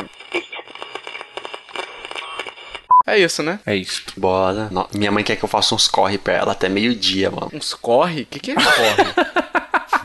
É 3.06 3.18
isso, 3.18 3.42
né? 3.42 3.60
É 3.66 3.76
isso. 3.76 4.02
Bora. 4.16 4.68
No- 4.70 4.88
Minha 4.94 5.12
mãe 5.12 5.22
quer 5.22 5.36
que 5.36 5.44
eu 5.44 5.48
faça 5.48 5.74
uns 5.74 5.86
corre 5.86 6.16
pra 6.16 6.32
ela 6.32 6.52
até 6.52 6.68
meio-dia, 6.70 7.30
mano. 7.30 7.50
Uns 7.52 7.74
corre? 7.74 8.22
O 8.22 8.26
que, 8.26 8.40
que 8.40 8.50
é 8.52 8.54
corre? 8.54 8.74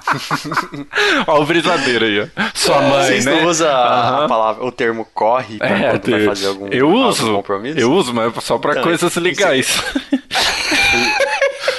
Ó, 1.27 1.39
o 1.41 1.45
brisadeiro 1.45 2.03
aí, 2.03 2.19
ó. 2.21 2.27
Sua 2.53 2.81
mãe, 2.81 3.05
Vocês 3.05 3.25
né? 3.25 3.31
não 3.41 3.45
usam 3.47 3.69
a 3.69 3.71
Aham. 4.19 4.27
palavra, 4.27 4.65
o 4.65 4.71
termo 4.71 5.05
corre 5.13 5.57
pra 5.59 5.67
É, 5.69 5.89
quando 5.91 6.11
vai 6.11 6.21
eu- 6.21 6.25
fazer 6.25 6.47
algum, 6.47 6.67
eu 6.67 6.87
algum 6.87 7.07
uso. 7.07 7.33
compromisso? 7.35 7.79
Eu 7.79 7.91
uso, 7.93 8.13
mas 8.13 8.33
só 8.43 8.57
pra 8.57 8.73
Não, 8.75 8.81
coisas 8.83 9.09
isso- 9.11 9.19
legais. 9.19 9.67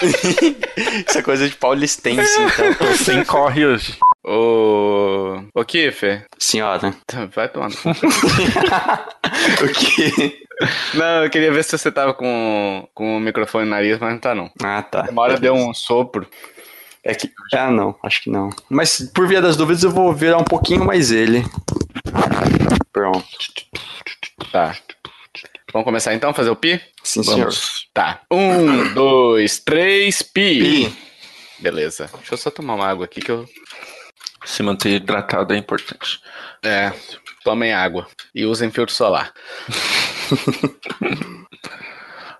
Isso 1.08 1.18
é 1.18 1.22
coisa 1.22 1.48
de 1.48 1.54
paulistense, 1.56 2.40
então. 2.40 2.96
Sem 2.98 3.24
corre 3.24 3.66
hoje. 3.66 3.96
Ô. 4.24 5.42
Ô, 5.54 5.64
Kiffer. 5.64 6.26
Senhora, 6.38 6.94
Vai 7.34 7.48
tomando. 7.48 7.74
o 9.62 9.68
que? 9.72 10.44
Não, 10.94 11.24
eu 11.24 11.30
queria 11.30 11.52
ver 11.52 11.64
se 11.64 11.76
você 11.76 11.90
tava 11.90 12.12
com, 12.12 12.86
com 12.94 13.16
o 13.16 13.20
microfone 13.20 13.64
no 13.64 13.70
nariz, 13.70 13.98
mas 13.98 14.12
não 14.12 14.18
tá 14.18 14.34
não. 14.34 14.50
Ah, 14.62 14.82
tá. 14.82 15.06
Uma 15.10 15.22
hora 15.22 15.38
deu 15.38 15.54
um 15.54 15.72
sopro. 15.72 16.28
É 17.02 17.14
que... 17.14 17.30
Ah, 17.54 17.70
não, 17.70 17.96
acho 18.04 18.22
que 18.22 18.30
não. 18.30 18.50
Mas 18.68 19.10
por 19.14 19.26
via 19.26 19.40
das 19.40 19.56
dúvidas 19.56 19.82
eu 19.82 19.90
vou 19.90 20.12
virar 20.12 20.36
um 20.36 20.44
pouquinho 20.44 20.84
mais 20.84 21.10
ele. 21.10 21.42
Pronto. 22.92 23.24
Tá. 24.52 24.76
Vamos 25.72 25.84
começar 25.84 26.14
então, 26.14 26.34
fazer 26.34 26.50
o 26.50 26.56
pi? 26.56 26.80
Sim, 27.02 27.22
senhor. 27.22 27.38
Vamos. 27.38 27.88
Tá. 27.92 28.22
Um, 28.30 28.88
dois, 28.94 29.58
três, 29.58 30.22
pi. 30.22 30.60
Pi. 30.60 30.98
Beleza. 31.58 32.10
Deixa 32.16 32.34
eu 32.34 32.38
só 32.38 32.50
tomar 32.50 32.74
uma 32.74 32.86
água 32.86 33.04
aqui 33.04 33.20
que 33.20 33.30
eu. 33.30 33.46
Se 34.44 34.62
manter 34.62 34.90
hidratado 34.90 35.52
é 35.52 35.56
importante. 35.56 36.20
É. 36.62 36.92
Tomem 37.44 37.72
água. 37.72 38.06
E 38.34 38.46
usem 38.46 38.70
filtro 38.70 38.94
solar. 38.94 39.32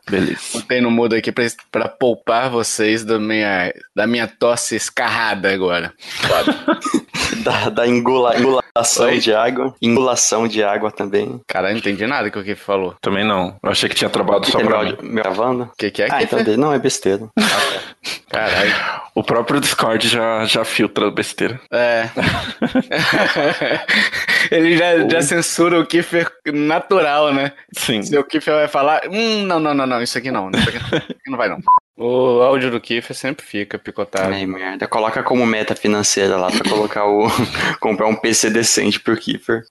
Beleza. 0.09 0.41
Botei 0.55 0.81
no 0.81 0.91
mudo 0.91 1.15
aqui 1.15 1.31
pra, 1.33 1.45
pra 1.71 1.89
poupar 1.89 2.51
vocês 2.51 3.05
da 3.05 3.19
minha, 3.19 3.73
da 3.95 4.07
minha 4.07 4.27
tosse 4.27 4.77
escarrada 4.77 5.53
agora. 5.53 5.93
Da, 7.45 7.71
da 7.71 7.87
engula, 7.87 8.37
engulação 8.39 9.07
Oi? 9.07 9.19
de 9.19 9.33
água. 9.33 9.75
Engulação 9.81 10.49
de 10.49 10.63
água 10.63 10.91
também. 10.91 11.41
Caralho, 11.47 11.75
não 11.75 11.79
entendi 11.79 12.07
nada 12.07 12.29
que 12.31 12.39
o 12.39 12.43
Kiffer 12.43 12.57
falou. 12.65 12.97
Também 13.01 13.25
não. 13.25 13.57
Eu 13.63 13.71
achei 13.71 13.89
que 13.89 13.95
tinha 13.95 14.11
trabalhado 14.11 14.47
só 14.51 14.59
pra 14.59 14.83
mim. 14.83 14.97
gravando? 15.15 15.63
O 15.63 15.77
que, 15.79 15.91
que 15.91 16.03
é, 16.03 16.09
Ah, 16.11 16.23
então 16.23 16.39
não, 16.59 16.73
é 16.73 16.79
besteira. 16.79 17.29
Caralho. 18.29 18.75
O 19.15 19.25
próprio 19.25 19.61
Discord 19.61 20.09
já, 20.09 20.45
já 20.45 20.65
filtra 20.65 21.11
besteira. 21.11 21.61
É. 21.73 22.09
Ele 24.51 24.77
já, 24.77 25.09
já 25.09 25.23
censura 25.23 25.81
o 25.81 25.87
Kiffer 25.87 26.31
natural, 26.47 27.33
né? 27.33 27.53
Sim. 27.77 28.03
Se 28.03 28.17
o 28.17 28.25
Kiffer 28.25 28.55
vai 28.55 28.69
falar, 28.69 29.03
hum, 29.09 29.45
não, 29.45 29.59
não, 29.59 29.75
não, 29.75 29.87
não, 29.87 30.03
isso 30.03 30.17
aqui 30.17 30.31
não, 30.31 30.51
isso 30.51 30.69
aqui, 30.69 30.79
isso 30.79 30.95
aqui 30.97 31.31
não 31.31 31.39
vai 31.39 31.49
não. 31.49 31.59
O 32.03 32.41
áudio 32.41 32.71
do 32.71 32.81
Kiffer 32.81 33.15
sempre 33.15 33.45
fica 33.45 33.79
picotado. 33.79 34.33
Ai, 34.33 34.47
merda. 34.47 34.89
Coloca 34.89 35.23
como 35.23 35.45
meta 35.45 35.77
financeira 35.77 36.35
lá 36.35 36.51
pra 36.51 36.67
colocar 36.67 37.05
o. 37.05 37.29
comprar 37.79 38.07
um 38.07 38.17
PC 38.17 38.49
decente 38.49 38.99
pro 38.99 39.15
Kiefer. 39.19 39.65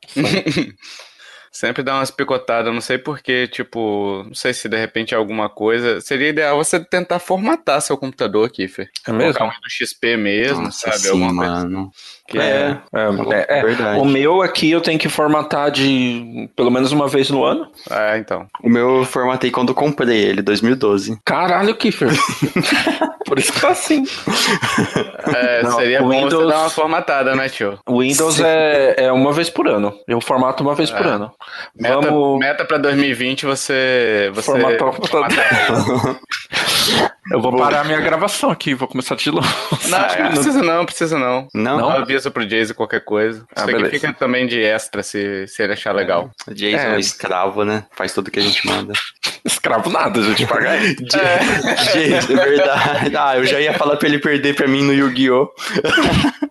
Sempre 1.52 1.82
dá 1.82 1.96
umas 1.96 2.12
picotadas, 2.12 2.72
não 2.74 2.82
sei 2.82 2.98
porquê, 2.98 3.48
tipo, 3.48 4.24
não 4.26 4.34
sei 4.36 4.54
se 4.54 4.70
de 4.70 4.78
repente 4.78 5.14
é 5.14 5.18
alguma 5.18 5.50
coisa. 5.50 6.00
Seria 6.00 6.30
ideal 6.30 6.58
você 6.58 6.80
tentar 6.80 7.20
formatar 7.20 7.82
seu 7.82 7.98
computador, 7.98 8.50
Kiffer. 8.52 8.90
É 9.08 9.12
mesmo? 9.12 9.34
Colocar 9.34 9.58
um 9.58 9.62
do 9.62 9.70
XP 9.70 10.16
mesmo, 10.16 10.64
Nossa, 10.64 10.92
sabe? 10.92 11.00
sim, 11.00 11.10
Alguma 11.10 11.36
coisa 11.36 11.52
mano. 11.64 11.92
Que 12.30 12.38
É, 12.40 12.78
é, 12.94 13.00
é, 13.34 13.60
é. 13.60 13.62
verdade. 13.64 14.00
O 14.00 14.06
meu 14.06 14.42
aqui 14.42 14.72
eu 14.72 14.82
tenho 14.82 14.98
que 15.00 15.10
formatar 15.10 15.72
de 15.72 16.50
pelo 16.56 16.70
menos 16.72 16.92
uma 16.92 17.08
vez 17.08 17.30
no 17.30 17.44
ano. 17.44 17.68
É, 17.90 18.18
então. 18.18 18.46
O 18.64 18.70
meu 18.70 18.98
eu 19.00 19.06
formatei 19.06 19.52
quando 19.52 19.74
comprei 19.74 20.18
ele, 20.18 20.42
2012. 20.42 21.20
Caralho, 21.26 21.76
Kiffer. 21.76 22.10
Por 23.26 23.38
isso 23.38 23.54
que 23.54 23.62
tá 23.62 23.70
assim. 23.70 24.04
É, 25.36 25.62
Não, 25.62 25.72
seria 25.74 26.00
bom 26.02 26.08
você 26.10 26.20
Windows- 26.24 26.48
dar 26.50 26.60
uma 26.62 26.70
formatada, 26.70 27.36
né, 27.36 27.48
tio? 27.48 27.78
O 27.88 28.00
Windows 28.00 28.40
é, 28.40 28.96
é 28.98 29.12
uma 29.12 29.32
vez 29.32 29.50
por 29.52 29.68
ano. 29.68 29.94
Eu 30.08 30.20
formato 30.20 30.64
uma 30.64 30.74
vez 30.74 30.90
por 30.90 31.06
É. 31.06 31.10
ano. 31.10 31.32
Meta, 31.80 32.02
Vamos 32.02 32.40
meta 32.40 32.66
pra 32.66 32.78
2020 32.80 33.46
você. 33.46 34.32
você 34.34 34.42
formatar 34.52 34.88
o 34.88 34.94
computador. 34.94 35.28
Eu 37.32 37.40
vou 37.42 37.56
parar 37.56 37.86
minha 37.86 38.00
gravação 38.02 38.50
aqui, 38.50 38.74
vou 38.74 38.88
começar 38.88 39.16
de 39.16 39.30
novo. 39.32 39.48
Não, 39.88 39.98
acho 40.00 40.16
que 40.18 40.24
não 40.24 40.32
precisa 40.32 40.64
não, 40.64 40.86
precisa 40.86 41.20
não. 41.20 41.48
Não? 41.54 41.78
Não 41.78 41.92
avisa 42.20 42.32
pro 42.32 42.46
Jason 42.46 42.74
qualquer 42.74 43.04
coisa. 43.04 43.46
Ah, 43.56 43.62
Isso 43.62 43.64
aqui 43.64 43.74
beleza. 43.74 43.92
fica 43.92 44.14
também 44.14 44.46
de 44.46 44.62
extra 44.62 45.02
se, 45.02 45.48
se 45.48 45.64
ele 45.64 45.74
achar 45.74 45.94
legal. 45.94 46.30
O 46.48 46.54
Jason 46.54 46.78
é. 46.78 46.86
É. 46.86 46.96
um 46.96 47.00
escravo, 47.00 47.64
né? 47.64 47.86
Faz 47.96 48.14
tudo 48.14 48.30
que 48.30 48.40
a 48.40 48.44
gente 48.44 48.66
manda. 48.68 48.94
Escravo 49.44 49.90
nada, 49.90 50.20
a 50.20 50.24
gente 50.24 50.46
paga 50.46 50.76
ele. 50.76 50.96
Gente, 51.00 52.34
é 52.34 52.36
verdade. 52.36 53.16
Ah, 53.16 53.38
eu 53.38 53.46
já 53.46 53.60
ia 53.60 53.74
falar 53.74 53.96
pra 53.96 54.08
ele 54.08 54.20
perder 54.20 54.54
pra 54.54 54.68
mim 54.68 54.84
no 54.84 54.94
Yu-Gi-Oh! 54.94 55.50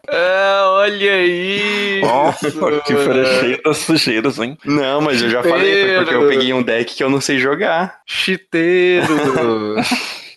Ah, 0.09 0.65
olha 0.81 1.13
aí! 1.13 2.01
Nossa, 2.03 2.51
que 2.51 2.95
cheio 3.41 3.63
das 3.63 3.77
sujeiras, 3.79 4.39
hein? 4.39 4.57
Não, 4.65 5.03
mas 5.03 5.21
eu 5.21 5.29
já 5.29 5.43
falei, 5.43 5.87
foi 5.87 5.97
porque 5.97 6.15
eu 6.15 6.29
peguei 6.29 6.53
um 6.55 6.63
deck 6.63 6.95
que 6.95 7.05
eu 7.05 7.11
não 7.11 7.21
sei 7.21 7.39
jogar. 7.39 8.01
Chiteiro! 8.07 9.07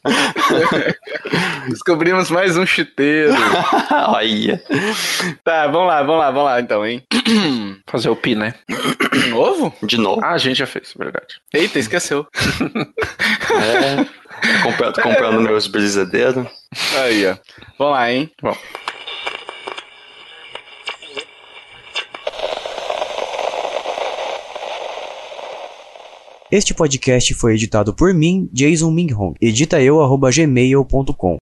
Descobrimos 1.69 2.29
mais 2.31 2.57
um 2.57 2.65
chiteiro. 2.65 3.33
Olha. 4.09 4.61
Tá, 5.43 5.67
vamos 5.67 5.87
lá, 5.87 6.01
vamos 6.03 6.19
lá, 6.19 6.31
vamos 6.31 6.45
lá 6.45 6.59
então, 6.61 6.85
hein? 6.85 7.03
Fazer 7.87 8.09
o 8.09 8.15
pi, 8.15 8.35
né? 8.35 8.55
De 9.13 9.29
novo? 9.29 9.73
De 9.83 9.97
novo. 9.97 10.21
Ah, 10.23 10.31
a 10.33 10.37
gente 10.37 10.57
já 10.57 10.65
fez, 10.67 10.93
verdade. 10.97 11.35
Eita, 11.53 11.79
esqueceu. 11.79 12.25
É. 13.51 14.05
Compra- 14.63 14.91
tô 14.93 15.01
comprando 15.01 15.41
meus 15.41 15.67
brisadeiros. 15.67 16.47
Aí, 17.03 17.27
ó. 17.27 17.35
Vamos 17.77 17.93
lá, 17.95 18.11
hein? 18.11 18.31
Bom. 18.41 18.55
Este 26.51 26.73
podcast 26.73 27.33
foi 27.33 27.53
editado 27.53 27.93
por 27.93 28.13
mim, 28.13 28.49
Jason 28.51 28.91
Minghong. 28.91 29.35
Edita 29.39 29.81
eu, 29.81 30.01
gmail.com. 30.29 31.39